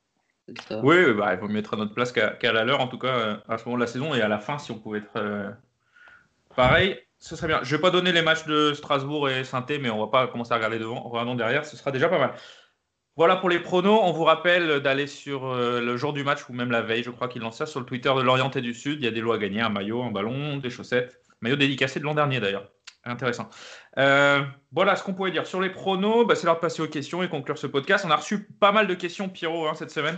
Oui, 0.81 0.95
oui, 1.05 1.13
bah, 1.13 1.33
il 1.33 1.39
vaut 1.39 1.47
mieux 1.47 1.59
être 1.59 1.75
à 1.75 1.77
notre 1.77 1.93
place 1.93 2.11
qu'à, 2.11 2.29
qu'à 2.31 2.53
la 2.53 2.63
leur, 2.65 2.79
en 2.81 2.87
tout 2.87 2.97
cas, 2.97 3.15
euh, 3.19 3.35
à 3.47 3.57
ce 3.59 3.65
moment 3.65 3.77
de 3.77 3.81
la 3.81 3.87
saison 3.87 4.15
et 4.15 4.21
à 4.21 4.27
la 4.27 4.39
fin, 4.39 4.57
si 4.57 4.71
on 4.71 4.79
pouvait 4.79 4.99
être 4.99 5.17
euh, 5.17 5.51
pareil. 6.55 6.97
Ce 7.19 7.35
serait 7.35 7.47
bien. 7.47 7.59
Je 7.63 7.75
vais 7.75 7.81
pas 7.81 7.89
donner 7.89 8.11
les 8.11 8.21
matchs 8.21 8.45
de 8.45 8.73
Strasbourg 8.73 9.29
et 9.29 9.43
saint 9.43 9.65
mais 9.81 9.89
on 9.89 9.99
va 9.99 10.07
pas 10.07 10.27
commencer 10.27 10.51
à 10.53 10.55
regarder 10.55 10.79
devant. 10.79 11.01
Regardons 11.01 11.35
derrière, 11.35 11.65
ce 11.65 11.75
sera 11.75 11.91
déjà 11.91 12.09
pas 12.09 12.19
mal. 12.19 12.33
Voilà 13.15 13.35
pour 13.35 13.49
les 13.49 13.59
pronos. 13.59 13.99
On 14.03 14.11
vous 14.11 14.23
rappelle 14.23 14.79
d'aller 14.79 15.07
sur 15.07 15.47
euh, 15.47 15.81
le 15.81 15.97
jour 15.97 16.13
du 16.13 16.23
match 16.23 16.47
ou 16.49 16.53
même 16.53 16.69
la 16.69 16.83
veille, 16.83 17.01
je 17.01 17.09
crois 17.09 17.27
qu'il 17.27 17.41
lance 17.41 17.57
ça 17.57 17.65
sur 17.65 17.79
le 17.79 17.85
Twitter 17.85 18.13
de 18.15 18.21
l'Orient 18.21 18.51
et 18.51 18.61
du 18.61 18.75
Sud. 18.75 18.99
Il 19.01 19.05
y 19.05 19.07
a 19.07 19.11
des 19.11 19.21
lots 19.21 19.31
à 19.31 19.39
gagner, 19.39 19.61
un 19.61 19.69
maillot, 19.69 20.03
un 20.03 20.11
ballon, 20.11 20.57
des 20.57 20.69
chaussettes. 20.69 21.19
Maillot 21.41 21.55
dédicacé 21.55 21.99
de 21.99 22.05
l'an 22.05 22.13
dernier 22.13 22.39
d'ailleurs. 22.39 22.69
Intéressant. 23.03 23.49
Euh, 23.97 24.43
voilà 24.71 24.95
ce 24.95 25.03
qu'on 25.03 25.13
pouvait 25.13 25.31
dire 25.31 25.47
sur 25.47 25.61
les 25.61 25.69
pronos. 25.69 26.27
Bah, 26.27 26.35
c'est 26.35 26.45
l'heure 26.45 26.57
de 26.57 26.61
passer 26.61 26.81
aux 26.81 26.87
questions 26.87 27.23
et 27.23 27.29
conclure 27.29 27.57
ce 27.57 27.65
podcast. 27.65 28.05
On 28.07 28.11
a 28.11 28.17
reçu 28.17 28.47
pas 28.59 28.71
mal 28.71 28.85
de 28.85 28.93
questions, 28.93 29.29
Pierrot, 29.29 29.67
hein, 29.67 29.73
cette 29.73 29.91
semaine. 29.91 30.17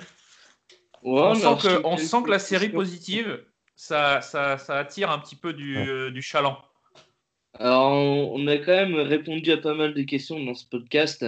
on, 1.04 1.36
sent 1.36 1.68
que, 1.68 1.82
on 1.86 1.96
sent 1.96 2.24
que 2.26 2.32
la 2.32 2.40
série 2.40 2.70
positive, 2.70 3.46
ça, 3.76 4.20
ça, 4.22 4.58
ça, 4.58 4.78
attire 4.78 5.12
un 5.12 5.20
petit 5.20 5.36
peu 5.36 5.54
du, 5.54 5.78
euh, 5.78 6.12
du 6.12 6.22
chaland. 6.22 6.58
Alors, 7.60 7.94
on 8.34 8.48
a 8.48 8.58
quand 8.58 8.72
même 8.72 8.96
répondu 8.96 9.52
à 9.52 9.58
pas 9.58 9.76
mal 9.76 9.94
de 9.94 10.02
questions 10.04 10.44
dans 10.44 10.56
ce 10.56 10.66
podcast 10.66 11.24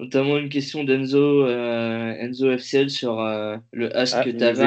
notamment 0.00 0.38
une 0.38 0.48
question 0.48 0.82
d'Enzo 0.82 1.46
euh, 1.46 2.14
Enzo 2.18 2.50
FCL 2.56 2.90
sur 2.90 3.20
euh, 3.20 3.56
le 3.72 3.94
As 3.94 4.14
ah, 4.14 4.24
que 4.24 4.30
tu 4.30 4.42
avais. 4.42 4.66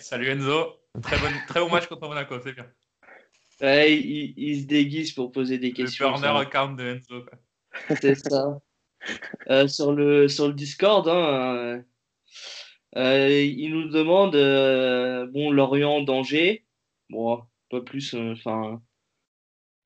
Salut 0.00 0.28
Enzo, 0.28 0.80
très, 1.00 1.16
bon, 1.18 1.26
très 1.46 1.60
bon 1.60 1.70
match 1.70 1.86
contre 1.86 2.08
Monaco, 2.08 2.34
c'est 2.42 2.52
bien. 2.52 2.66
Ouais, 3.60 3.96
il, 3.96 4.34
il, 4.36 4.62
se 4.62 4.66
déguise 4.66 5.12
pour 5.12 5.30
poser 5.30 5.58
des 5.58 5.72
questions. 5.72 6.10
Le 6.10 6.20
burner 6.20 6.40
account 6.40 6.72
de 6.72 6.96
Enzo. 6.96 7.24
C'est 8.00 8.16
ça. 8.16 8.60
euh, 9.50 9.68
sur, 9.68 9.92
le, 9.92 10.26
sur 10.26 10.48
le 10.48 10.54
Discord, 10.54 11.08
hein, 11.08 11.82
euh, 12.96 13.42
il 13.42 13.70
nous 13.70 13.88
demande 13.88 14.32
bon, 15.32 15.52
Lorient 15.52 16.00
danger. 16.00 16.64
Bon, 17.08 17.44
pas 17.70 17.80
plus. 17.80 18.14
Enfin, 18.14 18.82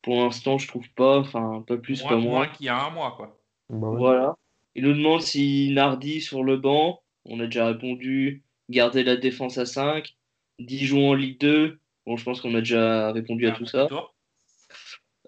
pour 0.07 0.23
l'instant, 0.23 0.57
je 0.57 0.69
trouve 0.69 0.89
pas. 0.91 1.19
Enfin, 1.19 1.65
pas 1.67 1.77
plus, 1.77 2.01
moins, 2.03 2.11
pas 2.11 2.17
moins. 2.17 2.31
Moins 2.31 2.47
qu'il 2.47 2.67
y 2.67 2.69
a 2.69 2.81
un 2.81 2.91
mois, 2.91 3.15
quoi. 3.17 3.37
Bah 3.69 3.91
voilà. 3.91 4.37
Il 4.77 4.85
nous 4.85 4.93
demande 4.93 5.21
si 5.21 5.73
Nardi 5.73 6.21
sur 6.21 6.45
le 6.45 6.57
banc, 6.57 7.03
on 7.25 7.41
a 7.41 7.47
déjà 7.47 7.67
répondu, 7.67 8.45
garder 8.71 9.03
la 9.03 9.17
défense 9.17 9.59
à 9.59 9.67
5, 9.67 10.15
Dijon 10.61 11.11
en 11.11 11.15
Ligue 11.15 11.41
2. 11.41 11.81
Bon, 12.07 12.17
je 12.17 12.23
pense 12.23 12.41
qu'on 12.41 12.55
a 12.55 12.61
déjà 12.61 13.11
répondu 13.11 13.49
à 13.49 13.51
tout 13.51 13.67
ça. 13.67 13.89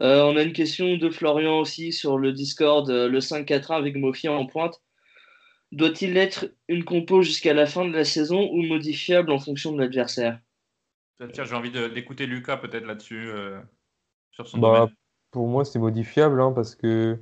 Euh, 0.00 0.22
on 0.22 0.36
a 0.36 0.44
une 0.44 0.52
question 0.52 0.96
de 0.96 1.10
Florian 1.10 1.58
aussi 1.58 1.92
sur 1.92 2.16
le 2.16 2.30
Discord, 2.32 2.88
euh, 2.88 3.08
le 3.08 3.18
5-4-1 3.18 3.74
avec 3.74 3.96
Mofi 3.96 4.28
en 4.28 4.46
pointe. 4.46 4.80
Doit-il 5.72 6.16
être 6.16 6.54
une 6.68 6.84
compo 6.84 7.22
jusqu'à 7.22 7.52
la 7.52 7.66
fin 7.66 7.84
de 7.84 7.92
la 7.92 8.04
saison 8.04 8.48
ou 8.52 8.62
modifiable 8.62 9.32
en 9.32 9.40
fonction 9.40 9.72
de 9.72 9.80
l'adversaire? 9.80 10.38
Tiens, 11.32 11.42
j'ai 11.42 11.54
envie 11.56 11.72
d'écouter 11.72 12.26
Lucas 12.26 12.58
peut-être 12.58 12.86
là-dessus, 12.86 13.28
euh, 13.28 13.58
sur 14.38 14.48
son 14.48 14.58
bah, 14.58 14.88
Pour 15.30 15.48
moi, 15.48 15.64
c'est 15.64 15.78
modifiable 15.78 16.40
hein, 16.40 16.52
parce 16.52 16.74
que 16.74 17.18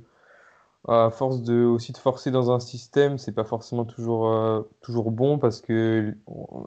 à 0.87 1.09
force 1.09 1.41
de 1.41 1.65
aussi 1.65 1.91
de 1.91 1.97
forcer 1.97 2.31
dans 2.31 2.51
un 2.51 2.59
système, 2.59 3.17
c'est 3.17 3.33
pas 3.33 3.43
forcément 3.43 3.83
toujours, 3.83 4.29
euh, 4.29 4.61
toujours 4.81 5.11
bon 5.11 5.37
parce 5.37 5.59
que 5.59 6.15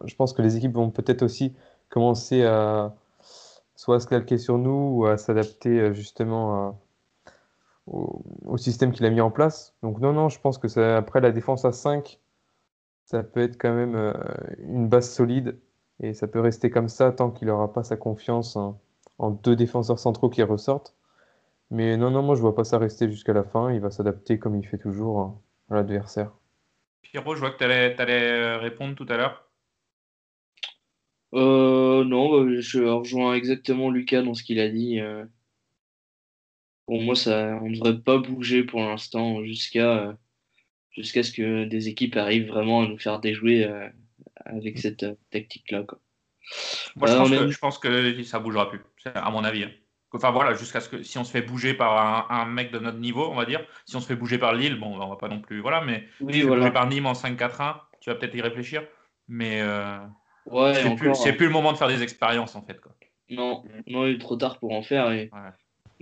je 0.04 0.14
pense 0.14 0.34
que 0.34 0.42
les 0.42 0.56
équipes 0.56 0.74
vont 0.74 0.90
peut-être 0.90 1.22
aussi 1.22 1.54
commencer 1.88 2.44
à 2.44 2.94
soit 3.76 3.96
à 3.96 4.00
se 4.00 4.06
calquer 4.06 4.36
sur 4.36 4.58
nous 4.58 4.98
ou 4.98 5.06
à 5.06 5.16
s'adapter 5.16 5.80
euh, 5.80 5.94
justement 5.94 6.78
au, 7.86 8.22
au, 8.44 8.56
système 8.58 8.92
qu'il 8.92 9.06
a 9.06 9.10
mis 9.10 9.22
en 9.22 9.30
place. 9.30 9.74
Donc 9.82 10.00
non, 10.00 10.12
non, 10.12 10.28
je 10.28 10.38
pense 10.40 10.58
que 10.58 10.68
ça, 10.68 10.98
après 10.98 11.20
la 11.20 11.32
défense 11.32 11.64
à 11.64 11.72
5, 11.72 12.20
ça 13.06 13.22
peut 13.22 13.40
être 13.40 13.56
quand 13.58 13.72
même 13.72 13.94
euh, 13.94 14.12
une 14.58 14.88
base 14.88 15.10
solide 15.10 15.58
et 16.00 16.12
ça 16.14 16.26
peut 16.26 16.40
rester 16.40 16.70
comme 16.70 16.88
ça 16.88 17.10
tant 17.12 17.30
qu'il 17.30 17.48
n'aura 17.48 17.72
pas 17.72 17.84
sa 17.84 17.96
confiance 17.96 18.58
en 19.20 19.30
deux 19.30 19.54
défenseurs 19.54 19.98
centraux 19.98 20.30
qui 20.30 20.42
ressortent. 20.42 20.96
Mais 21.70 21.96
non, 21.96 22.10
non, 22.10 22.22
moi 22.22 22.34
je 22.34 22.40
vois 22.40 22.54
pas 22.54 22.64
ça 22.64 22.78
rester 22.78 23.08
jusqu'à 23.08 23.32
la 23.32 23.44
fin. 23.44 23.72
Il 23.72 23.80
va 23.80 23.90
s'adapter 23.90 24.38
comme 24.38 24.56
il 24.56 24.66
fait 24.66 24.78
toujours 24.78 25.20
hein, 25.20 25.40
à 25.70 25.74
l'adversaire. 25.76 26.32
Pierrot, 27.02 27.34
je 27.34 27.40
vois 27.40 27.50
que 27.50 27.58
tu 27.58 27.64
allais, 27.64 27.94
euh, 27.98 28.58
répondre 28.58 28.94
tout 28.94 29.06
à 29.08 29.16
l'heure. 29.16 29.46
Euh, 31.34 32.02
non, 32.04 32.44
bah, 32.44 32.60
je 32.60 32.82
rejoins 32.82 33.34
exactement 33.34 33.90
Lucas 33.90 34.22
dans 34.22 34.34
ce 34.34 34.42
qu'il 34.42 34.58
a 34.58 34.68
dit. 34.68 35.00
Euh. 35.00 35.24
Pour 36.86 37.00
moi, 37.00 37.14
ça, 37.14 37.58
on 37.62 37.68
ne 37.68 37.74
devrait 37.74 38.00
pas 38.00 38.18
bouger 38.18 38.64
pour 38.64 38.80
l'instant 38.80 39.44
jusqu'à 39.44 40.18
jusqu'à 40.90 41.22
ce 41.22 41.30
que 41.30 41.64
des 41.64 41.88
équipes 41.88 42.16
arrivent 42.16 42.48
vraiment 42.48 42.82
à 42.82 42.88
nous 42.88 42.98
faire 42.98 43.20
déjouer 43.20 43.64
avec 44.44 44.78
cette 44.78 45.06
tactique-là. 45.30 45.84
Moi, 46.96 47.08
je 47.08 47.16
pense, 47.16 47.30
que, 47.30 47.50
je 47.50 47.58
pense, 47.58 47.78
que, 47.78 48.22
ça 48.22 48.38
bougera 48.38 48.70
plus, 48.70 48.80
à 49.14 49.30
mon 49.30 49.44
avis. 49.44 49.64
Hein. 49.64 49.70
Enfin 50.12 50.32
voilà, 50.32 50.54
jusqu'à 50.54 50.80
ce 50.80 50.88
que 50.88 51.02
si 51.04 51.18
on 51.18 51.24
se 51.24 51.30
fait 51.30 51.42
bouger 51.42 51.72
par 51.72 52.30
un, 52.32 52.44
mec 52.44 52.72
de 52.72 52.80
notre 52.80 52.98
niveau, 52.98 53.28
on 53.30 53.36
va 53.36 53.44
dire, 53.44 53.64
si 53.84 53.94
on 53.94 54.00
se 54.00 54.06
fait 54.06 54.16
bouger 54.16 54.38
par 54.38 54.54
Lille, 54.54 54.74
bon, 54.74 55.00
on 55.00 55.08
va 55.08 55.16
pas 55.16 55.28
non 55.28 55.40
plus, 55.40 55.60
voilà, 55.60 55.82
mais 55.82 56.04
si 56.18 56.24
on 56.24 56.28
se 56.28 56.32
fait 56.32 56.46
bouger 56.46 56.70
par 56.72 56.88
Nîmes 56.88 57.06
en 57.06 57.12
5-4-1, 57.12 57.76
tu 58.00 58.10
vas 58.10 58.16
peut-être 58.16 58.34
y 58.34 58.40
réfléchir, 58.40 58.82
mais 59.28 59.60
euh, 59.60 59.98
ouais, 60.46 60.74
c'est 60.74 60.96
plus, 60.96 61.10
hein. 61.10 61.32
plus, 61.32 61.46
le 61.46 61.52
moment 61.52 61.72
de 61.72 61.78
faire 61.78 61.86
des 61.86 62.02
expériences 62.02 62.56
en 62.56 62.62
fait. 62.62 62.80
Quoi. 62.80 62.92
Non, 63.28 63.62
non, 63.86 64.06
il 64.06 64.16
est 64.16 64.18
trop 64.18 64.36
tard 64.36 64.58
pour 64.58 64.72
en 64.72 64.82
faire. 64.82 65.12
Et... 65.12 65.30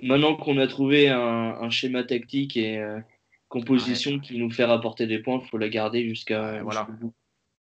Maintenant 0.03 0.36
qu'on 0.36 0.57
a 0.57 0.66
trouvé 0.66 1.11
un, 1.11 1.68
schéma 1.68 2.03
tactique 2.03 2.57
et 2.57 2.78
euh, 2.78 3.01
composition 3.49 4.20
qui 4.20 4.38
nous 4.38 4.51
fait 4.51 4.64
rapporter 4.64 5.07
des 5.07 5.18
points, 5.18 5.40
il 5.44 5.49
faut 5.49 5.59
la 5.59 5.68
garder 5.68 6.09
jusqu'à 6.09 6.62
voilà. 6.62 6.88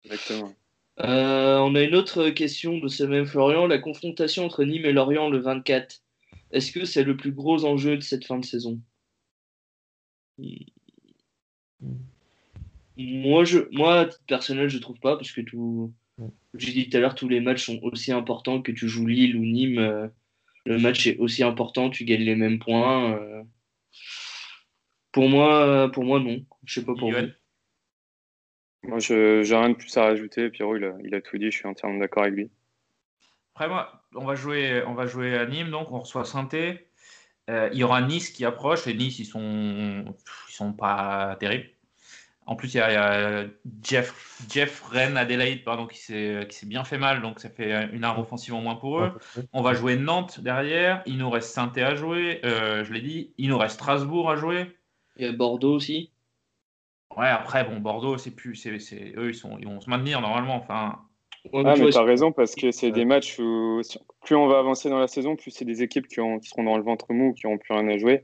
Exactement. 0.04 0.54
Euh, 1.02 1.58
on 1.60 1.76
a 1.76 1.84
une 1.84 1.96
autre 1.96 2.30
question 2.30 2.78
de 2.78 2.88
ce 2.88 3.04
même 3.04 3.26
Florian. 3.26 3.68
La 3.68 3.78
confrontation 3.78 4.46
entre 4.46 4.64
Nîmes 4.64 4.86
et 4.86 4.92
Lorient 4.92 5.30
le 5.30 5.40
24, 5.40 6.02
est-ce 6.52 6.72
que 6.72 6.86
c'est 6.86 7.04
le 7.04 7.16
plus 7.16 7.32
gros 7.32 7.66
enjeu 7.66 7.96
de 7.96 8.02
cette 8.02 8.26
fin 8.26 8.38
de 8.38 8.46
saison? 8.46 8.82
Moi, 12.98 13.46
je, 13.46 13.60
moi, 13.72 14.02
à 14.02 14.06
titre 14.06 14.24
personnel, 14.28 14.70
je 14.70 14.78
trouve 14.78 15.00
pas, 15.00 15.16
parce 15.16 15.32
que 15.32 15.42
tout, 15.42 15.94
j'ai 16.54 16.74
dit 16.74 16.90
tout 16.90 16.98
à 16.98 17.00
l'heure, 17.00 17.16
tous 17.16 17.30
les 17.30 17.40
matchs 17.40 17.66
sont 17.66 17.80
aussi 17.82 18.12
importants 18.12 18.62
que 18.62 18.74
tu 18.74 18.90
joues 18.90 19.08
Lille 19.08 19.38
ou 19.38 19.46
Nîmes. 19.46 19.80
Euh, 19.80 20.08
le 20.66 20.78
match 20.78 21.08
est 21.08 21.18
aussi 21.18 21.44
important, 21.44 21.90
tu 21.90 22.04
gagnes 22.04 22.24
les 22.24 22.36
mêmes 22.36 22.60
points. 22.60 23.18
Euh. 23.18 23.44
Pour 25.14 25.30
moi, 25.30 25.90
pour 25.94 26.04
moi, 26.04 26.20
non. 26.20 26.46
Je 26.66 26.74
sais 26.76 26.86
pas 26.86 26.94
pour 26.94 27.12
vous. 27.12 27.18
Moi, 28.84 29.00
je 29.00 29.42
n'ai 29.42 29.58
rien 29.58 29.70
de 29.70 29.76
plus 29.76 29.96
à 29.98 30.04
rajouter. 30.04 30.50
Pierrot, 30.50 30.78
il 30.78 30.86
a, 30.86 30.94
il 31.04 31.14
a 31.16 31.22
tout 31.22 31.38
dit. 31.38 31.52
Je 31.52 31.58
suis 31.58 31.68
entièrement 31.68 32.00
d'accord 32.00 32.24
avec 32.24 32.36
lui. 32.36 32.50
Après, 33.54 33.68
moi, 33.68 34.04
on 34.16 34.26
va 34.26 34.36
jouer, 34.36 34.84
on 34.88 34.94
va 34.94 35.06
jouer 35.06 35.38
à 35.38 35.46
Nîmes, 35.46 35.70
donc 35.70 35.92
on 35.92 36.00
reçoit 36.00 36.26
saint 36.26 36.48
euh, 37.50 37.70
il 37.74 37.80
y 37.80 37.84
aura 37.84 38.02
Nice 38.02 38.30
qui 38.30 38.46
approche 38.46 38.86
et 38.88 38.94
Nice, 38.94 39.18
ils 39.20 39.26
sont, 39.26 40.06
ils 40.50 40.54
sont 40.54 40.72
pas 40.72 41.36
terribles. 41.40 41.70
En 42.46 42.56
plus, 42.56 42.74
il 42.74 42.78
y 42.78 42.82
a, 42.82 43.46
Jeff, 43.84 44.42
Jeff 44.50 44.84
Rennes 44.84 45.18
Adelaide 45.18 45.64
pardon, 45.64 45.86
qui 45.86 46.00
s'est 46.00 46.48
bien 46.64 46.84
fait 46.84 46.98
mal, 46.98 47.22
donc 47.22 47.40
ça 47.40 47.50
fait 47.50 47.90
une 47.92 48.04
arme 48.04 48.22
offensive 48.22 48.56
en 48.56 48.62
moins 48.62 48.76
pour 48.76 49.02
eux. 49.02 49.12
On 49.54 49.62
va 49.62 49.74
jouer 49.74 49.98
Nantes 49.98 50.40
derrière. 50.40 51.04
Il 51.06 51.18
nous 51.18 51.30
reste 51.30 51.52
saint 51.52 51.72
à 51.76 51.96
jouer, 51.96 52.40
euh, 52.46 52.84
je 52.84 52.92
l'ai 52.92 53.02
dit. 53.02 53.34
Il 53.38 53.50
nous 53.50 53.58
reste 53.58 53.76
Strasbourg 53.76 54.32
à 54.32 54.36
jouer. 54.36 54.72
Il 55.18 55.26
y 55.26 55.30
a 55.30 55.32
Bordeaux 55.32 55.76
aussi. 55.76 56.12
Ouais, 57.18 57.28
après, 57.28 57.64
bon, 57.64 57.80
Bordeaux, 57.80 58.18
c'est 58.18 58.36
plus. 58.36 58.56
c'est 58.56 59.14
eux, 59.18 59.30
ils, 59.30 59.36
sont, 59.36 59.58
ils 59.60 59.66
vont 59.66 59.82
se 59.82 59.90
maintenir 59.90 60.22
normalement. 60.22 60.56
Enfin, 60.56 61.00
ah, 61.54 61.76
mais 61.78 61.90
t'as 61.90 62.04
raison, 62.04 62.32
parce 62.32 62.56
que 62.56 62.72
c'est 62.72 62.92
des 62.92 63.06
matchs 63.06 63.40
où 63.40 63.82
plus 64.26 64.36
on 64.36 64.48
va 64.48 64.60
avancer 64.60 64.90
dans 64.90 65.00
la 65.00 65.08
saison, 65.08 65.36
plus 65.36 65.52
c'est 65.52 65.66
des 65.66 65.82
équipes 65.82 66.08
qui, 66.08 66.20
ont, 66.20 66.40
qui, 66.40 66.50
seront 66.50 66.64
dans 66.64 66.78
le 66.78 66.84
ventre 66.84 67.14
mou, 67.14 67.34
qui 67.34 67.48
n'ont 67.48 67.58
plus 67.58 67.74
rien 67.74 67.88
à 67.88 67.98
jouer. 67.98 68.24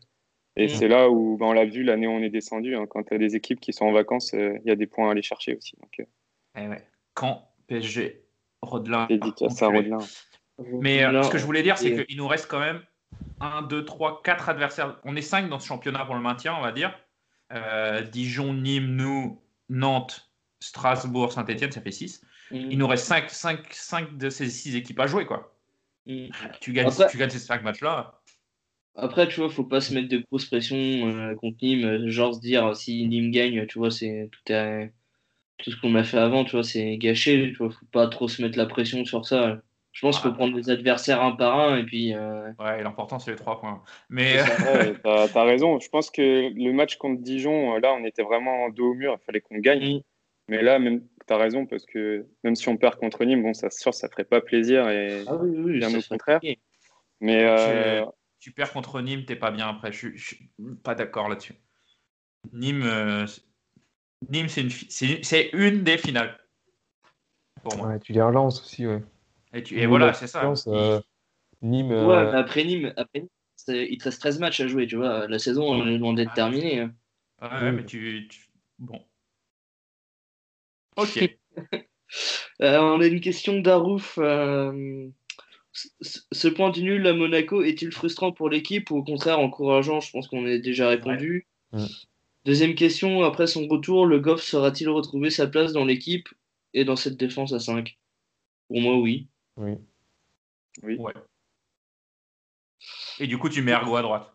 Et 0.58 0.66
mm. 0.66 0.70
c'est 0.70 0.88
là 0.88 1.10
où 1.10 1.38
ben, 1.38 1.48
on 1.48 1.54
l'a 1.54 1.66
vu 1.66 1.84
l'année 1.84 2.08
où 2.08 2.12
on 2.12 2.22
est 2.22 2.30
descendu. 2.30 2.76
Hein, 2.76 2.86
quand 2.90 3.04
tu 3.04 3.14
as 3.14 3.18
des 3.18 3.36
équipes 3.36 3.60
qui 3.60 3.74
sont 3.74 3.86
en 3.86 3.92
vacances, 3.92 4.34
euh, 4.34 4.58
il 4.64 4.70
y 4.70 4.72
a 4.72 4.76
des 4.76 4.88
points 4.88 5.08
à 5.08 5.12
aller 5.12 5.22
chercher 5.22 5.56
aussi. 5.56 5.76
Donc, 5.82 6.00
euh. 6.00 6.06
eh 6.58 6.68
ouais. 6.68 6.88
Quand 7.14 7.50
PSG, 7.68 8.24
Rodelin. 8.62 9.08
ça, 9.50 9.68
Rodelin. 9.68 10.00
Mais 10.80 11.04
euh, 11.04 11.24
ce 11.24 11.30
que 11.30 11.38
je 11.38 11.46
voulais 11.46 11.64
dire, 11.64 11.78
c'est 11.78 12.06
qu'il 12.06 12.18
nous 12.18 12.28
reste 12.28 12.48
quand 12.48 12.60
même 12.60 12.82
1, 13.42 13.64
2, 13.64 13.84
3, 13.86 14.22
4 14.24 14.50
adversaires. 14.50 15.00
On 15.04 15.16
est 15.16 15.22
5 15.22 15.50
dans 15.50 15.60
ce 15.60 15.68
championnat 15.68 16.06
pour 16.06 16.16
le 16.16 16.22
maintien, 16.22 16.56
on 16.58 16.62
va 16.62 16.72
dire. 16.72 16.98
Dijon, 18.12 18.54
Nîmes, 18.54 18.96
nous, 18.96 19.42
Nantes, 19.70 20.30
Strasbourg, 20.60 21.32
Saint-Etienne, 21.32 21.72
ça 21.72 21.82
fait 21.82 21.92
6. 21.92 22.22
Mm. 22.52 22.56
Il 22.72 22.78
nous 22.78 22.88
reste 22.88 23.06
5, 23.06 23.30
5, 23.30 23.74
5 23.74 24.18
de 24.18 24.30
ces 24.30 24.50
6 24.50 24.76
équipes 24.76 25.00
à 25.00 25.08
jouer. 25.08 25.26
Quoi. 25.26 25.56
Tu, 26.06 26.74
gagnes, 26.74 26.92
tu 27.10 27.18
gagnes 27.18 27.30
ces 27.30 27.40
5 27.40 27.64
matchs-là. 27.64 28.20
Après, 28.96 29.28
tu 29.28 29.42
vois, 29.42 29.50
faut 29.50 29.64
pas 29.64 29.82
se 29.82 29.94
mettre 29.94 30.08
de 30.08 30.24
grosses 30.30 30.46
pressions 30.46 30.78
euh, 30.78 31.36
contre 31.36 31.58
Nîmes. 31.62 31.86
Euh, 31.86 32.10
genre 32.10 32.34
se 32.34 32.40
dire 32.40 32.76
si 32.76 33.06
Nîmes 33.08 33.32
gagne, 33.32 33.66
tu 33.68 33.78
vois, 33.78 33.92
c'est 33.92 34.30
tout, 34.32 34.54
tout 35.58 35.72
ce 35.72 35.76
qu'on 35.82 35.96
a 35.96 36.04
fait 36.04 36.18
avant, 36.18 36.46
tu 36.46 36.52
vois, 36.52 36.64
c'est 36.64 36.98
gâché. 36.98 37.52
Tu 37.52 37.58
vois, 37.58 37.72
faut 37.72 37.86
pas 37.92 38.08
trop 38.08 38.28
se 38.28 38.42
mettre 38.42 38.58
la 38.58 38.66
pression 38.66 39.04
sur 39.04 39.26
ça. 39.26 39.62
Je 39.96 40.02
pense 40.02 40.20
qu'il 40.20 40.30
faut 40.30 40.36
prendre 40.36 40.58
les 40.58 40.70
adversaires 40.70 41.24
un 41.24 41.32
par 41.32 41.58
un 41.58 41.78
et 41.78 41.84
puis. 41.84 42.14
Euh... 42.14 42.52
Ouais, 42.60 42.84
l'important 42.84 43.18
c'est 43.18 43.32
les 43.32 43.38
3 43.38 43.62
points. 43.62 43.82
Mais. 44.10 44.44
tu 44.44 45.10
as, 45.10 45.44
raison. 45.44 45.80
Je 45.80 45.88
pense 45.88 46.12
que 46.12 46.52
le 46.54 46.74
match 46.74 46.98
contre 46.98 47.22
Dijon, 47.22 47.78
là, 47.78 47.94
on 47.94 48.04
était 48.04 48.22
vraiment 48.22 48.70
dos 48.70 48.92
au 48.92 48.94
mur. 48.94 49.18
Il 49.18 49.26
fallait 49.26 49.40
qu'on 49.40 49.58
gagne. 49.60 50.00
Mm. 50.00 50.02
Mais 50.50 50.62
là, 50.62 50.80
même 50.80 51.02
tu 51.26 51.34
as 51.34 51.38
raison, 51.38 51.66
parce 51.66 51.86
que 51.86 52.28
même 52.44 52.56
si 52.56 52.68
on 52.68 52.76
perd 52.76 52.98
contre 52.98 53.24
Nîmes, 53.24 53.42
bon, 53.42 53.54
ça, 53.54 53.70
sûr, 53.70 53.94
ça 53.94 54.10
ferait 54.10 54.26
pas 54.26 54.42
plaisir 54.42 54.90
et 54.90 55.24
ah 55.28 55.36
oui, 55.38 55.58
oui, 55.58 55.80
bien 55.80 55.98
au 55.98 56.02
contraire. 56.02 56.42
Mais 57.22 57.46
euh, 57.46 58.06
tu, 58.40 58.52
perds 58.52 58.74
contre 58.74 59.00
Nîmes, 59.00 59.24
t'es 59.24 59.38
pas 59.38 59.52
bien 59.52 59.70
après. 59.70 59.94
Je, 59.94 60.10
je 60.14 60.26
suis 60.26 60.52
pas 60.84 60.94
d'accord 60.94 61.30
là-dessus. 61.30 61.56
Nîmes, 62.52 62.84
euh, 62.84 63.26
Nîmes 64.30 64.50
c'est 64.50 64.62
une, 64.62 65.24
c'est 65.24 65.50
une 65.54 65.84
des 65.84 65.98
finales. 65.98 66.38
Pour 67.64 67.78
moi. 67.78 67.88
Ouais, 67.88 68.00
tu 68.00 68.12
les 68.12 68.22
relances 68.22 68.60
aussi, 68.60 68.86
ouais. 68.86 69.02
Et, 69.56 69.64
tu, 69.64 69.80
et 69.80 69.86
voilà, 69.86 70.14
c'est 70.14 70.28
ça. 70.28 70.54
Euh, 70.68 71.02
Nîmes. 71.62 71.92
Ouais, 71.92 72.36
après 72.36 72.64
Nîmes, 72.64 72.94
après 72.98 73.22
Nîmes 73.22 73.30
il 73.68 73.98
te 73.98 74.04
reste 74.04 74.20
13 74.20 74.40
matchs 74.40 74.62
à 74.62 74.68
jouer, 74.68 74.86
tu 74.86 74.98
vois. 74.98 75.28
La 75.28 75.40
saison 75.40 75.86
est 75.88 75.98
loin 75.98 76.14
d'être 76.14 76.34
terminée. 76.34 76.88
Ouais, 77.42 77.72
mais 77.72 77.86
tu, 77.86 78.28
Bon. 78.80 79.02
Ok. 80.98 81.38
Euh, 82.62 82.78
on 82.80 83.02
a 83.02 83.08
une 83.08 83.20
question 83.20 83.60
d'Arouf. 83.60 84.18
Euh, 84.20 85.10
ce 85.72 86.48
point 86.48 86.70
du 86.70 86.84
nul 86.84 87.06
à 87.08 87.14
Monaco 87.14 87.64
est-il 87.64 87.92
frustrant 87.92 88.32
pour 88.32 88.48
l'équipe 88.48 88.92
ou 88.92 88.98
au 88.98 89.04
contraire 89.04 89.40
encourageant? 89.40 90.00
Je 90.00 90.12
pense 90.12 90.28
qu'on 90.28 90.46
a 90.46 90.58
déjà 90.60 90.88
répondu. 90.88 91.48
Deuxième 92.46 92.76
question, 92.76 93.24
après 93.24 93.48
son 93.48 93.68
retour, 93.68 94.06
le 94.06 94.20
Goff 94.20 94.42
sera-t-il 94.44 94.88
retrouvé 94.88 95.32
sa 95.32 95.48
place 95.48 95.74
dans 95.74 95.84
l'équipe 95.84 96.30
et 96.74 96.86
dans 96.86 96.96
cette 96.96 97.18
défense 97.18 97.52
à 97.52 97.60
5 97.60 97.98
Pour 98.68 98.80
moi, 98.80 98.98
oui. 99.00 99.28
Oui. 99.58 99.78
Oui. 100.84 100.98
Ouais. 100.98 101.14
Et 103.20 103.28
du 103.28 103.38
coup, 103.38 103.50
tu 103.50 103.62
mets 103.62 103.72
Ergo 103.72 103.96
à 103.96 104.02
droite. 104.02 104.34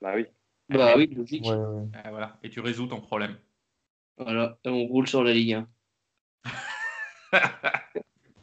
Bah 0.00 0.12
oui. 0.14 0.26
Bah 0.68 0.94
oui, 0.96 1.06
logique. 1.14 1.46
Ah, 1.94 2.10
voilà. 2.10 2.38
Et 2.42 2.50
tu 2.50 2.60
résous 2.60 2.86
ton 2.86 3.00
problème. 3.00 3.36
Voilà, 4.16 4.58
et 4.64 4.68
on 4.68 4.86
roule 4.86 5.06
sur 5.06 5.22
la 5.22 5.32
Ligue 5.32 5.54
1. 5.54 5.68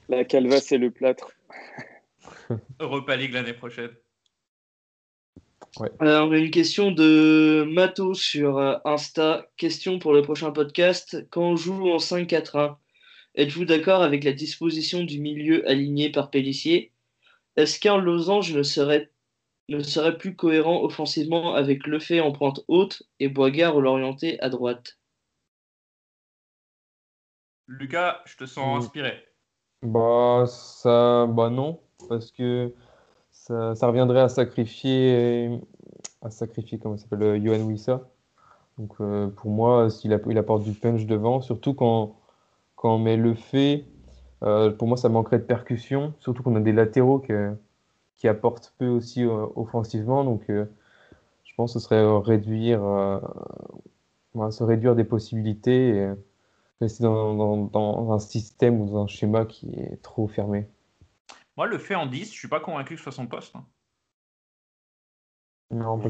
la 0.10 0.24
calvasse 0.24 0.72
et 0.72 0.78
le 0.78 0.90
plâtre. 0.92 1.32
Europa 2.80 3.16
League 3.16 3.34
l'année 3.34 3.54
prochaine. 3.54 3.92
Ouais. 5.78 5.90
Alors, 6.00 6.30
on 6.30 6.32
a 6.32 6.38
une 6.38 6.52
question 6.52 6.92
de 6.92 7.68
Mato 7.74 8.14
sur 8.14 8.58
euh, 8.58 8.78
Insta. 8.86 9.48
Question 9.58 10.00
pour 10.00 10.14
le 10.14 10.22
prochain 10.22 10.52
podcast. 10.52 11.28
Quand 11.30 11.42
on 11.42 11.56
joue 11.58 11.90
en 11.90 11.98
5-4-1, 11.98 12.78
êtes-vous 13.36 13.66
d'accord 13.66 14.02
avec 14.02 14.24
la 14.24 14.34
disposition 14.34 15.04
du 15.04 15.20
milieu 15.20 15.68
aligné 15.70 16.12
par 16.12 16.30
Pellissier? 16.30 16.92
Est-ce 17.56 17.80
qu'un 17.80 17.98
losange 17.98 18.54
ne 18.54 18.64
serait, 18.64 19.12
ne 19.70 19.80
serait 19.80 20.18
plus 20.18 20.36
cohérent 20.36 20.84
offensivement 20.84 21.56
avec 21.56 21.88
le 21.88 22.00
fait 22.00 22.20
en 22.20 22.32
pointe 22.32 22.62
haute 22.68 23.04
et 23.20 23.30
Boigard 23.30 23.80
l'orienté 23.80 24.40
à 24.42 24.50
droite? 24.50 24.98
Lucas, 27.68 28.22
je 28.26 28.38
te 28.38 28.46
sens 28.46 28.84
inspiré. 28.84 29.14
Bah, 29.82 30.46
ça, 30.48 31.26
bah 31.28 31.50
non, 31.50 31.80
parce 32.10 32.32
que 32.32 32.74
ça, 33.32 33.76
ça 33.76 33.88
reviendrait 33.88 34.22
à 34.22 34.30
sacrifier, 34.30 35.60
à 36.22 36.30
sacrifier, 36.30 36.80
comment 36.80 36.98
s'appelle, 36.98 37.24
euh, 37.24 37.40
Johan 37.44 37.62
Wissa. 37.62 38.10
Donc, 38.78 38.94
euh, 39.00 39.28
pour 39.28 39.52
moi, 39.52 39.90
s'il 39.90 40.12
il 40.30 40.38
apporte 40.38 40.64
du 40.64 40.74
punch 40.74 41.06
devant, 41.06 41.42
surtout 41.42 41.74
quand, 41.74 42.20
quand 42.86 42.96
on 42.96 43.00
met 43.00 43.18
le 43.18 43.34
fait, 43.34 43.86
euh, 44.44 44.70
pour 44.70 44.88
moi, 44.88 44.96
ça 44.96 45.10
manquerait 45.10 45.40
de 45.40 45.44
percussion, 45.44 46.14
surtout 46.20 46.44
qu'on 46.44 46.56
a 46.56 46.60
des 46.60 46.72
latéraux 46.72 47.20
qui 48.16 48.28
apportent 48.28 48.76
peu 48.78 48.88
aussi 48.88 49.26
offensivement. 49.26 50.24
Donc, 50.24 50.44
je 50.48 51.56
pense 51.58 51.74
que 51.74 51.80
ce 51.80 51.86
serait 51.86 52.06
réduire, 52.20 52.82
se 54.52 54.64
réduire 54.64 54.96
des 54.96 55.04
possibilités. 55.04 55.90
Et, 55.98 56.14
rester 56.82 57.04
dans, 57.04 57.66
dans, 57.66 58.12
un 58.12 58.20
système 58.20 58.82
ou 58.82 58.90
dans 58.90 59.04
un 59.04 59.08
schéma 59.08 59.46
qui 59.46 59.74
est 59.74 60.02
trop 60.02 60.28
fermé. 60.28 60.68
Moi, 61.58 61.68
le 61.68 61.78
fait 61.78 61.96
en 61.96 62.06
10, 62.06 62.34
je 62.34 62.38
suis 62.38 62.48
pas 62.48 62.60
convaincu 62.60 62.96
que 62.96 63.00
ce 63.00 63.04
soit 63.04 63.12
son 63.12 63.28
poste. 63.28 63.56
Hein. 63.56 63.66
Non, 65.72 66.02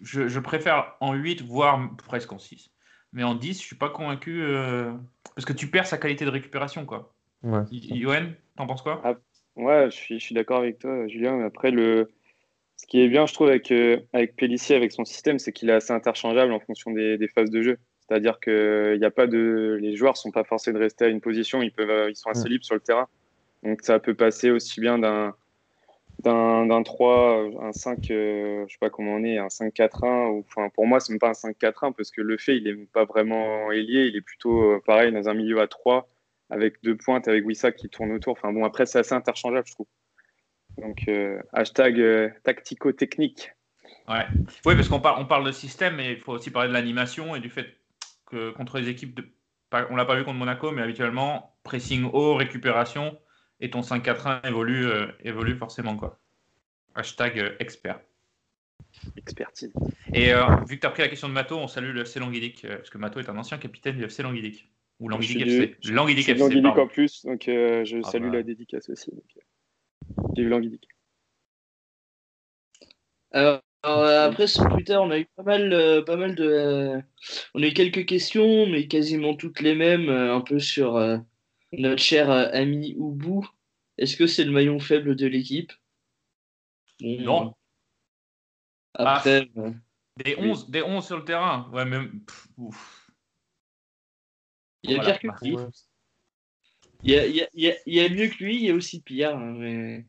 je, 0.00 0.28
je, 0.28 0.40
préfère 0.40 0.96
en 1.00 1.14
8, 1.14 1.42
voire 1.42 1.94
presque 1.96 2.32
en 2.32 2.38
6. 2.38 2.70
Mais 3.12 3.24
en 3.24 3.34
10, 3.34 3.60
je 3.60 3.66
suis 3.66 3.76
pas 3.76 3.88
convaincu. 3.88 4.42
Euh, 4.42 4.92
parce 5.34 5.44
que 5.44 5.52
tu 5.52 5.68
perds 5.68 5.86
sa 5.86 5.98
qualité 5.98 6.24
de 6.24 6.30
récupération, 6.30 6.84
quoi. 6.84 7.14
Ouais. 7.42 7.62
Yoann, 7.70 8.34
t'en 8.56 8.66
penses 8.66 8.82
quoi? 8.82 9.00
Ah, 9.04 9.14
Ouais, 9.58 9.86
je 9.90 9.96
suis, 9.96 10.20
je 10.20 10.24
suis 10.24 10.34
d'accord 10.34 10.58
avec 10.58 10.78
toi, 10.78 11.08
Julien. 11.08 11.36
Mais 11.36 11.44
après, 11.44 11.72
le... 11.72 12.08
ce 12.76 12.86
qui 12.86 13.00
est 13.00 13.08
bien, 13.08 13.26
je 13.26 13.34
trouve, 13.34 13.48
avec, 13.48 13.72
euh, 13.72 13.98
avec 14.12 14.36
Pellissier, 14.36 14.76
avec 14.76 14.92
son 14.92 15.04
système, 15.04 15.40
c'est 15.40 15.52
qu'il 15.52 15.68
est 15.68 15.72
assez 15.72 15.92
interchangeable 15.92 16.52
en 16.52 16.60
fonction 16.60 16.92
des, 16.92 17.18
des 17.18 17.26
phases 17.28 17.50
de 17.50 17.60
jeu. 17.62 17.78
C'est-à-dire 18.08 18.38
que 18.40 18.94
il 18.96 19.04
a 19.04 19.10
pas 19.10 19.26
de, 19.26 19.76
les 19.80 19.96
joueurs 19.96 20.16
sont 20.16 20.30
pas 20.30 20.44
forcés 20.44 20.72
de 20.72 20.78
rester 20.78 21.06
à 21.06 21.08
une 21.08 21.20
position, 21.20 21.60
ils 21.60 21.72
peuvent, 21.72 22.08
ils 22.08 22.16
sont 22.16 22.30
assez 22.30 22.48
libres 22.48 22.64
sur 22.64 22.74
le 22.74 22.80
terrain. 22.80 23.08
Donc 23.64 23.82
ça 23.82 23.98
peut 23.98 24.14
passer 24.14 24.50
aussi 24.50 24.80
bien 24.80 24.98
d'un 24.98 25.34
d'un 26.22 26.82
3, 26.82 27.50
un 27.60 27.72
5, 27.72 28.10
euh, 28.10 28.64
je 28.66 28.72
sais 28.72 28.78
pas 28.80 28.90
comment 28.90 29.14
on 29.14 29.24
est, 29.24 29.38
un 29.38 29.46
5-4-1. 29.48 30.40
Enfin, 30.40 30.68
pour 30.70 30.86
moi, 30.86 31.00
c'est 31.00 31.12
même 31.12 31.20
pas 31.20 31.28
un 31.28 31.32
5-4-1 31.32 31.92
parce 31.92 32.10
que 32.10 32.20
le 32.20 32.36
fait, 32.38 32.56
il 32.56 32.66
est 32.66 32.74
pas 32.92 33.04
vraiment 33.04 33.70
ailier, 33.70 34.06
il 34.06 34.16
est 34.16 34.20
plutôt 34.20 34.72
euh, 34.72 34.82
pareil 34.84 35.12
dans 35.12 35.28
un 35.28 35.34
milieu 35.34 35.60
à 35.60 35.68
3 35.68 36.08
avec 36.50 36.82
deux 36.82 36.96
pointes, 36.96 37.28
avec 37.28 37.46
Wissa 37.46 37.72
qui 37.72 37.88
tourne 37.88 38.10
autour. 38.12 38.32
Enfin 38.32 38.52
bon, 38.52 38.64
après, 38.64 38.86
c'est 38.86 38.98
assez 38.98 39.14
interchangeable, 39.14 39.66
je 39.66 39.74
trouve. 39.74 39.86
Donc, 40.78 41.04
euh, 41.08 41.40
hashtag 41.52 42.32
tactico-technique. 42.42 43.52
Ouais. 44.08 44.24
Oui, 44.64 44.74
parce 44.74 44.88
qu'on 44.88 45.00
parle, 45.00 45.20
on 45.20 45.26
parle 45.26 45.44
de 45.44 45.52
système, 45.52 45.96
mais 45.96 46.12
il 46.12 46.20
faut 46.20 46.32
aussi 46.32 46.50
parler 46.50 46.68
de 46.68 46.74
l'animation 46.74 47.36
et 47.36 47.40
du 47.40 47.50
fait 47.50 47.66
contre 48.56 48.78
les 48.78 48.88
équipes, 48.88 49.14
de, 49.14 49.24
on 49.90 49.96
l'a 49.96 50.04
pas 50.04 50.16
vu 50.16 50.24
contre 50.24 50.38
Monaco, 50.38 50.70
mais 50.70 50.82
habituellement, 50.82 51.56
pressing 51.62 52.04
haut, 52.12 52.34
récupération, 52.34 53.18
et 53.60 53.70
ton 53.70 53.80
5-4-1 53.80 54.46
évolue, 54.46 54.86
euh, 54.86 55.06
évolue 55.24 55.56
forcément. 55.56 55.96
Quoi. 55.96 56.18
Hashtag 56.94 57.38
euh, 57.38 57.56
expert. 57.58 58.00
Expertise. 59.16 59.72
Et 60.12 60.32
euh, 60.32 60.44
vu 60.68 60.76
que 60.76 60.80
tu 60.80 60.86
as 60.86 60.90
pris 60.90 61.02
la 61.02 61.08
question 61.08 61.28
de 61.28 61.34
Mato, 61.34 61.56
on 61.56 61.68
salue 61.68 61.92
le 61.92 62.02
FC 62.02 62.20
Languidic, 62.20 62.66
parce 62.66 62.90
que 62.90 62.98
Mato 62.98 63.20
est 63.20 63.28
un 63.28 63.36
ancien 63.36 63.58
capitaine 63.58 63.96
du 63.96 64.04
FC 64.04 64.22
Languidic. 64.22 64.70
Ou 65.00 65.08
Languidic 65.08 65.42
FC. 65.42 65.76
Languidic 65.90 66.28
FC. 66.28 66.40
Languidic 66.40 66.78
en 66.78 66.88
plus, 66.88 67.24
donc 67.24 67.42
je 67.46 68.00
ah 68.04 68.10
salue 68.10 68.30
bah. 68.30 68.38
la 68.38 68.42
dédicace 68.42 68.88
aussi. 68.88 69.12
J'ai 70.34 70.42
eu 70.42 70.48
Languidic. 70.48 70.88
Alors, 73.30 73.62
après 73.82 74.46
sur 74.46 74.68
Twitter, 74.68 74.96
on 74.96 75.10
a 75.10 75.18
eu 75.18 75.26
pas 75.36 75.42
mal, 75.42 75.72
euh, 75.72 76.02
pas 76.02 76.16
mal 76.16 76.34
de, 76.34 76.44
euh, 76.44 77.00
on 77.54 77.62
a 77.62 77.66
eu 77.66 77.72
quelques 77.72 78.06
questions, 78.06 78.66
mais 78.66 78.86
quasiment 78.86 79.34
toutes 79.34 79.60
les 79.60 79.74
mêmes, 79.74 80.08
un 80.08 80.40
peu 80.40 80.58
sur 80.58 80.96
notre 81.72 82.02
cher 82.02 82.30
ami 82.30 82.94
Oubou. 82.96 83.46
Est-ce 83.98 84.16
que 84.16 84.26
c'est 84.26 84.44
le 84.44 84.52
maillon 84.52 84.78
faible 84.78 85.16
de 85.16 85.26
l'équipe? 85.26 85.72
Non. 87.00 87.54
Après, 88.94 89.48
ah, 89.56 89.70
des 90.24 90.36
11, 90.36 90.70
des 90.70 90.82
11 90.82 91.06
sur 91.06 91.18
le 91.18 91.24
terrain. 91.24 91.70
Ouais, 91.72 91.84
même. 91.84 92.24
Il 94.82 94.92
y 94.92 94.96
a 94.96 95.00
pire 95.00 95.20
que 95.20 95.44
lui. 95.44 95.56
Il 97.04 97.12
y 97.12 97.16
a, 97.16 97.26
il, 97.26 97.36
y 97.36 97.70
a, 97.70 97.74
il 97.86 97.94
y 97.94 98.00
a, 98.00 98.08
mieux 98.08 98.28
que 98.28 98.42
lui, 98.42 98.56
il 98.56 98.62
y 98.62 98.70
a 98.70 98.74
aussi 98.74 99.00
pire. 99.00 99.36
Hein, 99.36 99.54
mais... 99.56 100.06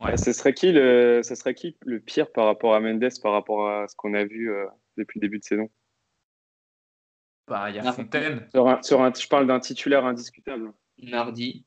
Ouais. 0.00 0.16
Ce, 0.16 0.32
serait 0.32 0.54
qui 0.54 0.72
le, 0.72 1.22
ce 1.22 1.34
serait 1.34 1.54
qui 1.54 1.76
le 1.82 2.00
pire 2.00 2.30
par 2.32 2.46
rapport 2.46 2.74
à 2.74 2.80
Mendes, 2.80 3.08
par 3.22 3.32
rapport 3.32 3.68
à 3.68 3.86
ce 3.88 3.94
qu'on 3.96 4.14
a 4.14 4.24
vu 4.24 4.50
euh, 4.50 4.66
depuis 4.96 5.20
le 5.20 5.26
début 5.26 5.38
de 5.38 5.44
saison? 5.44 5.70
Bah, 7.48 7.70
Il 7.70 7.76
y 7.76 7.78
a 7.78 7.92
Fontaine. 7.92 8.48
Sur 8.82 9.02
un, 9.02 9.12
je 9.12 9.28
parle 9.28 9.46
d'un 9.46 9.60
titulaire 9.60 10.04
indiscutable. 10.04 10.72
Nardi. 10.98 11.64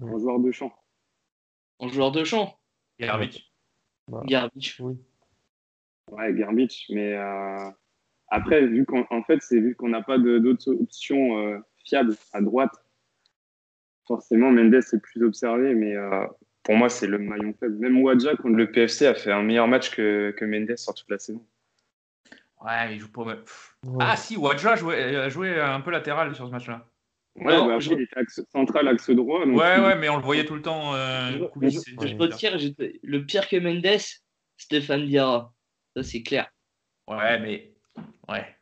En 0.00 0.18
joueur 0.18 0.38
de 0.38 0.50
champ. 0.50 0.72
En 1.78 1.88
joueur 1.88 2.12
de 2.12 2.24
champ 2.24 2.58
Garbage. 2.98 3.52
Garbage. 4.24 4.76
Oui. 4.80 4.96
Ouais, 6.10 6.32
Garbage. 6.34 6.86
Mais 6.90 7.14
euh, 7.14 7.70
après, 8.28 8.66
vu 8.66 8.84
qu'en 8.84 9.04
en 9.10 9.22
fait, 9.22 9.40
c'est 9.42 9.60
vu 9.60 9.74
qu'on 9.74 9.88
n'a 9.88 10.02
pas 10.02 10.18
d'autres 10.18 10.72
options 10.72 11.38
euh, 11.38 11.58
fiables 11.84 12.16
à 12.32 12.40
droite, 12.40 12.72
forcément, 14.06 14.50
Mendes 14.50 14.74
est 14.74 15.00
plus 15.00 15.22
observé, 15.24 15.74
mais 15.74 15.94
pour 16.62 16.76
moi, 16.76 16.88
c'est 16.88 17.06
le 17.06 17.18
maillon 17.18 17.54
faible. 17.58 17.76
Même 17.76 18.02
Wadja 18.02 18.36
contre 18.36 18.56
le 18.56 18.70
PFC 18.70 19.06
a 19.06 19.14
fait 19.14 19.32
un 19.32 19.42
meilleur 19.42 19.68
match 19.68 19.90
que, 19.90 20.34
que 20.36 20.44
Mendes 20.44 20.76
sur 20.76 20.94
toute 20.94 21.08
la 21.10 21.18
saison. 21.18 21.44
Ouais, 22.64 22.94
il 22.94 23.00
joue 23.00 23.10
pour. 23.10 23.30
Ah 24.00 24.16
si, 24.16 24.36
Wadja 24.36 24.72
a 24.72 25.28
joué, 25.28 25.60
un 25.60 25.80
peu 25.80 25.90
latéral 25.90 26.34
sur 26.34 26.46
ce 26.46 26.52
match-là. 26.52 26.86
Ouais, 27.36 27.44
bah, 27.44 27.78
il 27.80 28.00
était 28.00 28.18
axe 28.18 28.40
central, 28.50 28.88
axe 28.88 29.10
droit. 29.10 29.46
ouais, 29.46 29.78
ouais, 29.78 29.96
mais 29.96 30.08
on 30.08 30.16
le 30.16 30.24
voyait 30.24 30.44
tout 30.44 30.56
le 30.56 30.62
temps. 30.62 30.94
Euh, 30.94 31.30
je, 31.62 31.68
je, 31.68 32.96
le 33.02 33.24
pire 33.24 33.48
que 33.48 33.56
Mendes, 33.56 34.00
Stéphane 34.56 35.06
Diarra. 35.06 35.52
Ça, 35.94 36.02
c'est 36.02 36.22
clair. 36.22 36.50
Ouais, 37.06 37.38
mais. 37.38 37.72
Ouais. 38.28 38.56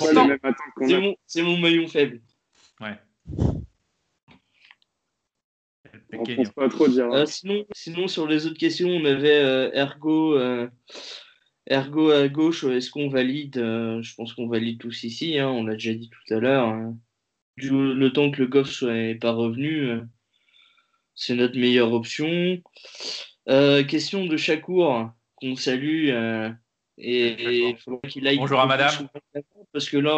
c'est 0.00 0.98
mon, 0.98 1.14
mon 1.36 1.58
maillon 1.58 1.86
faible. 1.86 2.20
Ouais. 2.80 2.98
On 6.12 6.24
pense 6.24 6.50
pas 6.50 6.68
trop 6.68 6.88
dire. 6.88 7.06
Hein. 7.06 7.20
Euh, 7.20 7.26
sinon, 7.26 7.64
sinon, 7.74 8.08
sur 8.08 8.26
les 8.26 8.46
autres 8.46 8.58
questions, 8.58 8.88
on 8.88 9.04
avait 9.04 9.38
euh, 9.38 9.70
Ergo, 9.72 10.36
euh, 10.36 10.68
Ergo 11.70 12.10
à 12.10 12.28
gauche. 12.28 12.64
Est-ce 12.64 12.90
qu'on 12.90 13.08
valide 13.08 13.56
Je 13.56 14.14
pense 14.14 14.32
qu'on 14.32 14.48
valide 14.48 14.78
tous 14.78 15.04
ici. 15.04 15.38
Hein, 15.38 15.48
on 15.48 15.64
l'a 15.64 15.74
déjà 15.74 15.94
dit 15.94 16.10
tout 16.10 16.34
à 16.34 16.38
l'heure. 16.38 16.68
Hein. 16.68 16.96
Le 17.56 18.08
temps 18.08 18.30
que 18.30 18.40
le 18.40 18.46
Goff 18.48 18.70
soit 18.70 19.18
pas 19.20 19.32
revenu, 19.32 20.00
c'est 21.14 21.34
notre 21.34 21.58
meilleure 21.58 21.92
option. 21.92 22.60
Euh, 23.48 23.82
question 23.84 24.26
de 24.26 24.36
Chakour, 24.36 25.10
qu'on 25.36 25.56
salue. 25.56 26.10
euh, 26.10 26.50
et 26.98 27.70
il 27.70 27.76
faudrait 27.78 28.08
qu'il 28.08 28.26
aille. 28.28 28.36
Bonjour 28.36 28.60
à 28.60 28.66
madame. 28.66 29.08
Parce 29.72 29.88
que 29.88 29.96
là, 29.96 30.16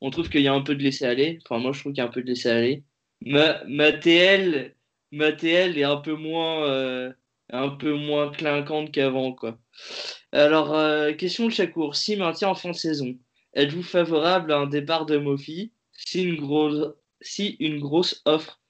on, 0.00 0.10
trouve 0.10 0.28
qu'il 0.28 0.42
y 0.42 0.48
a 0.48 0.52
un 0.52 0.60
peu 0.60 0.74
de 0.74 0.82
laisser-aller. 0.82 1.38
Enfin, 1.44 1.60
moi, 1.60 1.72
je 1.72 1.80
trouve 1.80 1.92
qu'il 1.92 2.02
y 2.02 2.04
a 2.04 2.08
un 2.08 2.12
peu 2.12 2.22
de 2.22 2.26
laisser-aller. 2.26 2.82
Ma, 3.24 3.64
ma 3.64 3.92
TL, 3.92 4.74
ma 5.12 5.32
TL 5.32 5.78
est 5.78 5.84
un 5.84 5.96
peu 5.96 6.14
moins, 6.14 6.64
euh, 6.64 7.12
un 7.50 7.70
peu 7.70 7.94
moins 7.94 8.30
clinquante 8.30 8.92
qu'avant, 8.92 9.32
quoi. 9.32 9.58
Alors, 10.32 10.74
euh, 10.74 11.12
question 11.12 11.46
de 11.46 11.50
Chakour. 11.50 11.96
Si 11.96 12.16
maintien 12.16 12.48
en 12.48 12.54
fin 12.54 12.70
de 12.70 12.76
saison, 12.76 13.16
êtes-vous 13.54 13.82
favorable 13.82 14.52
à 14.52 14.58
un 14.58 14.66
départ 14.66 15.06
de 15.06 15.18
Mofi 15.18 15.72
si 15.92 16.22
une 16.22 16.36
grosse, 17.80 18.22
offre 18.26 18.60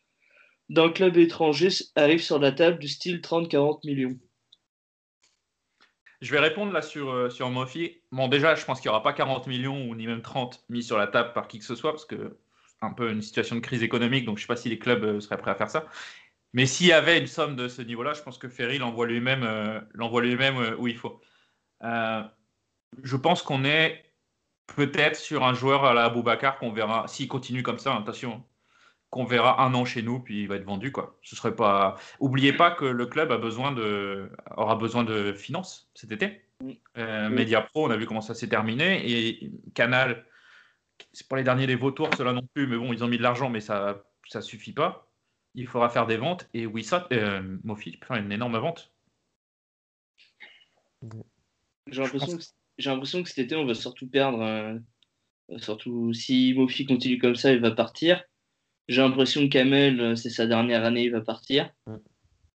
d'un 0.68 0.90
club 0.90 1.16
étranger 1.16 1.68
arrive 1.96 2.22
sur 2.22 2.38
la 2.38 2.52
table 2.52 2.78
du 2.78 2.88
style 2.88 3.20
30-40 3.20 3.80
millions? 3.84 4.18
Je 6.20 6.32
vais 6.32 6.40
répondre 6.40 6.72
là 6.72 6.82
sur, 6.82 7.10
euh, 7.10 7.30
sur 7.30 7.50
Mofi. 7.50 8.00
Bon, 8.10 8.28
déjà, 8.28 8.54
je 8.54 8.64
pense 8.64 8.80
qu'il 8.80 8.88
n'y 8.88 8.94
aura 8.94 9.02
pas 9.02 9.12
40 9.12 9.46
millions 9.48 9.88
ou 9.88 9.94
ni 9.94 10.06
même 10.06 10.22
30 10.22 10.64
mis 10.68 10.82
sur 10.82 10.96
la 10.96 11.06
table 11.06 11.32
par 11.34 11.46
qui 11.46 11.58
que 11.58 11.64
ce 11.64 11.74
soit, 11.74 11.92
parce 11.92 12.06
que 12.06 12.38
un 12.82 12.92
peu 12.92 13.10
une 13.10 13.22
situation 13.22 13.56
de 13.56 13.60
crise 13.60 13.82
économique, 13.82 14.24
donc 14.24 14.36
je 14.38 14.42
ne 14.42 14.46
sais 14.46 14.52
pas 14.52 14.56
si 14.56 14.68
les 14.68 14.78
clubs 14.78 15.04
euh, 15.04 15.20
seraient 15.20 15.38
prêts 15.38 15.50
à 15.50 15.54
faire 15.54 15.70
ça. 15.70 15.86
Mais 16.52 16.66
s'il 16.66 16.86
y 16.86 16.92
avait 16.92 17.18
une 17.18 17.26
somme 17.26 17.56
de 17.56 17.68
ce 17.68 17.82
niveau-là, 17.82 18.14
je 18.14 18.22
pense 18.22 18.38
que 18.38 18.48
Ferry 18.48 18.78
l'envoie 18.78 19.06
lui-même 19.06 19.42
euh, 19.42 19.80
l'envoie 19.92 20.22
lui-même 20.22 20.56
euh, 20.58 20.76
où 20.76 20.88
il 20.88 20.96
faut. 20.96 21.20
Euh, 21.82 22.22
je 23.02 23.16
pense 23.16 23.42
qu'on 23.42 23.64
est 23.64 24.04
peut-être 24.66 25.16
sur 25.16 25.44
un 25.44 25.54
joueur 25.54 25.84
à 25.84 25.94
la 25.94 26.04
Aboubacar 26.04 26.58
qu'on 26.58 26.72
verra, 26.72 27.06
s'il 27.08 27.28
continue 27.28 27.62
comme 27.62 27.78
ça, 27.78 27.94
attention, 27.94 28.32
hein, 28.32 28.44
qu'on 29.10 29.24
verra 29.24 29.62
un 29.62 29.74
an 29.74 29.84
chez 29.84 30.02
nous, 30.02 30.20
puis 30.20 30.42
il 30.42 30.48
va 30.48 30.56
être 30.56 30.64
vendu. 30.64 30.92
Quoi. 30.92 31.18
Ce 31.22 31.36
serait 31.36 31.54
pas... 31.54 31.96
Oubliez 32.20 32.52
pas 32.52 32.70
que 32.70 32.84
le 32.84 33.06
club 33.06 33.30
a 33.32 33.38
besoin 33.38 33.72
de... 33.72 34.30
aura 34.56 34.76
besoin 34.76 35.04
de 35.04 35.32
finances 35.32 35.90
cet 35.94 36.12
été. 36.12 36.42
Euh, 36.96 37.28
Media 37.28 37.60
Pro, 37.60 37.86
on 37.86 37.90
a 37.90 37.96
vu 37.96 38.06
comment 38.06 38.20
ça 38.20 38.34
s'est 38.34 38.48
terminé. 38.48 39.02
Et 39.08 39.52
Canal, 39.74 40.24
c'est 41.12 41.28
pas 41.28 41.36
les 41.36 41.44
derniers 41.44 41.66
des 41.66 41.76
vautours, 41.76 42.10
cela 42.16 42.32
non 42.32 42.46
plus, 42.54 42.66
mais 42.66 42.76
bon, 42.76 42.92
ils 42.92 43.04
ont 43.04 43.08
mis 43.08 43.18
de 43.18 43.22
l'argent, 43.22 43.50
mais 43.50 43.60
ça 43.60 44.02
ça 44.28 44.40
suffit 44.40 44.72
pas. 44.72 45.05
Il 45.56 45.66
faudra 45.66 45.88
faire 45.88 46.06
des 46.06 46.16
ventes. 46.18 46.48
Et 46.54 46.66
Wissat, 46.66 47.08
euh, 47.12 47.58
Mofi, 47.64 47.92
tu 47.92 47.98
peux 47.98 48.06
faire 48.06 48.16
une 48.16 48.30
énorme 48.30 48.58
vente. 48.58 48.92
J'ai 51.90 52.02
l'impression 52.02 53.18
que, 53.18 53.22
que 53.24 53.28
cet 53.28 53.38
été, 53.38 53.56
on 53.56 53.64
va 53.66 53.74
surtout 53.74 54.08
perdre. 54.08 54.40
euh, 54.42 54.78
surtout 55.58 56.12
si 56.12 56.52
Mofi 56.54 56.84
continue 56.84 57.18
comme 57.18 57.36
ça, 57.36 57.52
il 57.52 57.60
va 57.60 57.70
partir. 57.70 58.22
J'ai 58.88 59.00
l'impression 59.02 59.42
que 59.42 59.48
Kamel, 59.52 60.00
euh, 60.00 60.14
c'est 60.14 60.30
sa 60.30 60.46
dernière 60.46 60.84
année, 60.84 61.04
il 61.04 61.12
va 61.12 61.20
partir. 61.20 61.70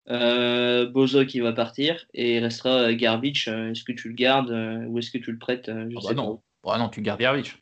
Euh, 0.09 0.89
Bozok, 0.89 1.33
il 1.33 1.41
va 1.41 1.53
partir. 1.53 2.05
Et 2.13 2.37
il 2.37 2.43
restera 2.43 2.69
euh, 2.89 2.93
Garbage. 2.95 3.47
euh, 3.47 3.71
Est-ce 3.71 3.83
que 3.83 3.91
tu 3.93 4.09
le 4.09 4.15
gardes 4.15 4.51
euh, 4.51 4.85
ou 4.85 4.99
est-ce 4.99 5.11
que 5.11 5.17
tu 5.17 5.31
le 5.31 5.39
prêtes 5.39 5.69
euh, 5.69 5.87
je 5.89 5.95
Ah 5.97 6.01
sais 6.01 6.07
bah 6.09 6.13
non. 6.13 6.41
Bah 6.63 6.77
non, 6.77 6.89
tu 6.89 7.01
gardes 7.01 7.21
Hervich. 7.21 7.57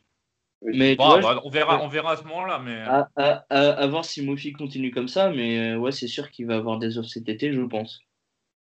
Mais 0.61 0.95
Bah, 0.95 1.19
vois, 1.19 1.35
bah, 1.35 1.41
on, 1.45 1.49
verra, 1.49 1.81
on 1.81 1.87
verra 1.87 2.13
à 2.13 2.15
ce 2.17 2.23
moment-là. 2.23 2.59
Mais... 2.59 2.79
À, 2.81 3.09
à- 3.15 3.45
à- 3.49 3.69
à 3.83 3.87
voir 3.87 4.03
si 4.05 4.25
Mofi 4.25 4.51
continue 4.53 4.91
comme 4.91 5.07
ça, 5.07 5.31
mais 5.31 5.73
euh, 5.73 5.77
ouais, 5.77 5.91
c'est 5.91 6.07
sûr 6.07 6.29
qu'il 6.31 6.47
va 6.47 6.55
avoir 6.57 6.79
des 6.79 6.97
offres 6.97 7.09
cet 7.09 7.29
été, 7.29 7.53
je 7.53 7.61
pense. 7.61 8.01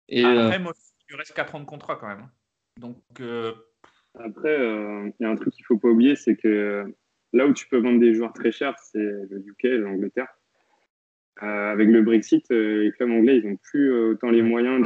Et 0.08 0.24
euh, 0.24 0.46
Après, 0.46 0.58
Mofi, 0.58 0.80
il 1.10 1.16
reste 1.16 1.34
4 1.34 1.54
ans 1.54 1.60
de 1.60 1.64
contrat 1.66 1.96
quand 1.96 2.08
même. 2.08 2.28
Donc, 2.80 2.96
euh, 3.20 3.52
Après, 4.18 4.58
euh, 4.58 5.10
il 5.20 5.22
y 5.22 5.26
a 5.26 5.30
un 5.30 5.36
truc 5.36 5.52
qu'il 5.52 5.64
faut 5.66 5.78
pas 5.78 5.88
oublier, 5.88 6.16
c'est 6.16 6.36
que 6.36 6.84
là 7.34 7.46
où 7.46 7.52
tu 7.52 7.68
peux 7.68 7.78
vendre 7.78 8.00
des 8.00 8.14
joueurs 8.14 8.32
très 8.32 8.52
chers, 8.52 8.78
c'est 8.78 8.98
le 8.98 9.44
UK, 9.46 9.64
l'Angleterre. 9.64 10.28
Euh, 11.42 11.72
avec 11.72 11.88
le 11.88 12.02
Brexit, 12.02 12.50
euh, 12.50 12.82
les 12.82 12.92
clubs 12.92 13.10
anglais, 13.10 13.38
ils 13.38 13.48
n'ont 13.48 13.56
plus 13.56 13.90
euh, 13.90 14.10
autant 14.12 14.30
les 14.30 14.42
moyens 14.42 14.82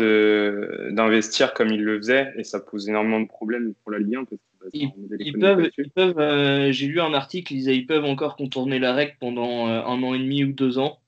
d'investir 0.93 1.53
comme 1.55 1.69
ils 1.69 1.83
le 1.85 1.99
faisaient, 1.99 2.33
et 2.37 2.45
ça 2.45 2.61
pose 2.61 2.89
énormément 2.89 3.21
de 3.21 3.27
problèmes 3.27 3.75
pour 3.83 3.91
la 3.91 3.99
Ligue 3.99 4.15
1 4.15 4.25
parce 4.25 4.41
que 4.41 4.47
bah, 4.56 4.56
ça 4.56 4.56
ils, 4.73 5.33
peuvent, 5.39 5.61
là-dessus. 5.61 5.85
ils 5.85 5.91
peuvent 5.91 6.19
euh, 6.19 6.73
j'ai 6.73 6.87
lu 6.87 7.01
un 7.01 7.15
article, 7.15 7.53
ils, 7.55 7.69
ils 7.71 7.87
peuvent 7.87 8.05
encore 8.05 8.37
contourner 8.37 8.79
la 8.79 8.95
règle 8.95 9.17
pendant 9.21 9.69
euh, 9.69 9.83
un 9.83 10.03
an 10.03 10.15
et 10.15 10.19
demi 10.19 10.45
ou 10.45 10.53
deux 10.53 10.79
ans. 10.79 11.01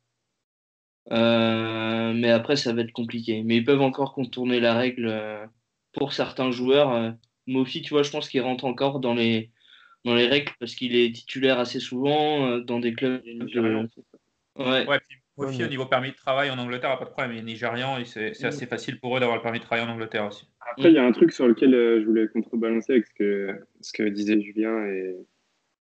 Euh, 1.10 2.12
mais 2.12 2.30
après, 2.30 2.56
ça 2.56 2.72
va 2.72 2.82
être 2.82 2.92
compliqué. 2.92 3.42
Mais 3.42 3.56
ils 3.56 3.64
peuvent 3.64 3.80
encore 3.82 4.14
contourner 4.14 4.60
la 4.60 4.74
règle 4.74 5.06
euh, 5.08 5.46
pour 5.92 6.12
certains 6.12 6.50
joueurs. 6.50 6.92
Euh, 6.92 7.10
Mofi, 7.46 7.80
tu 7.82 7.90
vois, 7.94 8.02
je 8.02 8.10
pense 8.10 8.28
qu'il 8.28 8.42
rentre 8.42 8.64
encore 8.66 9.00
dans 9.00 9.14
les, 9.14 9.50
dans 10.04 10.14
les 10.14 10.26
règles 10.26 10.52
parce 10.60 10.74
qu'il 10.74 10.94
est 10.94 11.14
titulaire 11.14 11.58
assez 11.58 11.80
souvent 11.80 12.46
euh, 12.46 12.60
dans 12.60 12.78
des 12.78 12.92
clubs. 12.92 13.22
de- 13.24 13.88
Ouais. 14.56 14.86
Ouais, 14.86 15.00
puis 15.08 15.18
Au 15.46 15.68
niveau 15.68 15.86
permis 15.86 16.10
de 16.10 16.16
travail 16.16 16.50
en 16.50 16.58
Angleterre, 16.58 16.98
pas 16.98 17.04
de 17.04 17.10
problème. 17.10 17.32
Il 17.32 17.38
est 17.38 17.42
nigérian 17.42 17.98
et 17.98 18.04
c'est 18.04 18.34
c'est 18.34 18.46
assez 18.46 18.66
facile 18.66 18.98
pour 19.00 19.16
eux 19.16 19.20
d'avoir 19.20 19.36
le 19.36 19.42
permis 19.42 19.58
de 19.60 19.64
travail 19.64 19.84
en 19.84 19.90
Angleterre 19.90 20.26
aussi. 20.26 20.48
Après, 20.72 20.90
il 20.90 20.94
y 20.94 20.98
a 20.98 21.04
un 21.04 21.12
truc 21.12 21.32
sur 21.32 21.46
lequel 21.48 21.74
euh, 21.74 22.00
je 22.00 22.06
voulais 22.06 22.28
contrebalancer 22.28 22.92
avec 22.92 23.06
ce 23.06 23.14
que, 23.14 23.60
ce 23.80 23.92
que 23.92 24.02
disait 24.02 24.40
Julien 24.40 24.84
et 24.86 25.16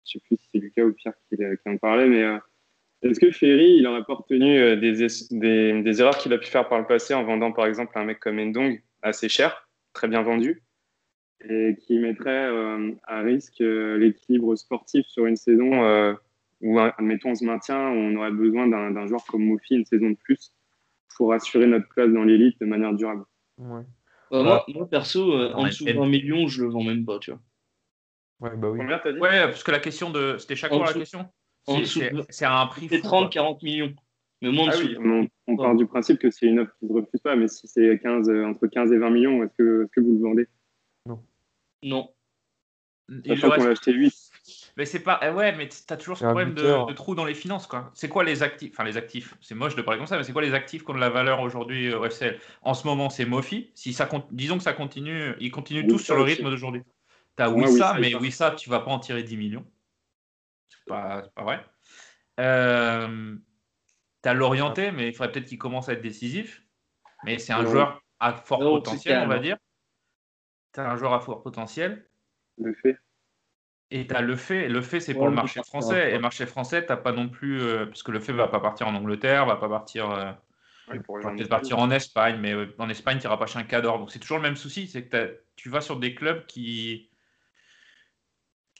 je 0.05 0.11
sais 0.13 0.19
plus 0.25 0.37
si 0.37 0.49
c'est 0.51 0.59
Lucas 0.59 0.83
ou 0.83 0.93
Pierre 0.93 1.13
qui, 1.29 1.37
qui 1.37 1.69
en 1.69 1.77
parlait, 1.77 2.07
mais 2.07 2.23
euh, 2.23 2.37
est-ce 3.03 3.19
que 3.19 3.31
Ferry, 3.31 3.75
il 3.77 3.83
n'aurait 3.83 4.03
pas 4.03 4.13
retenu 4.15 4.57
euh, 4.59 4.75
des, 4.75 5.03
es- 5.03 5.27
des, 5.31 5.81
des 5.81 6.01
erreurs 6.01 6.17
qu'il 6.17 6.31
a 6.33 6.37
pu 6.37 6.47
faire 6.47 6.67
par 6.69 6.79
le 6.79 6.85
passé 6.87 7.13
en 7.13 7.23
vendant 7.23 7.51
par 7.51 7.65
exemple 7.65 7.91
un 7.97 8.05
mec 8.05 8.19
comme 8.19 8.39
Endong 8.39 8.81
assez 9.01 9.27
cher, 9.29 9.67
très 9.93 10.07
bien 10.07 10.21
vendu, 10.21 10.61
et 11.49 11.75
qui 11.81 11.97
mettrait 11.99 12.47
euh, 12.47 12.91
à 13.03 13.21
risque 13.21 13.61
euh, 13.61 13.97
l'équilibre 13.97 14.55
sportif 14.55 15.05
sur 15.07 15.25
une 15.25 15.35
saison 15.35 15.83
où, 16.61 16.79
admettons, 16.79 17.31
on 17.31 17.35
se 17.35 17.45
maintient, 17.45 17.79
on 17.89 18.15
aurait 18.15 18.31
besoin 18.31 18.67
d'un 18.67 18.91
d'un 18.91 19.07
joueur 19.07 19.23
comme 19.25 19.43
Mofi 19.43 19.75
une 19.75 19.85
saison 19.85 20.09
de 20.11 20.15
plus 20.15 20.53
pour 21.15 21.33
assurer 21.33 21.67
notre 21.67 21.87
place 21.89 22.09
dans 22.11 22.23
l'élite 22.23 22.59
de 22.61 22.65
manière 22.65 22.93
durable. 22.93 23.23
Ouais. 23.57 23.83
Bah, 24.31 24.43
moi, 24.43 24.65
moi, 24.69 24.89
perso, 24.89 25.33
euh, 25.33 25.51
en 25.53 25.65
dessous 25.65 25.83
de 25.85 25.89
et- 25.89 25.93
20 25.93 26.07
millions, 26.07 26.47
je 26.47 26.63
le 26.63 26.69
vends 26.69 26.83
même 26.83 27.05
pas, 27.05 27.19
tu 27.19 27.31
vois. 27.31 27.39
Ouais, 28.39 28.55
bah 28.57 28.69
oui. 28.69 28.79
Combien 28.79 28.97
t'as 28.99 29.11
dit? 29.11 29.19
Ouais, 29.19 29.41
parce 29.43 29.63
que 29.63 29.71
la 29.71 29.79
question 29.79 30.09
de. 30.09 30.37
C'était 30.39 30.55
chaque 30.55 30.71
fois 30.73 30.85
la 30.87 30.93
question? 30.93 31.27
en 31.67 31.75
C'est- 31.75 31.81
dessous 31.81 31.99
C'est 31.99 32.09
de- 32.11 32.25
c'est 32.29 32.45
à 32.45 32.59
un 32.59 32.65
prix 32.67 32.87
C'est 32.89 32.97
fou, 32.97 33.03
30, 33.03 33.23
quoi. 33.25 33.29
40 33.29 33.61
millions. 33.61 33.93
Mais 34.41 34.51
moi, 34.51 34.63
en 34.63 34.67
Ah 34.69 34.71
dessous 34.71 34.87
oui, 34.87 34.93
de- 34.95 34.99
on, 34.99 35.27
on 35.53 35.57
part 35.57 35.75
du 35.75 35.85
principe 35.85 36.17
que 36.17 36.31
c'est 36.31 36.47
une 36.47 36.59
offre 36.59 36.73
qui 36.79 36.85
ne 36.85 36.89
se 36.89 36.93
refuse 36.93 37.21
pas, 37.21 37.35
mais 37.35 37.47
si 37.47 37.67
c'est 37.67 37.99
15, 38.01 38.27
euh, 38.29 38.45
entre 38.45 38.65
15 38.65 38.91
et 38.91 38.97
20 38.97 39.11
millions, 39.11 39.43
est-ce 39.43 39.53
que, 39.55 39.83
est-ce 39.83 39.91
que 39.91 40.01
vous 40.01 40.13
le 40.13 40.21
vendez? 40.21 40.47
Non. 41.83 42.09
Lui 43.09 43.21
Sachant 43.27 43.47
qu'on 43.49 43.53
reste- 43.53 43.65
l'a 43.65 43.71
acheté 43.71 43.93
8. 43.93 44.30
Mais 44.77 44.85
c'est 44.85 45.01
pas. 45.01 45.19
eh 45.23 45.29
Ouais, 45.29 45.51
mais 45.55 45.69
t'as 45.87 45.97
toujours 45.97 46.17
ce 46.17 46.23
problème 46.25 46.53
de, 46.53 46.93
trou 46.93 47.15
dans 47.15 47.25
les 47.25 47.33
finances, 47.33 47.67
quoi. 47.67 47.91
C'est 47.93 48.09
quoi 48.09 48.23
les 48.23 48.43
actifs 48.43 48.71
Enfin, 48.73 48.83
les 48.83 48.97
actifs, 48.97 49.35
c'est 49.41 49.55
moche 49.55 49.75
de 49.75 49.81
parler 49.81 49.97
comme 49.97 50.07
ça, 50.07 50.17
mais 50.17 50.23
c'est 50.23 50.33
quoi 50.33 50.41
les 50.41 50.53
actifs 50.53 50.83
qui 50.83 50.91
ont 50.91 50.95
de 50.95 50.99
la 50.99 51.09
valeur 51.09 51.41
aujourd'hui 51.41 51.87
euh, 51.87 51.99
au 51.99 52.05
FCL 52.05 52.39
En 52.61 52.73
ce 52.73 52.87
moment, 52.87 53.09
c'est 53.09 53.25
Mofi. 53.25 53.71
Si 53.75 53.93
ça, 53.93 54.05
con- 54.05 54.25
disons 54.31 54.57
que 54.57 54.63
ça 54.63 54.73
continue, 54.73 55.35
ils 55.39 55.51
continuent 55.51 55.87
tous 55.87 55.95
Wissa 55.95 56.05
sur 56.05 56.15
le 56.15 56.23
rythme 56.23 56.49
d'aujourd'hui. 56.49 56.83
T'as 57.35 57.49
Ouais, 57.49 57.63
Wissa, 57.65 57.95
il 57.97 58.01
mais. 58.01 58.15
Wissa, 58.15 58.51
tu 58.51 58.69
vas 58.69 58.79
pas 58.79 58.91
en 58.91 58.99
tirer 58.99 59.23
10 59.23 59.37
millions. 59.37 59.65
C'est 60.69 60.85
pas, 60.85 61.21
c'est 61.23 61.33
pas 61.33 61.43
vrai. 61.43 61.65
Euh, 62.39 63.35
T'as 64.21 64.33
l'orienté, 64.33 64.91
mais 64.91 65.07
il 65.07 65.13
faudrait 65.13 65.31
peut-être 65.31 65.47
qu'il 65.47 65.57
commence 65.57 65.89
à 65.89 65.93
être 65.93 66.01
décisif. 66.01 66.63
Mais 67.23 67.39
c'est 67.39 67.53
un 67.53 67.65
joueur 67.65 68.01
à 68.19 68.33
fort 68.33 68.59
Non, 68.59 68.75
potentiel, 68.75 69.19
on 69.19 69.27
va 69.27 69.35
calme. 69.35 69.43
dire. 69.43 69.57
T'as 70.71 70.89
un 70.89 70.95
joueur 70.95 71.13
à 71.13 71.19
fort 71.19 71.41
potentiel. 71.41 72.07
Le 72.57 72.73
fait. 72.73 72.97
Et 73.91 74.07
tu 74.07 74.15
as 74.15 74.21
le 74.21 74.35
fait, 74.35 74.69
le 74.69 74.81
fait 74.81 74.99
c'est 75.01 75.13
pour 75.13 75.23
Ouais, 75.23 75.29
le 75.29 75.35
marché 75.35 75.59
ça 75.59 75.63
français. 75.63 76.11
Et 76.11 76.13
le 76.13 76.19
marché 76.19 76.45
français, 76.45 76.85
t'as 76.85 76.97
pas 76.97 77.11
non 77.11 77.27
plus. 77.29 77.61
euh, 77.61 77.85
parce 77.85 78.03
que 78.03 78.11
le 78.11 78.19
fait 78.19 78.31
va 78.33 78.47
pas 78.47 78.59
partir 78.61 78.87
en 78.87 78.95
Angleterre, 78.95 79.45
va 79.45 79.57
pas 79.57 79.69
partir. 79.69 80.09
euh, 80.11 80.31
Ouais, 80.87 80.99
peut-être 80.99 81.45
en 81.45 81.47
partir 81.47 81.79
en 81.79 81.91
Espagne, 81.91 82.37
mais 82.41 82.53
euh, 82.53 82.73
en 82.79 82.89
Espagne, 82.89 83.17
tu 83.19 83.25
n'iras 83.27 83.37
pas 83.37 83.45
chez 83.45 83.59
un 83.59 83.63
cadre. 83.63 83.97
Donc 83.99 84.11
c'est 84.11 84.19
toujours 84.19 84.37
le 84.37 84.43
même 84.43 84.55
souci, 84.55 84.87
c'est 84.87 85.03
que 85.05 85.09
t'as- 85.09 85.33
tu 85.55 85.69
vas 85.69 85.81
sur 85.81 85.97
des 85.99 86.15
clubs 86.15 86.45
qui 86.47 87.09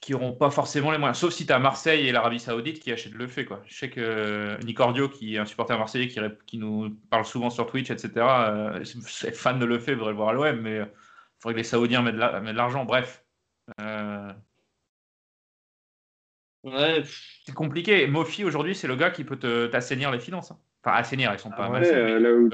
qui 0.01 0.13
n'auront 0.13 0.33
pas 0.33 0.49
forcément 0.49 0.91
les 0.91 0.97
moyens. 0.97 1.19
Sauf 1.19 1.31
si 1.31 1.45
tu 1.45 1.53
as 1.53 1.59
Marseille 1.59 2.07
et 2.07 2.11
l'Arabie 2.11 2.39
Saoudite 2.39 2.79
qui 2.79 2.91
achètent 2.91 3.13
le 3.13 3.27
fait. 3.27 3.45
Quoi. 3.45 3.61
Je 3.67 3.75
sais 3.77 3.89
que 3.91 4.01
euh, 4.01 4.57
Nicordio, 4.63 5.09
qui 5.09 5.35
est 5.35 5.37
un 5.37 5.45
supporter 5.45 5.77
marseillais 5.77 6.07
qui, 6.07 6.57
nous 6.57 6.89
parle 7.11 7.23
souvent 7.25 7.51
sur 7.51 7.67
Twitch, 7.67 7.91
etc., 7.91 8.11
euh, 8.49 8.83
c'est 8.83 9.35
fan 9.35 9.59
de 9.59 9.65
le 9.65 9.77
fait, 9.77 9.93
voudrait 9.93 10.09
le 10.11 10.15
voir 10.17 10.29
à 10.29 10.33
l'OM, 10.33 10.59
mais 10.59 10.77
il 10.77 10.87
faudrait 11.39 11.53
que 11.53 11.57
les 11.59 11.63
Saoudiens 11.63 12.01
mettent 12.01 12.15
de 12.15 12.19
la- 12.19 12.39
mettent 12.41 12.53
de 12.53 12.57
l'argent. 12.57 12.83
Bref. 12.85 13.23
Euh, 13.79 14.33
Ouais, 16.63 17.01
c'est 17.45 17.55
compliqué. 17.55 18.05
Mofi, 18.07 18.43
aujourd'hui, 18.43 18.75
c'est 18.75 18.87
le 18.87 18.95
gars 18.95 19.09
qui 19.09 19.23
peut 19.23 19.37
te- 19.37 19.67
t'assainir 19.67 20.11
les 20.11 20.19
finances. 20.19 20.51
hein. 20.51 20.59
Enfin, 20.83 20.97
assainir, 20.97 21.31
ils 21.33 21.39
sont 21.39 21.49
pas 21.51 21.69
mal. 21.69 21.83
Après, 21.83 21.95
euh, 21.95 22.19
là 22.19 22.33
où, 22.33 22.49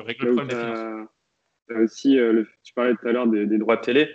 là 1.70 1.80
aussi, 1.82 2.18
euh, 2.20 2.32
le- 2.34 2.48
tu 2.64 2.74
parlais 2.74 2.94
tout 2.96 3.08
à 3.08 3.12
l'heure 3.12 3.28
des, 3.28 3.46
des 3.46 3.58
droits 3.58 3.76
de 3.78 3.82
télé. 3.82 4.10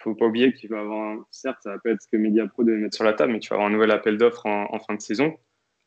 Il 0.00 0.02
faut 0.02 0.14
pas 0.14 0.26
oublier 0.26 0.52
qu'il 0.52 0.70
va 0.70 0.76
y 0.78 0.80
avoir, 0.80 1.08
un- 1.14 1.26
certes, 1.30 1.58
ça 1.62 1.70
va 1.70 1.78
pas 1.78 1.90
être 1.90 2.02
ce 2.02 2.08
que 2.08 2.16
Mediapro 2.16 2.64
devait 2.64 2.78
mettre 2.78 2.94
sur 2.96 3.04
la 3.04 3.12
table, 3.12 3.32
mais 3.32 3.38
tu 3.40 3.48
vas 3.48 3.56
avoir 3.56 3.68
un 3.68 3.72
nouvel 3.72 3.90
appel 3.90 4.18
d'offres 4.18 4.46
en, 4.46 4.72
en 4.72 4.78
fin 4.78 4.94
de 4.94 5.00
saison 5.00 5.36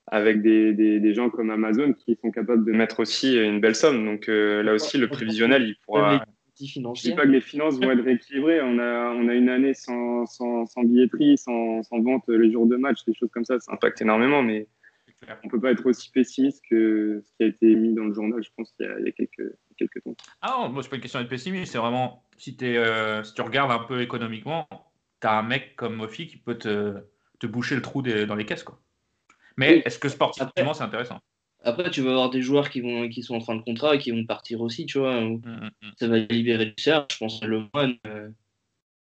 avec 0.07 0.41
des, 0.41 0.73
des, 0.73 0.99
des 0.99 1.13
gens 1.13 1.29
comme 1.29 1.51
Amazon 1.51 1.93
qui 1.93 2.17
sont 2.21 2.31
capables 2.31 2.65
de 2.65 2.71
mettre 2.71 2.99
aussi 3.01 3.37
une 3.37 3.59
belle 3.61 3.75
somme. 3.75 4.03
Donc 4.05 4.27
euh, 4.27 4.63
là 4.63 4.73
aussi, 4.73 4.97
le 4.97 5.07
prévisionnel, 5.07 5.63
il 5.63 5.75
pourra. 5.85 6.25
Je 6.59 6.65
dis 6.65 6.71
financiers. 6.71 7.15
pas 7.15 7.23
que 7.23 7.31
les 7.31 7.41
finances 7.41 7.79
vont 7.79 7.91
être 7.91 8.03
rééquilibrées. 8.03 8.61
On 8.61 8.79
a, 8.79 9.13
on 9.15 9.27
a 9.29 9.33
une 9.33 9.49
année 9.49 9.73
sans, 9.73 10.25
sans, 10.25 10.65
sans 10.65 10.83
billetterie, 10.83 11.37
sans, 11.37 11.83
sans 11.83 12.01
vente 12.01 12.27
les 12.27 12.51
jours 12.51 12.67
de 12.67 12.75
match, 12.75 13.03
des 13.05 13.13
choses 13.13 13.29
comme 13.31 13.45
ça. 13.45 13.59
Ça 13.59 13.73
impacte 13.73 14.01
énormément, 14.01 14.43
mais 14.43 14.67
on 15.43 15.47
peut 15.49 15.59
pas 15.59 15.71
être 15.71 15.85
aussi 15.85 16.11
pessimiste 16.11 16.63
que 16.69 17.21
ce 17.25 17.31
qui 17.37 17.43
a 17.43 17.47
été 17.47 17.75
mis 17.75 17.93
dans 17.93 18.05
le 18.05 18.13
journal, 18.13 18.41
je 18.43 18.49
pense, 18.55 18.73
il 18.79 18.85
y 18.85 18.89
a, 18.89 18.99
il 18.99 19.05
y 19.05 19.09
a 19.09 19.11
quelques, 19.11 19.53
quelques 19.77 20.03
temps. 20.03 20.15
Ah 20.41 20.57
non, 20.59 20.69
moi, 20.69 20.83
c'est 20.83 20.89
pas 20.89 20.95
une 20.95 21.01
question 21.01 21.19
d'être 21.19 21.29
pessimiste, 21.29 21.71
c'est 21.71 21.77
vraiment, 21.77 22.23
si, 22.37 22.57
es, 22.61 22.77
euh, 22.77 23.23
si 23.23 23.33
tu 23.33 23.41
regardes 23.41 23.71
un 23.71 23.85
peu 23.85 24.01
économiquement, 24.01 24.67
tu 25.21 25.27
as 25.27 25.37
un 25.37 25.43
mec 25.43 25.75
comme 25.75 25.95
Mofi 25.95 26.27
qui 26.27 26.37
peut 26.37 26.57
te, 26.57 26.95
te 27.39 27.47
boucher 27.47 27.75
le 27.75 27.81
trou 27.81 28.01
des, 28.01 28.25
dans 28.25 28.35
les 28.35 28.45
caisses. 28.45 28.63
Quoi. 28.63 28.79
Mais 29.57 29.75
Oui. 29.75 29.81
est-ce 29.85 29.99
que 29.99 30.07
sportivement, 30.09 30.73
c'est 30.73 30.83
intéressant? 30.83 31.19
Après, 31.63 31.89
tu 31.91 32.01
vas 32.01 32.11
avoir 32.11 32.29
des 32.29 32.41
joueurs 32.41 32.69
qui, 32.69 32.81
vont, 32.81 33.09
qui 33.09 33.21
sont 33.21 33.35
en 33.35 33.41
fin 33.41 33.55
de 33.55 33.61
contrat 33.61 33.95
et 33.95 33.99
qui 33.99 34.11
vont 34.11 34.25
partir 34.25 34.61
aussi, 34.61 34.85
tu 34.85 34.99
vois. 34.99 35.21
où 35.23 35.37
Mm, 35.37 35.69
Ça 35.97 36.07
va 36.07 36.19
libérer 36.19 36.67
du 36.67 36.81
salaire. 36.81 37.05
Je 37.11 37.17
pense 37.17 37.43
à 37.43 37.47
Le 37.47 37.63
euh, 38.07 38.29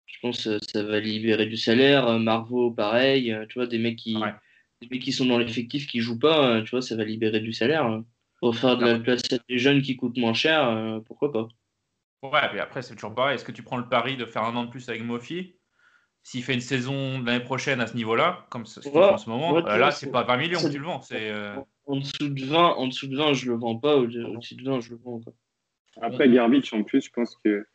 je 0.06 0.16
pense 0.20 0.44
que 0.44 0.58
ça 0.64 0.82
va 0.82 0.98
libérer 1.00 1.46
du 1.46 1.56
salaire. 1.56 2.06
Euh, 2.08 2.18
Marveau, 2.18 2.70
pareil. 2.70 3.32
euh, 3.32 3.46
Tu 3.46 3.58
vois, 3.58 3.66
des 3.66 3.78
mecs 3.78 3.96
qui, 3.96 4.14
des 4.80 4.88
mecs 4.90 5.02
qui 5.02 5.12
sont 5.12 5.26
dans 5.26 5.38
l'effectif 5.38 5.86
qui 5.86 6.00
jouent 6.00 6.18
pas, 6.18 6.48
euh, 6.56 6.62
tu 6.62 6.70
vois, 6.70 6.82
ça 6.82 6.96
va 6.96 7.04
libérer 7.04 7.40
du 7.40 7.52
salaire. 7.52 7.84
hein. 7.86 8.04
Pour 8.40 8.56
faire 8.56 8.76
de 8.76 8.86
la 8.86 8.98
place 9.00 9.22
à 9.32 9.36
des 9.48 9.58
jeunes 9.58 9.82
qui 9.82 9.96
coûtent 9.96 10.16
moins 10.16 10.32
cher, 10.34 10.68
euh, 10.68 11.00
pourquoi 11.00 11.32
pas 11.32 11.48
Ouais, 12.22 12.40
mais 12.52 12.60
après, 12.60 12.82
c'est 12.82 12.94
toujours 12.94 13.14
pareil. 13.14 13.34
Est-ce 13.36 13.44
que 13.44 13.52
tu 13.52 13.62
prends 13.62 13.76
le 13.76 13.88
pari 13.88 14.16
de 14.16 14.24
faire 14.24 14.42
un 14.44 14.54
an 14.56 14.64
de 14.64 14.70
plus 14.70 14.88
avec 14.88 15.02
Mofi? 15.02 15.54
S'il 16.24 16.42
fait 16.42 16.54
une 16.54 16.60
saison 16.60 17.20
l'année 17.22 17.42
prochaine 17.42 17.80
à 17.80 17.86
ce 17.86 17.94
niveau-là, 17.96 18.46
comme 18.50 18.66
ce 18.66 18.80
Ouais, 18.88 19.04
en 19.04 19.18
ce 19.18 19.30
moment, 19.30 19.52
ouais, 19.52 19.62
euh, 19.66 19.76
là, 19.78 19.90
c'est 19.90 20.10
pas 20.10 20.24
20 20.24 20.36
millions 20.36 20.60
que 20.60 20.68
tu 20.68 20.78
le 20.78 20.84
vends. 20.84 21.00
C'est, 21.00 21.30
euh, 21.30 21.56
En 21.88 21.96
dessous 21.96 22.28
de 22.28 22.44
20, 22.44 22.74
en 22.76 22.86
dessous 22.86 23.06
de 23.08 23.16
20, 23.16 23.32
je 23.32 23.50
le 23.50 23.56
vends 23.56 23.76
pas. 23.76 23.96
Au- 23.96 24.04
Au-dessus 24.04 24.54
de 24.56 24.62
20, 24.64 24.80
je 24.80 24.90
le 24.90 24.96
vends. 24.96 25.20
Quoi. 25.20 25.32
Après, 26.02 26.28
Garbage, 26.28 26.72
en 26.74 26.82
plus, 26.84 27.04
je 27.04 27.10
pense 27.10 27.36
que. 27.44 27.66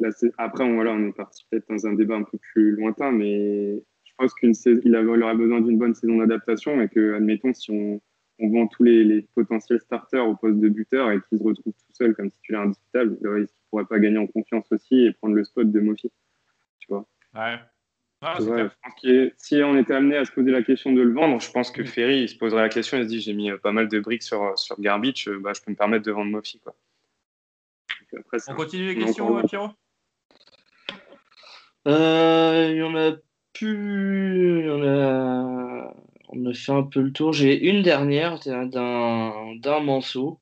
Là, 0.00 0.10
après, 0.38 0.64
on, 0.64 0.74
voilà, 0.74 0.92
on 0.92 1.08
est 1.08 1.12
parti 1.12 1.44
peut-être 1.50 1.68
dans 1.68 1.86
un 1.86 1.94
débat 1.94 2.16
un 2.16 2.22
peu 2.24 2.38
plus 2.52 2.72
lointain, 2.72 3.10
mais 3.10 3.76
je 4.04 4.12
pense 4.16 4.32
qu'il 4.34 4.52
il 4.84 4.96
aurait 4.96 5.34
besoin 5.36 5.60
d'une 5.60 5.78
bonne 5.78 5.94
saison 5.94 6.18
d'adaptation 6.18 6.80
et 6.80 6.88
que, 6.88 7.14
admettons, 7.14 7.52
si 7.54 7.70
on, 7.72 8.00
on 8.38 8.48
vend 8.50 8.68
tous 8.68 8.84
les, 8.84 9.02
les 9.04 9.22
potentiels 9.34 9.80
starters 9.80 10.24
au 10.26 10.36
poste 10.36 10.60
de 10.60 10.68
buteur 10.68 11.10
et 11.10 11.20
qu'il 11.28 11.38
se 11.38 11.42
retrouve 11.44 11.72
tout 11.72 11.92
seul 11.94 12.14
comme 12.14 12.30
titulaire 12.30 12.60
indiscutable, 12.62 13.18
il 13.22 13.28
ne 13.28 13.46
pourrait 13.70 13.86
pas 13.86 13.98
gagner 13.98 14.18
en 14.18 14.28
confiance 14.28 14.70
aussi 14.70 15.00
et 15.06 15.12
prendre 15.12 15.34
le 15.34 15.42
spot 15.44 15.70
de 15.70 15.80
Mofi. 15.80 16.12
Tu 16.78 16.86
vois 16.88 17.04
ouais. 17.34 17.56
Ah, 18.20 18.38
que 19.00 19.32
si 19.36 19.62
on 19.62 19.76
était 19.76 19.94
amené 19.94 20.16
à 20.16 20.24
se 20.24 20.32
poser 20.32 20.50
la 20.50 20.62
question 20.62 20.92
de 20.92 21.00
le 21.00 21.12
vendre, 21.12 21.40
je 21.40 21.50
pense 21.52 21.70
que 21.70 21.84
Ferry 21.84 22.22
il 22.22 22.28
se 22.28 22.36
poserait 22.36 22.62
la 22.62 22.68
question 22.68 22.98
et 22.98 23.04
se 23.04 23.08
dit 23.08 23.20
j'ai 23.20 23.32
mis 23.32 23.50
euh, 23.50 23.58
pas 23.58 23.70
mal 23.70 23.88
de 23.88 24.00
briques 24.00 24.24
sur, 24.24 24.58
sur 24.58 24.80
Garbage, 24.80 25.28
euh, 25.28 25.38
bah, 25.38 25.52
je 25.54 25.62
peux 25.62 25.70
me 25.70 25.76
permettre 25.76 26.04
de 26.04 26.10
vendre 26.10 26.30
Mofi. 26.32 26.58
Quoi. 26.58 26.74
Donc, 28.12 28.20
après, 28.20 28.40
c'est 28.40 28.50
On 28.50 28.56
continue 28.56 28.92
les 28.92 28.96
on 28.96 29.00
est 29.00 29.04
questions, 29.04 29.26
encore 29.26 29.38
euh. 29.38 29.42
Pierrot? 29.46 29.70
Euh, 31.86 32.68
Il 32.72 32.76
y 32.78 32.82
en 32.82 32.96
a 32.96 33.12
plus. 33.52 34.60
il 34.60 34.66
y 34.66 34.70
en 34.70 34.82
a... 34.82 35.94
On 36.30 36.44
a 36.44 36.52
fait 36.52 36.72
un 36.72 36.82
peu 36.82 37.00
le 37.00 37.12
tour. 37.12 37.32
J'ai 37.32 37.68
une 37.68 37.82
dernière 37.82 38.38
d'un 38.40 39.80
Manceau. 39.80 40.40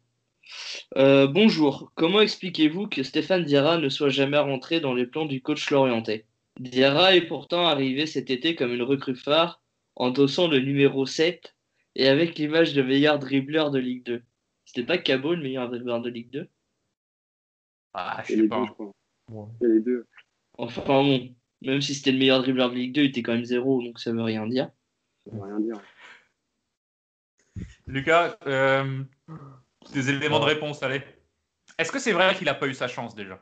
Euh, 0.96 1.26
bonjour. 1.26 1.92
Comment 1.94 2.20
expliquez-vous 2.20 2.88
que 2.88 3.02
Stéphane 3.02 3.44
Diarra 3.44 3.78
ne 3.78 3.88
soit 3.88 4.08
jamais 4.08 4.38
rentré 4.38 4.80
dans 4.80 4.94
les 4.94 5.06
plans 5.06 5.26
du 5.26 5.42
coach 5.42 5.70
Lorientais 5.70 6.24
Diarra 6.58 7.14
est 7.14 7.26
pourtant 7.26 7.66
arrivé 7.66 8.06
cet 8.06 8.30
été 8.30 8.54
comme 8.54 8.72
une 8.72 8.82
recrue 8.82 9.16
phare, 9.16 9.60
endossant 9.94 10.48
le 10.48 10.58
numéro 10.60 11.06
7 11.06 11.54
et 11.94 12.08
avec 12.08 12.38
l'image 12.38 12.74
de 12.74 12.82
meilleur 12.82 13.18
dribbleur 13.18 13.70
de 13.70 13.78
Ligue 13.78 14.04
2. 14.04 14.22
C'était 14.64 14.86
pas 14.86 14.98
Cabot 14.98 15.34
le 15.34 15.42
meilleur 15.42 15.68
dribbleur 15.68 16.00
de 16.00 16.10
Ligue 16.10 16.30
2 16.30 16.48
Ah, 17.94 18.22
je 18.26 18.34
sais 18.34 18.48
pas. 18.48 18.66
Il 19.28 19.34
y 19.60 19.64
a 19.64 19.68
les 19.68 19.80
deux. 19.80 20.06
Enfin 20.58 20.82
bon, 20.86 21.34
même 21.62 21.80
si 21.80 21.94
c'était 21.94 22.12
le 22.12 22.18
meilleur 22.18 22.42
dribbleur 22.42 22.70
de 22.70 22.76
Ligue 22.76 22.94
2, 22.94 23.02
il 23.02 23.08
était 23.08 23.22
quand 23.22 23.34
même 23.34 23.44
zéro, 23.44 23.82
donc 23.82 23.98
ça 23.98 24.12
veut 24.12 24.22
rien 24.22 24.46
dire. 24.46 24.70
Ça 25.26 25.36
veut 25.36 25.42
rien 25.42 25.60
dire. 25.60 25.80
Lucas, 27.86 28.36
euh, 28.46 29.02
des 29.92 30.10
éléments 30.10 30.40
de 30.40 30.44
réponse, 30.44 30.82
allez. 30.82 31.02
Est-ce 31.78 31.92
que 31.92 31.98
c'est 31.98 32.12
vrai 32.12 32.34
qu'il 32.34 32.46
n'a 32.46 32.54
pas 32.54 32.66
eu 32.66 32.74
sa 32.74 32.88
chance 32.88 33.14
déjà? 33.14 33.40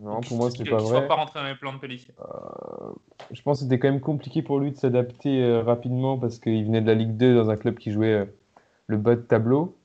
Non, 0.00 0.20
pour 0.20 0.36
moi, 0.36 0.50
c'est 0.50 0.64
pas 0.68 0.78
vrai. 0.78 1.08
pas 1.08 1.14
rentré 1.14 1.40
dans 1.40 1.46
les 1.46 1.54
plans 1.56 1.72
de 1.72 1.78
Pellissier 1.78 2.14
Je 3.32 3.42
pense 3.42 3.58
que 3.58 3.64
c'était 3.64 3.78
quand 3.78 3.90
même 3.90 4.00
compliqué 4.00 4.42
pour 4.42 4.58
lui 4.60 4.70
de 4.70 4.76
s'adapter 4.76 5.42
euh, 5.42 5.62
rapidement 5.62 6.18
parce 6.18 6.38
qu'il 6.38 6.64
venait 6.64 6.80
de 6.80 6.86
la 6.86 6.94
Ligue 6.94 7.16
2 7.16 7.34
dans 7.34 7.50
un 7.50 7.56
club 7.56 7.76
qui 7.76 7.90
jouait 7.90 8.14
euh, 8.14 8.24
le 8.86 8.96
bas 8.96 9.16
de 9.16 9.22
tableau. 9.22 9.76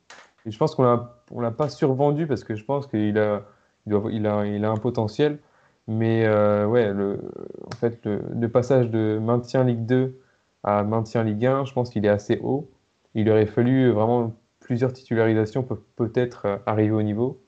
Et 0.46 0.52
je 0.52 0.58
pense 0.58 0.76
qu'on 0.76 1.08
on 1.32 1.40
l'a 1.40 1.52
pas 1.52 1.70
survendu 1.70 2.28
parce 2.28 2.44
que 2.44 2.56
je 2.56 2.64
pense 2.64 2.88
qu'il 2.88 3.18
a, 3.18 3.44
il 3.86 3.92
doit- 3.92 4.12
il 4.12 4.28
a, 4.28 4.46
il 4.46 4.64
a 4.66 4.70
un 4.70 4.78
potentiel. 4.78 5.40
Mais 5.88 6.26
euh, 6.26 6.68
ouais, 6.68 6.94
le, 6.94 7.20
en 7.66 7.76
fait, 7.78 8.00
le, 8.06 8.22
le 8.38 8.50
passage 8.50 8.90
de 8.90 9.20
maintien 9.22 9.64
Ligue 9.64 9.86
2 9.86 10.20
à 10.64 10.84
maintien 10.84 11.24
Ligue 11.24 11.46
1, 11.46 11.66
je 11.66 11.74
pense 11.74 11.90
qu'il 11.90 12.06
est 12.06 12.10
assez 12.10 12.40
haut. 12.44 12.70
Il 13.16 13.30
aurait 13.32 13.46
fallu 13.46 13.90
vraiment 13.92 14.34
plusieurs 14.60 14.92
titularisations 14.94 15.64
pour 15.64 15.78
peut-être 15.96 16.46
euh, 16.46 16.58
arriver 16.66 16.92
au 16.92 17.02
niveau. 17.02 17.42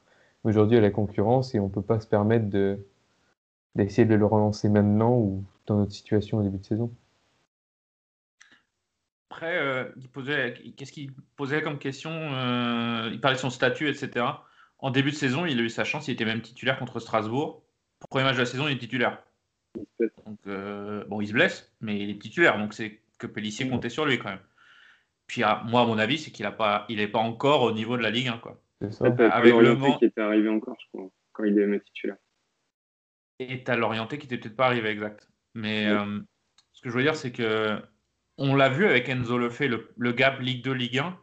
Aujourd'hui, 0.44 0.78
a 0.78 0.82
la 0.82 0.92
concurrence 0.92 1.54
et 1.54 1.60
on 1.60 1.68
ne 1.68 1.72
peut 1.72 1.82
pas 1.82 2.00
se 2.00 2.08
permettre 2.08 2.50
de, 2.50 2.80
d'essayer 3.76 4.06
de 4.06 4.16
le 4.16 4.26
relancer 4.26 4.70
maintenant 4.70 5.16
ou 5.18 5.44
dans 5.66 5.78
notre 5.78 5.92
situation 5.92 6.38
au 6.38 6.44
début 6.44 6.58
de 6.60 6.66
saison. 6.66 6.94
Après, 9.30 9.58
euh, 9.58 9.86
qu'est-ce 10.76 10.92
qu'il 10.92 11.14
posait 11.36 11.62
comme 11.62 11.78
question 11.78 12.12
Euh, 12.12 13.10
Il 13.12 13.22
parlait 13.22 13.36
de 13.36 13.42
son 13.42 13.50
statut, 13.50 13.88
etc. 13.88 14.26
En 14.80 14.92
début 14.92 15.12
de 15.12 15.16
saison, 15.16 15.46
il 15.46 15.60
a 15.60 15.62
eu 15.62 15.70
sa 15.70 15.84
chance, 15.84 16.08
il 16.08 16.12
était 16.12 16.26
même 16.26 16.42
titulaire 16.42 16.80
contre 16.80 17.00
Strasbourg. 17.00 17.62
Premier 18.10 18.24
match 18.24 18.36
de 18.36 18.40
la 18.42 18.46
saison, 18.46 18.68
il 18.68 18.76
est 18.76 18.80
titulaire. 18.80 19.22
Donc, 20.26 20.40
euh, 20.48 21.04
bon, 21.06 21.22
il 21.22 21.28
se 21.28 21.34
blesse, 21.34 21.72
mais 21.82 22.00
il 22.00 22.10
est 22.10 22.22
titulaire, 22.22 22.58
donc 22.58 22.74
c'est 22.74 23.02
que 23.18 23.28
Pellissier 23.28 23.70
comptait 23.70 23.90
sur 23.90 24.06
lui 24.06 24.18
quand 24.18 24.30
même. 24.30 24.40
Puis, 25.28 25.44
à- 25.44 25.62
moi, 25.66 25.82
à 25.82 25.86
mon 25.86 26.00
avis, 26.00 26.18
c'est 26.18 26.32
qu'il 26.32 26.46
n'est 26.46 26.52
pas, 26.52 26.88
pas 27.12 27.20
encore 27.20 27.62
au 27.64 27.72
niveau 27.72 27.98
de 27.98 28.02
la 28.02 28.10
Ligue 28.10 28.30
1. 28.30 28.38
Quoi. 28.40 28.60
C'est 28.82 28.92
ça. 28.94 29.06
Avec 29.06 29.20
Avec 29.20 29.54
le 29.56 29.62
l'Orienté 29.62 29.76
vent. 29.76 29.98
qui 29.98 30.06
était 30.06 30.22
arrivé 30.22 30.50
encore, 30.50 30.78
je 30.82 30.88
crois, 30.90 31.10
quand 31.34 31.44
il 31.44 31.58
est 31.60 31.80
titulaire. 31.86 32.18
Et 33.40 33.64
tu 33.64 33.72
as 33.72 33.76
l'orienté 33.76 34.18
qui 34.18 34.28
n'était 34.28 34.38
peut-être 34.38 34.56
pas 34.58 34.68
arrivé 34.68 34.90
exact. 34.90 35.30
Mais 35.54 35.86
Oui. 35.88 35.92
euh, 35.92 36.20
ce 36.74 36.82
que 36.82 36.90
je 36.90 36.96
veux 36.96 37.04
dire, 37.04 37.16
c'est 37.16 37.32
que 37.32 37.82
on 38.38 38.56
l'a 38.56 38.70
vu 38.70 38.86
avec 38.86 39.10
Enzo 39.10 39.38
Lefebvre, 39.38 39.72
le, 39.78 39.94
le 39.98 40.12
gap 40.14 40.40
Ligue 40.40 40.64
2, 40.64 40.72
Ligue 40.74 41.00
1, 41.00 41.20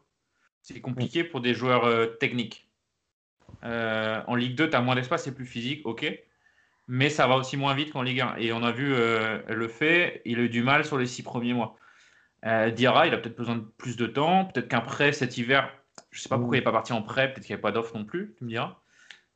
c'est 0.62 0.80
compliqué 0.80 1.24
pour 1.24 1.40
des 1.40 1.54
joueurs 1.54 1.84
euh, 1.84 2.06
techniques. 2.06 2.70
Euh, 3.64 4.22
en 4.26 4.34
Ligue 4.34 4.54
2, 4.56 4.70
tu 4.70 4.76
as 4.76 4.80
moins 4.82 4.94
d'espace, 4.94 5.24
c'est 5.24 5.34
plus 5.34 5.46
physique, 5.46 5.86
ok. 5.86 6.06
Mais 6.88 7.10
ça 7.10 7.26
va 7.26 7.36
aussi 7.36 7.56
moins 7.56 7.74
vite 7.74 7.92
qu'en 7.92 8.02
Ligue 8.02 8.20
1. 8.20 8.36
Et 8.36 8.52
on 8.52 8.62
a 8.62 8.72
vu 8.72 8.92
euh, 8.94 9.42
Lefebvre, 9.54 10.20
il 10.24 10.38
a 10.38 10.42
eu 10.42 10.48
du 10.48 10.62
mal 10.62 10.84
sur 10.84 10.98
les 10.98 11.06
six 11.06 11.22
premiers 11.22 11.54
mois. 11.54 11.76
Euh, 12.44 12.70
Diarra, 12.70 13.06
il 13.06 13.14
a 13.14 13.18
peut-être 13.18 13.36
besoin 13.36 13.56
de 13.56 13.64
plus 13.78 13.96
de 13.96 14.06
temps. 14.06 14.46
Peut-être 14.46 14.68
qu'un 14.68 14.80
prêt 14.82 15.12
cet 15.12 15.38
hiver, 15.38 15.72
je 16.10 16.20
sais 16.20 16.28
pas 16.28 16.38
pourquoi 16.38 16.56
il 16.56 16.60
n'est 16.60 16.64
pas 16.64 16.72
parti 16.72 16.92
en 16.92 17.02
prêt, 17.02 17.32
peut-être 17.32 17.44
qu'il 17.44 17.52
n'y 17.52 17.54
avait 17.54 17.62
pas 17.62 17.72
d'offre 17.72 17.96
non 17.96 18.04
plus, 18.04 18.34
tu 18.38 18.44
me 18.44 18.48
diras. 18.48 18.78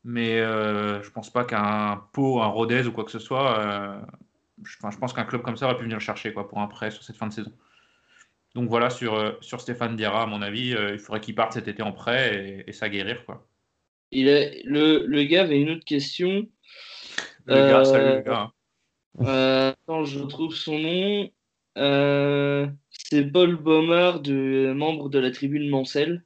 Mais 0.04 0.40
euh, 0.40 1.02
je 1.02 1.10
pense 1.10 1.30
pas 1.30 1.44
qu'un 1.44 2.02
Pau, 2.12 2.40
un 2.40 2.46
Rodez 2.46 2.86
ou 2.86 2.92
quoi 2.92 3.04
que 3.04 3.10
ce 3.10 3.18
soit, 3.18 3.58
euh, 3.58 4.00
je, 4.64 4.76
enfin, 4.78 4.90
je 4.90 4.98
pense 4.98 5.12
qu'un 5.12 5.24
club 5.24 5.42
comme 5.42 5.56
ça 5.56 5.66
aurait 5.66 5.76
pu 5.76 5.82
venir 5.82 5.98
le 5.98 6.02
chercher 6.02 6.32
quoi, 6.32 6.48
pour 6.48 6.58
un 6.60 6.66
prêt 6.68 6.90
sur 6.90 7.02
cette 7.02 7.16
fin 7.16 7.26
de 7.26 7.32
saison. 7.32 7.52
Donc 8.54 8.68
voilà, 8.68 8.90
sur, 8.90 9.14
euh, 9.14 9.32
sur 9.40 9.60
Stéphane 9.60 9.94
Diarra, 9.94 10.22
à 10.22 10.26
mon 10.26 10.42
avis, 10.42 10.74
euh, 10.74 10.92
il 10.92 10.98
faudrait 10.98 11.20
qu'il 11.20 11.34
parte 11.34 11.52
cet 11.52 11.68
été 11.68 11.82
en 11.82 11.92
prêt 11.92 12.64
et, 12.66 12.70
et 12.70 12.72
ça 12.72 12.88
guérir. 12.88 13.24
Quoi. 13.26 13.46
Il 14.10 14.28
a, 14.28 14.48
le, 14.64 15.06
le 15.06 15.22
gars 15.24 15.42
avait 15.42 15.60
une 15.60 15.70
autre 15.70 15.84
question. 15.84 16.48
Le 17.46 17.54
gars, 17.54 17.84
salut 17.84 18.16
le 18.16 18.22
gars. 18.22 18.50
euh, 19.20 19.70
attends, 19.70 20.04
je 20.04 20.18
retrouve 20.18 20.54
son 20.54 20.78
nom. 20.78 21.30
Euh, 21.78 22.66
c'est 22.90 23.24
Paul 23.24 23.54
Baumer, 23.56 24.20
de, 24.20 24.72
membre 24.72 25.08
de 25.08 25.18
la 25.18 25.30
tribune 25.30 25.68
Mancel, 25.68 26.24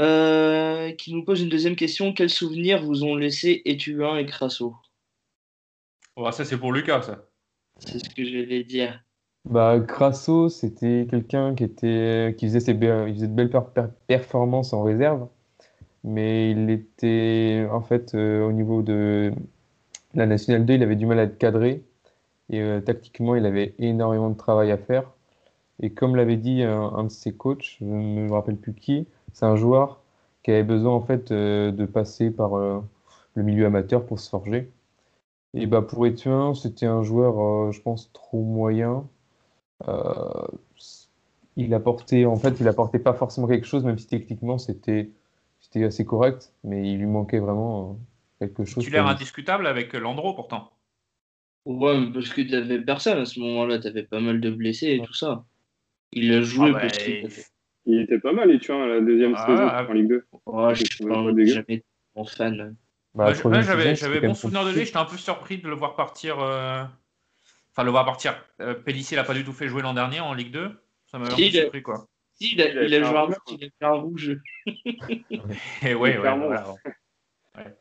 euh, 0.00 0.92
qui 0.92 1.14
nous 1.14 1.24
pose 1.24 1.40
une 1.42 1.48
deuxième 1.48 1.76
question. 1.76 2.12
Quels 2.12 2.30
souvenirs 2.30 2.82
vous 2.82 3.04
ont 3.04 3.16
laissé 3.16 3.62
Étuin 3.64 4.16
et 4.16 4.26
Crasso? 4.26 4.76
Oh, 6.16 6.30
ça, 6.30 6.44
c'est 6.44 6.58
pour 6.58 6.72
Lucas, 6.72 7.02
ça. 7.02 7.24
C'est 7.78 7.98
ce 7.98 8.10
que 8.10 8.24
je 8.24 8.38
vais 8.38 8.64
dire. 8.64 9.02
Bah, 9.44 9.80
Crasso, 9.80 10.48
c'était 10.48 11.06
quelqu'un 11.08 11.54
qui 11.54 11.64
était, 11.64 12.34
qui 12.36 12.46
faisait, 12.46 12.60
ses 12.60 12.74
be- 12.74 13.08
il 13.08 13.14
faisait 13.14 13.28
de 13.28 13.32
belles 13.32 13.50
per- 13.50 13.60
per- 13.74 13.86
performances 14.06 14.72
en 14.72 14.82
réserve, 14.82 15.28
mais 16.04 16.50
il 16.50 16.70
était, 16.70 17.66
en 17.70 17.80
fait, 17.80 18.14
euh, 18.14 18.42
au 18.44 18.52
niveau 18.52 18.82
de 18.82 19.32
la 20.14 20.26
Nationale 20.26 20.66
2, 20.66 20.74
il 20.74 20.82
avait 20.82 20.96
du 20.96 21.06
mal 21.06 21.18
à 21.20 21.24
être 21.24 21.38
cadré, 21.38 21.82
et 22.50 22.60
euh, 22.60 22.80
tactiquement, 22.80 23.36
il 23.36 23.46
avait 23.46 23.74
énormément 23.78 24.30
de 24.30 24.36
travail 24.36 24.70
à 24.72 24.78
faire. 24.78 25.12
Et 25.80 25.90
comme 25.92 26.16
l'avait 26.16 26.36
dit 26.36 26.62
un, 26.62 26.80
un 26.82 27.04
de 27.04 27.08
ses 27.10 27.34
coachs, 27.34 27.76
je 27.80 27.84
ne 27.84 28.26
me 28.26 28.32
rappelle 28.32 28.56
plus 28.56 28.74
qui, 28.74 29.06
c'est 29.32 29.46
un 29.46 29.56
joueur 29.56 30.00
qui 30.42 30.50
avait 30.50 30.64
besoin, 30.64 30.92
en 30.92 31.00
fait, 31.00 31.30
euh, 31.30 31.70
de 31.72 31.86
passer 31.86 32.30
par 32.30 32.54
euh, 32.56 32.80
le 33.34 33.42
milieu 33.42 33.66
amateur 33.66 34.04
pour 34.06 34.18
se 34.20 34.28
forger. 34.28 34.70
Et 35.54 35.66
bah, 35.66 35.82
pour 35.82 36.06
Étuin, 36.06 36.54
c'était 36.54 36.86
un 36.86 37.02
joueur, 37.02 37.40
euh, 37.40 37.72
je 37.72 37.80
pense, 37.80 38.12
trop 38.12 38.42
moyen. 38.42 39.06
Euh, 39.88 40.46
il 41.56 41.74
apportait, 41.74 42.24
en 42.24 42.36
fait, 42.36 42.54
il 42.60 42.68
apportait 42.68 42.98
pas 42.98 43.14
forcément 43.14 43.46
quelque 43.46 43.66
chose, 43.66 43.84
même 43.84 43.98
si 43.98 44.06
techniquement 44.06 44.58
c'était 44.58 45.10
c'était 45.60 45.84
assez 45.84 46.04
correct, 46.04 46.52
mais 46.64 46.92
il 46.92 46.98
lui 46.98 47.06
manquait 47.06 47.40
vraiment 47.40 47.98
euh, 48.40 48.46
quelque 48.46 48.64
chose. 48.64 48.84
Titulaire 48.84 49.04
comme- 49.04 49.12
indiscutable 49.12 49.66
avec 49.66 49.94
euh, 49.94 49.98
Landreau, 49.98 50.34
pourtant. 50.34 50.70
Ouais, 51.66 52.10
parce 52.12 52.30
que 52.30 52.42
t'avais 52.42 52.80
personne 52.80 53.18
à 53.18 53.24
ce 53.26 53.40
moment-là, 53.40 53.78
t'avais 53.78 54.04
pas 54.04 54.20
mal 54.20 54.40
de 54.40 54.50
blessés 54.50 54.94
et 54.94 55.02
tout 55.02 55.12
ça. 55.12 55.44
Il 56.12 56.32
a 56.32 56.42
joué 56.42 56.70
Ah 56.70 56.72
bah, 56.72 56.80
parce 56.80 56.98
qu'il. 56.98 57.28
Il 57.86 58.00
était 58.02 58.18
pas 58.18 58.32
mal, 58.32 58.50
et 58.50 58.58
tu 58.58 58.70
vois, 58.72 58.86
la 58.86 59.00
deuxième 59.00 59.34
Ah, 59.34 59.46
saison 59.46 59.66
ah, 59.70 59.86
en 59.88 59.92
Ligue 59.92 60.08
2. 60.08 60.26
Oh, 60.44 60.68
je 60.74 60.84
suis 60.84 61.04
pas 61.06 61.14
jamais 61.46 61.82
un 62.16 62.24
fan. 62.24 62.76
Bah, 63.14 63.32
j'avais 63.32 64.20
bon 64.20 64.34
souvenir 64.34 64.64
de 64.64 64.72
lui, 64.72 64.84
j'étais 64.84 64.98
un 64.98 65.04
peu 65.06 65.16
surpris 65.16 65.58
de 65.58 65.68
le 65.68 65.74
voir 65.74 65.96
partir. 65.96 66.38
euh, 66.40 66.84
Enfin, 67.72 67.84
le 67.84 67.90
voir 67.90 68.04
partir. 68.04 68.34
Euh, 68.60 68.74
Pellissier 68.74 69.16
l'a 69.16 69.24
pas 69.24 69.34
du 69.34 69.44
tout 69.44 69.52
fait 69.52 69.68
jouer 69.68 69.82
l'an 69.82 69.94
dernier 69.94 70.20
en 70.20 70.34
Ligue 70.34 70.50
2. 70.50 70.70
Ça 71.06 71.18
m'avait 71.18 71.32
un 71.32 71.36
peu 71.36 71.42
Si, 71.42 71.50
surpris, 71.52 71.82
quoi. 71.82 72.06
Si, 72.34 72.52
il 72.52 72.60
a, 72.62 72.68
Il 72.68 72.78
a 72.78 72.82
il 72.84 72.94
a 72.94 72.98
fait 72.98 73.04
joué 73.04 73.16
un 73.16 73.20
rouge, 73.22 73.36
il 73.48 73.64
a 73.64 73.68
fait 73.78 73.84
un 73.84 73.92
rouge. 73.92 74.36
Et 75.82 75.94
ouais, 75.94 75.94
ouais, 75.94 76.20
Clairement. 76.20 76.46
voilà. 76.46 76.74
Ouais. 77.56 77.76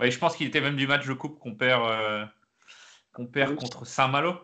Ouais, 0.00 0.10
je 0.10 0.18
pense 0.18 0.36
qu'il 0.36 0.46
était 0.46 0.60
même 0.60 0.76
du 0.76 0.86
match 0.86 1.06
de 1.06 1.12
coupe 1.12 1.38
qu'on 1.38 1.54
perd, 1.54 1.82
euh, 1.90 2.24
qu'on 3.12 3.26
perd 3.26 3.54
contre 3.56 3.84
Saint-Malo. 3.86 4.34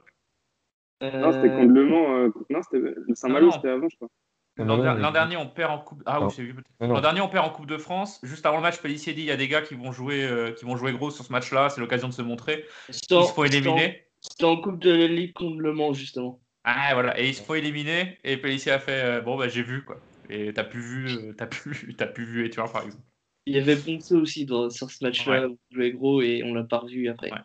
Non, 1.01 1.33
c'était 1.33 1.49
contre 1.51 1.73
Le 1.73 1.85
Mans. 1.87 2.17
euh, 2.17 2.31
Non, 2.51 2.61
c'était 2.63 2.95
Saint-Malo, 3.15 3.51
c'était 3.53 3.69
avant, 3.71 3.89
je 3.89 3.97
crois. 3.97 4.09
L'an 4.57 5.13
dernier, 5.13 5.37
on 5.37 5.47
perd 5.47 5.71
en 5.71 5.79
coupe. 5.79 6.03
Ah 6.05 6.21
oui, 6.21 6.33
j'ai 6.37 6.43
vu 6.43 6.55
peut-être. 6.55 6.67
Non, 6.81 6.89
non. 6.89 6.95
L'an 6.95 7.01
dernier, 7.01 7.21
on 7.21 7.29
perd 7.29 7.47
en 7.47 7.51
Coupe 7.51 7.67
de 7.67 7.79
France. 7.79 8.19
Juste 8.25 8.45
avant 8.45 8.57
le 8.57 8.63
match, 8.63 8.79
Pellissier 8.83 9.13
dit 9.13 9.21
il 9.21 9.27
y 9.27 9.31
a 9.31 9.37
des 9.37 9.47
gars 9.47 9.63
qui 9.63 9.75
vont 9.75 9.93
jouer, 9.93 10.25
euh, 10.25 10.51
qui 10.51 10.65
vont 10.65 10.77
jouer 10.77 10.93
gros 10.93 11.11
sur 11.13 11.25
ce 11.25 11.31
match-là. 11.31 11.69
C'est 11.71 11.81
l'occasion 11.81 12.09
de 12.09 12.13
se 12.13 12.23
montrer. 12.23 12.65
C'était 12.91 13.15
Ils 13.15 13.19
en- 13.19 13.23
se 13.27 13.33
font 13.35 13.45
éliminer. 13.45 14.05
C'était 14.21 14.45
en 14.47 14.57
Coupe 14.61 14.81
de 14.81 14.91
la 14.91 15.07
Ligue 15.07 15.33
contre 15.33 15.61
Le 15.61 15.73
Mans, 15.73 15.93
justement. 15.93 16.41
Ah 16.65 16.91
voilà, 16.95 17.19
et 17.21 17.29
ils 17.29 17.35
se 17.35 17.43
font 17.43 17.55
éliminer. 17.55 18.19
Et 18.25 18.37
Pellissier 18.37 18.73
a 18.73 18.81
fait 18.81 19.01
euh, 19.05 19.21
bon 19.21 19.39
bah 19.39 19.47
j'ai 19.49 19.63
vu 19.63 19.85
quoi. 19.85 20.01
Et 20.29 20.53
t'as 20.53 20.65
plus 20.65 20.81
vu, 20.81 21.07
euh, 21.09 21.33
t'as 21.39 21.47
plus, 21.47 21.95
t'as 21.97 22.07
plus 22.07 22.25
vu 22.25 22.45
Étuin 22.45 22.67
par 22.67 22.83
exemple. 22.85 23.05
Il 23.47 23.55
y 23.55 23.59
avait 23.59 23.77
Ponce 23.77 24.11
aussi 24.13 24.45
dans, 24.45 24.69
sur 24.69 24.91
ce 24.91 25.03
match-là, 25.05 25.47
où 25.49 25.57
il 25.71 25.75
jouait 25.77 25.93
gros 25.93 26.21
et 26.21 26.43
on 26.45 26.53
l'a 26.53 26.65
pas 26.65 26.79
revu 26.79 27.09
après. 27.09 27.31
Ouais. 27.31 27.39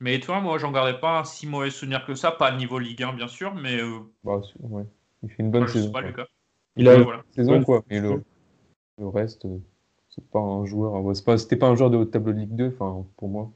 Mais 0.00 0.14
Étuin, 0.16 0.40
moi 0.40 0.58
j'en 0.58 0.70
gardais 0.72 0.98
pas 0.98 1.20
un 1.20 1.24
si 1.24 1.46
mauvais 1.46 1.70
souvenir 1.70 2.04
que 2.04 2.14
ça, 2.14 2.30
pas 2.30 2.54
niveau 2.54 2.78
Ligue 2.78 3.02
1 3.02 3.12
bien 3.14 3.28
sûr, 3.28 3.54
mais 3.54 3.80
euh, 3.80 4.00
Bah, 4.24 4.40
ouais. 4.60 4.84
Il 5.22 5.30
fait 5.30 5.42
une 5.42 5.50
bonne 5.50 5.66
sais 5.68 5.74
saison. 5.74 5.92
pas. 5.92 6.00
Lucas. 6.00 6.26
Il 6.76 6.88
a 6.88 6.94
une 6.96 7.02
voilà. 7.02 7.22
saison, 7.34 7.62
quoi. 7.62 7.84
Mais 7.90 8.00
le, 8.00 8.22
reste, 8.98 9.44
euh, 9.44 9.58
c'est 10.10 10.28
pas 10.30 10.40
un 10.40 10.64
joueur. 10.66 10.94
ouais, 11.02 11.14
c'est 11.14 11.24
pas- 11.24 11.38
C'était 11.38 11.56
pas 11.56 11.68
un 11.68 11.76
joueur 11.76 11.90
de 11.90 11.96
haut 11.96 12.04
tableau 12.04 12.32
de 12.32 12.38
Ligue 12.38 12.54
2, 12.56 12.68
enfin, 12.74 13.06
pour 13.16 13.28
moi. 13.28 13.50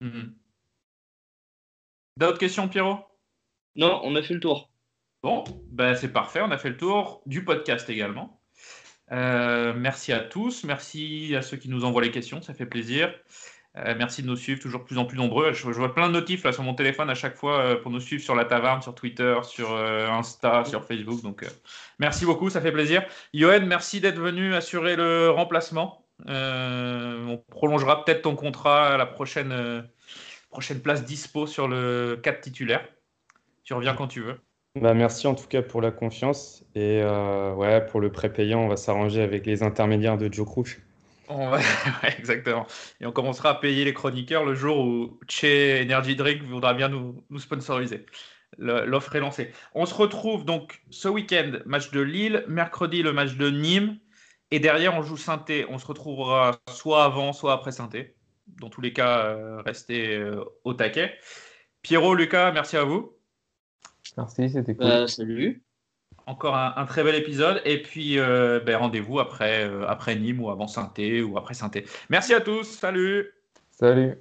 Mhm. 0.00 0.32
D'autres 2.16 2.38
questions 2.38 2.68
Pierrot? 2.68 2.98
Non, 3.76 4.00
on 4.04 4.14
a 4.16 4.22
fait 4.22 4.34
le 4.34 4.40
tour. 4.40 4.70
Bon, 5.22 5.42
ben 5.70 5.94
c'est 5.94 6.12
parfait, 6.12 6.40
on 6.42 6.50
a 6.50 6.58
fait 6.58 6.68
le 6.70 6.76
tour 6.76 7.22
du 7.26 7.44
podcast 7.44 7.88
également. 7.90 8.38
Euh, 9.12 9.72
merci 9.74 10.12
à 10.12 10.20
tous, 10.20 10.64
merci 10.64 11.34
à 11.34 11.42
ceux 11.42 11.56
qui 11.56 11.68
nous 11.68 11.84
envoient 11.84 12.02
les 12.02 12.10
questions, 12.10 12.40
ça 12.42 12.54
fait 12.54 12.66
plaisir. 12.66 13.12
Euh, 13.76 13.94
merci 13.98 14.22
de 14.22 14.28
nous 14.28 14.36
suivre, 14.36 14.60
toujours 14.60 14.84
plus 14.84 14.98
en 14.98 15.04
plus 15.04 15.16
nombreux. 15.16 15.52
Je, 15.52 15.68
vois 15.68 15.92
plein 15.92 16.06
de 16.06 16.12
notifs 16.12 16.44
là 16.44 16.52
sur 16.52 16.62
mon 16.62 16.74
téléphone 16.74 17.10
à 17.10 17.14
chaque 17.14 17.34
fois 17.34 17.58
euh, 17.58 17.76
pour 17.76 17.90
nous 17.90 17.98
suivre 17.98 18.22
sur 18.22 18.36
la 18.36 18.44
taverne, 18.44 18.82
sur 18.82 18.94
Twitter, 18.94 19.36
sur 19.42 19.72
euh, 19.72 20.06
Insta, 20.08 20.64
sur 20.64 20.84
Facebook. 20.84 21.22
Donc 21.22 21.44
merci 21.98 22.24
beaucoup, 22.24 22.50
ça 22.50 22.60
fait 22.60 22.70
plaisir. 22.70 23.04
Johan, 23.32 23.66
merci 23.66 24.00
d'être 24.00 24.18
venu 24.18 24.54
assurer 24.54 24.94
le 24.94 25.30
remplacement. 25.30 26.04
On 26.28 27.42
prolongera 27.50 28.04
peut-être 28.04 28.22
ton 28.22 28.36
contrat 28.36 28.94
à 28.94 28.96
la 28.96 29.06
prochaine, 29.06 29.84
prochaine 30.50 30.80
place 30.80 31.04
dispo 31.04 31.48
sur 31.48 31.66
le 31.66 32.20
4 32.22 32.40
titulaire. 32.42 32.86
Tu 33.64 33.74
reviens 33.74 33.94
quand 33.94 34.06
tu 34.06 34.20
veux. 34.20 34.38
Bah, 34.80 34.94
merci 34.94 35.26
en 35.26 35.34
tout 35.34 35.48
cas 35.48 35.62
pour 35.62 35.80
la 35.80 35.90
confiance. 35.90 36.64
Et 36.76 37.02
ouais, 37.02 37.84
pour 37.86 38.00
le 38.00 38.12
prépayant, 38.12 38.60
on 38.60 38.68
va 38.68 38.76
s'arranger 38.76 39.22
avec 39.22 39.44
les 39.46 39.64
intermédiaires 39.64 40.16
de 40.16 40.32
Joe 40.32 40.46
Crouch. 40.46 40.80
On 41.28 41.48
va- 41.50 41.58
ouais, 42.02 42.14
exactement. 42.18 42.66
Et 43.00 43.06
on 43.06 43.12
commencera 43.12 43.50
à 43.50 43.54
payer 43.54 43.84
les 43.84 43.94
chroniqueurs 43.94 44.44
le 44.44 44.54
jour 44.54 44.78
où 44.78 45.18
Che 45.28 45.82
Energy 45.82 46.16
Drink 46.16 46.42
voudra 46.42 46.74
bien 46.74 46.88
nous, 46.88 47.24
nous 47.30 47.38
sponsoriser. 47.38 48.06
L'offre 48.58 49.16
est 49.16 49.20
lancée. 49.20 49.50
On 49.74 49.84
se 49.86 49.94
retrouve 49.94 50.44
donc 50.44 50.82
ce 50.90 51.08
week-end, 51.08 51.58
match 51.66 51.90
de 51.90 52.00
Lille, 52.00 52.44
mercredi 52.46 53.02
le 53.02 53.12
match 53.12 53.34
de 53.34 53.50
Nîmes, 53.50 53.98
et 54.50 54.60
derrière 54.60 54.94
on 54.94 55.02
joue 55.02 55.16
saint 55.16 55.44
On 55.68 55.78
se 55.78 55.86
retrouvera 55.86 56.60
soit 56.68 57.04
avant, 57.04 57.32
soit 57.32 57.52
après 57.52 57.72
saint 57.72 57.88
Dans 58.60 58.68
tous 58.70 58.80
les 58.80 58.92
cas, 58.92 59.26
euh, 59.26 59.60
restez 59.62 60.16
euh, 60.16 60.44
au 60.62 60.74
taquet. 60.74 61.18
Pierrot, 61.82 62.14
Lucas, 62.14 62.52
merci 62.52 62.76
à 62.76 62.84
vous. 62.84 63.16
Merci, 64.16 64.48
c'était 64.48 64.76
cool. 64.76 64.86
Bah, 64.86 65.08
salut. 65.08 65.64
Encore 66.26 66.56
un, 66.56 66.74
un 66.76 66.86
très 66.86 67.04
bel 67.04 67.14
épisode. 67.14 67.60
Et 67.64 67.82
puis, 67.82 68.18
euh, 68.18 68.60
ben, 68.60 68.76
rendez-vous 68.76 69.20
après, 69.20 69.64
euh, 69.64 69.86
après 69.86 70.16
Nîmes 70.16 70.40
ou 70.40 70.50
avant 70.50 70.66
saint 70.66 70.92
ou 70.98 71.36
après 71.36 71.54
saint 71.54 71.70
Merci 72.08 72.34
à 72.34 72.40
tous. 72.40 72.64
Salut. 72.64 73.30
Salut. 73.70 74.16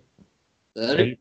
Salut. 0.75 1.17